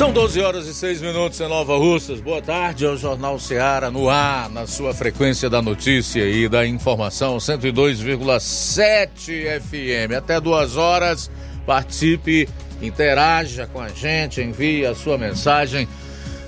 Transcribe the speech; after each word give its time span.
São 0.00 0.12
12 0.14 0.40
horas 0.40 0.66
e 0.66 0.72
6 0.72 1.02
minutos 1.02 1.38
em 1.42 1.46
Nova 1.46 1.76
Russas. 1.76 2.22
Boa 2.22 2.40
tarde 2.40 2.86
ao 2.86 2.96
Jornal 2.96 3.38
Ceará 3.38 3.90
no 3.90 4.08
ar, 4.08 4.48
na 4.48 4.66
sua 4.66 4.94
frequência 4.94 5.50
da 5.50 5.60
notícia 5.60 6.26
e 6.26 6.48
da 6.48 6.66
informação 6.66 7.36
102,7 7.36 9.60
FM. 9.60 10.14
Até 10.16 10.40
duas 10.40 10.78
horas, 10.78 11.30
participe, 11.66 12.48
interaja 12.80 13.66
com 13.66 13.78
a 13.78 13.90
gente, 13.90 14.40
envie 14.40 14.86
a 14.86 14.94
sua 14.94 15.18
mensagem 15.18 15.86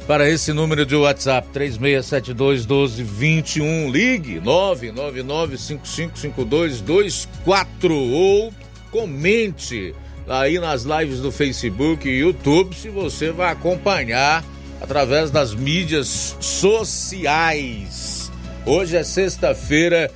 para 0.07 0.27
esse 0.27 0.55
número 0.55 0.87
de 0.87 0.97
WhatsApp 0.97 1.47
3672 1.53 2.65
1221. 2.65 3.91
Ligue 3.91 4.41
999 4.41 5.59
555224 5.59 7.95
ou 7.95 8.51
comente 8.91 9.95
aí 10.29 10.59
nas 10.59 10.85
lives 10.85 11.21
do 11.21 11.33
Facebook 11.33 12.07
e 12.09 12.21
YouTube, 12.21 12.75
se 12.75 12.89
você 12.89 13.31
vai 13.31 13.53
acompanhar 13.53 14.43
através 14.81 15.31
das 15.31 15.55
mídias 15.55 16.35
sociais. 16.41 18.33
Hoje 18.65 18.97
é 18.97 19.05
sexta-feira, 19.05 20.11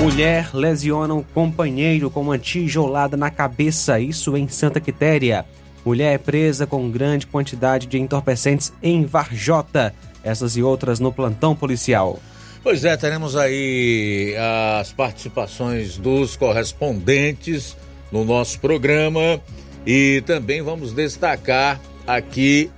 Mulher 0.00 0.50
lesiona 0.54 1.14
um 1.14 1.22
companheiro 1.22 2.10
com 2.10 2.22
uma 2.22 2.38
tijolada 2.38 3.16
na 3.16 3.30
cabeça, 3.30 4.00
isso 4.00 4.36
em 4.36 4.48
Santa 4.48 4.80
Quitéria. 4.80 5.44
Mulher 5.84 6.14
é 6.14 6.18
presa 6.18 6.66
com 6.66 6.90
grande 6.90 7.26
quantidade 7.26 7.86
de 7.86 7.98
entorpecentes 7.98 8.72
em 8.82 9.04
Varjota. 9.04 9.94
Essas 10.24 10.56
e 10.56 10.62
outras 10.62 11.00
no 11.00 11.12
plantão 11.12 11.54
policial. 11.54 12.20
Pois 12.62 12.84
é, 12.84 12.96
teremos 12.96 13.34
aí 13.34 14.36
as 14.80 14.92
participações 14.92 15.98
dos 15.98 16.36
correspondentes 16.36 17.76
no 18.12 18.24
nosso 18.24 18.60
programa 18.60 19.40
e 19.84 20.22
também 20.26 20.62
vamos 20.62 20.92
destacar 20.92 21.80
aqui 22.06 22.70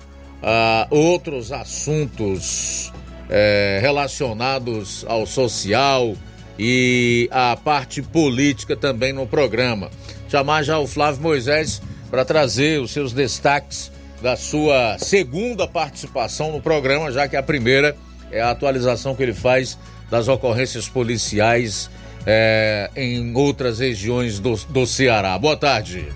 uh, 0.43 0.87
outros 0.89 1.53
assuntos 1.53 2.89
uh, 3.27 3.81
relacionados 3.83 5.05
ao 5.07 5.27
social 5.27 6.15
e 6.59 7.29
à 7.31 7.55
parte 7.55 8.01
política 8.01 8.75
também 8.75 9.13
no 9.13 9.27
programa. 9.27 9.91
Chamar 10.31 10.63
já 10.63 10.79
o 10.79 10.87
Flávio 10.87 11.21
Moisés 11.21 11.83
para 12.11 12.25
trazer 12.25 12.81
os 12.81 12.91
seus 12.91 13.13
destaques 13.13 13.93
da 14.23 14.35
sua 14.35 14.97
segunda 14.99 15.69
participação 15.69 16.53
no 16.53 16.63
programa, 16.63 17.13
já 17.13 17.29
que 17.29 17.37
a 17.37 17.43
primeira 17.43 17.95
é 18.35 18.43
a 18.43 18.51
atualização 18.51 19.15
que 19.15 19.23
ele 19.23 19.33
faz 19.33 19.79
das 20.11 20.27
ocorrências 20.29 20.89
policiais 20.89 21.89
é, 22.27 22.91
em 22.97 23.35
outras 23.35 23.79
regiões 23.79 24.39
do, 24.41 24.57
do 24.69 24.87
Ceará. 24.87 25.39
Boa 25.39 25.57
tarde. 25.57 26.09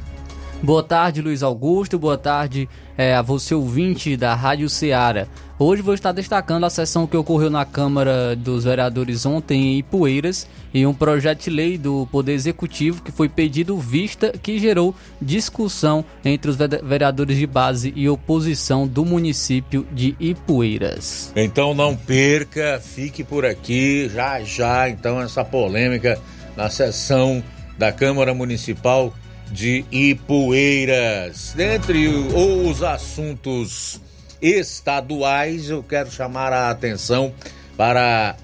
Boa 0.62 0.83
tarde, 0.83 1.23
Luiz 1.23 1.43
Augusto. 1.43 1.99
Boa 1.99 2.19
tarde 2.19 2.69
é, 2.97 3.15
a 3.15 3.23
você, 3.23 3.55
ouvinte 3.55 4.17
da 4.17 4.34
Rádio 4.34 4.69
Ceará. 4.69 5.29
Hoje 5.60 5.82
vou 5.82 5.92
estar 5.92 6.12
destacando 6.12 6.62
a 6.62 6.70
sessão 6.70 7.04
que 7.04 7.16
ocorreu 7.16 7.50
na 7.50 7.64
Câmara 7.64 8.36
dos 8.36 8.62
Vereadores 8.62 9.26
ontem 9.26 9.60
em 9.60 9.78
Ipueiras 9.78 10.46
e 10.72 10.86
um 10.86 10.94
projeto 10.94 11.42
de 11.42 11.50
lei 11.50 11.76
do 11.76 12.06
Poder 12.12 12.32
Executivo 12.32 13.02
que 13.02 13.10
foi 13.10 13.28
pedido 13.28 13.76
vista 13.76 14.30
que 14.41 14.56
gerou 14.60 14.94
discussão 15.20 16.04
entre 16.24 16.48
os 16.48 16.56
vereadores 16.56 17.36
de 17.36 17.44
base 17.44 17.92
e 17.96 18.08
oposição 18.08 18.86
do 18.86 19.04
município 19.04 19.84
de 19.91 20.14
Ipueiras. 20.20 21.32
Então 21.34 21.75
não 21.75 21.96
perca, 21.96 22.80
fique 22.80 23.25
por 23.25 23.44
aqui 23.44 24.08
já 24.08 24.40
já 24.44 24.88
então 24.88 25.20
essa 25.20 25.44
polêmica 25.44 26.20
na 26.56 26.70
sessão 26.70 27.42
da 27.76 27.90
Câmara 27.90 28.32
Municipal 28.32 29.12
de 29.50 29.84
Ipueiras. 29.90 31.52
Dentre 31.56 32.06
os 32.06 32.80
assuntos 32.84 34.00
estaduais, 34.41 35.71
eu 35.71 35.82
quero 35.82 36.10
chamar 36.10 36.53
a 36.53 36.71
atenção 36.71 37.32
para 37.76 38.37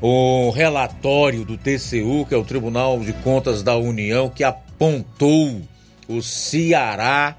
o 0.00 0.50
relatório 0.50 1.44
do 1.44 1.56
TCU, 1.56 2.26
que 2.26 2.34
é 2.34 2.36
o 2.36 2.44
Tribunal 2.44 3.00
de 3.00 3.12
Contas 3.12 3.62
da 3.62 3.76
União, 3.76 4.28
que 4.28 4.42
apontou 4.42 5.62
o 6.08 6.20
Ceará 6.20 7.36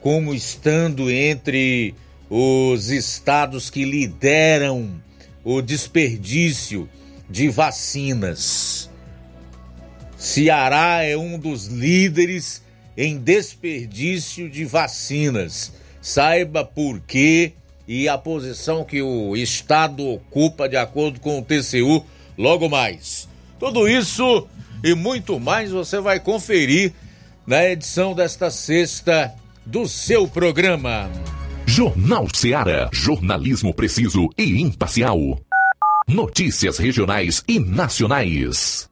como 0.00 0.34
estando 0.34 1.10
entre 1.10 1.94
os 2.28 2.90
estados 2.90 3.70
que 3.70 3.84
lideram 3.84 5.00
o 5.44 5.62
desperdício 5.62 6.88
de 7.30 7.48
vacinas. 7.48 8.90
Ceará 10.16 11.02
é 11.02 11.16
um 11.16 11.38
dos 11.38 11.66
líderes 11.66 12.62
em 12.96 13.18
desperdício 13.18 14.50
de 14.50 14.64
vacinas 14.64 15.72
saiba 16.02 16.64
por 16.64 17.00
quê 17.00 17.52
e 17.86 18.08
a 18.08 18.18
posição 18.18 18.84
que 18.84 19.00
o 19.00 19.36
Estado 19.36 20.06
ocupa 20.06 20.68
de 20.68 20.76
acordo 20.76 21.20
com 21.20 21.38
o 21.38 21.42
TCU 21.42 22.04
logo 22.36 22.68
mais. 22.68 23.28
Tudo 23.58 23.88
isso 23.88 24.46
e 24.82 24.94
muito 24.94 25.38
mais 25.38 25.70
você 25.70 26.00
vai 26.00 26.18
conferir 26.18 26.92
na 27.46 27.64
edição 27.64 28.14
desta 28.14 28.50
sexta 28.50 29.32
do 29.64 29.88
seu 29.88 30.26
programa. 30.26 31.08
Jornal 31.64 32.26
Seara. 32.34 32.90
Jornalismo 32.92 33.72
preciso 33.72 34.28
e 34.36 34.60
imparcial. 34.60 35.40
Notícias 36.08 36.78
regionais 36.78 37.42
e 37.46 37.60
nacionais. 37.60 38.91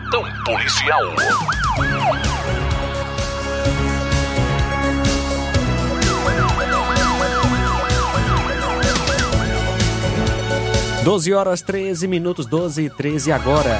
policial. 0.43 1.15
Doze 11.03 11.33
horas 11.33 11.61
13 11.61 12.07
minutos, 12.07 12.45
12 12.45 12.83
e 12.83 12.89
13 12.89 13.31
agora. 13.31 13.79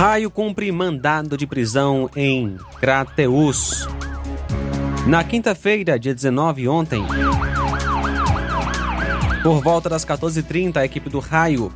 Raio 0.00 0.30
cumpre 0.30 0.72
mandado 0.72 1.36
de 1.36 1.46
prisão 1.46 2.08
em 2.16 2.56
Crateus. 2.80 3.86
Na 5.06 5.22
quinta-feira, 5.22 5.98
dia 5.98 6.14
19, 6.14 6.66
ontem, 6.68 7.04
por 9.42 9.60
volta 9.60 9.90
das 9.90 10.02
14h30, 10.02 10.78
a 10.78 10.86
equipe 10.86 11.10
do 11.10 11.18
Raio 11.18 11.70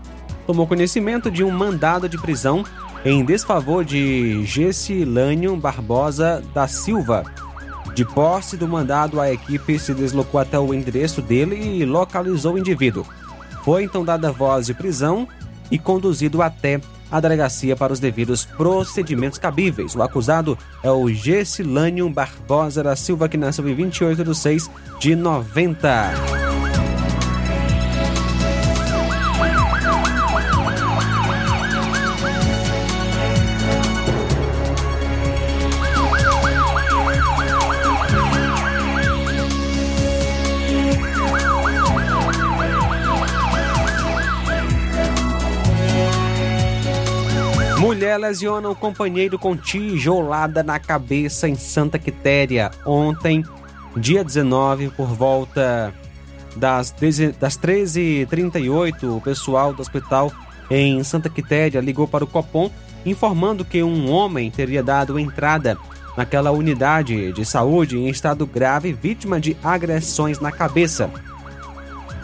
tomou 0.47 0.67
conhecimento 0.67 1.31
de 1.31 1.45
um 1.45 1.51
mandado 1.51 2.09
de 2.09 2.17
prisão 2.17 2.65
em 3.05 3.23
desfavor 3.23 3.85
de 3.85 4.43
Gessilânio 4.47 5.55
Barbosa 5.55 6.43
da 6.55 6.67
Silva. 6.67 7.25
De 7.95 8.07
posse 8.07 8.57
do 8.57 8.67
mandado, 8.67 9.21
a 9.21 9.31
equipe 9.31 9.79
se 9.79 9.93
deslocou 9.93 10.41
até 10.41 10.59
o 10.59 10.73
endereço 10.73 11.21
dele 11.21 11.57
e 11.57 11.85
localizou 11.85 12.55
o 12.55 12.59
indivíduo. 12.59 13.05
Foi 13.63 13.85
então 13.85 14.03
dada 14.03 14.33
voz 14.33 14.65
de 14.65 14.73
prisão 14.73 15.29
e 15.71 15.79
conduzido 15.79 16.41
até 16.41 16.81
a 17.15 17.21
delegacia 17.21 17.77
para 17.77 17.93
os 17.93 18.01
devidos 18.01 18.45
procedimentos 18.45 19.39
cabíveis. 19.39 19.95
O 19.95 20.03
acusado 20.03 20.59
é 20.83 20.91
o 20.91 21.09
Gessilânio 21.09 22.11
Barbosa 22.11 22.83
da 22.83 22.97
Silva, 22.97 23.29
que 23.29 23.37
nasceu 23.37 23.69
em 23.69 23.75
28 23.75 24.25
de 24.25 24.35
6 24.35 24.69
de 24.99 25.15
90. 25.15 26.44
Lesiona 48.29 48.71
o 48.71 48.75
companheiro 48.75 49.39
com 49.39 49.57
tijolada 49.57 50.63
na 50.63 50.79
cabeça 50.79 51.49
em 51.49 51.55
Santa 51.55 51.99
Quitéria. 51.99 52.71
Ontem, 52.87 53.45
dia 53.97 54.25
19, 54.25 54.89
por 54.91 55.09
volta 55.09 55.93
das, 56.57 56.95
das 57.39 57.59
13h38, 57.59 59.17
o 59.17 59.21
pessoal 59.21 59.75
do 59.75 59.83
hospital 59.83 60.33
em 60.71 61.05
Santa 61.05 61.29
Quitéria 61.29 61.81
ligou 61.81 62.09
para 62.09 62.25
o 62.25 62.27
Copom 62.27 62.71
informando 63.05 63.65
que 63.65 63.83
um 63.83 64.11
homem 64.11 64.51
teria 64.51 64.83
dado 64.83 65.19
entrada 65.19 65.77
naquela 66.17 66.51
unidade 66.51 67.33
de 67.33 67.45
saúde 67.45 67.99
em 67.99 68.09
estado 68.09 68.47
grave, 68.47 68.93
vítima 68.93 69.39
de 69.39 69.55
agressões 69.63 70.41
na 70.41 70.51
cabeça. 70.51 71.11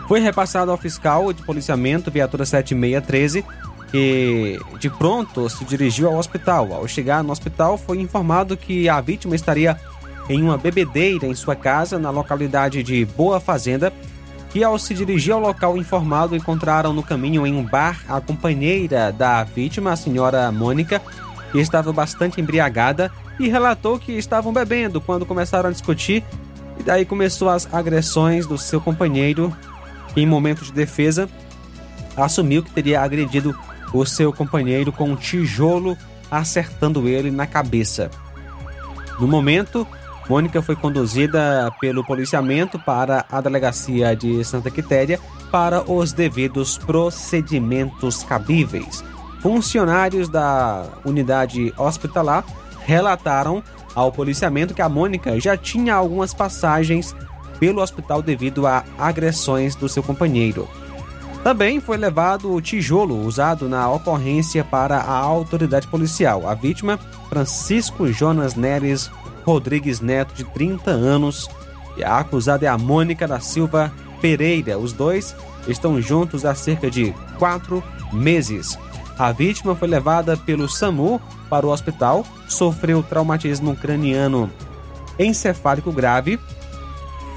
Foi 0.08 0.20
repassado 0.20 0.70
ao 0.70 0.78
fiscal 0.78 1.32
de 1.32 1.42
policiamento, 1.42 2.10
viatura 2.10 2.46
7613, 2.46 3.44
que 3.90 4.58
de 4.78 4.88
pronto 4.88 5.48
se 5.48 5.64
dirigiu 5.64 6.08
ao 6.08 6.16
hospital. 6.16 6.72
Ao 6.72 6.86
chegar 6.86 7.22
no 7.24 7.32
hospital, 7.32 7.76
foi 7.76 8.00
informado 8.00 8.56
que 8.56 8.88
a 8.88 9.00
vítima 9.00 9.34
estaria 9.34 9.76
em 10.28 10.42
uma 10.42 10.56
bebedeira 10.56 11.26
em 11.26 11.34
sua 11.34 11.56
casa 11.56 11.98
na 11.98 12.10
localidade 12.10 12.82
de 12.82 13.04
Boa 13.04 13.40
Fazenda. 13.40 13.92
E 14.54 14.64
ao 14.64 14.78
se 14.78 14.94
dirigir 14.94 15.32
ao 15.32 15.40
local 15.40 15.76
informado, 15.76 16.34
encontraram 16.34 16.92
no 16.92 17.02
caminho 17.02 17.46
em 17.46 17.54
um 17.54 17.64
bar 17.64 18.00
a 18.08 18.20
companheira 18.20 19.12
da 19.12 19.44
vítima, 19.44 19.92
a 19.92 19.96
senhora 19.96 20.50
Mônica, 20.50 21.00
que 21.52 21.58
estava 21.58 21.92
bastante 21.92 22.40
embriagada 22.40 23.12
e 23.38 23.48
relatou 23.48 23.98
que 23.98 24.12
estavam 24.12 24.52
bebendo 24.52 25.00
quando 25.00 25.26
começaram 25.26 25.68
a 25.68 25.72
discutir. 25.72 26.24
E 26.78 26.82
daí 26.82 27.04
começou 27.04 27.48
as 27.48 27.72
agressões 27.72 28.46
do 28.46 28.56
seu 28.56 28.80
companheiro, 28.80 29.54
que 30.14 30.20
em 30.20 30.26
momento 30.26 30.64
de 30.64 30.72
defesa 30.72 31.28
assumiu 32.16 32.62
que 32.62 32.70
teria 32.70 33.02
agredido 33.02 33.56
o 33.92 34.04
seu 34.04 34.32
companheiro 34.32 34.92
com 34.92 35.10
um 35.10 35.16
tijolo 35.16 35.96
acertando 36.30 37.08
ele 37.08 37.30
na 37.30 37.46
cabeça. 37.46 38.10
No 39.18 39.26
momento, 39.26 39.86
Mônica 40.28 40.62
foi 40.62 40.76
conduzida 40.76 41.74
pelo 41.80 42.04
policiamento 42.04 42.78
para 42.78 43.24
a 43.30 43.40
delegacia 43.40 44.14
de 44.14 44.44
Santa 44.44 44.70
Quitéria 44.70 45.18
para 45.50 45.82
os 45.90 46.12
devidos 46.12 46.78
procedimentos 46.78 48.22
cabíveis. 48.22 49.02
Funcionários 49.40 50.28
da 50.28 50.86
unidade 51.04 51.74
hospitalar 51.76 52.44
relataram 52.84 53.62
ao 53.94 54.12
policiamento 54.12 54.72
que 54.72 54.82
a 54.82 54.88
Mônica 54.88 55.40
já 55.40 55.56
tinha 55.56 55.94
algumas 55.94 56.32
passagens 56.32 57.14
pelo 57.58 57.82
hospital 57.82 58.22
devido 58.22 58.66
a 58.66 58.84
agressões 58.98 59.74
do 59.74 59.88
seu 59.88 60.02
companheiro. 60.02 60.68
Também 61.42 61.80
foi 61.80 61.96
levado 61.96 62.52
o 62.52 62.60
tijolo 62.60 63.24
usado 63.24 63.66
na 63.68 63.90
ocorrência 63.90 64.62
para 64.62 64.98
a 64.98 65.14
autoridade 65.14 65.88
policial. 65.88 66.46
A 66.46 66.54
vítima, 66.54 66.98
Francisco 67.30 68.06
Jonas 68.12 68.54
Neres 68.54 69.10
Rodrigues 69.44 70.00
Neto, 70.00 70.34
de 70.34 70.44
30 70.44 70.90
anos, 70.90 71.48
e 71.96 72.04
a 72.04 72.18
acusada 72.18 72.66
é 72.66 72.68
a 72.68 72.76
Mônica 72.76 73.26
da 73.26 73.40
Silva 73.40 73.90
Pereira. 74.20 74.78
Os 74.78 74.92
dois 74.92 75.34
estão 75.66 76.00
juntos 76.00 76.44
há 76.44 76.54
cerca 76.54 76.90
de 76.90 77.14
quatro 77.38 77.82
meses. 78.12 78.78
A 79.18 79.32
vítima 79.32 79.74
foi 79.74 79.88
levada 79.88 80.36
pelo 80.36 80.68
SAMU 80.68 81.20
para 81.48 81.66
o 81.66 81.70
hospital, 81.70 82.24
sofreu 82.48 83.02
traumatismo 83.02 83.74
craniano 83.74 84.50
encefálico 85.18 85.90
grave, 85.90 86.38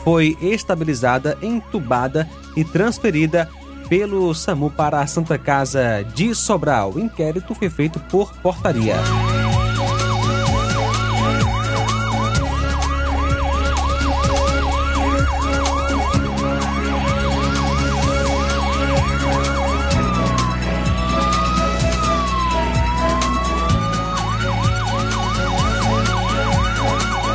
foi 0.03 0.37
estabilizada, 0.41 1.37
entubada 1.41 2.29
e 2.55 2.63
transferida 2.63 3.49
pelo 3.93 4.33
SAMU 4.33 4.71
para 4.71 5.01
a 5.01 5.05
Santa 5.05 5.37
Casa 5.37 6.03
de 6.15 6.33
Sobral. 6.33 6.93
O 6.93 6.99
inquérito 6.99 7.53
foi 7.53 7.69
feito 7.69 7.99
por 7.99 8.33
portaria. 8.37 8.95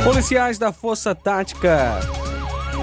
Policiais 0.03 0.57
da 0.57 0.73
Força 0.73 1.15
Tática 1.15 2.01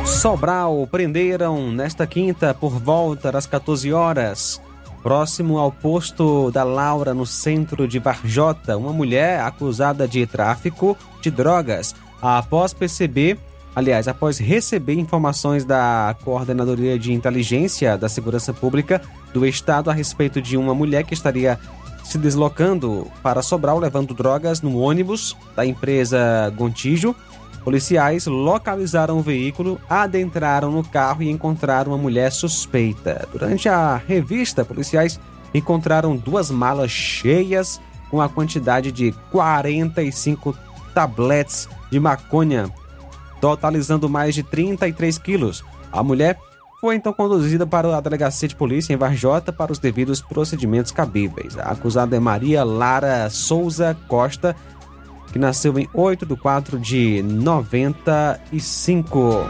Sobral 0.06 0.86
prenderam 0.88 1.72
nesta 1.72 2.06
quinta 2.06 2.54
por 2.54 2.78
volta 2.78 3.32
das 3.32 3.44
14 3.44 3.92
horas, 3.92 4.62
próximo 5.02 5.58
ao 5.58 5.72
posto 5.72 6.50
da 6.52 6.62
Laura 6.62 7.12
no 7.12 7.26
centro 7.26 7.88
de 7.88 7.98
Varjota, 7.98 8.76
uma 8.76 8.92
mulher 8.92 9.40
acusada 9.40 10.06
de 10.06 10.24
tráfico 10.24 10.96
de 11.20 11.30
drogas 11.30 11.94
após 12.22 12.72
perceber, 12.72 13.36
aliás, 13.74 14.06
após 14.06 14.38
receber 14.38 14.94
informações 14.94 15.64
da 15.64 16.16
Coordenadoria 16.24 16.96
de 16.98 17.12
Inteligência 17.12 17.98
da 17.98 18.08
Segurança 18.08 18.54
Pública 18.54 19.02
do 19.32 19.44
Estado 19.44 19.90
a 19.90 19.92
respeito 19.92 20.40
de 20.40 20.56
uma 20.56 20.74
mulher 20.74 21.04
que 21.04 21.14
estaria 21.14 21.58
se 22.04 22.16
deslocando 22.16 23.10
para 23.22 23.42
Sobral 23.42 23.78
levando 23.78 24.14
drogas 24.14 24.62
no 24.62 24.78
ônibus 24.78 25.36
da 25.56 25.66
empresa 25.66 26.52
Gontijo. 26.56 27.14
Policiais 27.66 28.28
localizaram 28.28 29.18
o 29.18 29.22
veículo, 29.22 29.80
adentraram 29.90 30.70
no 30.70 30.84
carro 30.84 31.24
e 31.24 31.28
encontraram 31.28 31.90
uma 31.90 31.98
mulher 31.98 32.30
suspeita. 32.30 33.26
Durante 33.32 33.68
a 33.68 33.96
revista, 33.96 34.64
policiais 34.64 35.18
encontraram 35.52 36.16
duas 36.16 36.48
malas 36.48 36.92
cheias 36.92 37.80
com 38.08 38.20
a 38.20 38.28
quantidade 38.28 38.92
de 38.92 39.10
45 39.32 40.56
tabletes 40.94 41.68
de 41.90 41.98
maconha, 41.98 42.70
totalizando 43.40 44.08
mais 44.08 44.32
de 44.32 44.44
33 44.44 45.18
quilos. 45.18 45.64
A 45.90 46.04
mulher 46.04 46.38
foi 46.80 46.94
então 46.94 47.12
conduzida 47.12 47.66
para 47.66 47.96
a 47.96 48.00
delegacia 48.00 48.46
de 48.46 48.54
polícia 48.54 48.94
em 48.94 48.96
Varjota 48.96 49.52
para 49.52 49.72
os 49.72 49.80
devidos 49.80 50.22
procedimentos 50.22 50.92
cabíveis. 50.92 51.58
A 51.58 51.72
acusada 51.72 52.14
é 52.14 52.20
Maria 52.20 52.62
Lara 52.62 53.28
Souza 53.28 53.96
Costa, 54.06 54.54
que 55.36 55.38
nasceu 55.38 55.78
em 55.78 55.86
8 55.92 56.24
de 56.24 56.34
4 56.34 56.80
de 56.80 57.22
95. 57.22 59.46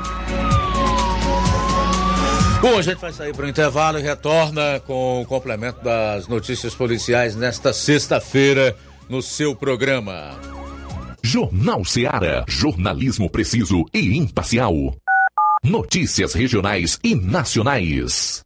Bom, 2.60 2.76
a 2.76 2.82
gente 2.82 2.98
vai 2.98 3.12
sair 3.12 3.32
para 3.32 3.46
o 3.46 3.48
intervalo 3.48 4.00
e 4.00 4.02
retorna 4.02 4.80
com 4.84 5.22
o 5.22 5.26
complemento 5.26 5.84
das 5.84 6.26
notícias 6.26 6.74
policiais 6.74 7.36
nesta 7.36 7.72
sexta-feira 7.72 8.76
no 9.08 9.22
seu 9.22 9.54
programa. 9.54 10.32
Jornal 11.22 11.84
Seara. 11.84 12.44
Jornalismo 12.48 13.30
preciso 13.30 13.84
e 13.94 14.16
imparcial. 14.16 14.74
Notícias 15.62 16.34
regionais 16.34 16.98
e 17.04 17.14
nacionais. 17.14 18.45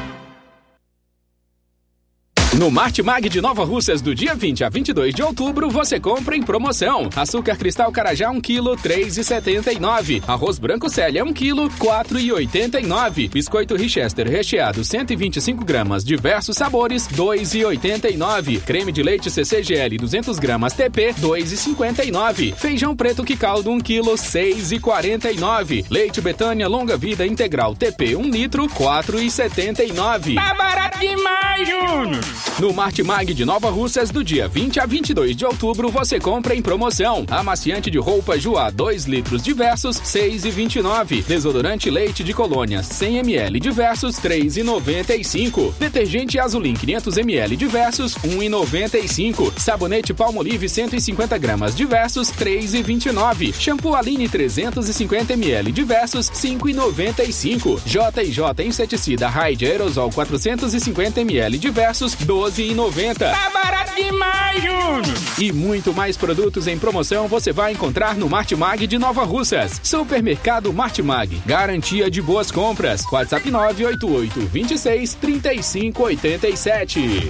No 2.59 2.69
Martimag 2.69 3.29
de 3.29 3.39
Nova 3.39 3.63
Russas, 3.63 4.01
do 4.01 4.13
dia 4.13 4.35
20 4.35 4.65
a 4.65 4.69
22 4.69 5.15
de 5.15 5.23
outubro, 5.23 5.69
você 5.69 6.01
compra 6.01 6.35
em 6.35 6.43
promoção. 6.43 7.09
Açúcar 7.15 7.55
cristal 7.55 7.89
Carajá 7.93 8.29
1 8.29 8.41
kg, 8.41 8.75
3,79. 8.75 10.21
Arroz 10.27 10.59
branco 10.59 10.89
Célia 10.89 11.23
1 11.23 11.31
kg, 11.31 11.69
4,89. 11.79 13.29
Biscoito 13.31 13.73
Richester 13.77 14.27
recheado 14.27 14.83
125 14.83 15.63
gramas, 15.63 16.03
diversos 16.03 16.57
sabores, 16.57 17.07
2,89. 17.07 18.59
Creme 18.63 18.91
de 18.91 19.01
leite 19.01 19.31
CCGL 19.31 19.97
200 19.97 20.37
gramas 20.37 20.73
TP, 20.73 21.13
2,59. 21.21 22.53
Feijão 22.55 22.93
preto 22.97 23.23
que 23.23 23.37
caldo 23.37 23.71
1 23.71 23.79
kg, 23.79 24.01
6,49. 24.01 25.85
Leite 25.89 26.19
Betânia 26.19 26.67
longa 26.67 26.97
vida 26.97 27.25
integral 27.25 27.73
TP 27.75 28.17
1 28.17 28.29
litro, 28.29 28.67
4,79. 28.67 30.35
Tá 30.35 30.53
barato 30.53 30.99
demais, 30.99 31.67
Júnior! 31.67 32.40
No 32.59 32.73
Martimag 32.73 33.33
de 33.33 33.43
Nova 33.43 33.69
Russas, 33.69 34.11
do 34.11 34.23
dia 34.23 34.47
20 34.47 34.79
a 34.79 34.85
22 34.85 35.35
de 35.35 35.45
outubro, 35.45 35.89
você 35.89 36.19
compra 36.19 36.55
em 36.55 36.61
promoção. 36.61 37.25
Amaciante 37.29 37.89
de 37.89 37.97
roupa 37.97 38.37
Joá 38.37 38.69
2 38.69 39.05
litros 39.05 39.41
diversos, 39.41 39.99
6,29. 40.01 41.23
Desodorante 41.25 41.89
leite 41.89 42.23
de 42.23 42.33
colônia 42.33 42.83
100 42.83 43.17
ml 43.17 43.59
diversos, 43.59 44.17
3,95. 44.17 45.73
Detergente 45.79 46.39
Azulim 46.39 46.73
500 46.73 47.17
ml 47.17 47.55
diversos, 47.55 48.15
1,95. 48.15 49.57
Sabonete 49.57 50.13
Palmolive 50.13 50.69
150 50.69 51.37
gramas 51.37 51.75
diversos, 51.75 52.31
3,29. 52.31 53.53
Shampoo 53.53 53.95
Aline 53.95 54.29
350 54.29 55.33
ml 55.33 55.71
diversos, 55.71 56.29
5,95. 56.29 57.79
J&J 57.85 58.63
inseticida 58.63 59.27
Raid 59.27 59.65
Aerosol 59.65 60.11
450 60.11 61.21
ml 61.21 61.57
diversos, 61.57 62.15
12,90. 62.31 63.17
Tá 63.17 63.49
barato 63.49 63.93
demais, 63.93 64.63
Júnior! 64.63 65.03
E 65.37 65.51
muito 65.51 65.93
mais 65.93 66.15
produtos 66.15 66.65
em 66.65 66.79
promoção 66.79 67.27
você 67.27 67.51
vai 67.51 67.73
encontrar 67.73 68.15
no 68.15 68.29
Martimag 68.29 68.87
de 68.87 68.97
Nova 68.97 69.25
Russas. 69.25 69.81
Supermercado 69.83 70.71
Martimag. 70.71 71.41
Garantia 71.45 72.09
de 72.09 72.21
boas 72.21 72.49
compras. 72.49 73.03
WhatsApp 73.11 73.51
988 73.51 74.39
26 74.47 75.13
35 75.15 76.03
87. 76.03 77.29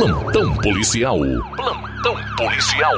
Plantão 0.00 0.54
policial. 0.54 1.18
Plantão 1.56 2.16
policial. 2.38 2.94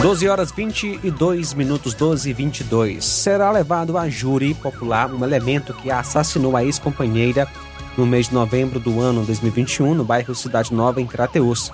Doze 0.00 0.26
horas 0.26 0.50
22 0.50 1.52
minutos 1.52 1.92
12 1.92 2.30
e 2.30 2.32
22. 2.32 3.04
Será 3.04 3.50
levado 3.50 3.98
a 3.98 4.08
júri 4.08 4.54
popular 4.54 5.12
um 5.12 5.22
elemento 5.22 5.74
que 5.74 5.90
assassinou 5.90 6.56
a 6.56 6.64
ex-companheira 6.64 7.46
no 7.94 8.06
mês 8.06 8.28
de 8.28 8.34
novembro 8.34 8.80
do 8.80 8.98
ano 8.98 9.26
2021 9.26 9.92
no 9.92 10.04
bairro 10.04 10.34
Cidade 10.34 10.72
Nova, 10.72 11.02
em 11.02 11.06
Crateus. 11.06 11.70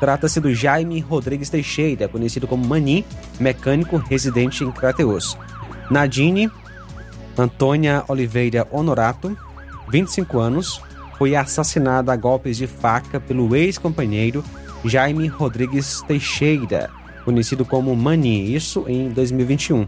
Trata-se 0.00 0.40
do 0.40 0.54
Jaime 0.54 1.00
Rodrigues 1.00 1.50
Teixeira, 1.50 2.08
conhecido 2.08 2.48
como 2.48 2.66
Mani, 2.66 3.04
mecânico 3.38 3.98
residente 3.98 4.64
em 4.64 4.72
Crateus. 4.72 5.36
Nadine 5.90 6.50
Antônia 7.36 8.04
Oliveira 8.08 8.66
Honorato, 8.70 9.36
25 9.88 10.38
anos, 10.38 10.80
foi 11.18 11.34
assassinada 11.34 12.12
a 12.12 12.16
golpes 12.16 12.56
de 12.56 12.66
faca 12.66 13.20
pelo 13.20 13.54
ex-companheiro 13.54 14.44
Jaime 14.84 15.26
Rodrigues 15.26 16.02
Teixeira, 16.02 16.90
conhecido 17.24 17.64
como 17.64 17.94
Mani, 17.96 18.54
isso 18.54 18.84
em 18.86 19.08
2021. 19.08 19.86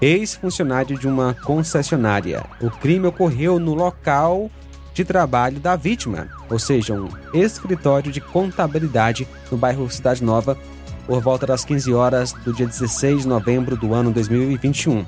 Ex-funcionário 0.00 0.98
de 0.98 1.08
uma 1.08 1.34
concessionária. 1.34 2.44
O 2.60 2.70
crime 2.70 3.06
ocorreu 3.06 3.58
no 3.58 3.74
local 3.74 4.50
de 4.92 5.04
trabalho 5.04 5.60
da 5.60 5.76
vítima, 5.76 6.28
ou 6.50 6.58
seja, 6.58 6.94
um 6.94 7.08
escritório 7.32 8.10
de 8.10 8.20
contabilidade 8.20 9.28
no 9.50 9.56
bairro 9.56 9.90
Cidade 9.90 10.24
Nova, 10.24 10.56
por 11.06 11.20
volta 11.20 11.46
das 11.46 11.64
15 11.64 11.92
horas 11.94 12.32
do 12.32 12.52
dia 12.52 12.66
16 12.66 13.22
de 13.22 13.28
novembro 13.28 13.76
do 13.76 13.94
ano 13.94 14.10
2021. 14.10 15.04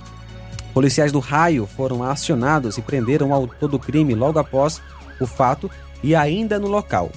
Policiais 0.78 1.10
do 1.10 1.18
raio 1.18 1.66
foram 1.66 2.04
acionados 2.04 2.78
e 2.78 2.82
prenderam 2.82 3.30
o 3.30 3.34
autor 3.34 3.68
do 3.68 3.80
crime 3.80 4.14
logo 4.14 4.38
após 4.38 4.80
o 5.18 5.26
fato 5.26 5.68
e 6.04 6.14
ainda 6.14 6.56
no 6.56 6.68
local. 6.68 7.10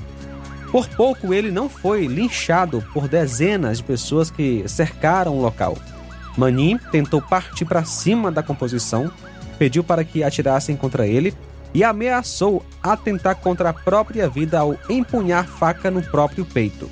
Por 0.72 0.88
pouco 0.88 1.32
ele 1.32 1.51
não 1.51 1.70
foi 1.70 2.08
linchado 2.08 2.84
por 2.91 3.08
dezenas 3.08 3.77
de 3.77 3.84
pessoas 3.84 4.32
que 4.32 4.68
cercaram 4.68 5.38
o 5.38 5.41
local. 5.44 5.77
Manin 6.36 6.80
tentou 6.91 7.22
partir 7.22 7.65
para 7.65 7.86
cima 7.86 8.32
da 8.32 8.41
composição, 8.41 9.12
pediu 9.60 9.84
para 9.84 10.03
que 10.03 10.24
atirassem 10.24 10.75
contra 10.75 11.06
ele 11.06 11.32
e 11.72 11.84
ameaçou 11.84 12.65
atentar 12.82 13.36
contra 13.36 13.70
a 13.70 13.74
própria 13.74 14.27
vida 14.27 14.58
ao 14.58 14.75
empunhar 14.89 15.46
faca 15.46 15.91
no 15.91 16.01
próprio 16.01 16.46
peito. 16.46 16.89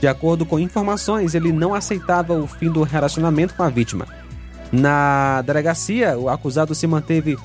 De 0.00 0.06
acordo 0.06 0.46
com 0.46 0.60
informações, 0.60 1.34
ele 1.34 1.50
não 1.50 1.74
aceitava 1.74 2.32
o 2.34 2.46
fim 2.46 2.70
do 2.70 2.84
relacionamento 2.84 3.54
com 3.56 3.64
a 3.64 3.68
vítima. 3.68 4.21
Na 4.72 5.42
delegacia, 5.42 6.18
o 6.18 6.30
acusado 6.30 6.74
se 6.74 6.86
manteve 6.86 7.38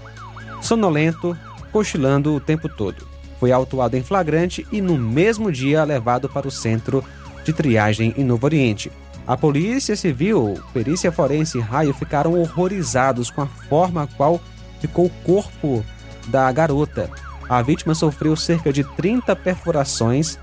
sonolento, 0.61 1.37
cochilando 1.73 2.33
o 2.33 2.39
tempo 2.39 2.69
todo. 2.69 3.05
Foi 3.37 3.51
autuado 3.51 3.97
em 3.97 4.01
flagrante 4.03 4.65
e 4.71 4.81
no 4.81 4.97
mesmo 4.97 5.51
dia 5.51 5.83
levado 5.83 6.29
para 6.29 6.47
o 6.47 6.51
centro 6.51 7.03
de 7.43 7.51
triagem 7.51 8.13
em 8.17 8.23
Novo 8.23 8.45
Oriente. 8.45 8.89
A 9.27 9.35
Polícia 9.35 9.95
Civil, 9.95 10.55
Perícia 10.73 11.11
Forense 11.11 11.57
e 11.57 11.61
Raio 11.61 11.93
ficaram 11.93 12.39
horrorizados 12.39 13.29
com 13.29 13.41
a 13.41 13.47
forma 13.47 14.03
a 14.03 14.07
qual 14.07 14.39
ficou 14.79 15.07
o 15.07 15.11
corpo 15.25 15.83
da 16.27 16.49
garota. 16.51 17.09
A 17.49 17.61
vítima 17.61 17.93
sofreu 17.93 18.35
cerca 18.37 18.71
de 18.71 18.83
30 18.83 19.35
perfurações 19.35 20.39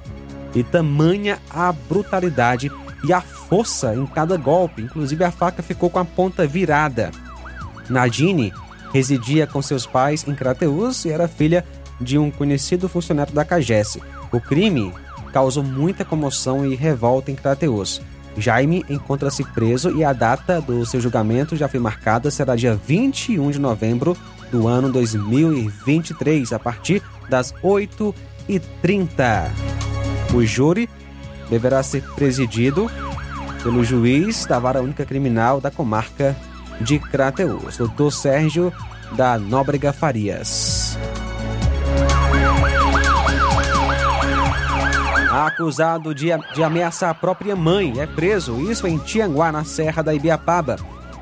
e 0.55 0.63
tamanha 0.63 1.39
a 1.49 1.73
brutalidade 1.73 2.71
e 3.07 3.13
a 3.13 3.21
força 3.21 3.95
em 3.95 4.07
cada 4.07 4.37
golpe, 4.37 4.83
inclusive 4.83 5.23
a 5.25 5.31
faca 5.31 5.63
ficou 5.63 5.91
com 5.91 5.99
a 5.99 6.05
ponta 6.05 6.47
virada. 6.47 7.11
Nadine 7.89 8.53
residia 8.93 9.47
com 9.47 9.61
seus 9.61 9.87
pais 9.87 10.27
em 10.27 10.35
Crateus 10.35 11.05
e 11.05 11.11
era 11.11 11.29
filha 11.29 11.65
de 12.01 12.19
um 12.19 12.31
conhecido 12.31 12.89
funcionário 12.89 13.35
da 13.35 13.45
Cagesse. 13.45 14.03
O 14.33 14.41
crime 14.41 14.93
causou 15.33 15.63
muita 15.63 16.05
comoção 16.05 16.65
e 16.67 16.75
revolta 16.75 17.31
em 17.31 17.35
Crateus. 17.35 18.01
Jaime 18.37 18.85
encontra-se 18.89 19.45
preso 19.45 19.91
e 19.97 20.03
a 20.03 20.13
data 20.13 20.61
do 20.61 20.85
seu 20.85 21.01
julgamento 21.01 21.57
já 21.57 21.69
foi 21.69 21.79
marcada, 21.79 22.31
será 22.31 22.57
dia 22.57 22.75
21 22.75 23.51
de 23.51 23.61
novembro 23.61 24.17
do 24.51 24.67
ano 24.67 24.91
2023, 24.91 26.53
a 26.53 26.59
partir 26.59 27.03
das 27.29 27.53
8h30. 27.63 29.51
O 30.33 30.45
júri 30.45 30.89
deverá 31.49 31.83
ser 31.83 32.03
presidido 32.15 32.91
pelo 33.63 33.83
juiz 33.83 34.45
da 34.47 34.59
Vara 34.59 34.83
Única 34.83 35.05
Criminal 35.05 35.61
da 35.61 35.71
comarca 35.71 36.37
de 36.81 36.99
Crateus, 36.99 37.77
doutor 37.77 38.13
Sérgio 38.13 38.73
da 39.13 39.39
Nóbrega 39.39 39.93
Farias. 39.93 40.99
Acusado 45.31 46.15
de, 46.15 46.27
de 46.55 46.63
ameaçar 46.63 47.11
a 47.11 47.15
própria 47.15 47.57
mãe 47.57 48.01
é 48.01 48.07
preso, 48.07 48.61
isso 48.71 48.87
em 48.87 48.99
Tianguá, 48.99 49.51
na 49.51 49.65
Serra 49.65 50.03
da 50.03 50.15
Ibiapaba. 50.15 50.77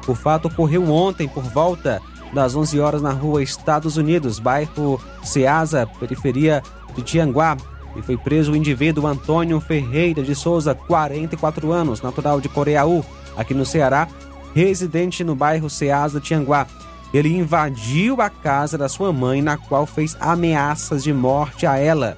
O 0.07 0.15
fato 0.15 0.49
ocorreu 0.49 0.91
ontem 0.91 1.29
por 1.29 1.43
volta 1.43 2.01
das 2.33 2.55
11 2.55 2.81
horas 2.81 3.03
na 3.03 3.11
rua 3.11 3.43
Estados 3.43 3.97
Unidos, 3.97 4.39
bairro 4.39 5.01
Ceasa, 5.23 5.87
periferia 5.99 6.63
de 6.95 7.03
Tianguá, 7.03 7.57
e 7.97 8.03
foi 8.03 8.17
preso 8.17 8.53
o 8.53 8.57
indivíduo 8.57 9.07
Antônio 9.07 9.61
Ferreira 9.61 10.23
de 10.23 10.35
Souza, 10.35 10.75
44 10.75 11.73
anos, 11.73 12.01
natural 12.01 12.41
de 12.41 12.49
Coreaú, 12.49 13.05
aqui 13.37 13.55
no 13.55 13.67
Ceará, 13.67 14.09
residente 14.55 15.23
no 15.25 15.35
bairro 15.35 15.69
Ceasa 15.69 16.21
Tianguá. 16.21 16.67
Ele 17.13 17.37
invadiu 17.37 18.21
a 18.23 18.31
casa 18.31 18.79
da 18.79 18.89
sua 18.89 19.13
mãe, 19.13 19.43
na 19.43 19.57
qual 19.57 19.87
fez 19.87 20.17
ameaças 20.19 21.03
de 21.03 21.13
morte 21.13 21.67
a 21.67 21.77
ela. 21.77 22.17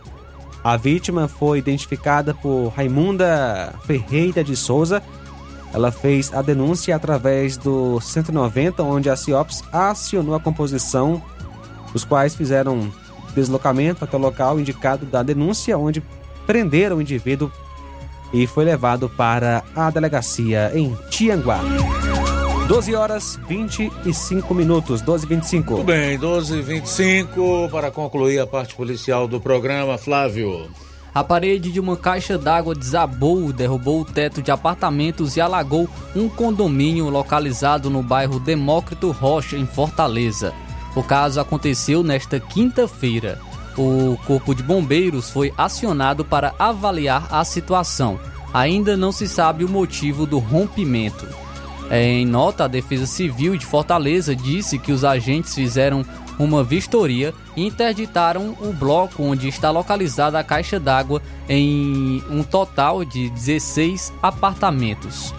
A 0.63 0.77
vítima 0.77 1.29
foi 1.29 1.59
identificada 1.59 2.33
por 2.33 2.69
Raimunda 2.69 3.75
Ferreira 3.85 4.43
de 4.43 4.57
Souza. 4.57 5.03
Ela 5.73 5.91
fez 5.91 6.33
a 6.33 6.41
denúncia 6.41 6.95
através 6.95 7.57
do 7.57 8.01
190, 8.01 8.83
onde 8.83 9.11
a 9.11 9.17
CIOPS 9.17 9.65
acionou 9.73 10.35
a 10.35 10.41
composição, 10.41 11.21
os 11.93 12.05
quais 12.05 12.35
fizeram 12.35 12.91
deslocamento 13.35 14.05
até 14.05 14.17
o 14.17 14.21
local 14.21 14.59
indicado 14.59 15.07
da 15.07 15.23
denúncia, 15.23 15.77
onde 15.77 16.03
prenderam 16.47 16.97
o 16.97 17.03
indivíduo 17.03 17.51
e 18.33 18.47
foi 18.47 18.65
levado 18.65 19.09
para 19.09 19.63
a 19.75 19.91
delegacia 19.91 20.73
em 20.75 20.97
Tianguá. 21.09 21.61
12 22.67 22.95
horas 22.95 23.39
25 23.47 24.55
minutos, 24.55 25.03
12 25.03 25.27
e 25.27 25.29
25. 25.29 25.75
Tudo 25.77 25.85
bem, 25.85 26.19
12 26.19 26.57
e 26.57 26.63
25 26.63 27.69
para 27.71 27.91
concluir 27.91 28.39
a 28.39 28.47
parte 28.47 28.75
policial 28.75 29.29
do 29.29 29.39
programa, 29.39 29.99
Flávio. 29.99 30.71
A 31.15 31.23
parede 31.23 31.71
de 31.71 31.79
uma 31.79 31.97
caixa 31.97 32.37
d'água 32.37 32.75
desabou, 32.75 33.53
derrubou 33.53 34.01
o 34.01 34.05
teto 34.05 34.43
de 34.43 34.51
apartamentos 34.51 35.37
e 35.37 35.41
alagou 35.41 35.89
um 36.17 36.29
condomínio 36.29 37.09
localizado 37.09 37.89
no 37.89 38.03
bairro 38.03 38.41
Demócrito 38.41 39.13
Rocha, 39.13 39.57
em 39.57 39.67
Fortaleza. 39.67 40.53
O 40.95 41.03
caso 41.03 41.41
aconteceu 41.41 42.03
nesta 42.03 42.39
quinta-feira. 42.39 43.39
O 43.77 44.17
Corpo 44.27 44.55
de 44.55 44.63
Bombeiros 44.63 45.31
foi 45.31 45.53
acionado 45.59 46.25
para 46.25 46.55
avaliar 46.59 47.27
a 47.31 47.45
situação. 47.45 48.19
Ainda 48.53 48.97
não 48.97 49.11
se 49.11 49.27
sabe 49.29 49.65
o 49.65 49.69
motivo 49.69 50.27
do 50.27 50.39
rompimento. 50.39 51.27
Em 51.91 52.25
nota, 52.25 52.65
a 52.65 52.69
Defesa 52.69 53.07
Civil 53.07 53.57
de 53.57 53.67
Fortaleza 53.67 54.35
disse 54.35 54.79
que 54.79 54.93
os 54.93 55.05
agentes 55.05 55.55
fizeram 55.55 56.05
uma 56.39 56.65
vistoria 56.65 57.35
e 57.57 57.67
interditaram 57.67 58.57
o 58.61 58.73
bloco 58.73 59.23
onde 59.23 59.49
está 59.49 59.71
localizada 59.71 60.39
a 60.39 60.45
caixa 60.45 60.81
d'água 60.81 61.21
em 61.49 62.23
um 62.31 62.43
total 62.43 63.05
de 63.05 63.29
16 63.31 64.13
apartamentos. 64.23 65.35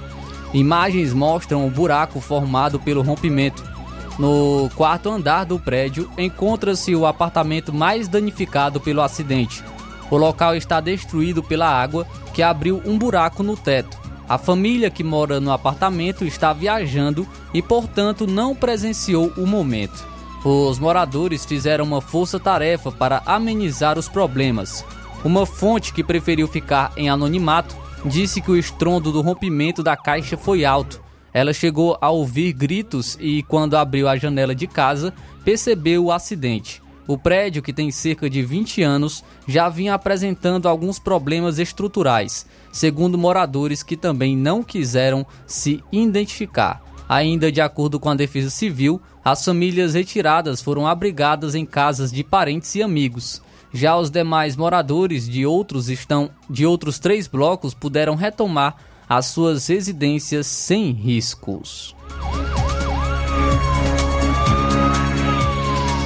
Imagens 0.53 1.13
mostram 1.13 1.65
o 1.65 1.69
buraco 1.69 2.21
formado 2.21 2.79
pelo 2.79 3.01
rompimento. 3.01 3.74
No 4.17 4.69
quarto 4.75 5.09
andar 5.09 5.45
do 5.45 5.59
prédio 5.59 6.09
encontra-se 6.17 6.95
o 6.95 7.05
apartamento 7.05 7.73
mais 7.73 8.07
danificado 8.07 8.79
pelo 8.79 9.01
acidente. 9.01 9.63
O 10.09 10.17
local 10.17 10.55
está 10.55 10.79
destruído 10.79 11.43
pela 11.43 11.67
água 11.67 12.07
que 12.33 12.41
abriu 12.41 12.81
um 12.85 12.97
buraco 12.97 13.43
no 13.43 13.57
teto. 13.57 13.97
A 14.27 14.37
família 14.37 14.89
que 14.89 15.03
mora 15.03 15.39
no 15.39 15.51
apartamento 15.51 16.25
está 16.25 16.53
viajando 16.53 17.27
e, 17.53 17.61
portanto, 17.61 18.25
não 18.25 18.55
presenciou 18.55 19.31
o 19.37 19.45
momento. 19.45 20.05
Os 20.43 20.79
moradores 20.79 21.45
fizeram 21.45 21.85
uma 21.85 22.01
força-tarefa 22.01 22.91
para 22.91 23.21
amenizar 23.25 23.97
os 23.99 24.07
problemas. 24.07 24.85
Uma 25.23 25.45
fonte 25.45 25.93
que 25.93 26.03
preferiu 26.03 26.47
ficar 26.47 26.91
em 26.95 27.09
anonimato 27.09 27.75
disse 28.05 28.41
que 28.41 28.51
o 28.51 28.57
estrondo 28.57 29.11
do 29.11 29.21
rompimento 29.21 29.81
da 29.81 29.97
caixa 29.97 30.37
foi 30.37 30.63
alto. 30.63 31.04
Ela 31.35 31.51
chegou 31.51 31.97
a 31.99 32.09
ouvir 32.09 32.53
gritos 32.53 33.17
e, 33.19 33.43
quando 33.43 33.75
abriu 33.75 34.07
a 34.07 34.15
janela 34.15 34.55
de 34.55 34.67
casa, 34.67 35.13
percebeu 35.43 36.05
o 36.05 36.11
acidente. 36.13 36.81
O 37.05 37.17
prédio, 37.17 37.61
que 37.61 37.73
tem 37.73 37.91
cerca 37.91 38.29
de 38.29 38.41
20 38.41 38.81
anos, 38.81 39.21
já 39.45 39.67
vinha 39.67 39.93
apresentando 39.93 40.69
alguns 40.69 40.97
problemas 40.97 41.59
estruturais, 41.59 42.45
segundo 42.71 43.17
moradores 43.17 43.83
que 43.83 43.97
também 43.97 44.33
não 44.37 44.63
quiseram 44.63 45.25
se 45.45 45.83
identificar. 45.91 46.81
Ainda 47.09 47.51
de 47.51 47.59
acordo 47.59 47.99
com 47.99 48.09
a 48.09 48.15
Defesa 48.15 48.49
Civil, 48.49 49.01
as 49.21 49.43
famílias 49.43 49.93
retiradas 49.93 50.61
foram 50.61 50.87
abrigadas 50.87 51.53
em 51.53 51.65
casas 51.65 52.13
de 52.13 52.23
parentes 52.23 52.73
e 52.75 52.81
amigos. 52.81 53.41
Já 53.73 53.97
os 53.97 54.09
demais 54.09 54.55
moradores 54.55 55.27
de 55.27 55.45
outros 55.45 55.89
estão 55.89 56.29
de 56.49 56.65
outros 56.65 56.97
três 56.97 57.27
blocos 57.27 57.73
puderam 57.73 58.15
retomar 58.15 58.77
as 59.07 59.27
suas 59.27 59.67
residências 59.67 60.47
sem 60.47 60.91
riscos. 60.91 61.95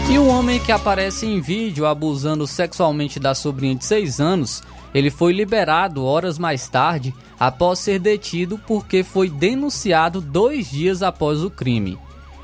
E 0.10 0.18
o 0.18 0.28
homem 0.28 0.60
que 0.60 0.72
aparece 0.72 1.28
em 1.28 1.40
vídeo 1.40 1.86
abusando 1.86 2.48
sexualmente 2.48 3.20
da 3.20 3.36
sobrinha 3.36 3.76
de 3.76 3.86
6 3.86 4.20
anos, 4.20 4.64
ele 4.94 5.12
foi 5.12 5.32
liberado 5.34 6.04
horas 6.04 6.40
mais 6.40 6.68
tarde 6.68 7.14
após 7.40 7.80
ser 7.80 8.00
detido 8.00 8.60
porque 8.68 9.04
foi 9.04 9.30
denunciado 9.30 10.20
dois 10.20 10.70
dias 10.72 11.04
após 11.04 11.44
o 11.44 11.50
crime. 11.50 11.98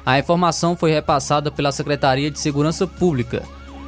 A 0.05 0.19
informação 0.19 0.75
foi 0.75 0.91
repassada 0.91 1.49
pela 1.49 1.71
Secretaria 1.71 2.29
de 2.29 2.39
Segurança 2.39 2.85
Pública. 2.85 3.41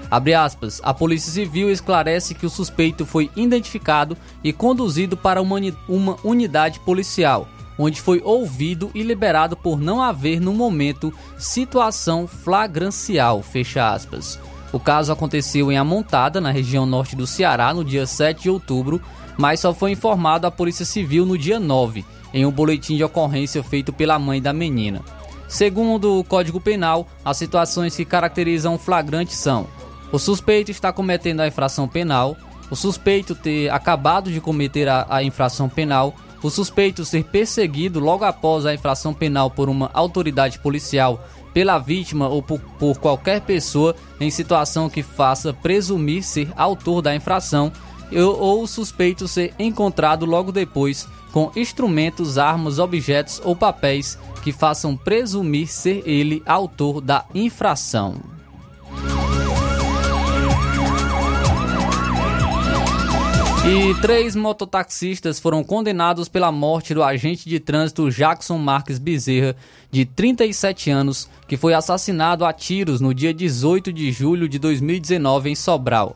Abre 0.09 0.33
aspas, 0.33 0.79
a 0.83 0.93
Polícia 0.93 1.31
Civil 1.31 1.69
esclarece 1.69 2.33
que 2.33 2.45
o 2.45 2.49
suspeito 2.49 3.05
foi 3.05 3.29
identificado 3.35 4.17
e 4.43 4.53
conduzido 4.53 5.17
para 5.17 5.41
uma 5.41 6.17
unidade 6.23 6.79
policial, 6.79 7.47
onde 7.77 8.01
foi 8.01 8.21
ouvido 8.23 8.89
e 8.95 9.03
liberado 9.03 9.57
por 9.57 9.79
não 9.79 10.01
haver 10.01 10.39
no 10.39 10.53
momento 10.53 11.13
situação 11.37 12.25
flagrancial, 12.25 13.43
fecha 13.43 13.91
aspas. 13.91 14.39
O 14.71 14.79
caso 14.79 15.11
aconteceu 15.11 15.71
em 15.71 15.77
Amontada, 15.77 16.39
na 16.39 16.51
região 16.51 16.85
norte 16.85 17.15
do 17.15 17.27
Ceará, 17.27 17.73
no 17.73 17.83
dia 17.83 18.05
7 18.05 18.43
de 18.43 18.49
outubro, 18.49 19.01
mas 19.37 19.59
só 19.59 19.73
foi 19.73 19.91
informado 19.91 20.47
à 20.47 20.51
Polícia 20.51 20.85
Civil 20.85 21.25
no 21.25 21.37
dia 21.37 21.59
9, 21.59 22.05
em 22.33 22.45
um 22.45 22.51
boletim 22.51 22.95
de 22.95 23.03
ocorrência 23.03 23.61
feito 23.61 23.91
pela 23.91 24.17
mãe 24.17 24.41
da 24.41 24.53
menina. 24.53 25.01
Segundo 25.47 26.19
o 26.19 26.23
Código 26.23 26.59
Penal, 26.59 27.07
as 27.23 27.37
situações 27.37 27.95
que 27.95 28.03
caracterizam 28.03 28.75
o 28.75 28.77
flagrante 28.77 29.33
são 29.33 29.67
o 30.11 30.17
suspeito 30.17 30.71
está 30.71 30.91
cometendo 30.93 31.41
a 31.41 31.47
infração 31.47 31.87
penal, 31.87 32.37
o 32.69 32.75
suspeito 32.75 33.35
ter 33.35 33.69
acabado 33.69 34.31
de 34.31 34.41
cometer 34.41 34.87
a, 34.87 35.05
a, 35.09 35.23
infração 35.23 35.69
penal, 35.69 36.15
o 36.41 36.49
suspeito 36.49 37.03
ser 37.03 37.23
perseguido 37.23 37.99
logo 37.99 38.23
após 38.23 38.65
a 38.65 38.73
infração 38.73 39.13
penal 39.13 39.49
por 39.49 39.69
uma 39.69 39.89
autoridade 39.93 40.59
policial, 40.59 41.25
pela 41.53 41.79
vítima 41.79 42.27
ou 42.27 42.41
por, 42.41 42.59
por 42.77 42.99
qualquer 42.99 43.41
pessoa 43.41 43.95
em 44.19 44.29
situação 44.29 44.89
que 44.89 45.01
faça 45.01 45.53
presumir 45.53 46.23
ser 46.23 46.49
autor 46.55 47.01
da 47.01 47.15
infração, 47.15 47.71
ou, 48.11 48.39
ou 48.39 48.63
o 48.63 48.67
suspeito 48.67 49.27
ser 49.27 49.53
encontrado 49.57 50.25
logo 50.25 50.51
depois 50.51 51.07
com 51.31 51.51
instrumentos, 51.55 52.37
armas, 52.37 52.79
objetos 52.79 53.41
ou 53.43 53.55
papéis 53.55 54.17
que 54.43 54.51
façam 54.51 54.95
presumir 54.95 55.67
ser 55.67 56.01
ele 56.05 56.41
autor 56.45 57.01
da 57.01 57.25
infração. 57.33 58.36
E 63.69 63.93
três 63.99 64.33
mototaxistas 64.33 65.41
foram 65.41 65.61
condenados 65.61 66.29
pela 66.29 66.53
morte 66.53 66.93
do 66.93 67.03
agente 67.03 67.49
de 67.49 67.59
trânsito 67.59 68.09
Jackson 68.09 68.57
Marques 68.57 68.97
Bezerra, 68.97 69.57
de 69.91 70.05
37 70.05 70.89
anos, 70.89 71.29
que 71.49 71.57
foi 71.57 71.73
assassinado 71.73 72.45
a 72.45 72.53
tiros 72.53 73.01
no 73.01 73.13
dia 73.13 73.33
18 73.33 73.91
de 73.91 74.09
julho 74.09 74.47
de 74.47 74.57
2019 74.57 75.49
em 75.49 75.55
Sobral. 75.55 76.15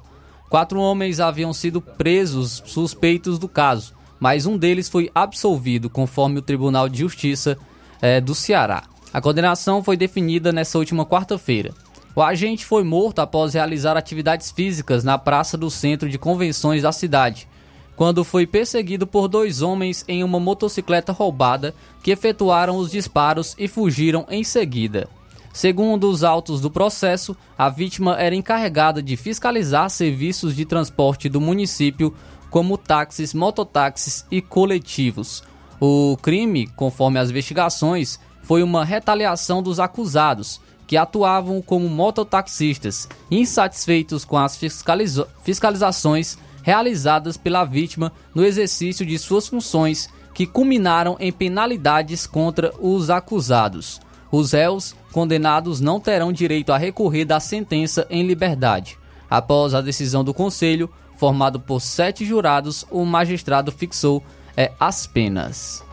Quatro 0.50 0.80
homens 0.80 1.20
haviam 1.20 1.52
sido 1.52 1.82
presos 1.82 2.64
suspeitos 2.66 3.38
do 3.38 3.50
caso, 3.50 3.94
mas 4.18 4.46
um 4.46 4.58
deles 4.58 4.88
foi 4.88 5.12
absolvido, 5.14 5.90
conforme 5.90 6.40
o 6.40 6.42
Tribunal 6.42 6.88
de 6.88 7.00
Justiça 7.00 7.58
é, 8.02 8.22
do 8.22 8.34
Ceará. 8.34 8.84
A 9.14 9.20
condenação 9.20 9.84
foi 9.84 9.98
definida 9.98 10.54
nesta 10.54 10.78
última 10.78 11.06
quarta-feira. 11.06 11.74
O 12.13 12.21
agente 12.21 12.65
foi 12.65 12.84
morto 12.84 13.19
após 13.19 13.54
realizar 13.54 13.95
atividades 13.95 14.52
físicas 14.52 15.04
na 15.04 15.17
praça 15.17 15.58
do 15.58 15.71
centro 15.71 16.10
de 16.10 16.17
convenções 16.17 16.82
da 16.82 16.91
cidade, 16.91 17.47
quando 17.95 18.24
foi 18.24 18.45
perseguido 18.45 19.08
por 19.08 19.28
dois 19.28 19.62
homens 19.62 20.04
em 20.08 20.24
uma 20.24 20.39
motocicleta 20.39 21.13
roubada 21.13 21.74
que 22.04 22.12
efetuaram 22.12 22.76
os 22.76 22.91
disparos 22.91 23.56
e 23.58 23.67
fugiram 23.67 24.26
em 24.30 24.43
seguida. 24.43 25.08
Segundo 25.54 26.10
os 26.10 26.24
autos 26.24 26.62
do 26.62 26.71
processo, 26.71 27.36
a 27.58 27.69
vítima 27.69 28.15
era 28.19 28.36
encarregada 28.36 29.02
de 29.02 29.15
fiscalizar 29.15 29.89
serviços 29.89 30.56
de 30.56 30.65
transporte 30.65 31.30
do 31.30 31.39
município, 31.39 32.13
como 32.50 32.78
táxis, 32.78 33.34
mototáxis 33.34 34.26
e 34.30 34.41
coletivos. 34.41 35.43
O 35.80 36.17
crime, 36.21 36.67
conforme 36.76 37.19
as 37.19 37.30
investigações, 37.30 38.19
foi 38.43 38.63
uma 38.63 38.84
retaliação 38.84 39.62
dos 39.62 39.80
acusados, 39.80 40.60
que 40.91 40.97
atuavam 40.97 41.62
como 41.62 41.88
mototaxistas, 41.88 43.08
insatisfeitos 43.32 44.25
com 44.25 44.38
as 44.38 44.58
fiscaliza 44.58 45.25
fiscalizações 45.41 46.38
realizadas 46.63 47.38
pela 47.38 47.63
vítima 47.63 48.12
no 48.36 48.43
exercício 48.43 49.06
de 49.06 49.17
suas 49.17 49.47
funções, 49.47 50.10
que 50.34 50.45
culminaram 50.45 51.15
em 51.17 51.32
penalidades 51.32 52.27
contra 52.27 52.73
os 52.77 53.10
acusados. 53.10 54.01
Os 54.30 54.51
réus 54.51 54.93
condenados 55.13 55.80
não 55.80 55.97
terão 55.97 56.30
direito 56.30 56.73
a 56.73 56.77
recorrer 56.77 57.23
da 57.23 57.39
sentença 57.39 58.06
em 58.10 58.27
liberdade. 58.27 58.97
Após 59.30 59.73
a 59.73 59.80
decisão 59.80 60.25
do 60.25 60.34
Conselho, 60.34 60.89
formado 61.15 61.58
por 61.58 61.80
sete 61.80 62.25
jurados, 62.25 62.86
o 62.91 63.06
magistrado 63.06 63.71
fixou 63.71 64.21
é, 64.58 64.73
as 64.77 65.08
penas. 65.08 65.86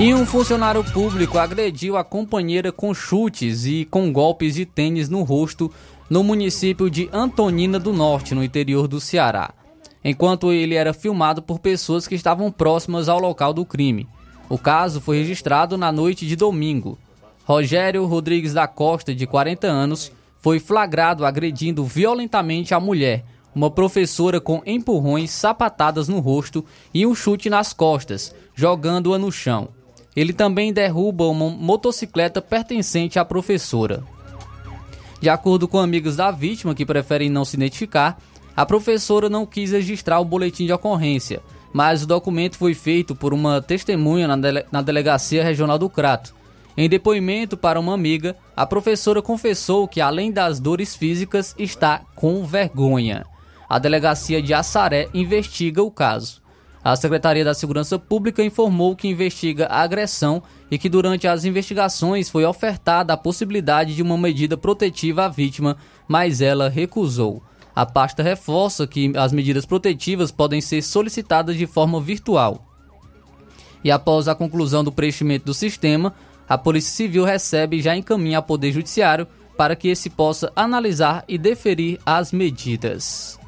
E 0.00 0.14
um 0.14 0.24
funcionário 0.24 0.82
público 0.82 1.36
agrediu 1.36 1.94
a 1.94 2.02
companheira 2.02 2.72
com 2.72 2.94
chutes 2.94 3.66
e 3.66 3.84
com 3.84 4.10
golpes 4.10 4.54
de 4.54 4.64
tênis 4.64 5.10
no 5.10 5.22
rosto 5.22 5.70
no 6.08 6.24
município 6.24 6.88
de 6.88 7.10
Antonina 7.12 7.78
do 7.78 7.92
Norte, 7.92 8.34
no 8.34 8.42
interior 8.42 8.88
do 8.88 8.98
Ceará, 8.98 9.52
enquanto 10.02 10.54
ele 10.54 10.74
era 10.74 10.94
filmado 10.94 11.42
por 11.42 11.58
pessoas 11.58 12.08
que 12.08 12.14
estavam 12.14 12.50
próximas 12.50 13.10
ao 13.10 13.18
local 13.18 13.52
do 13.52 13.66
crime. 13.66 14.08
O 14.48 14.56
caso 14.56 15.02
foi 15.02 15.18
registrado 15.18 15.76
na 15.76 15.92
noite 15.92 16.26
de 16.26 16.34
domingo. 16.34 16.98
Rogério 17.44 18.06
Rodrigues 18.06 18.54
da 18.54 18.66
Costa, 18.66 19.14
de 19.14 19.26
40 19.26 19.66
anos, 19.66 20.10
foi 20.38 20.58
flagrado 20.58 21.26
agredindo 21.26 21.84
violentamente 21.84 22.72
a 22.72 22.80
mulher, 22.80 23.22
uma 23.54 23.70
professora 23.70 24.40
com 24.40 24.62
empurrões, 24.64 25.30
sapatadas 25.30 26.08
no 26.08 26.20
rosto 26.20 26.64
e 26.94 27.06
um 27.06 27.14
chute 27.14 27.50
nas 27.50 27.74
costas, 27.74 28.34
jogando-a 28.54 29.18
no 29.18 29.30
chão. 29.30 29.78
Ele 30.14 30.32
também 30.32 30.72
derruba 30.72 31.26
uma 31.26 31.48
motocicleta 31.48 32.42
pertencente 32.42 33.18
à 33.18 33.24
professora. 33.24 34.02
De 35.20 35.28
acordo 35.28 35.68
com 35.68 35.78
amigos 35.78 36.16
da 36.16 36.30
vítima 36.30 36.74
que 36.74 36.86
preferem 36.86 37.28
não 37.28 37.44
se 37.44 37.56
identificar, 37.56 38.18
a 38.56 38.66
professora 38.66 39.28
não 39.28 39.46
quis 39.46 39.72
registrar 39.72 40.20
o 40.20 40.24
boletim 40.24 40.66
de 40.66 40.72
ocorrência, 40.72 41.40
mas 41.72 42.02
o 42.02 42.06
documento 42.06 42.56
foi 42.56 42.74
feito 42.74 43.14
por 43.14 43.32
uma 43.32 43.62
testemunha 43.62 44.26
na, 44.26 44.36
dele 44.36 44.64
na 44.72 44.82
Delegacia 44.82 45.44
Regional 45.44 45.78
do 45.78 45.88
Crato. 45.88 46.34
Em 46.76 46.88
depoimento 46.88 47.56
para 47.56 47.78
uma 47.78 47.94
amiga, 47.94 48.36
a 48.56 48.64
professora 48.64 49.20
confessou 49.20 49.86
que, 49.86 50.00
além 50.00 50.32
das 50.32 50.58
dores 50.58 50.96
físicas, 50.96 51.54
está 51.58 52.00
com 52.14 52.44
vergonha. 52.44 53.26
A 53.68 53.78
delegacia 53.78 54.42
de 54.42 54.54
Assaré 54.54 55.08
investiga 55.12 55.82
o 55.82 55.90
caso. 55.90 56.39
A 56.82 56.96
Secretaria 56.96 57.44
da 57.44 57.52
Segurança 57.52 57.98
Pública 57.98 58.42
informou 58.42 58.96
que 58.96 59.06
investiga 59.06 59.66
a 59.66 59.82
agressão 59.82 60.42
e 60.70 60.78
que 60.78 60.88
durante 60.88 61.28
as 61.28 61.44
investigações 61.44 62.30
foi 62.30 62.44
ofertada 62.44 63.12
a 63.12 63.18
possibilidade 63.18 63.94
de 63.94 64.02
uma 64.02 64.16
medida 64.16 64.56
protetiva 64.56 65.26
à 65.26 65.28
vítima, 65.28 65.76
mas 66.08 66.40
ela 66.40 66.70
recusou. 66.70 67.42
A 67.76 67.84
pasta 67.84 68.22
reforça 68.22 68.86
que 68.86 69.12
as 69.14 69.30
medidas 69.30 69.66
protetivas 69.66 70.30
podem 70.30 70.60
ser 70.60 70.82
solicitadas 70.82 71.56
de 71.56 71.66
forma 71.66 72.00
virtual. 72.00 72.66
E 73.84 73.90
após 73.90 74.26
a 74.26 74.34
conclusão 74.34 74.82
do 74.82 74.92
preenchimento 74.92 75.46
do 75.46 75.54
sistema, 75.54 76.14
a 76.48 76.56
Polícia 76.56 76.92
Civil 76.92 77.24
recebe 77.24 77.76
e 77.76 77.82
já 77.82 77.94
encaminha 77.94 78.38
ao 78.38 78.42
Poder 78.42 78.72
Judiciário 78.72 79.26
para 79.56 79.76
que 79.76 79.88
esse 79.88 80.08
possa 80.08 80.50
analisar 80.56 81.24
e 81.28 81.36
deferir 81.36 82.00
as 82.04 82.32
medidas. 82.32 83.38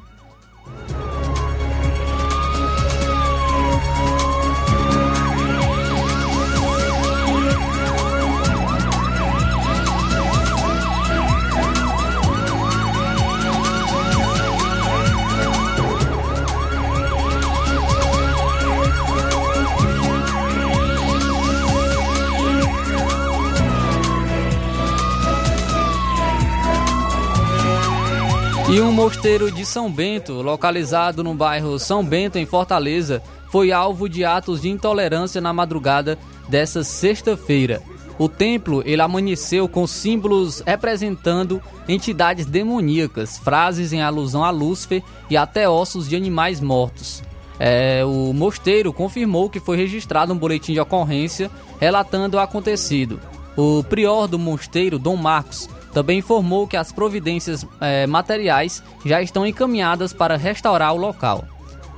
E 28.73 28.81
um 28.81 28.91
mosteiro 28.91 29.51
de 29.51 29.63
São 29.67 29.91
Bento, 29.91 30.41
localizado 30.41 31.23
no 31.23 31.35
bairro 31.35 31.77
São 31.77 32.03
Bento, 32.03 32.39
em 32.39 32.45
Fortaleza, 32.47 33.21
foi 33.51 33.71
alvo 33.71 34.09
de 34.09 34.25
atos 34.25 34.63
de 34.63 34.69
intolerância 34.71 35.39
na 35.39 35.53
madrugada 35.53 36.17
dessa 36.49 36.83
sexta-feira. 36.83 37.83
O 38.17 38.27
templo 38.27 38.81
ele 38.83 39.03
amanheceu 39.03 39.69
com 39.69 39.85
símbolos 39.85 40.63
representando 40.65 41.61
entidades 41.87 42.47
demoníacas, 42.47 43.37
frases 43.37 43.93
em 43.93 44.01
alusão 44.01 44.43
a 44.43 44.49
Lúcifer 44.49 45.03
e 45.29 45.37
até 45.37 45.69
ossos 45.69 46.09
de 46.09 46.15
animais 46.15 46.59
mortos. 46.59 47.21
É, 47.59 48.03
o 48.03 48.33
mosteiro 48.33 48.91
confirmou 48.91 49.51
que 49.51 49.59
foi 49.59 49.77
registrado 49.77 50.33
um 50.33 50.37
boletim 50.37 50.73
de 50.73 50.79
ocorrência 50.79 51.51
relatando 51.79 52.37
o 52.37 52.39
acontecido. 52.39 53.19
O 53.55 53.83
prior 53.83 54.27
do 54.27 54.39
mosteiro, 54.39 54.97
Dom 54.97 55.15
Marcos, 55.15 55.69
também 55.93 56.19
informou 56.19 56.67
que 56.67 56.75
as 56.75 56.91
providências 56.91 57.65
eh, 57.79 58.07
materiais 58.07 58.83
já 59.05 59.21
estão 59.21 59.45
encaminhadas 59.45 60.11
para 60.11 60.35
restaurar 60.35 60.93
o 60.93 60.97
local. 60.97 61.45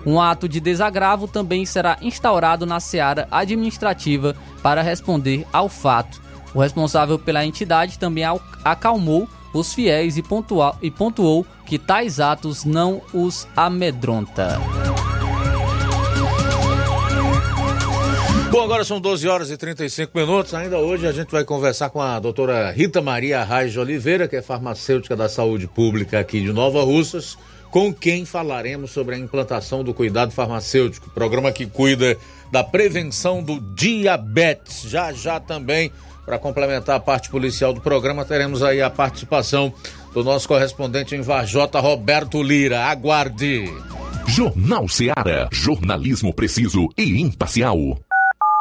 Um 0.05 0.21
ato 0.21 0.47
de 0.47 0.59
desagravo 0.59 1.27
também 1.27 1.65
será 1.65 1.97
instaurado 2.01 2.65
na 2.65 2.79
seara 2.79 3.27
administrativa 3.31 4.35
para 4.61 4.81
responder 4.81 5.45
ao 5.51 5.67
fato. 5.67 6.21
O 6.53 6.59
responsável 6.59 7.17
pela 7.17 7.45
entidade 7.45 7.97
também 7.97 8.23
acalmou 8.63 9.27
os 9.53 9.73
fiéis 9.73 10.17
e, 10.17 10.21
pontuou, 10.21 10.75
e 10.81 10.91
pontuou 10.91 11.45
que 11.65 11.79
tais 11.79 12.19
atos 12.19 12.65
não 12.65 13.01
os 13.13 13.47
amedronta. 13.55 14.59
Bom, 18.55 18.63
agora 18.63 18.85
são 18.85 19.01
12 19.01 19.27
horas 19.27 19.51
e 19.51 19.57
35 19.57 20.17
minutos. 20.17 20.53
Ainda 20.53 20.77
hoje 20.77 21.05
a 21.05 21.11
gente 21.11 21.29
vai 21.29 21.43
conversar 21.43 21.89
com 21.89 22.01
a 22.01 22.17
doutora 22.21 22.71
Rita 22.71 23.01
Maria 23.01 23.43
Raiz 23.43 23.75
Oliveira, 23.75 24.29
que 24.29 24.35
é 24.37 24.41
farmacêutica 24.41 25.13
da 25.13 25.27
saúde 25.27 25.67
pública 25.67 26.21
aqui 26.21 26.39
de 26.39 26.53
Nova 26.53 26.81
Russas, 26.81 27.37
com 27.69 27.93
quem 27.93 28.23
falaremos 28.23 28.91
sobre 28.91 29.15
a 29.15 29.17
implantação 29.17 29.83
do 29.83 29.93
cuidado 29.93 30.31
farmacêutico, 30.31 31.09
programa 31.09 31.51
que 31.51 31.65
cuida 31.65 32.17
da 32.49 32.63
prevenção 32.63 33.43
do 33.43 33.59
diabetes. 33.59 34.83
Já 34.83 35.11
já 35.11 35.37
também, 35.37 35.91
para 36.25 36.39
complementar 36.39 36.95
a 36.95 36.99
parte 37.01 37.29
policial 37.29 37.73
do 37.73 37.81
programa, 37.81 38.23
teremos 38.23 38.63
aí 38.63 38.81
a 38.81 38.89
participação 38.89 39.73
do 40.13 40.23
nosso 40.23 40.47
correspondente 40.47 41.13
em 41.13 41.19
Varjota, 41.19 41.81
Roberto 41.81 42.41
Lira. 42.41 42.85
Aguarde! 42.85 43.65
Jornal 44.27 44.87
Seara. 44.87 45.49
Jornalismo 45.51 46.33
preciso 46.33 46.87
e 46.97 47.21
imparcial. 47.21 47.99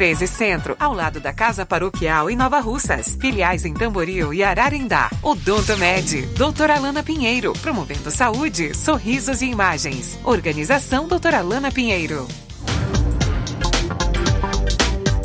1213 0.00 0.26
Centro, 0.26 0.76
ao 0.80 0.94
lado 0.94 1.20
da 1.20 1.30
Casa 1.30 1.66
Paroquial 1.66 2.30
em 2.30 2.36
Nova 2.36 2.58
Russas. 2.58 3.18
Filiais 3.20 3.66
em 3.66 3.74
Tamboril 3.74 4.32
e 4.32 4.42
Ararindá. 4.42 5.10
Odonto 5.22 5.76
Med, 5.76 6.22
doutora 6.38 6.76
Alana 6.76 7.02
Pinheiro, 7.02 7.52
promovendo 7.60 8.10
saúde, 8.10 8.74
sorrisos 8.74 9.42
e 9.42 9.46
imagens. 9.46 10.18
Organização 10.24 11.06
doutora 11.06 11.40
Alana 11.40 11.70
Pinheiro. 11.70 12.26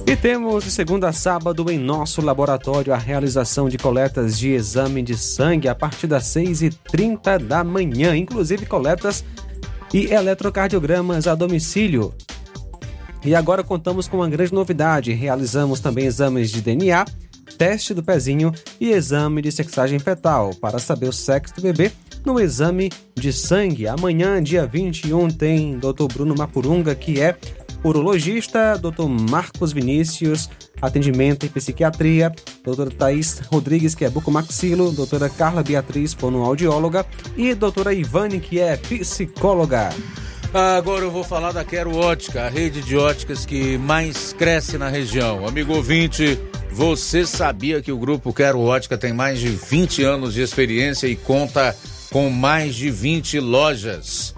E 0.05 0.15
temos 0.15 0.65
de 0.65 0.71
segunda 0.71 1.07
a 1.07 1.13
sábado 1.13 1.71
em 1.71 1.79
nosso 1.79 2.21
laboratório 2.21 2.93
a 2.93 2.97
realização 2.97 3.69
de 3.69 3.77
coletas 3.77 4.38
de 4.38 4.49
exame 4.49 5.01
de 5.01 5.17
sangue 5.17 5.69
a 5.69 5.73
partir 5.73 6.07
das 6.07 6.25
6h30 6.25 7.39
da 7.39 7.63
manhã, 7.63 8.15
inclusive 8.15 8.65
coletas 8.65 9.23
e 9.93 10.11
eletrocardiogramas 10.13 11.27
a 11.27 11.33
domicílio. 11.33 12.13
E 13.25 13.33
agora 13.33 13.63
contamos 13.63 14.07
com 14.07 14.17
uma 14.17 14.29
grande 14.29 14.53
novidade: 14.53 15.11
realizamos 15.11 15.79
também 15.79 16.05
exames 16.05 16.51
de 16.51 16.61
DNA, 16.61 17.03
teste 17.57 17.93
do 17.93 18.03
pezinho 18.03 18.53
e 18.79 18.91
exame 18.91 19.41
de 19.41 19.51
sexagem 19.51 19.97
fetal 19.97 20.53
para 20.53 20.77
saber 20.77 21.09
o 21.09 21.13
sexo 21.13 21.55
do 21.55 21.61
bebê 21.63 21.91
no 22.23 22.39
exame 22.39 22.91
de 23.15 23.33
sangue. 23.33 23.88
Amanhã, 23.88 24.41
dia 24.41 24.67
21, 24.67 25.29
tem 25.29 25.79
Dr. 25.79 26.05
Bruno 26.13 26.35
Mapurunga, 26.38 26.93
que 26.93 27.19
é 27.19 27.35
urologista, 27.83 28.77
Dr. 28.77 29.07
Marcos 29.29 29.71
Vinícius, 29.71 30.49
atendimento 30.81 31.45
em 31.45 31.49
psiquiatria, 31.49 32.31
doutora 32.63 32.91
Thaís 32.91 33.39
Rodrigues, 33.51 33.95
que 33.95 34.05
é 34.05 34.09
bucomaxilo, 34.09 34.91
doutora 34.91 35.29
Carla 35.29 35.63
Beatriz, 35.63 36.13
fonoaudióloga 36.13 37.05
e 37.35 37.53
doutora 37.53 37.93
Ivane, 37.93 38.39
que 38.39 38.59
é 38.59 38.77
psicóloga. 38.77 39.89
Agora 40.55 41.03
eu 41.03 41.11
vou 41.11 41.21
falar 41.25 41.51
da 41.51 41.65
Quero 41.65 41.93
Ótica, 41.97 42.45
a 42.45 42.47
rede 42.47 42.81
de 42.81 42.95
óticas 42.95 43.45
que 43.45 43.77
mais 43.77 44.31
cresce 44.31 44.77
na 44.77 44.87
região. 44.87 45.45
Amigo 45.45 45.73
ouvinte, 45.75 46.39
você 46.71 47.25
sabia 47.25 47.81
que 47.81 47.91
o 47.91 47.97
grupo 47.97 48.31
Quero 48.31 48.61
Ótica 48.61 48.97
tem 48.97 49.11
mais 49.11 49.37
de 49.37 49.49
20 49.49 50.03
anos 50.03 50.33
de 50.33 50.41
experiência 50.41 51.07
e 51.07 51.15
conta 51.17 51.75
com 52.09 52.29
mais 52.29 52.73
de 52.73 52.89
20 52.89 53.37
lojas? 53.41 54.33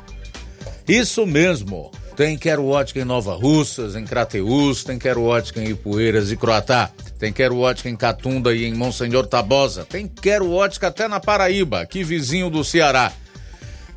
Isso 0.87 1.23
mesmo. 1.23 1.91
Tem 2.15 2.35
Quero 2.35 2.65
Ótica 2.65 2.99
em 2.99 3.05
Nova 3.05 3.35
Russas, 3.35 3.95
em 3.95 4.03
Crateús, 4.03 4.83
tem 4.83 4.97
Quero 4.97 5.21
Ótica 5.21 5.61
em 5.61 5.69
Ipueiras 5.69 6.31
e 6.31 6.35
Croatá, 6.35 6.89
tem 7.19 7.31
Quero 7.31 7.59
Ótica 7.59 7.89
em 7.89 7.95
Catunda 7.95 8.55
e 8.55 8.65
em 8.65 8.73
Monsenhor 8.73 9.27
Tabosa, 9.27 9.85
tem 9.85 10.07
Quero 10.07 10.51
Ótica 10.51 10.87
até 10.87 11.07
na 11.07 11.19
Paraíba, 11.19 11.79
aqui 11.81 12.03
vizinho 12.03 12.49
do 12.49 12.63
Ceará. 12.63 13.13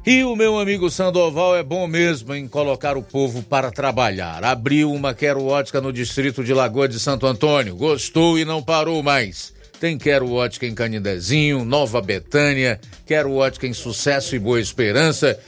E 0.06 0.24
o 0.24 0.34
meu 0.34 0.58
amigo 0.58 0.88
Sandoval 0.88 1.54
é 1.54 1.62
bom 1.62 1.86
mesmo 1.86 2.34
em 2.34 2.48
colocar 2.48 2.96
o 2.96 3.02
povo 3.02 3.42
para 3.42 3.70
trabalhar. 3.70 4.42
Abriu 4.42 4.90
uma 4.90 5.12
Quero 5.12 5.44
Ótica 5.44 5.78
no 5.78 5.92
distrito 5.92 6.42
de 6.42 6.54
Lagoa 6.54 6.88
de 6.88 6.98
Santo 6.98 7.26
Antônio, 7.26 7.76
gostou 7.76 8.38
e 8.38 8.44
não 8.44 8.62
parou 8.62 9.02
mais. 9.02 9.52
Tem 9.78 9.98
Quero 9.98 10.32
Ótica 10.32 10.66
em 10.66 10.74
Canidezinho, 10.74 11.66
Nova 11.66 12.00
Betânia, 12.00 12.80
Quero 13.06 13.34
Ótica 13.34 13.66
em 13.66 13.74
Sucesso 13.74 14.34
e 14.34 14.38
Boa 14.38 14.58
Esperança 14.58 15.38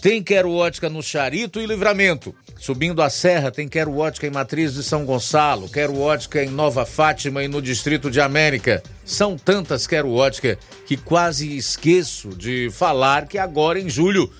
tem 0.00 0.22
Quero 0.22 0.52
Ótica 0.52 0.88
no 0.88 1.02
Charito 1.02 1.60
e 1.60 1.66
Livramento. 1.66 2.34
Subindo 2.58 3.02
a 3.02 3.10
serra, 3.10 3.50
tem 3.50 3.68
Quero 3.68 3.96
Ótica 3.96 4.26
em 4.26 4.30
Matriz 4.30 4.74
de 4.74 4.82
São 4.82 5.04
Gonçalo, 5.04 5.68
Quero 5.68 5.98
Ótica 5.98 6.42
em 6.42 6.48
Nova 6.48 6.84
Fátima 6.84 7.42
e 7.42 7.48
no 7.48 7.60
Distrito 7.60 8.10
de 8.10 8.20
América. 8.20 8.82
São 9.04 9.36
tantas 9.36 9.86
Quero 9.86 10.12
Ótica 10.12 10.58
que 10.86 10.96
quase 10.96 11.56
esqueço 11.56 12.30
de 12.30 12.70
falar 12.70 13.26
que 13.26 13.38
agora 13.38 13.80
em 13.80 13.88
julho 13.88 14.32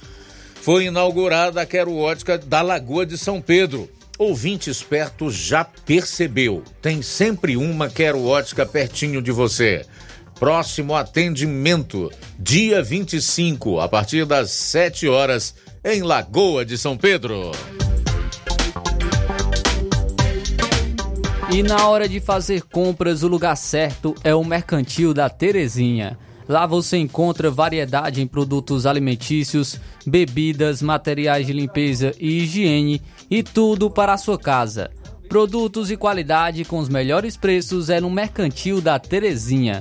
foi 0.54 0.84
inaugurada 0.84 1.60
a 1.60 1.66
Quero 1.66 1.94
Ótica 1.96 2.38
da 2.38 2.62
Lagoa 2.62 3.06
de 3.06 3.16
São 3.16 3.40
Pedro. 3.40 3.88
Ouvinte 4.18 4.68
esperto 4.68 5.30
já 5.30 5.64
percebeu, 5.64 6.64
tem 6.82 7.02
sempre 7.02 7.56
uma 7.56 7.88
Quero 7.88 8.24
Ótica 8.24 8.66
pertinho 8.66 9.22
de 9.22 9.30
você. 9.30 9.84
Próximo 10.38 10.94
atendimento, 10.94 12.12
dia 12.38 12.80
25, 12.80 13.80
a 13.80 13.88
partir 13.88 14.24
das 14.24 14.52
7 14.52 15.08
horas, 15.08 15.52
em 15.84 16.00
Lagoa 16.00 16.64
de 16.64 16.78
São 16.78 16.96
Pedro. 16.96 17.50
E 21.50 21.62
na 21.62 21.88
hora 21.88 22.08
de 22.08 22.20
fazer 22.20 22.62
compras, 22.62 23.24
o 23.24 23.28
lugar 23.28 23.56
certo 23.56 24.14
é 24.22 24.32
o 24.32 24.44
Mercantil 24.44 25.12
da 25.12 25.28
Terezinha. 25.28 26.16
Lá 26.46 26.66
você 26.66 26.98
encontra 26.98 27.50
variedade 27.50 28.22
em 28.22 28.26
produtos 28.26 28.86
alimentícios, 28.86 29.80
bebidas, 30.06 30.80
materiais 30.80 31.48
de 31.48 31.52
limpeza 31.52 32.14
e 32.18 32.44
higiene 32.44 33.02
e 33.28 33.42
tudo 33.42 33.90
para 33.90 34.12
a 34.12 34.18
sua 34.18 34.38
casa. 34.38 34.90
Produtos 35.28 35.90
e 35.90 35.96
qualidade 35.96 36.64
com 36.64 36.78
os 36.78 36.88
melhores 36.88 37.36
preços 37.36 37.90
é 37.90 38.00
no 38.00 38.08
Mercantil 38.08 38.80
da 38.80 38.98
Terezinha. 39.00 39.80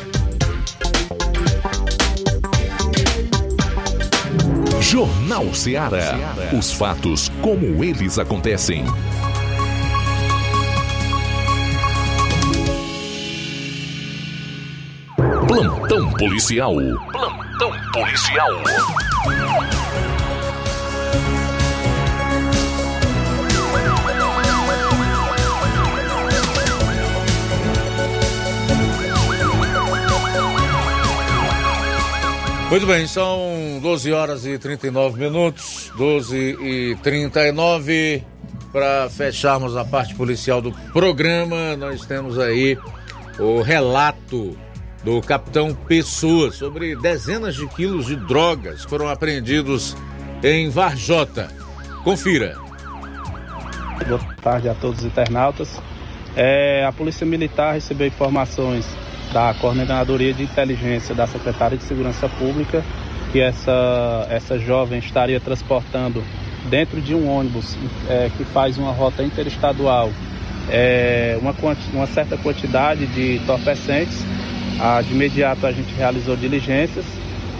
Jornal 4.91 5.53
Ceará. 5.53 6.19
Os 6.51 6.73
fatos 6.73 7.31
como 7.41 7.81
eles 7.81 8.19
acontecem. 8.19 8.83
Plantão 15.47 16.11
policial. 16.11 16.75
Plantão 17.09 17.71
policial. 17.93 18.49
Muito 32.69 32.87
bem, 32.87 33.05
são 33.05 33.60
12 33.81 34.13
horas 34.13 34.45
e 34.45 34.57
39 34.57 35.19
minutos, 35.19 35.91
12 35.97 36.37
e 36.37 36.95
39. 37.01 38.23
Para 38.71 39.09
fecharmos 39.09 39.75
a 39.75 39.83
parte 39.83 40.15
policial 40.15 40.61
do 40.61 40.71
programa, 40.93 41.75
nós 41.75 42.05
temos 42.05 42.39
aí 42.39 42.77
o 43.37 43.61
relato 43.61 44.57
do 45.03 45.19
capitão 45.21 45.73
Pessoa 45.73 46.51
sobre 46.51 46.95
dezenas 46.95 47.55
de 47.55 47.67
quilos 47.67 48.05
de 48.05 48.15
drogas 48.15 48.85
que 48.85 48.89
foram 48.89 49.09
apreendidos 49.09 49.97
em 50.41 50.69
Varjota. 50.69 51.49
Confira. 52.03 52.55
Boa 54.07 54.19
tarde 54.41 54.69
a 54.69 54.73
todos 54.73 54.99
os 54.99 55.05
internautas. 55.05 55.81
É, 56.35 56.85
a 56.85 56.93
Polícia 56.93 57.25
Militar 57.25 57.73
recebeu 57.73 58.07
informações 58.07 58.85
da 59.33 59.53
Coordenadoria 59.55 60.33
de 60.33 60.43
Inteligência 60.43 61.13
da 61.13 61.27
Secretaria 61.27 61.77
de 61.77 61.83
Segurança 61.83 62.29
Pública 62.29 62.83
que 63.31 63.41
essa, 63.41 64.27
essa 64.29 64.59
jovem 64.59 64.99
estaria 64.99 65.39
transportando 65.39 66.23
dentro 66.69 67.01
de 67.01 67.15
um 67.15 67.29
ônibus 67.29 67.77
é, 68.09 68.29
que 68.37 68.43
faz 68.45 68.77
uma 68.77 68.91
rota 68.91 69.23
interestadual 69.23 70.09
é, 70.69 71.37
uma, 71.41 71.53
uma 71.93 72.07
certa 72.07 72.37
quantidade 72.37 73.05
de 73.07 73.37
entorpecentes. 73.37 74.25
Ah, 74.79 75.01
de 75.01 75.13
imediato 75.13 75.67
a 75.67 75.71
gente 75.71 75.93
realizou 75.93 76.35
diligências 76.35 77.05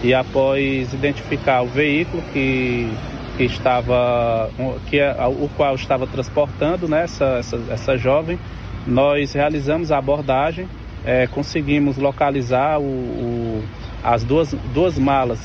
e 0.02 0.12
após 0.12 0.92
identificar 0.92 1.62
o 1.62 1.66
veículo 1.66 2.20
que, 2.32 2.90
que 3.36 3.44
estava, 3.44 4.50
que 4.88 4.98
é, 4.98 5.14
o 5.26 5.48
qual 5.56 5.74
estava 5.76 6.06
transportando 6.06 6.88
né, 6.88 7.04
essa, 7.04 7.36
essa, 7.38 7.60
essa 7.70 7.96
jovem, 7.96 8.38
nós 8.86 9.32
realizamos 9.32 9.92
a 9.92 9.98
abordagem 9.98 10.68
é, 11.04 11.26
conseguimos 11.26 11.96
localizar 11.96 12.80
o, 12.80 12.84
o, 12.84 13.64
as 14.02 14.24
duas, 14.24 14.52
duas 14.74 14.98
malas 14.98 15.40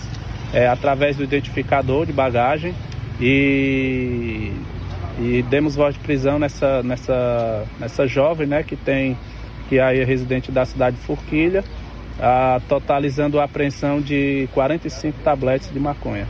é, 0.54 0.68
através 0.68 1.18
do 1.18 1.24
identificador 1.24 2.06
de 2.06 2.14
bagagem 2.14 2.74
e, 3.20 4.52
e 5.20 5.44
demos 5.50 5.76
voz 5.76 5.96
de 5.96 6.00
prisão 6.02 6.40
nessa, 6.40 6.82
nessa, 6.84 7.66
nessa 7.80 8.08
jovem 8.08 8.48
né, 8.48 8.64
que 8.64 8.76
tem 8.76 9.18
que 9.68 9.80
aí 9.80 10.00
é 10.00 10.04
residente 10.04 10.52
da 10.52 10.66
cidade 10.66 10.96
de 10.96 11.02
Forquilha, 11.04 11.64
a, 12.20 12.62
totalizando 12.68 13.40
a 13.40 13.44
apreensão 13.44 14.02
de 14.02 14.48
45 14.54 15.20
tabletes 15.24 15.72
de 15.72 15.80
maconha. 15.80 16.28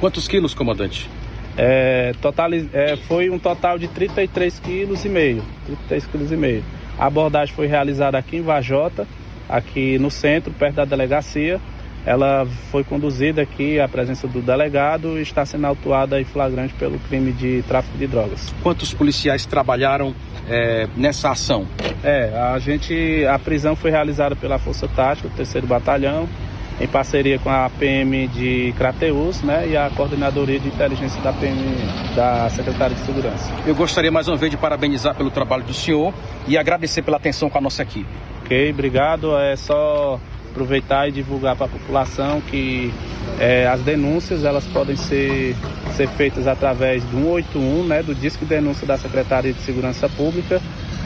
Quantos 0.00 0.28
quilos, 0.28 0.54
comandante? 0.54 1.08
É, 1.56 2.12
total, 2.20 2.50
é, 2.72 2.96
foi 3.08 3.30
um 3.30 3.38
total 3.38 3.78
de 3.78 3.88
33 3.88 4.58
quilos 4.60 5.04
e 5.04 5.08
meio. 5.08 5.42
33 5.66 6.06
quilos 6.06 6.32
e 6.32 6.36
meio. 6.36 6.62
A 6.98 7.06
abordagem 7.06 7.54
foi 7.54 7.66
realizada 7.66 8.16
aqui 8.16 8.36
em 8.36 8.42
Vajota, 8.42 9.06
aqui 9.48 9.98
no 9.98 10.10
centro, 10.10 10.52
perto 10.52 10.76
da 10.76 10.84
delegacia. 10.84 11.60
Ela 12.04 12.46
foi 12.70 12.84
conduzida 12.84 13.42
aqui 13.42 13.80
à 13.80 13.88
presença 13.88 14.28
do 14.28 14.40
delegado 14.40 15.18
e 15.18 15.22
está 15.22 15.44
sendo 15.44 15.66
autuada 15.66 16.20
em 16.20 16.24
flagrante 16.24 16.72
pelo 16.74 17.00
crime 17.00 17.32
de 17.32 17.64
tráfico 17.66 17.98
de 17.98 18.06
drogas. 18.06 18.54
Quantos 18.62 18.94
policiais 18.94 19.44
trabalharam 19.44 20.14
é, 20.48 20.86
nessa 20.96 21.30
ação? 21.30 21.66
É, 22.04 22.32
a 22.32 22.58
gente, 22.60 23.26
a 23.26 23.36
prisão 23.40 23.74
foi 23.74 23.90
realizada 23.90 24.36
pela 24.36 24.56
Força 24.56 24.86
Tática, 24.86 25.26
o 25.26 25.30
terceiro 25.32 25.66
batalhão, 25.66 26.28
em 26.80 26.86
parceria 26.86 27.38
com 27.38 27.50
a 27.50 27.70
PM 27.70 28.28
de 28.28 28.74
Crateus 28.76 29.42
né, 29.42 29.68
e 29.68 29.76
a 29.76 29.90
Coordenadoria 29.90 30.58
de 30.58 30.68
Inteligência 30.68 31.20
da 31.22 31.32
PM 31.32 31.56
da 32.14 32.50
Secretaria 32.50 32.96
de 32.96 33.04
Segurança. 33.04 33.50
Eu 33.66 33.74
gostaria 33.74 34.12
mais 34.12 34.28
uma 34.28 34.36
vez 34.36 34.50
de 34.50 34.56
parabenizar 34.56 35.14
pelo 35.14 35.30
trabalho 35.30 35.64
do 35.64 35.72
senhor 35.72 36.12
e 36.46 36.58
agradecer 36.58 37.02
pela 37.02 37.16
atenção 37.16 37.48
com 37.48 37.58
a 37.58 37.60
nossa 37.60 37.82
equipe. 37.82 38.08
Ok, 38.44 38.70
obrigado. 38.70 39.36
É 39.38 39.56
só 39.56 40.20
aproveitar 40.50 41.08
e 41.08 41.12
divulgar 41.12 41.56
para 41.56 41.66
a 41.66 41.68
população 41.68 42.40
que 42.40 42.92
é, 43.38 43.66
as 43.66 43.80
denúncias 43.80 44.44
elas 44.44 44.64
podem 44.66 44.96
ser, 44.96 45.54
ser 45.94 46.08
feitas 46.08 46.46
através 46.46 47.02
do 47.04 47.18
181, 47.18 47.86
né, 47.86 48.02
do 48.02 48.14
Disque 48.14 48.44
Denúncia 48.44 48.86
da 48.86 48.96
Secretaria 48.96 49.52
de 49.52 49.60
Segurança 49.60 50.08
Pública, 50.08 50.60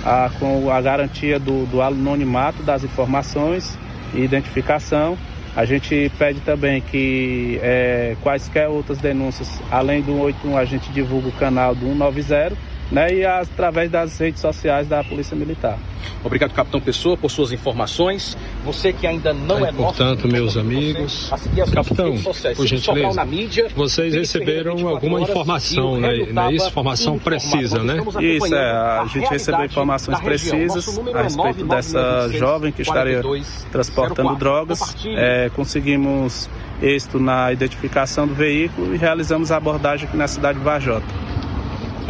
a, 0.05 0.30
com 0.38 0.70
a 0.70 0.80
garantia 0.80 1.38
do, 1.38 1.66
do 1.66 1.82
anonimato 1.82 2.62
das 2.62 2.84
informações 2.84 3.76
e 4.14 4.20
identificação 4.20 5.16
A 5.57 5.64
gente 5.64 6.11
pede 6.16 6.40
também 6.40 6.80
que 6.80 7.59
é, 7.62 8.16
quaisquer 8.22 8.68
outras 8.68 8.98
denúncias, 8.98 9.61
além 9.70 10.01
do 10.01 10.16
81, 10.18 10.57
a 10.57 10.64
gente 10.64 10.92
divulga 10.92 11.28
o 11.28 11.32
canal 11.32 11.74
do 11.74 11.86
190 11.86 12.69
né, 12.91 13.14
e 13.14 13.24
através 13.24 13.91
das 13.91 14.18
redes 14.18 14.41
sociais 14.41 14.88
da 14.88 15.03
Polícia 15.05 15.36
Militar. 15.36 15.78
Obrigado, 16.22 16.53
Capitão 16.53 16.80
Pessoa, 16.80 17.16
por 17.16 17.30
suas 17.30 17.53
informações. 17.53 18.36
Você 18.64 18.93
que 18.93 19.07
ainda 19.07 19.32
não 19.32 19.64
é, 19.64 19.70
é 19.70 19.72
Portanto, 19.72 20.28
meus 20.28 20.57
amigos, 20.57 21.30
Capitão, 21.72 22.14
por 22.57 22.66
gentileza, 22.66 23.24
mídia, 23.24 23.68
vocês 23.74 24.14
receberam 24.14 24.86
alguma 24.88 25.20
informação, 25.20 25.99
né? 25.99 26.26
Não 26.32 26.43
é 26.49 26.53
isso? 26.53 26.68
Informação 26.68 27.18
precisa, 27.18 27.82
né? 27.82 27.97
Isso, 28.20 28.55
é. 28.55 28.70
A 28.70 29.07
gente 29.07 29.28
recebeu 29.28 29.64
informações 29.64 30.20
precisas 30.20 30.99
a 31.14 31.22
respeito 31.22 31.66
dessa 31.66 32.28
jovem 32.32 32.72
que 32.72 32.82
estaria 32.82 33.22
transportando 33.70 34.36
drogas. 34.36 34.97
É, 35.16 35.51
conseguimos 35.55 36.51
êxito 36.82 37.18
na 37.18 37.53
identificação 37.53 38.26
do 38.26 38.34
veículo 38.34 38.95
e 38.95 38.99
realizamos 38.99 39.53
a 39.53 39.57
abordagem 39.57 40.09
aqui 40.09 40.16
na 40.16 40.28
cidade 40.28 40.59
de 40.59 40.64
Vajota. 40.64 41.07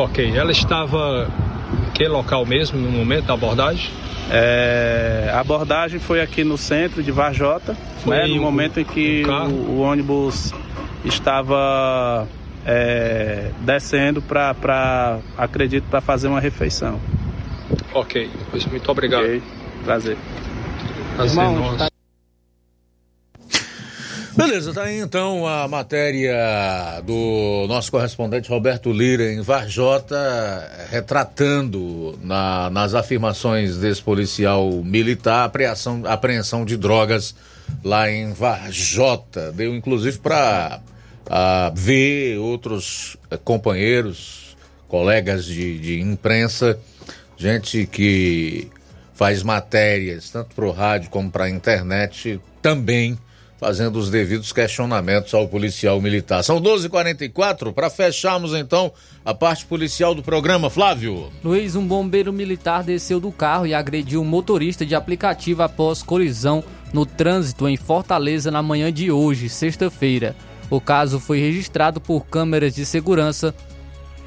Ok, 0.01 0.35
ela 0.35 0.51
estava 0.51 1.29
em 1.87 1.91
que 1.91 2.09
local 2.09 2.47
mesmo 2.47 2.79
no 2.81 2.91
momento 2.91 3.27
da 3.27 3.35
abordagem? 3.35 3.91
É, 4.31 5.31
a 5.31 5.41
abordagem 5.41 6.01
foi 6.01 6.23
aqui 6.23 6.43
no 6.43 6.57
centro 6.57 7.03
de 7.03 7.13
Varjota, 7.13 7.77
né, 8.07 8.27
no 8.27 8.41
momento 8.41 8.81
em 8.81 8.85
que 8.85 9.23
o, 9.27 9.73
o, 9.73 9.81
ônibus 9.81 10.55
estava 11.05 12.27
é, 12.65 13.51
descendo 13.61 14.23
para, 14.23 15.19
acredito, 15.37 15.85
para 15.91 16.01
fazer 16.01 16.29
uma 16.29 16.41
refeição. 16.41 16.99
Ok, 17.93 18.31
muito 18.71 18.91
obrigado. 18.91 19.25
Okay. 19.25 19.43
Prazer. 19.85 20.17
Prazer 21.15 21.45
Irmão, 21.45 21.77
tá 21.77 21.90
Beleza, 24.37 24.73
tá 24.73 24.85
aí 24.85 25.01
então 25.01 25.47
a 25.47 25.67
matéria 25.67 27.03
do 27.05 27.67
nosso 27.69 27.91
correspondente 27.91 28.49
Roberto 28.49 28.93
Lira 28.93 29.33
em 29.33 29.41
Varjota, 29.41 30.87
retratando 30.89 32.19
na, 32.23 32.71
nas 32.71 32.95
afirmações 32.95 33.77
desse 33.79 34.01
policial 34.01 34.71
militar 34.85 35.43
a 35.43 35.45
apreensão, 35.45 36.03
a 36.05 36.13
apreensão 36.13 36.65
de 36.65 36.77
drogas 36.77 37.35
lá 37.83 38.11
em 38.11 38.33
Varjota. 38.33 39.53
Deu 39.53 39.75
inclusive 39.75 40.19
para 40.19 40.81
ver 41.75 42.39
outros 42.39 43.17
eh, 43.31 43.37
companheiros, 43.37 44.57
colegas 44.87 45.45
de, 45.45 45.79
de 45.79 46.01
imprensa, 46.01 46.79
gente 47.37 47.87
que 47.87 48.69
faz 49.13 49.43
matérias 49.43 50.31
tanto 50.31 50.55
para 50.55 50.65
o 50.65 50.71
rádio 50.71 51.11
como 51.11 51.31
para 51.31 51.45
a 51.45 51.51
internet 51.51 52.41
também 52.63 53.19
fazendo 53.61 53.99
os 53.99 54.09
devidos 54.09 54.55
questionamentos 54.55 55.35
ao 55.35 55.47
policial 55.47 56.01
militar. 56.01 56.43
São 56.43 56.59
12h44, 56.63 57.75
para 57.75 57.91
fecharmos 57.91 58.55
então 58.55 58.91
a 59.23 59.35
parte 59.35 59.67
policial 59.67 60.15
do 60.15 60.23
programa. 60.23 60.71
Flávio. 60.71 61.31
Luiz, 61.45 61.77
um 61.77 61.87
bombeiro 61.87 62.33
militar 62.33 62.83
desceu 62.83 63.21
do 63.21 63.31
carro 63.31 63.67
e 63.67 63.75
agrediu 63.75 64.23
um 64.23 64.25
motorista 64.25 64.87
de 64.87 64.95
aplicativo 64.95 65.63
após 65.63 66.03
colisão 66.03 66.65
no 66.91 67.05
trânsito 67.05 67.69
em 67.69 67.77
Fortaleza 67.77 68.51
na 68.51 68.63
manhã 68.63 68.91
de 68.91 69.13
hoje, 69.13 69.51
sexta-feira. 69.51 70.35
O 70.71 70.81
caso 70.81 71.21
foi 71.21 71.39
registrado 71.39 72.01
por 72.01 72.25
câmeras 72.25 72.75
de 72.75 72.87
segurança 72.87 73.55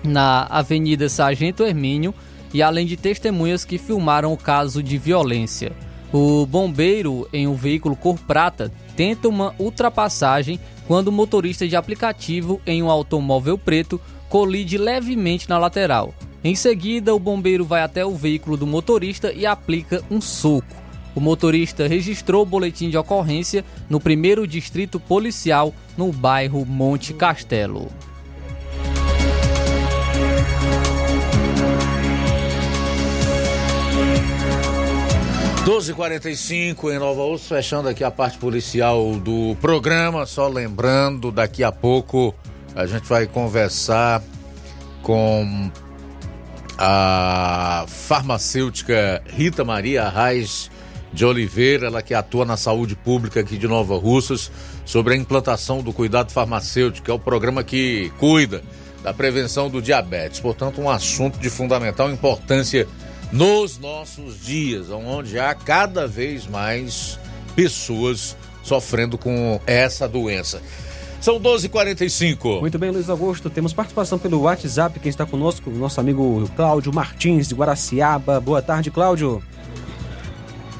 na 0.04 0.46
Avenida 0.48 1.10
Sargento 1.10 1.64
Hermínio 1.64 2.14
e 2.54 2.62
além 2.62 2.86
de 2.86 2.96
testemunhas 2.96 3.66
que 3.66 3.80
filmaram 3.80 4.32
o 4.32 4.38
caso 4.38 4.84
de 4.84 4.96
violência. 5.00 5.72
O 6.14 6.46
bombeiro 6.46 7.28
em 7.34 7.48
um 7.48 7.56
veículo 7.56 7.96
cor 7.96 8.20
prata 8.20 8.72
tenta 8.96 9.28
uma 9.28 9.56
ultrapassagem 9.58 10.60
quando 10.88 11.08
o 11.08 11.12
motorista 11.12 11.68
de 11.68 11.76
aplicativo 11.76 12.62
em 12.68 12.84
um 12.84 12.92
automóvel 12.92 13.58
preto 13.58 14.00
colide 14.30 14.78
levemente 14.78 15.50
na 15.50 15.58
lateral. 15.58 16.14
Em 16.44 16.54
seguida, 16.54 17.16
o 17.16 17.20
bombeiro 17.20 17.66
vai 17.66 17.82
até 17.82 18.06
o 18.06 18.16
veículo 18.16 18.56
do 18.56 18.68
motorista 18.68 19.34
e 19.34 19.44
aplica 19.44 20.04
um 20.12 20.22
soco. 20.22 20.76
O 21.16 21.20
motorista 21.20 21.88
registrou 21.88 22.44
o 22.44 22.46
boletim 22.46 22.92
de 22.92 22.98
ocorrência 22.98 23.66
no 23.90 24.00
primeiro 24.00 24.46
distrito 24.46 25.00
policial 25.00 25.74
no 25.98 26.12
bairro 26.12 26.64
Monte 26.64 27.12
Castelo. 27.12 27.88
12:45 35.66 36.92
em 36.92 37.00
Nova 37.00 37.22
Urso, 37.22 37.48
fechando 37.48 37.88
aqui 37.88 38.04
a 38.04 38.12
parte 38.12 38.38
policial 38.38 39.16
do 39.16 39.56
programa. 39.62 40.26
Só 40.26 40.50
lembrando, 40.50 41.32
daqui 41.32 41.64
a 41.64 41.72
pouco 41.72 42.36
a 42.76 42.86
gente 42.86 43.08
vai 43.08 43.26
conversar 43.28 44.22
com 45.02 45.72
a 46.78 47.86
farmacêutica 47.88 49.24
Rita 49.26 49.64
Maria 49.64 50.10
Reis 50.10 50.70
de 51.14 51.26
Oliveira, 51.26 51.88
ela 51.88 52.02
que 52.02 52.14
atua 52.14 52.44
na 52.44 52.58
saúde 52.58 52.94
pública 52.94 53.40
aqui 53.40 53.58
de 53.58 53.68
Nova 53.68 53.98
Russas, 53.98 54.52
sobre 54.84 55.14
a 55.14 55.18
implantação 55.18 55.82
do 55.82 55.94
cuidado 55.94 56.34
farmacêutico, 56.34 57.06
que 57.06 57.12
é 57.12 57.14
o 57.14 57.20
programa 57.20 57.64
que 57.64 58.12
cuida 58.20 58.62
da 59.02 59.14
prevenção 59.14 59.70
do 59.70 59.82
diabetes. 59.82 60.42
Portanto, 60.42 60.82
um 60.82 60.90
assunto 60.90 61.40
de 61.40 61.50
fundamental 61.50 62.12
importância 62.12 62.86
nos 63.34 63.80
nossos 63.80 64.40
dias, 64.46 64.92
onde 64.92 65.40
há 65.40 65.56
cada 65.56 66.08
vez 66.08 66.46
mais 66.46 67.20
pessoas 67.56 68.38
sofrendo 68.62 69.18
com 69.18 69.60
essa 69.66 70.08
doença. 70.08 70.62
São 71.20 71.40
12h45. 71.40 72.62
Muito 72.62 72.78
bem, 72.78 72.92
Luiz 72.92 73.10
Augusto. 73.10 73.50
Temos 73.50 73.74
participação 73.74 74.20
pelo 74.20 74.42
WhatsApp. 74.42 75.00
Quem 75.00 75.10
está 75.10 75.26
conosco? 75.26 75.72
Nosso 75.72 76.00
amigo 76.00 76.48
Cláudio 76.56 76.94
Martins, 76.94 77.48
de 77.48 77.56
Guaraciaba. 77.56 78.40
Boa 78.40 78.62
tarde, 78.62 78.92
Cláudio. 78.92 79.42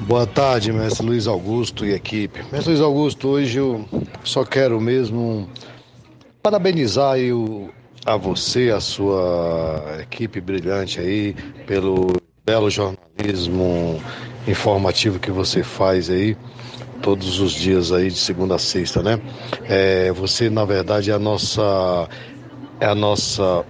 Boa 0.02 0.26
tarde, 0.26 0.72
mestre 0.72 1.04
Luiz 1.04 1.26
Augusto 1.26 1.84
e 1.84 1.92
equipe. 1.92 2.40
Mestre 2.52 2.70
Luiz 2.70 2.80
Augusto, 2.80 3.28
hoje 3.28 3.58
eu 3.58 3.84
só 4.22 4.44
quero 4.44 4.80
mesmo 4.80 5.48
parabenizar 6.42 7.18
o, 7.18 7.70
a 8.04 8.16
você, 8.16 8.70
a 8.70 8.80
sua 8.80 9.98
equipe 10.02 10.40
brilhante 10.40 11.00
aí, 11.00 11.34
pelo 11.66 12.22
belo 12.44 12.68
jornalismo 12.68 13.98
informativo 14.46 15.18
que 15.18 15.30
você 15.30 15.62
faz 15.62 16.10
aí 16.10 16.36
todos 17.00 17.40
os 17.40 17.52
dias 17.52 17.90
aí 17.90 18.08
de 18.08 18.18
segunda 18.18 18.56
a 18.56 18.58
sexta, 18.58 19.02
né? 19.02 19.18
É, 19.64 20.12
você 20.12 20.50
na 20.50 20.64
verdade 20.66 21.10
é 21.10 21.14
a 21.14 21.18
nossa 21.18 22.06
é 22.80 22.86
a 22.86 22.94
nossa 22.94 23.64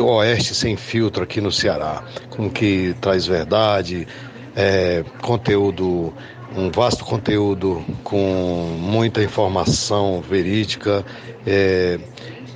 Oeste 0.00 0.54
sem 0.54 0.76
filtro 0.76 1.24
aqui 1.24 1.40
no 1.40 1.50
Ceará, 1.50 2.04
como 2.30 2.48
que 2.48 2.94
traz 3.00 3.26
verdade, 3.26 4.06
é, 4.54 5.04
conteúdo, 5.22 6.12
um 6.56 6.70
vasto 6.70 7.04
conteúdo 7.04 7.84
com 8.04 8.76
muita 8.78 9.22
informação 9.22 10.20
verídica 10.20 11.04
é, 11.44 11.98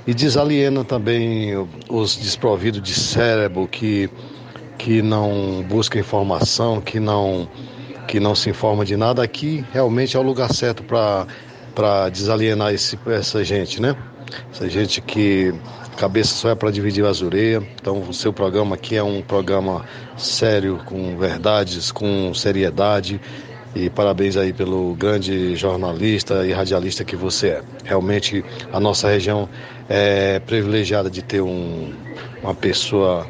e 0.07 0.13
desaliena 0.13 0.83
também 0.83 1.53
os 1.89 2.15
desprovidos 2.15 2.81
de 2.81 2.93
cérebro 2.93 3.67
que 3.67 4.09
que 4.83 5.01
não 5.01 5.63
busca 5.63 5.97
informação, 5.97 6.81
que 6.81 6.99
não, 6.99 7.47
que 8.05 8.19
não 8.19 8.35
se 8.35 8.49
informa 8.49 8.83
de 8.83 8.97
nada, 8.97 9.23
aqui 9.23 9.63
realmente 9.71 10.17
é 10.17 10.19
o 10.19 10.23
lugar 10.23 10.53
certo 10.53 10.83
para 10.83 12.09
desalienar 12.09 12.73
esse, 12.73 12.99
essa 13.07 13.41
gente, 13.45 13.81
né? 13.81 13.95
Essa 14.51 14.67
gente 14.67 14.99
que 14.99 15.53
cabeça 15.95 16.35
só 16.35 16.49
é 16.49 16.55
para 16.55 16.69
dividir 16.69 17.05
as 17.05 17.21
ureias. 17.21 17.63
Então, 17.81 18.01
o 18.01 18.13
seu 18.13 18.33
programa 18.33 18.75
aqui 18.75 18.97
é 18.97 19.03
um 19.03 19.21
programa 19.21 19.85
sério, 20.17 20.81
com 20.85 21.17
verdades, 21.17 21.89
com 21.89 22.33
seriedade. 22.33 23.21
E 23.73 23.89
parabéns 23.89 24.35
aí 24.35 24.51
pelo 24.51 24.93
grande 24.95 25.55
jornalista 25.55 26.45
e 26.45 26.51
radialista 26.51 27.05
que 27.05 27.15
você 27.15 27.47
é. 27.47 27.61
Realmente 27.85 28.43
a 28.73 28.81
nossa 28.81 29.07
região 29.07 29.47
é 29.87 30.39
privilegiada 30.39 31.09
de 31.09 31.21
ter 31.21 31.41
um, 31.41 31.93
uma 32.43 32.53
pessoa 32.53 33.25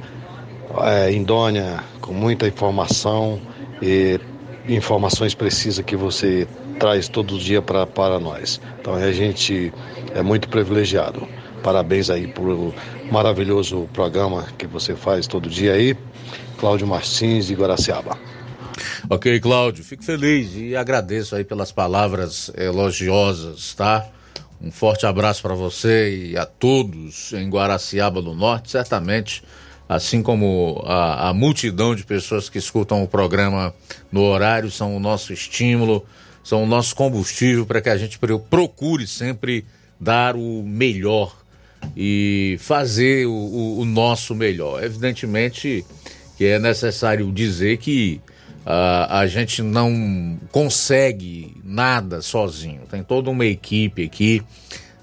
é, 0.82 1.12
indônia, 1.12 1.84
com 2.02 2.14
muita 2.14 2.48
informação 2.48 3.40
e 3.82 4.20
informações 4.68 5.36
precisas 5.36 5.84
que 5.84 5.96
você 5.96 6.48
traz 6.80 7.08
todo 7.08 7.38
dia 7.38 7.62
pra, 7.62 7.86
para 7.86 8.20
nós. 8.20 8.60
Então 8.80 8.94
a 8.94 9.12
gente 9.12 9.74
é 10.14 10.22
muito 10.22 10.50
privilegiado. 10.50 11.28
Parabéns 11.62 12.10
aí 12.10 12.28
por 12.28 12.74
maravilhoso 13.12 13.88
programa 13.94 14.46
que 14.58 14.68
você 14.68 14.96
faz 14.96 15.28
todo 15.28 15.50
dia 15.50 15.74
aí. 15.74 15.96
Cláudio 16.58 16.88
Martins 16.88 17.48
de 17.48 17.56
Guaraciaba. 17.56 18.18
Ok, 19.10 19.40
Cláudio, 19.40 19.84
fico 19.84 20.04
feliz 20.04 20.56
e 20.56 20.76
agradeço 20.76 21.36
aí 21.36 21.44
pelas 21.44 21.72
palavras 21.72 22.52
elogiosas, 22.56 23.74
tá? 23.74 24.06
Um 24.62 24.72
forte 24.72 25.06
abraço 25.06 25.42
para 25.42 25.54
você 25.54 26.32
e 26.32 26.38
a 26.38 26.46
todos 26.46 27.34
em 27.34 27.50
Guaraciaba 27.50 28.22
do 28.22 28.34
Norte. 28.34 28.72
Certamente 28.72 29.44
assim 29.88 30.24
como 30.24 30.82
a, 30.86 31.30
a, 31.30 31.34
multidão 31.34 31.94
de 31.94 32.04
pessoas 32.04 32.50
que 32.50 32.58
escutam 32.58 33.04
o 33.04 33.08
programa 33.08 33.74
no 34.12 34.22
horário, 34.22 34.72
são 34.72 34.96
o 34.96 35.00
nosso 35.00 35.34
estímulo 35.34 36.06
são 36.44 36.64
o 36.64 36.68
nosso 36.68 36.94
combustível 36.96 37.66
para 37.66 37.82
que 37.82 37.90
a 37.90 37.98
gente 37.98 38.20
procure 38.50 39.08
sempre 39.08 39.66
dar 40.00 40.36
o 40.36 40.62
melhor 40.62 41.34
e 41.96 42.58
fazer 42.60 43.26
o, 43.26 43.32
o, 43.32 43.80
o 43.80 43.86
nosso 43.86 44.36
melhor. 44.36 44.84
Evidentemente 44.84 45.86
que 46.38 46.46
é 46.46 46.60
necessário 46.60 47.32
dizer 47.32 47.78
que 47.78 48.20
uh, 48.66 49.08
a 49.10 49.26
gente 49.28 49.62
não 49.62 50.38
consegue 50.52 51.56
nada 51.64 52.22
sozinho. 52.22 52.82
Tem 52.90 53.04
toda 53.04 53.30
uma 53.30 53.46
equipe 53.46 54.04
aqui 54.04 54.42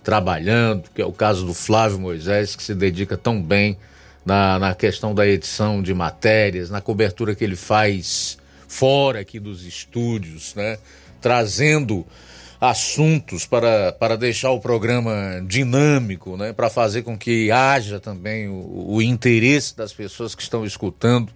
trabalhando, 0.02 0.90
que 0.94 1.00
é 1.00 1.06
o 1.06 1.12
caso 1.12 1.46
do 1.46 1.54
Flávio 1.54 1.98
Moisés, 1.98 2.56
que 2.56 2.62
se 2.62 2.74
dedica 2.74 3.16
tão 3.16 3.40
bem 3.40 3.78
na, 4.24 4.58
na 4.58 4.74
questão 4.74 5.14
da 5.14 5.26
edição 5.26 5.82
de 5.82 5.94
matérias, 5.94 6.70
na 6.70 6.80
cobertura 6.80 7.34
que 7.34 7.44
ele 7.44 7.56
faz 7.56 8.38
fora 8.68 9.20
aqui 9.20 9.40
dos 9.40 9.64
estúdios, 9.64 10.54
né? 10.54 10.78
Trazendo 11.20 12.06
assuntos 12.60 13.46
para, 13.46 13.92
para 13.92 14.16
deixar 14.16 14.50
o 14.50 14.60
programa 14.60 15.42
dinâmico, 15.46 16.36
né? 16.36 16.52
Para 16.52 16.68
fazer 16.68 17.02
com 17.02 17.16
que 17.16 17.50
haja 17.50 17.98
também 17.98 18.48
o, 18.48 18.86
o 18.88 19.02
interesse 19.02 19.76
das 19.76 19.92
pessoas 19.92 20.34
que 20.34 20.42
estão 20.42 20.64
escutando 20.64 21.32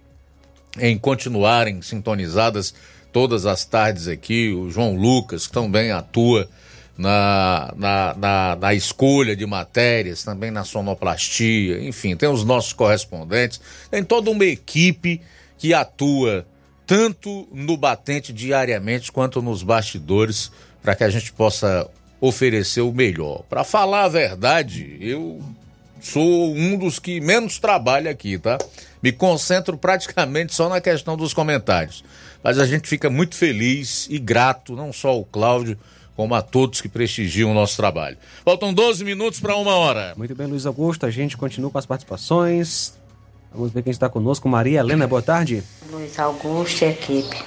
em 0.79 0.97
continuarem 0.97 1.81
sintonizadas 1.81 2.73
todas 3.11 3.45
as 3.45 3.65
tardes 3.65 4.07
aqui. 4.07 4.53
O 4.53 4.69
João 4.69 4.95
Lucas 4.95 5.47
também 5.47 5.91
atua 5.91 6.47
na, 6.97 7.73
na, 7.75 8.15
na, 8.17 8.55
na, 8.55 8.73
escolha 8.73 9.35
de 9.35 9.45
matérias, 9.45 10.23
também 10.23 10.49
na 10.49 10.63
sonoplastia, 10.63 11.83
enfim, 11.83 12.15
tem 12.15 12.29
os 12.29 12.43
nossos 12.45 12.71
correspondentes, 12.73 13.59
tem 13.91 14.03
toda 14.03 14.31
uma 14.31 14.45
equipe 14.45 15.21
que 15.57 15.73
atua 15.73 16.45
tanto 16.85 17.47
no 17.51 17.75
batente 17.75 18.31
diariamente 18.31 19.11
quanto 19.11 19.41
nos 19.41 19.63
bastidores 19.63 20.51
para 20.81 20.95
que 20.95 21.03
a 21.03 21.09
gente 21.09 21.33
possa 21.33 21.89
oferecer 22.21 22.81
o 22.81 22.93
melhor. 22.93 23.43
Para 23.49 23.63
falar 23.63 24.03
a 24.03 24.09
verdade, 24.09 24.97
eu 25.01 25.41
sou 25.99 26.53
um 26.53 26.77
dos 26.77 26.99
que 26.99 27.19
menos 27.19 27.57
trabalha 27.59 28.11
aqui, 28.11 28.37
tá? 28.37 28.57
Me 29.01 29.11
concentro 29.11 29.77
praticamente 29.77 30.53
só 30.53 30.69
na 30.69 30.79
questão 30.79 31.17
dos 31.17 31.33
comentários. 31.33 32.03
Mas 32.43 32.59
a 32.59 32.65
gente 32.65 32.87
fica 32.87 33.09
muito 33.09 33.35
feliz 33.35 34.07
e 34.09 34.19
grato, 34.19 34.75
não 34.75 34.93
só 34.93 35.09
ao 35.09 35.25
Cláudio, 35.25 35.77
como 36.15 36.33
a 36.33 36.41
todos 36.41 36.81
que 36.81 36.87
prestigiam 36.87 37.51
o 37.51 37.53
nosso 37.53 37.75
trabalho. 37.75 38.17
Faltam 38.43 38.73
12 38.73 39.03
minutos 39.03 39.39
para 39.39 39.55
uma 39.55 39.75
hora. 39.75 40.13
Muito 40.15 40.33
bem, 40.33 40.47
Luiz 40.47 40.65
Augusto. 40.65 41.05
A 41.05 41.11
gente 41.11 41.35
continua 41.35 41.69
com 41.69 41.77
as 41.77 41.85
participações. 41.85 42.93
Vamos 43.53 43.71
ver 43.71 43.83
quem 43.83 43.91
está 43.91 44.09
conosco. 44.09 44.47
Maria 44.47 44.79
Helena, 44.79 45.07
boa 45.07 45.21
tarde. 45.21 45.63
Luiz 45.91 46.17
Augusto 46.19 46.83
e 46.83 46.89
equipe. 46.89 47.43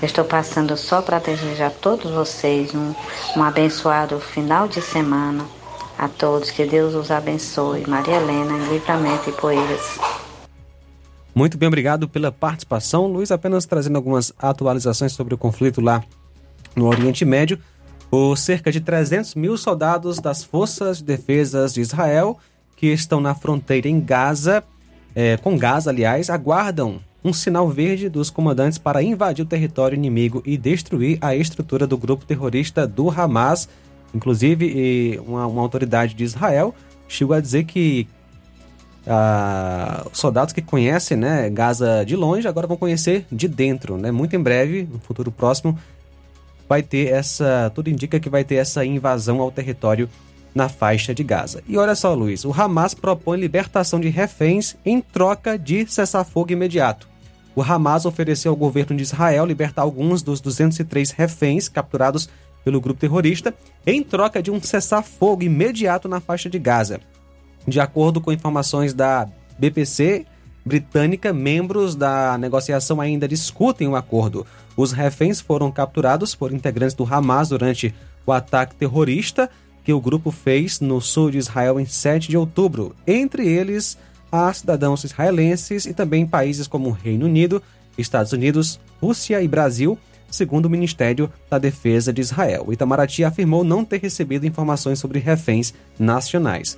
Eu 0.00 0.06
estou 0.06 0.24
passando 0.24 0.76
só 0.76 1.00
para 1.00 1.18
desejar 1.18 1.68
a 1.68 1.70
todos 1.70 2.10
vocês 2.10 2.74
um, 2.74 2.94
um 3.36 3.42
abençoado 3.42 4.18
final 4.20 4.68
de 4.68 4.82
semana. 4.82 5.46
A 5.96 6.08
todos, 6.08 6.50
que 6.50 6.66
Deus 6.66 6.94
os 6.94 7.10
abençoe. 7.10 7.86
Maria 7.86 8.16
Helena, 8.16 8.52
em 8.52 8.72
Livramento 8.72 9.30
e 9.30 9.32
Poeiras. 9.32 9.98
Muito 11.34 11.56
bem, 11.56 11.66
obrigado 11.66 12.08
pela 12.08 12.30
participação. 12.30 13.06
Luiz, 13.06 13.30
apenas 13.30 13.64
trazendo 13.64 13.96
algumas 13.96 14.32
atualizações 14.38 15.12
sobre 15.12 15.34
o 15.34 15.38
conflito 15.38 15.80
lá 15.80 16.02
no 16.76 16.86
Oriente 16.86 17.24
Médio. 17.24 17.58
Os 18.14 18.38
cerca 18.38 18.70
de 18.70 18.80
300 18.80 19.34
mil 19.34 19.56
soldados 19.56 20.20
das 20.20 20.44
Forças 20.44 20.98
de 20.98 21.04
Defesa 21.04 21.66
de 21.66 21.80
Israel, 21.80 22.38
que 22.76 22.86
estão 22.86 23.20
na 23.20 23.34
fronteira 23.34 23.88
em 23.88 24.00
Gaza, 24.00 24.62
é, 25.16 25.36
com 25.36 25.58
Gaza, 25.58 25.90
aliás, 25.90 26.30
aguardam 26.30 27.00
um 27.24 27.32
sinal 27.32 27.68
verde 27.68 28.08
dos 28.08 28.30
comandantes 28.30 28.78
para 28.78 29.02
invadir 29.02 29.44
o 29.44 29.48
território 29.48 29.96
inimigo 29.96 30.40
e 30.46 30.56
destruir 30.56 31.18
a 31.20 31.34
estrutura 31.34 31.88
do 31.88 31.98
grupo 31.98 32.24
terrorista 32.24 32.86
do 32.86 33.10
Hamas. 33.10 33.68
Inclusive, 34.14 35.20
uma, 35.26 35.48
uma 35.48 35.62
autoridade 35.62 36.14
de 36.14 36.22
Israel 36.22 36.72
chegou 37.08 37.34
a 37.34 37.40
dizer 37.40 37.64
que 37.64 38.06
ah, 39.08 40.06
soldados 40.12 40.54
que 40.54 40.62
conhecem 40.62 41.16
né, 41.16 41.50
Gaza 41.50 42.04
de 42.06 42.14
longe 42.14 42.46
agora 42.46 42.68
vão 42.68 42.76
conhecer 42.76 43.26
de 43.32 43.48
dentro. 43.48 43.98
Né? 43.98 44.12
Muito 44.12 44.36
em 44.36 44.40
breve, 44.40 44.88
no 44.90 45.00
futuro 45.00 45.32
próximo, 45.32 45.76
vai 46.68 46.82
ter 46.82 47.12
essa. 47.12 47.70
Tudo 47.74 47.90
indica 47.90 48.20
que 48.20 48.28
vai 48.28 48.44
ter 48.44 48.56
essa 48.56 48.84
invasão 48.84 49.40
ao 49.40 49.50
território 49.50 50.08
na 50.54 50.68
faixa 50.68 51.14
de 51.14 51.24
Gaza. 51.24 51.62
E 51.66 51.76
olha 51.76 51.94
só, 51.94 52.14
Luiz, 52.14 52.44
o 52.44 52.52
Hamas 52.52 52.94
propõe 52.94 53.38
libertação 53.38 53.98
de 53.98 54.08
reféns 54.08 54.76
em 54.84 55.00
troca 55.00 55.58
de 55.58 55.84
cessar-fogo 55.86 56.52
imediato. 56.52 57.08
O 57.56 57.62
Hamas 57.62 58.04
ofereceu 58.06 58.52
ao 58.52 58.56
governo 58.56 58.96
de 58.96 59.02
Israel 59.02 59.46
libertar 59.46 59.82
alguns 59.82 60.22
dos 60.22 60.40
203 60.40 61.10
reféns 61.10 61.68
capturados 61.68 62.28
pelo 62.64 62.80
grupo 62.80 63.00
terrorista 63.00 63.54
em 63.86 64.02
troca 64.02 64.42
de 64.42 64.50
um 64.50 64.60
cessar-fogo 64.60 65.42
imediato 65.42 66.08
na 66.08 66.20
faixa 66.20 66.48
de 66.48 66.58
Gaza. 66.58 67.00
De 67.66 67.80
acordo 67.80 68.20
com 68.20 68.32
informações 68.32 68.94
da 68.94 69.28
BPC 69.58 70.24
britânica, 70.64 71.32
membros 71.32 71.94
da 71.94 72.38
negociação 72.38 73.00
ainda 73.00 73.28
discutem 73.28 73.86
o 73.86 73.96
acordo. 73.96 74.46
Os 74.76 74.92
reféns 74.92 75.40
foram 75.40 75.70
capturados 75.70 76.34
por 76.34 76.52
integrantes 76.52 76.94
do 76.94 77.04
Hamas 77.04 77.48
durante 77.48 77.94
o 78.26 78.32
ataque 78.32 78.74
terrorista 78.74 79.48
que 79.84 79.92
o 79.92 80.00
grupo 80.00 80.30
fez 80.30 80.80
no 80.80 81.00
sul 81.00 81.30
de 81.30 81.38
Israel 81.38 81.78
em 81.78 81.84
7 81.84 82.28
de 82.28 82.36
outubro, 82.36 82.96
entre 83.06 83.46
eles 83.46 83.98
a 84.32 84.52
cidadãos 84.52 85.04
israelenses 85.04 85.86
e 85.86 85.92
também 85.92 86.26
países 86.26 86.66
como 86.66 86.90
Reino 86.90 87.26
Unido, 87.26 87.62
Estados 87.96 88.32
Unidos, 88.32 88.80
Rússia 89.00 89.40
e 89.42 89.46
Brasil, 89.46 89.96
segundo 90.28 90.66
o 90.66 90.70
Ministério 90.70 91.30
da 91.48 91.58
Defesa 91.58 92.12
de 92.12 92.20
Israel. 92.20 92.64
O 92.66 92.72
Itamaraty 92.72 93.22
afirmou 93.22 93.62
não 93.62 93.84
ter 93.84 94.00
recebido 94.00 94.46
informações 94.46 94.98
sobre 94.98 95.20
reféns 95.20 95.72
nacionais. 95.98 96.76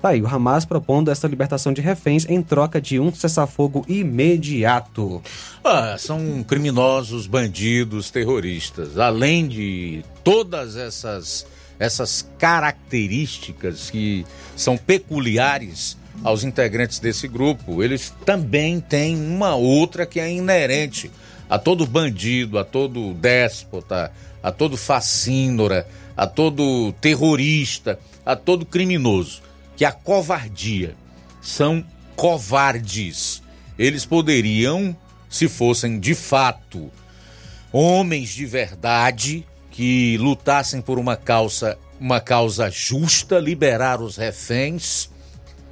Tá 0.00 0.10
aí, 0.10 0.22
o 0.22 0.28
Hamas 0.28 0.64
propondo 0.64 1.10
essa 1.10 1.26
libertação 1.26 1.72
de 1.72 1.80
reféns 1.80 2.24
em 2.28 2.40
troca 2.40 2.80
de 2.80 3.00
um 3.00 3.12
cessar-fogo 3.12 3.84
imediato. 3.88 5.20
Ah, 5.64 5.96
são 5.98 6.44
criminosos, 6.44 7.26
bandidos, 7.26 8.08
terroristas. 8.08 8.96
Além 8.96 9.48
de 9.48 10.04
todas 10.22 10.76
essas, 10.76 11.44
essas 11.80 12.30
características 12.38 13.90
que 13.90 14.24
são 14.54 14.76
peculiares 14.76 15.96
aos 16.22 16.44
integrantes 16.44 17.00
desse 17.00 17.26
grupo, 17.26 17.82
eles 17.82 18.14
também 18.24 18.78
têm 18.78 19.16
uma 19.16 19.56
outra 19.56 20.06
que 20.06 20.20
é 20.20 20.30
inerente 20.30 21.10
a 21.50 21.58
todo 21.58 21.84
bandido, 21.84 22.56
a 22.56 22.64
todo 22.64 23.14
déspota, 23.14 24.12
a 24.40 24.52
todo 24.52 24.76
facínora, 24.76 25.88
a 26.16 26.24
todo 26.24 26.92
terrorista, 27.00 27.98
a 28.24 28.36
todo 28.36 28.64
criminoso 28.64 29.47
que 29.78 29.84
a 29.84 29.92
covardia 29.92 30.96
são 31.40 31.84
covardes. 32.16 33.40
Eles 33.78 34.04
poderiam, 34.04 34.94
se 35.30 35.46
fossem 35.48 36.00
de 36.00 36.16
fato 36.16 36.90
homens 37.72 38.30
de 38.30 38.44
verdade 38.44 39.46
que 39.70 40.18
lutassem 40.18 40.82
por 40.82 40.98
uma 40.98 41.14
causa, 41.14 41.78
uma 42.00 42.20
causa 42.20 42.68
justa, 42.68 43.38
liberar 43.38 44.02
os 44.02 44.16
reféns 44.16 45.08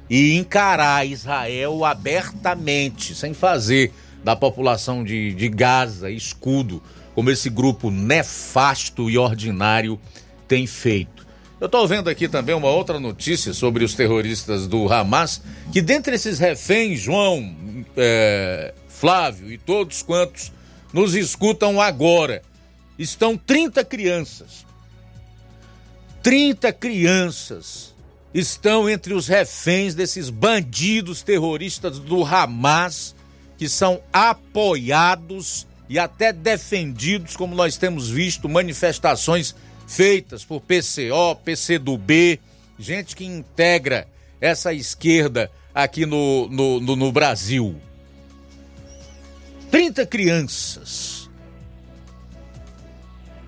e 0.09 0.37
encarar 0.37 1.05
Israel 1.05 1.83
abertamente, 1.83 3.13
sem 3.13 3.33
fazer 3.33 3.91
da 4.23 4.37
população 4.37 5.03
de, 5.03 5.33
de 5.33 5.49
Gaza 5.49 6.09
escudo, 6.09 6.81
como 7.13 7.29
esse 7.29 7.49
grupo 7.49 7.91
nefasto 7.91 9.09
e 9.09 9.17
ordinário 9.17 9.99
tem 10.47 10.65
feito. 10.65 11.26
Eu 11.59 11.65
estou 11.65 11.87
vendo 11.87 12.07
aqui 12.07 12.27
também 12.27 12.53
uma 12.53 12.69
outra 12.69 12.99
notícia 12.99 13.51
sobre 13.51 13.83
os 13.83 13.95
terroristas 13.95 14.67
do 14.67 14.91
Hamas, 14.93 15.41
que 15.73 15.81
dentre 15.81 16.15
esses 16.15 16.37
reféns, 16.37 16.99
João, 16.99 17.55
é, 17.95 18.75
Flávio 18.87 19.51
e 19.51 19.57
todos 19.57 20.03
quantos 20.03 20.51
nos 20.93 21.15
escutam 21.15 21.81
agora, 21.81 22.43
estão 22.97 23.35
30 23.35 23.83
crianças. 23.83 24.67
30 26.21 26.71
crianças 26.73 27.95
estão 28.31 28.87
entre 28.87 29.15
os 29.15 29.27
reféns 29.27 29.95
desses 29.95 30.29
bandidos 30.29 31.23
terroristas 31.23 31.97
do 31.97 32.23
Hamas, 32.23 33.15
que 33.57 33.67
são 33.67 33.99
apoiados 34.13 35.65
e 35.89 35.97
até 35.97 36.31
defendidos, 36.31 37.35
como 37.35 37.55
nós 37.55 37.77
temos 37.77 38.09
visto 38.09 38.47
manifestações 38.47 39.55
feitas 39.87 40.43
por 40.43 40.61
PCO, 40.61 41.35
PCdoB, 41.43 42.39
gente 42.77 43.15
que 43.15 43.25
integra 43.25 44.07
essa 44.39 44.73
esquerda 44.73 45.49
aqui 45.73 46.05
no, 46.05 46.47
no, 46.49 46.79
no, 46.79 46.95
no 46.95 47.11
Brasil. 47.11 47.79
30 49.71 50.05
crianças. 50.05 51.29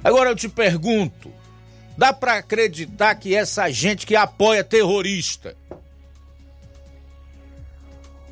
Agora 0.04 0.30
eu 0.30 0.36
te 0.36 0.48
pergunto, 0.48 1.32
dá 1.98 2.14
para 2.14 2.38
acreditar 2.38 3.16
que 3.16 3.36
essa 3.36 3.70
gente 3.70 4.08
que 4.08 4.16
apoia 4.16 4.64
terrorista, 4.64 5.56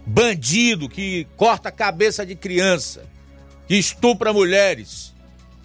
bandido 0.05 0.87
que 0.87 1.27
corta 1.35 1.67
a 1.67 1.71
cabeça 1.71 2.25
de 2.25 2.35
criança, 2.35 3.03
que 3.67 3.75
estupra 3.75 4.31
mulheres, 4.31 5.13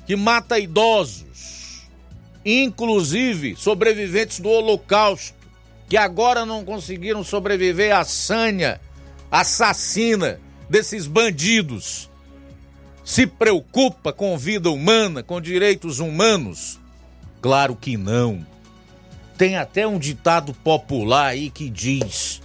que 0.04 0.16
mata 0.16 0.58
idosos, 0.58 1.31
inclusive 2.44 3.56
sobreviventes 3.56 4.40
do 4.40 4.48
Holocausto, 4.48 5.34
que 5.88 5.96
agora 5.96 6.46
não 6.46 6.64
conseguiram 6.64 7.22
sobreviver 7.22 7.94
à 7.94 8.04
sanha 8.04 8.80
assassina 9.30 10.40
desses 10.68 11.06
bandidos, 11.06 12.10
se 13.04 13.26
preocupa 13.26 14.12
com 14.12 14.38
vida 14.38 14.70
humana, 14.70 15.22
com 15.22 15.40
direitos 15.40 15.98
humanos? 15.98 16.78
Claro 17.40 17.74
que 17.74 17.96
não. 17.96 18.46
Tem 19.36 19.56
até 19.56 19.86
um 19.86 19.98
ditado 19.98 20.54
popular 20.54 21.28
aí 21.28 21.50
que 21.50 21.68
diz: 21.68 22.40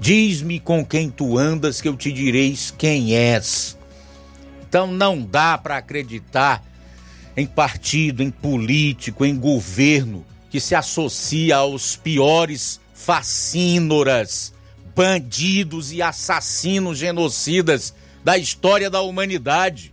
Diz-me 0.00 0.58
com 0.58 0.84
quem 0.84 1.08
tu 1.08 1.38
andas, 1.38 1.80
que 1.80 1.88
eu 1.88 1.96
te 1.96 2.10
direis 2.10 2.74
quem 2.76 3.14
és. 3.14 3.78
Então 4.68 4.86
não 4.88 5.22
dá 5.22 5.56
para 5.56 5.76
acreditar 5.76 6.64
em 7.36 7.46
partido, 7.46 8.22
em 8.22 8.30
político, 8.30 9.24
em 9.24 9.36
governo 9.36 10.24
que 10.50 10.60
se 10.60 10.74
associa 10.74 11.56
aos 11.56 11.96
piores 11.96 12.80
facínoras, 12.94 14.52
bandidos 14.94 15.92
e 15.92 16.02
assassinos 16.02 16.98
genocidas 16.98 17.94
da 18.22 18.36
história 18.36 18.90
da 18.90 19.00
humanidade. 19.00 19.92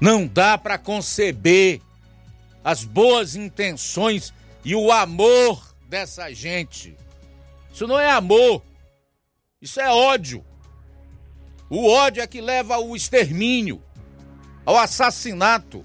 Não 0.00 0.26
dá 0.26 0.58
para 0.58 0.78
conceber 0.78 1.80
as 2.62 2.84
boas 2.84 3.34
intenções 3.34 4.32
e 4.64 4.74
o 4.74 4.92
amor 4.92 5.74
dessa 5.88 6.32
gente. 6.34 6.96
Isso 7.72 7.86
não 7.86 7.98
é 7.98 8.10
amor, 8.10 8.62
isso 9.62 9.80
é 9.80 9.90
ódio. 9.90 10.44
O 11.70 11.88
ódio 11.88 12.22
é 12.22 12.26
que 12.26 12.40
leva 12.40 12.74
ao 12.74 12.96
extermínio, 12.96 13.82
ao 14.68 14.76
assassinato, 14.76 15.82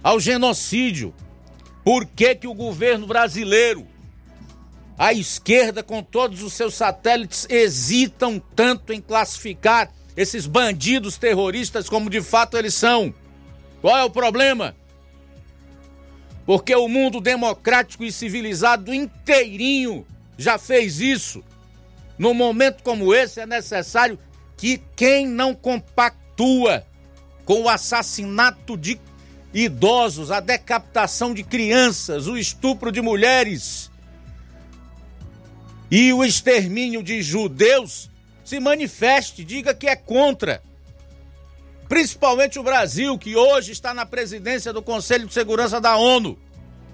ao 0.00 0.20
genocídio. 0.20 1.12
Por 1.84 2.06
que, 2.06 2.36
que 2.36 2.46
o 2.46 2.54
governo 2.54 3.08
brasileiro, 3.08 3.88
a 4.96 5.12
esquerda 5.12 5.82
com 5.82 6.00
todos 6.00 6.40
os 6.40 6.52
seus 6.52 6.74
satélites, 6.74 7.44
hesitam 7.50 8.40
tanto 8.54 8.92
em 8.92 9.00
classificar 9.00 9.92
esses 10.16 10.46
bandidos 10.46 11.18
terroristas 11.18 11.88
como 11.88 12.08
de 12.08 12.22
fato 12.22 12.56
eles 12.56 12.74
são? 12.74 13.12
Qual 13.80 13.96
é 13.96 14.04
o 14.04 14.10
problema? 14.10 14.76
Porque 16.46 16.72
o 16.72 16.86
mundo 16.86 17.20
democrático 17.20 18.04
e 18.04 18.12
civilizado 18.12 18.94
inteirinho 18.94 20.06
já 20.38 20.56
fez 20.56 21.00
isso. 21.00 21.42
Num 22.16 22.32
momento 22.32 22.84
como 22.84 23.12
esse 23.12 23.40
é 23.40 23.46
necessário 23.46 24.20
que 24.56 24.80
quem 24.94 25.26
não 25.26 25.52
compactua 25.52 26.86
com 27.44 27.62
o 27.62 27.68
assassinato 27.68 28.76
de 28.76 29.00
idosos, 29.52 30.30
a 30.30 30.40
decapitação 30.40 31.32
de 31.32 31.42
crianças, 31.44 32.26
o 32.26 32.36
estupro 32.36 32.90
de 32.90 33.00
mulheres 33.00 33.90
e 35.90 36.12
o 36.12 36.24
extermínio 36.24 37.02
de 37.02 37.22
judeus 37.22 38.10
se 38.44 38.58
manifeste, 38.58 39.44
diga 39.44 39.74
que 39.74 39.86
é 39.86 39.94
contra. 39.94 40.62
Principalmente 41.88 42.58
o 42.58 42.62
Brasil, 42.62 43.16
que 43.18 43.36
hoje 43.36 43.72
está 43.72 43.94
na 43.94 44.04
presidência 44.04 44.72
do 44.72 44.82
Conselho 44.82 45.26
de 45.26 45.34
Segurança 45.34 45.80
da 45.80 45.96
ONU, 45.96 46.38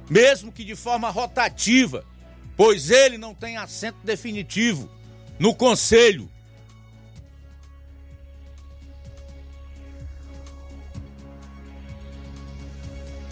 mesmo 0.08 0.52
que 0.52 0.64
de 0.64 0.76
forma 0.76 1.08
rotativa, 1.08 2.04
pois 2.56 2.90
ele 2.90 3.16
não 3.16 3.34
tem 3.34 3.56
assento 3.56 3.98
definitivo 4.04 4.90
no 5.38 5.54
Conselho. 5.54 6.30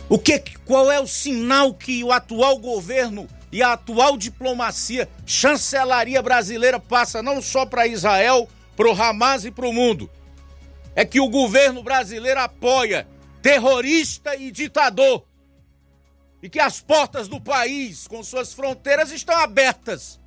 O 0.08 0.18
que, 0.18 0.42
qual 0.64 0.90
é 0.90 0.98
o 0.98 1.06
sinal 1.06 1.74
que 1.74 2.02
o 2.02 2.12
atual 2.12 2.58
governo 2.58 3.28
e 3.52 3.62
a 3.62 3.72
atual 3.72 4.16
diplomacia, 4.16 5.08
chancelaria 5.26 6.22
brasileira 6.22 6.80
passa 6.80 7.22
não 7.22 7.42
só 7.42 7.66
para 7.66 7.86
Israel, 7.86 8.48
para 8.76 8.88
o 8.88 9.02
Hamas 9.02 9.44
e 9.44 9.50
para 9.50 9.66
o 9.66 9.72
mundo? 9.72 10.10
é 10.98 11.04
que 11.04 11.20
o 11.20 11.28
governo 11.28 11.80
brasileiro 11.80 12.40
apoia 12.40 13.06
terrorista 13.40 14.34
e 14.34 14.50
ditador. 14.50 15.24
E 16.42 16.50
que 16.50 16.58
as 16.58 16.80
portas 16.80 17.28
do 17.28 17.40
país, 17.40 18.08
com 18.08 18.20
suas 18.24 18.52
fronteiras, 18.52 19.12
estão 19.12 19.36
abertas 19.38 20.18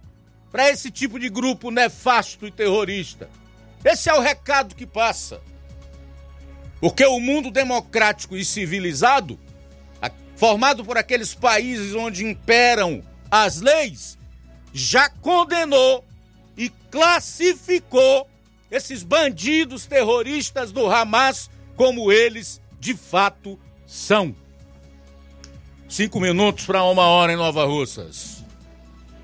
para 0.49 0.69
esse 0.69 0.89
tipo 0.89 1.19
de 1.19 1.27
grupo 1.27 1.71
nefasto 1.71 2.47
e 2.47 2.51
terrorista. 2.51 3.29
Esse 3.83 4.09
é 4.09 4.13
o 4.13 4.21
recado 4.21 4.73
que 4.73 4.87
passa. 4.87 5.41
Porque 6.79 7.05
o 7.05 7.19
mundo 7.19 7.51
democrático 7.51 8.37
e 8.37 8.45
civilizado, 8.45 9.37
formado 10.41 10.83
por 10.83 10.97
aqueles 10.97 11.35
países 11.35 11.93
onde 11.93 12.25
imperam 12.25 13.03
as 13.29 13.61
leis, 13.61 14.17
já 14.73 15.07
condenou 15.07 16.03
e 16.57 16.67
classificou 16.89 18.27
esses 18.71 19.03
bandidos 19.03 19.85
terroristas 19.85 20.71
do 20.71 20.89
Hamas 20.89 21.47
como 21.75 22.11
eles 22.11 22.59
de 22.79 22.95
fato 22.95 23.59
são. 23.85 24.35
Cinco 25.87 26.19
minutos 26.19 26.65
para 26.65 26.83
uma 26.85 27.05
hora 27.05 27.33
em 27.33 27.37
Nova 27.37 27.63
Russas. 27.65 28.43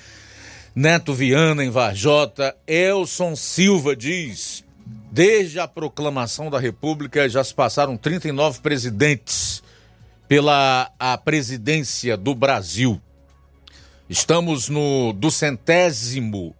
Neto 0.74 1.12
Viana 1.12 1.62
em 1.62 1.68
Varjota. 1.68 2.56
Elson 2.66 3.34
Silva 3.36 3.94
diz: 3.94 4.64
Desde 5.10 5.58
a 5.58 5.66
proclamação 5.66 6.50
da 6.50 6.58
República 6.58 7.28
já 7.28 7.42
se 7.42 7.54
passaram 7.54 7.96
39 7.96 8.60
presidentes 8.60 9.62
pela 10.28 10.90
a 10.98 11.16
presidência 11.16 12.16
do 12.16 12.34
Brasil. 12.34 13.00
Estamos 14.08 14.68
no 14.68 15.12
do 15.12 15.30
centésimo, 15.30 16.54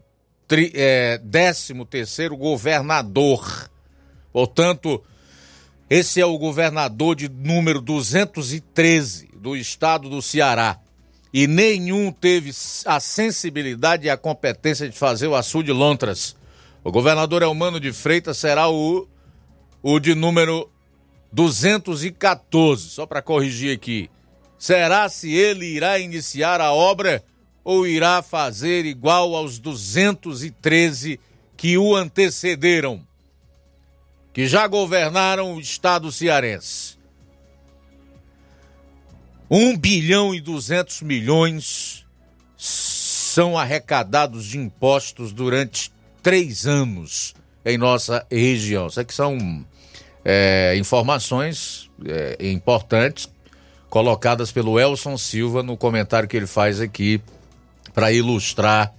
tri, 0.46 0.72
é, 0.74 1.18
décimo 1.18 1.84
terceiro 1.84 2.36
governador. 2.36 3.70
Portanto, 4.32 5.02
esse 5.90 6.20
é 6.20 6.26
o 6.26 6.38
governador 6.38 7.16
de 7.16 7.28
número 7.28 7.80
213 7.80 9.28
do 9.34 9.56
estado 9.56 10.08
do 10.08 10.20
Ceará. 10.20 10.78
E 11.32 11.46
nenhum 11.46 12.10
teve 12.10 12.50
a 12.86 12.98
sensibilidade 13.00 14.06
e 14.06 14.10
a 14.10 14.16
competência 14.16 14.88
de 14.88 14.96
fazer 14.96 15.26
o 15.26 15.36
açude 15.36 15.72
Lontras. 15.72 16.37
O 16.88 16.90
governador 16.90 17.42
Elmano 17.42 17.78
de 17.78 17.92
Freitas 17.92 18.38
será 18.38 18.70
o, 18.70 19.06
o 19.82 20.00
de 20.00 20.14
número 20.14 20.70
214, 21.30 22.88
só 22.88 23.04
para 23.04 23.20
corrigir 23.20 23.76
aqui. 23.76 24.10
Será 24.58 25.06
se 25.10 25.30
ele 25.30 25.66
irá 25.66 25.98
iniciar 25.98 26.62
a 26.62 26.72
obra 26.72 27.22
ou 27.62 27.86
irá 27.86 28.22
fazer 28.22 28.86
igual 28.86 29.36
aos 29.36 29.58
213 29.58 31.20
que 31.58 31.76
o 31.76 31.94
antecederam, 31.94 33.06
que 34.32 34.46
já 34.46 34.66
governaram 34.66 35.56
o 35.56 35.60
estado 35.60 36.10
cearense? 36.10 36.96
1 39.50 39.76
bilhão 39.76 40.34
e 40.34 40.40
200 40.40 41.02
milhões 41.02 42.06
são 42.56 43.58
arrecadados 43.58 44.46
de 44.46 44.56
impostos 44.56 45.34
durante 45.34 45.92
três 46.22 46.66
anos 46.66 47.34
em 47.64 47.76
nossa 47.76 48.26
região. 48.30 48.86
Isso 48.86 49.00
aqui 49.00 49.14
são 49.14 49.64
é, 50.24 50.74
informações 50.76 51.90
é, 52.04 52.36
importantes 52.50 53.28
colocadas 53.88 54.52
pelo 54.52 54.78
Elson 54.78 55.16
Silva 55.16 55.62
no 55.62 55.76
comentário 55.76 56.28
que 56.28 56.36
ele 56.36 56.46
faz 56.46 56.80
aqui 56.80 57.20
para 57.94 58.12
ilustrar 58.12 58.92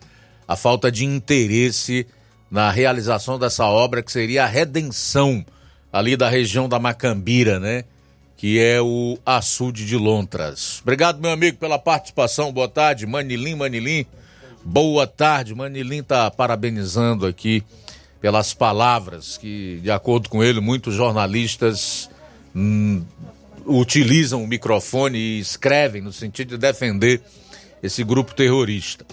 a 0.47 0.55
falta 0.55 0.91
de 0.91 1.05
interesse 1.05 2.07
na 2.49 2.72
realização 2.72 3.38
dessa 3.38 3.65
obra 3.65 4.01
que 4.01 4.11
seria 4.11 4.43
a 4.43 4.47
redenção 4.47 5.45
ali 5.93 6.17
da 6.17 6.30
região 6.30 6.67
da 6.67 6.80
Macambira, 6.80 7.59
né? 7.59 7.84
Que 8.36 8.59
é 8.59 8.82
o 8.82 9.17
açude 9.26 9.86
de 9.86 9.97
Lontras. 9.97 10.80
Obrigado, 10.82 11.20
meu 11.20 11.32
amigo, 11.32 11.57
pela 11.57 11.78
participação. 11.78 12.51
Boa 12.51 12.70
tarde, 12.70 13.05
Manilim, 13.05 13.55
Manilim. 13.55 14.05
Boa 14.64 15.07
tarde, 15.07 15.55
Manilim 15.55 16.03
tá 16.03 16.30
parabenizando 16.30 17.26
aqui 17.26 17.64
pelas 18.20 18.53
palavras 18.53 19.38
que, 19.38 19.80
de 19.82 19.89
acordo 19.89 20.30
com 20.30 20.43
ele, 20.43 20.60
muitos 20.60 20.93
jornalistas 20.93 22.10
hum, 22.53 23.01
utilizam 23.66 24.43
o 24.43 24.47
microfone 24.47 25.18
e 25.18 25.39
escrevem 25.39 26.01
no 26.01 26.12
sentido 26.12 26.49
de 26.49 26.57
defender 26.57 27.22
esse 27.82 28.03
grupo 28.03 28.36
terrorista. 28.36 29.05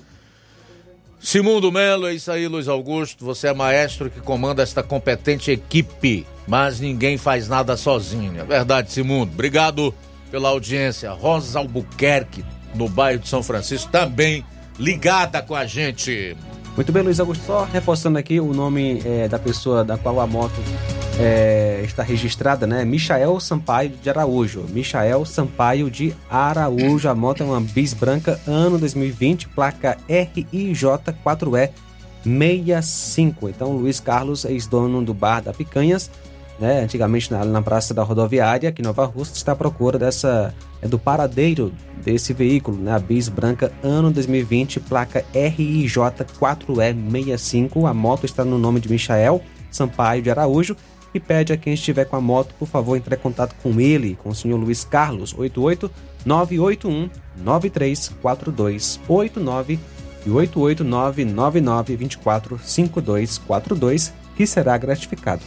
Simundo 1.21 1.73
Melo, 1.73 2.07
é 2.07 2.15
isso 2.15 2.31
aí, 2.31 2.47
Luiz 2.47 2.69
Augusto. 2.69 3.25
Você 3.25 3.49
é 3.49 3.55
maestro 3.55 4.11
que 4.11 4.21
comanda 4.21 4.63
esta 4.63 4.83
competente 4.83 5.51
equipe, 5.51 6.27
mas 6.47 6.81
ninguém 6.81 7.17
faz 7.17 7.49
nada 7.49 7.77
sozinho. 7.77 8.41
É 8.41 8.45
verdade, 8.45 8.93
Simundo. 8.93 9.33
Obrigado 9.33 9.95
pela 10.31 10.49
audiência. 10.49 11.11
Rosa 11.13 11.61
Albuquerque, 11.61 12.45
no 12.75 12.89
bairro 12.89 13.21
de 13.21 13.29
São 13.29 13.43
Francisco, 13.43 13.91
também 13.91 14.45
ligada 14.79 15.43
com 15.43 15.55
a 15.55 15.67
gente. 15.67 16.37
Muito 16.75 16.93
bem, 16.93 17.03
Luiz 17.03 17.19
Augusto. 17.19 17.45
Só 17.45 17.65
reforçando 17.65 18.19
aqui 18.19 18.39
o 18.39 18.53
nome 18.53 19.01
é, 19.05 19.29
da 19.29 19.39
pessoa 19.39 19.83
da 19.83 19.97
qual 19.97 20.21
a 20.21 20.27
moto 20.27 20.61
é, 21.19 21.81
está 21.83 22.03
registrada, 22.03 22.67
né? 22.67 22.85
Michael 22.85 23.41
Sampaio 23.41 23.91
de 23.91 24.11
Araújo. 24.11 24.67
Michael 24.69 25.25
Sampaio 25.25 25.91
de 25.91 26.15
Araújo. 26.29 27.09
A 27.09 27.15
moto 27.15 27.43
é 27.43 27.47
uma 27.47 27.61
bis 27.61 27.95
branca, 27.95 28.39
ano 28.47 28.79
2020, 28.79 29.49
placa 29.49 29.97
RIJ4E 30.09 31.71
65. 32.27 33.49
Então, 33.49 33.73
Luiz 33.73 34.01
Carlos, 34.01 34.45
ex-dono 34.45 35.03
do 35.03 35.15
bar 35.15 35.41
da 35.41 35.55
Picanhas, 35.55 36.11
né? 36.59 36.81
Antigamente 36.81 37.31
na, 37.31 37.45
na 37.45 37.63
Praça 37.63 37.95
da 37.95 38.03
Rodoviária, 38.03 38.71
aqui 38.71 38.83
em 38.83 38.85
Nova 38.85 39.05
Rússia, 39.05 39.35
está 39.35 39.53
à 39.53 39.57
procura 39.57 39.97
dessa 39.99 40.53
é 40.83 40.89
do 40.89 40.99
paradeiro 40.99 41.73
desse 42.05 42.33
veículo, 42.33 42.77
né? 42.77 42.93
A 42.93 42.99
bis 42.99 43.29
branca 43.29 43.71
ano 43.83 44.11
2020, 44.11 44.81
placa 44.81 45.25
RIJ4E65. 45.35 47.89
A 47.89 47.95
moto 47.95 48.27
está 48.27 48.45
no 48.45 48.59
nome 48.59 48.81
de 48.81 48.91
Michael 48.91 49.41
Sampaio 49.71 50.23
de 50.23 50.31
Araújo 50.31 50.77
e 51.15 51.21
pede 51.21 51.53
a 51.53 51.57
quem 51.57 51.75
estiver 51.75 52.05
com 52.05 52.17
a 52.17 52.21
moto, 52.21 52.53
por 52.59 52.69
favor, 52.69 52.97
entrar 52.97 53.17
em 53.17 53.21
contato 53.21 53.55
com 53.63 53.81
ele, 53.81 54.19
com 54.23 54.29
o 54.29 54.35
senhor 54.35 54.59
Luiz 54.59 54.85
Carlos, 54.85 55.35
88 55.37 55.91
981 56.25 57.09
9342 57.37 59.01
89 59.09 59.79
e 60.27 60.31
889 60.31 61.97
24 61.97 62.61
5242, 62.63 64.13
que 64.37 64.47
será 64.47 64.77
gratificado. 64.77 65.43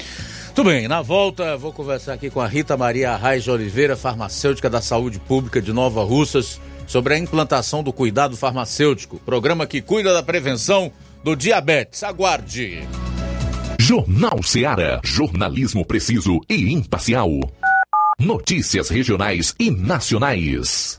Muito 0.49 0.63
bem, 0.63 0.87
na 0.87 1.01
volta 1.01 1.55
vou 1.55 1.71
conversar 1.71 2.13
aqui 2.13 2.29
com 2.29 2.41
a 2.41 2.47
Rita 2.47 2.75
Maria 2.75 3.11
Arraes 3.11 3.43
de 3.43 3.51
Oliveira, 3.51 3.95
farmacêutica 3.95 4.69
da 4.69 4.81
Saúde 4.81 5.17
Pública 5.19 5.61
de 5.61 5.71
Nova 5.71 6.03
Russas, 6.03 6.59
sobre 6.85 7.13
a 7.13 7.17
implantação 7.17 7.81
do 7.81 7.93
cuidado 7.93 8.35
farmacêutico, 8.35 9.19
programa 9.19 9.65
que 9.65 9.81
cuida 9.81 10.11
da 10.13 10.21
prevenção 10.21 10.91
do 11.23 11.35
diabetes. 11.35 12.03
Aguarde! 12.03 12.85
Jornal 13.79 14.43
Seara. 14.43 14.99
Jornalismo 15.03 15.85
preciso 15.85 16.41
e 16.49 16.73
imparcial. 16.73 17.29
Notícias 18.19 18.89
regionais 18.89 19.55
e 19.57 19.71
nacionais. 19.71 20.98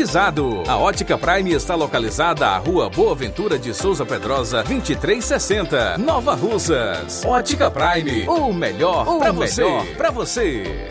climatizado. 0.01 0.63
A 0.67 0.77
Ótica 0.77 1.17
Prime 1.17 1.53
está 1.53 1.75
localizada 1.75 2.47
à 2.47 2.57
Rua 2.57 2.89
Boa 2.89 3.15
Ventura 3.15 3.57
de 3.59 3.73
Souza 3.73 4.05
Pedrosa, 4.05 4.63
2360, 4.63 5.97
Nova 5.97 6.33
Russas. 6.33 7.23
Ótica 7.25 7.69
Prime, 7.69 8.27
o 8.27 8.51
melhor 8.53 9.05
para 9.19 9.31
você. 9.31 9.63
Para 9.97 10.11
você. 10.11 10.89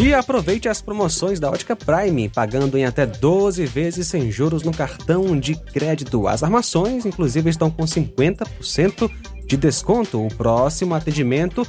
E 0.00 0.12
aproveite 0.12 0.68
as 0.68 0.82
promoções 0.82 1.40
da 1.40 1.50
Ótica 1.50 1.74
Prime, 1.74 2.28
pagando 2.28 2.76
em 2.76 2.84
até 2.84 3.06
12 3.06 3.64
vezes 3.64 4.06
sem 4.06 4.30
juros 4.30 4.62
no 4.62 4.72
cartão 4.72 5.38
de 5.38 5.54
crédito. 5.54 6.28
As 6.28 6.42
armações, 6.42 7.06
inclusive, 7.06 7.48
estão 7.48 7.70
com 7.70 7.84
50% 7.84 9.10
de 9.46 9.56
desconto. 9.56 10.24
O 10.24 10.28
próximo 10.28 10.94
atendimento 10.94 11.66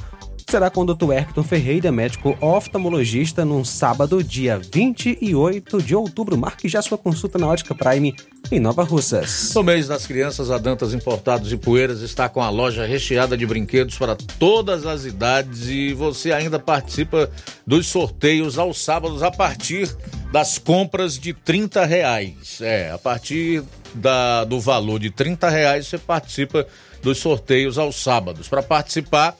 será 0.48 0.70
com 0.70 0.82
o 0.82 0.94
Dr. 0.94 1.12
Erkton 1.12 1.42
Ferreira, 1.42 1.90
médico 1.90 2.36
oftalmologista, 2.40 3.44
num 3.44 3.64
sábado, 3.64 4.22
dia 4.22 4.60
28 4.72 5.82
de 5.82 5.94
outubro. 5.94 6.38
Marque 6.38 6.68
já 6.68 6.80
sua 6.80 6.96
consulta 6.96 7.36
na 7.36 7.48
Ótica 7.48 7.74
Prime 7.74 8.14
em 8.52 8.60
Nova 8.60 8.84
Russas. 8.84 9.52
No 9.54 9.64
mês 9.64 9.88
das 9.88 10.06
crianças, 10.06 10.50
a 10.52 10.58
Dantas 10.58 10.94
Importados 10.94 11.52
e 11.52 11.56
Poeiras 11.56 12.00
está 12.00 12.28
com 12.28 12.40
a 12.40 12.48
loja 12.48 12.86
recheada 12.86 13.36
de 13.36 13.44
brinquedos 13.44 13.98
para 13.98 14.14
todas 14.14 14.86
as 14.86 15.04
idades 15.04 15.68
e 15.68 15.92
você 15.92 16.32
ainda 16.32 16.60
participa 16.60 17.28
dos 17.66 17.88
sorteios 17.88 18.56
aos 18.56 18.80
sábados 18.80 19.24
a 19.24 19.32
partir 19.32 19.90
das 20.30 20.58
compras 20.58 21.18
de 21.18 21.32
30 21.32 21.84
reais. 21.84 22.60
É, 22.60 22.92
a 22.92 22.98
partir 22.98 23.64
da, 23.94 24.44
do 24.44 24.60
valor 24.60 25.00
de 25.00 25.10
30 25.10 25.48
reais 25.50 25.88
você 25.88 25.98
participa 25.98 26.66
dos 27.06 27.18
sorteios 27.18 27.78
aos 27.78 28.02
sábados. 28.02 28.48
Para 28.48 28.64
participar, 28.64 29.36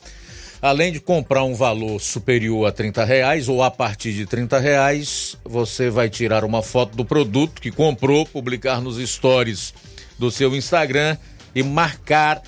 além 0.62 0.92
de 0.92 1.00
comprar 1.00 1.42
um 1.42 1.52
valor 1.52 2.00
superior 2.00 2.64
a 2.64 2.70
30 2.70 3.04
reais 3.04 3.48
ou 3.48 3.60
a 3.60 3.72
partir 3.72 4.12
de 4.12 4.24
30 4.24 4.60
reais, 4.60 5.36
você 5.44 5.90
vai 5.90 6.08
tirar 6.08 6.44
uma 6.44 6.62
foto 6.62 6.96
do 6.96 7.04
produto 7.04 7.60
que 7.60 7.72
comprou, 7.72 8.24
publicar 8.24 8.80
nos 8.80 8.98
stories 8.98 9.74
do 10.16 10.30
seu 10.30 10.54
Instagram 10.54 11.18
e 11.56 11.62
marcar 11.64 12.40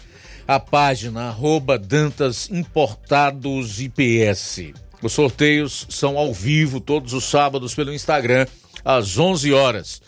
a 0.47 0.61
página 0.61 1.25
arroba 1.25 1.77
Dantas 1.77 2.49
Importados 2.49 3.81
IPS. 3.81 4.73
Os 5.03 5.12
sorteios 5.12 5.85
são 5.91 6.16
ao 6.16 6.33
vivo 6.33 6.81
todos 6.81 7.12
os 7.12 7.25
sábados 7.25 7.75
pelo 7.75 7.93
Instagram 7.93 8.47
às 8.85 9.19
11 9.19 9.53
horas. 9.53 10.01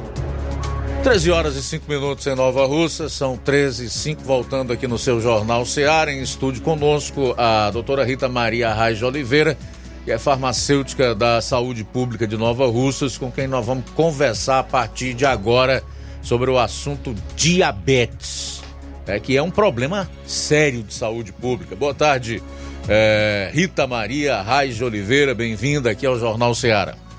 13 1.03 1.31
horas 1.31 1.57
e 1.57 1.63
5 1.63 1.91
minutos 1.91 2.27
em 2.27 2.35
Nova 2.35 2.67
Russa, 2.67 3.09
são 3.09 3.35
13 3.35 3.87
e 3.87 3.89
5, 3.89 4.23
voltando 4.23 4.71
aqui 4.71 4.87
no 4.87 4.99
seu 4.99 5.19
Jornal 5.19 5.65
Seara, 5.65 6.13
em 6.13 6.21
estúdio 6.21 6.61
conosco 6.61 7.35
a 7.39 7.71
doutora 7.71 8.05
Rita 8.05 8.29
Maria 8.29 8.73
Raiz 8.75 9.03
Oliveira, 9.03 9.57
que 10.05 10.13
é 10.13 10.19
farmacêutica 10.19 11.15
da 11.15 11.41
Saúde 11.41 11.85
Pública 11.85 12.27
de 12.27 12.37
Nova 12.37 12.67
Russas, 12.67 13.17
com 13.17 13.33
quem 13.33 13.49
nós 13.49 13.65
vamos 13.65 13.89
conversar 13.93 14.59
a 14.59 14.63
partir 14.63 15.15
de 15.15 15.25
agora 15.25 15.83
sobre 16.21 16.51
o 16.51 16.59
assunto 16.59 17.15
diabetes, 17.35 18.63
é, 19.07 19.19
que 19.19 19.35
é 19.39 19.43
um 19.43 19.51
problema 19.51 20.09
sério 20.27 20.83
de 20.83 20.93
saúde 20.93 21.33
pública. 21.33 21.75
Boa 21.75 21.95
tarde, 21.95 22.43
é, 22.87 23.51
Rita 23.55 23.87
Maria 23.87 24.43
Raiz 24.43 24.79
Oliveira, 24.83 25.35
bem-vinda 25.35 25.91
aqui 25.91 26.05
ao 26.05 26.19
Jornal 26.19 26.55
Seara. 26.55 27.10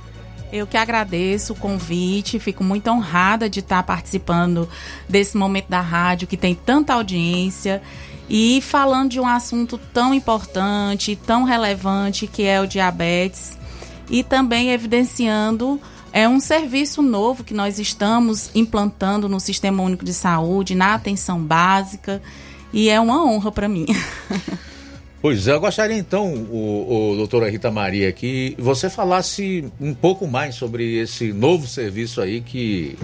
Eu 0.51 0.67
que 0.67 0.75
agradeço 0.75 1.53
o 1.53 1.55
convite, 1.55 2.39
fico 2.39 2.63
muito 2.63 2.89
honrada 2.89 3.49
de 3.49 3.61
estar 3.61 3.81
participando 3.83 4.67
desse 5.07 5.37
momento 5.37 5.69
da 5.69 5.79
rádio 5.79 6.27
que 6.27 6.35
tem 6.35 6.53
tanta 6.53 6.93
audiência 6.93 7.81
e 8.29 8.61
falando 8.61 9.11
de 9.11 9.19
um 9.19 9.27
assunto 9.27 9.77
tão 9.77 10.13
importante, 10.13 11.15
tão 11.15 11.43
relevante 11.43 12.27
que 12.27 12.43
é 12.43 12.59
o 12.59 12.67
diabetes 12.67 13.57
e 14.09 14.23
também 14.23 14.71
evidenciando 14.71 15.79
é 16.13 16.27
um 16.27 16.39
serviço 16.39 17.01
novo 17.01 17.43
que 17.43 17.53
nós 17.53 17.79
estamos 17.79 18.51
implantando 18.53 19.29
no 19.29 19.39
Sistema 19.39 19.81
Único 19.81 20.03
de 20.03 20.13
Saúde, 20.13 20.75
na 20.75 20.93
atenção 20.93 21.41
básica, 21.41 22.21
e 22.73 22.89
é 22.89 22.99
uma 22.99 23.23
honra 23.23 23.51
para 23.51 23.69
mim. 23.69 23.85
Pois 25.21 25.47
é, 25.47 25.51
eu 25.51 25.59
gostaria 25.59 25.95
então, 25.95 26.33
o, 26.33 27.11
o 27.11 27.15
doutora 27.15 27.47
Rita 27.47 27.69
Maria, 27.69 28.11
que 28.11 28.55
você 28.57 28.89
falasse 28.89 29.71
um 29.79 29.93
pouco 29.93 30.25
mais 30.25 30.55
sobre 30.55 30.97
esse 30.97 31.31
novo 31.31 31.67
serviço 31.67 32.21
aí 32.21 32.41
que, 32.41 32.97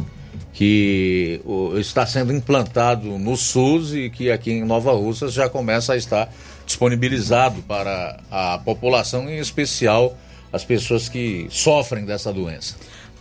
que 0.51 1.39
o, 1.45 1.78
está 1.78 2.07
sendo 2.07 2.34
implantado 2.34 3.20
no 3.20 3.38
SUS 3.38 3.93
e 3.93 4.09
que 4.09 4.32
aqui 4.32 4.51
em 4.51 4.65
Nova 4.65 4.93
Russas 4.93 5.32
já 5.32 5.47
começa 5.47 5.93
a 5.93 5.97
estar 5.97 6.34
disponibilizado 6.65 7.61
para 7.61 8.20
a 8.32 8.57
população, 8.65 9.30
em 9.30 9.38
especial 9.38 10.18
as 10.51 10.65
pessoas 10.65 11.07
que 11.07 11.45
sofrem 11.51 12.03
dessa 12.03 12.34
doença. 12.34 12.78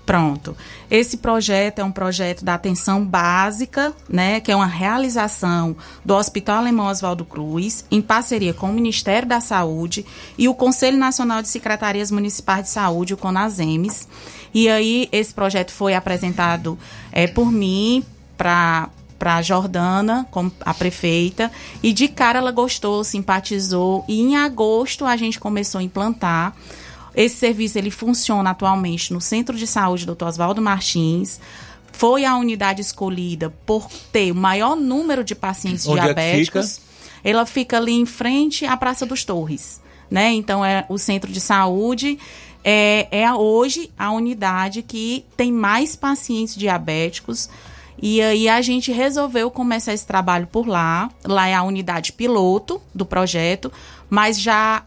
Pronto. 0.07 0.57
Esse 0.89 1.17
projeto 1.17 1.81
é 1.81 1.85
um 1.85 1.91
projeto 1.91 2.45
da 2.45 2.55
atenção 2.55 3.05
básica, 3.05 3.93
né, 4.09 4.39
que 4.39 4.53
é 4.53 4.57
uma 4.57 4.65
realização 4.65 5.77
do 6.05 6.15
Hospital 6.15 6.59
Alemão 6.59 6.87
Oswaldo 6.87 7.25
Cruz, 7.25 7.85
em 7.91 8.01
parceria 8.01 8.55
com 8.55 8.71
o 8.71 8.73
Ministério 8.73 9.29
da 9.29 9.41
Saúde 9.41 10.07
e 10.39 10.49
o 10.49 10.55
Conselho 10.55 10.97
Nacional 10.97 11.43
de 11.43 11.49
Secretarias 11.49 12.13
Municipais 12.13 12.67
de 12.67 12.71
Saúde, 12.71 13.15
o 13.15 13.17
CONASEMES. 13.17 14.07
E 14.55 14.69
aí 14.69 15.09
esse 15.11 15.35
projeto 15.35 15.73
foi 15.73 15.93
apresentado 15.93 16.79
é, 17.11 17.27
por 17.27 17.51
mim 17.51 18.05
para 18.39 18.89
para 19.19 19.41
Jordana, 19.41 20.27
como 20.31 20.53
a 20.61 20.75
prefeita, 20.75 21.51
e 21.83 21.91
de 21.91 22.07
cara 22.07 22.39
ela 22.39 22.53
gostou, 22.53 23.03
simpatizou, 23.03 24.05
e 24.07 24.21
em 24.21 24.37
agosto 24.37 25.07
a 25.07 25.17
gente 25.17 25.41
começou 25.41 25.79
a 25.79 25.83
implantar 25.83 26.55
esse 27.17 27.37
serviço 27.37 27.79
ele 27.79 27.91
funciona 27.91 28.51
atualmente 28.51 29.12
no 29.12 29.21
Centro 29.21 29.57
de 29.57 29.67
Saúde 29.67 30.07
Dr. 30.07 30.25
Oswaldo 30.25 30.61
Martins. 30.61 31.41
Foi 31.91 32.25
a 32.25 32.37
unidade 32.37 32.83
escolhida 32.83 33.51
por 33.64 33.89
ter 34.12 34.31
o 34.31 34.35
maior 34.35 34.77
número 34.77 35.25
de 35.25 35.35
pacientes 35.35 35.87
Onde 35.87 36.03
diabéticos. 36.03 36.64
É 36.64 36.75
fica? 36.75 36.87
Ela 37.25 37.47
fica 37.47 37.77
ali 37.79 37.93
em 37.93 38.07
frente 38.07 38.67
à 38.67 38.77
Praça 38.77 39.07
dos 39.07 39.25
Torres, 39.25 39.81
né? 40.11 40.33
Então 40.33 40.64
é 40.64 40.85
o 40.89 40.99
centro 40.99 41.33
de 41.33 41.41
saúde 41.41 42.19
é, 42.69 43.07
é 43.12 43.33
hoje 43.33 43.93
a 43.97 44.11
unidade 44.11 44.83
que 44.83 45.25
tem 45.37 45.53
mais 45.53 45.95
pacientes 45.95 46.57
diabéticos. 46.57 47.49
E 48.03 48.21
aí 48.21 48.49
a 48.49 48.61
gente 48.61 48.91
resolveu 48.91 49.53
começar 49.53 49.95
esse 49.95 50.05
trabalho 50.05 50.49
por 50.49 50.67
lá. 50.67 51.09
Lá 51.25 51.47
é 51.47 51.55
a 51.55 51.62
unidade 51.62 52.12
piloto 52.12 52.83
do 52.93 53.07
projeto, 53.07 53.73
mas 54.11 54.41
já 54.41 54.83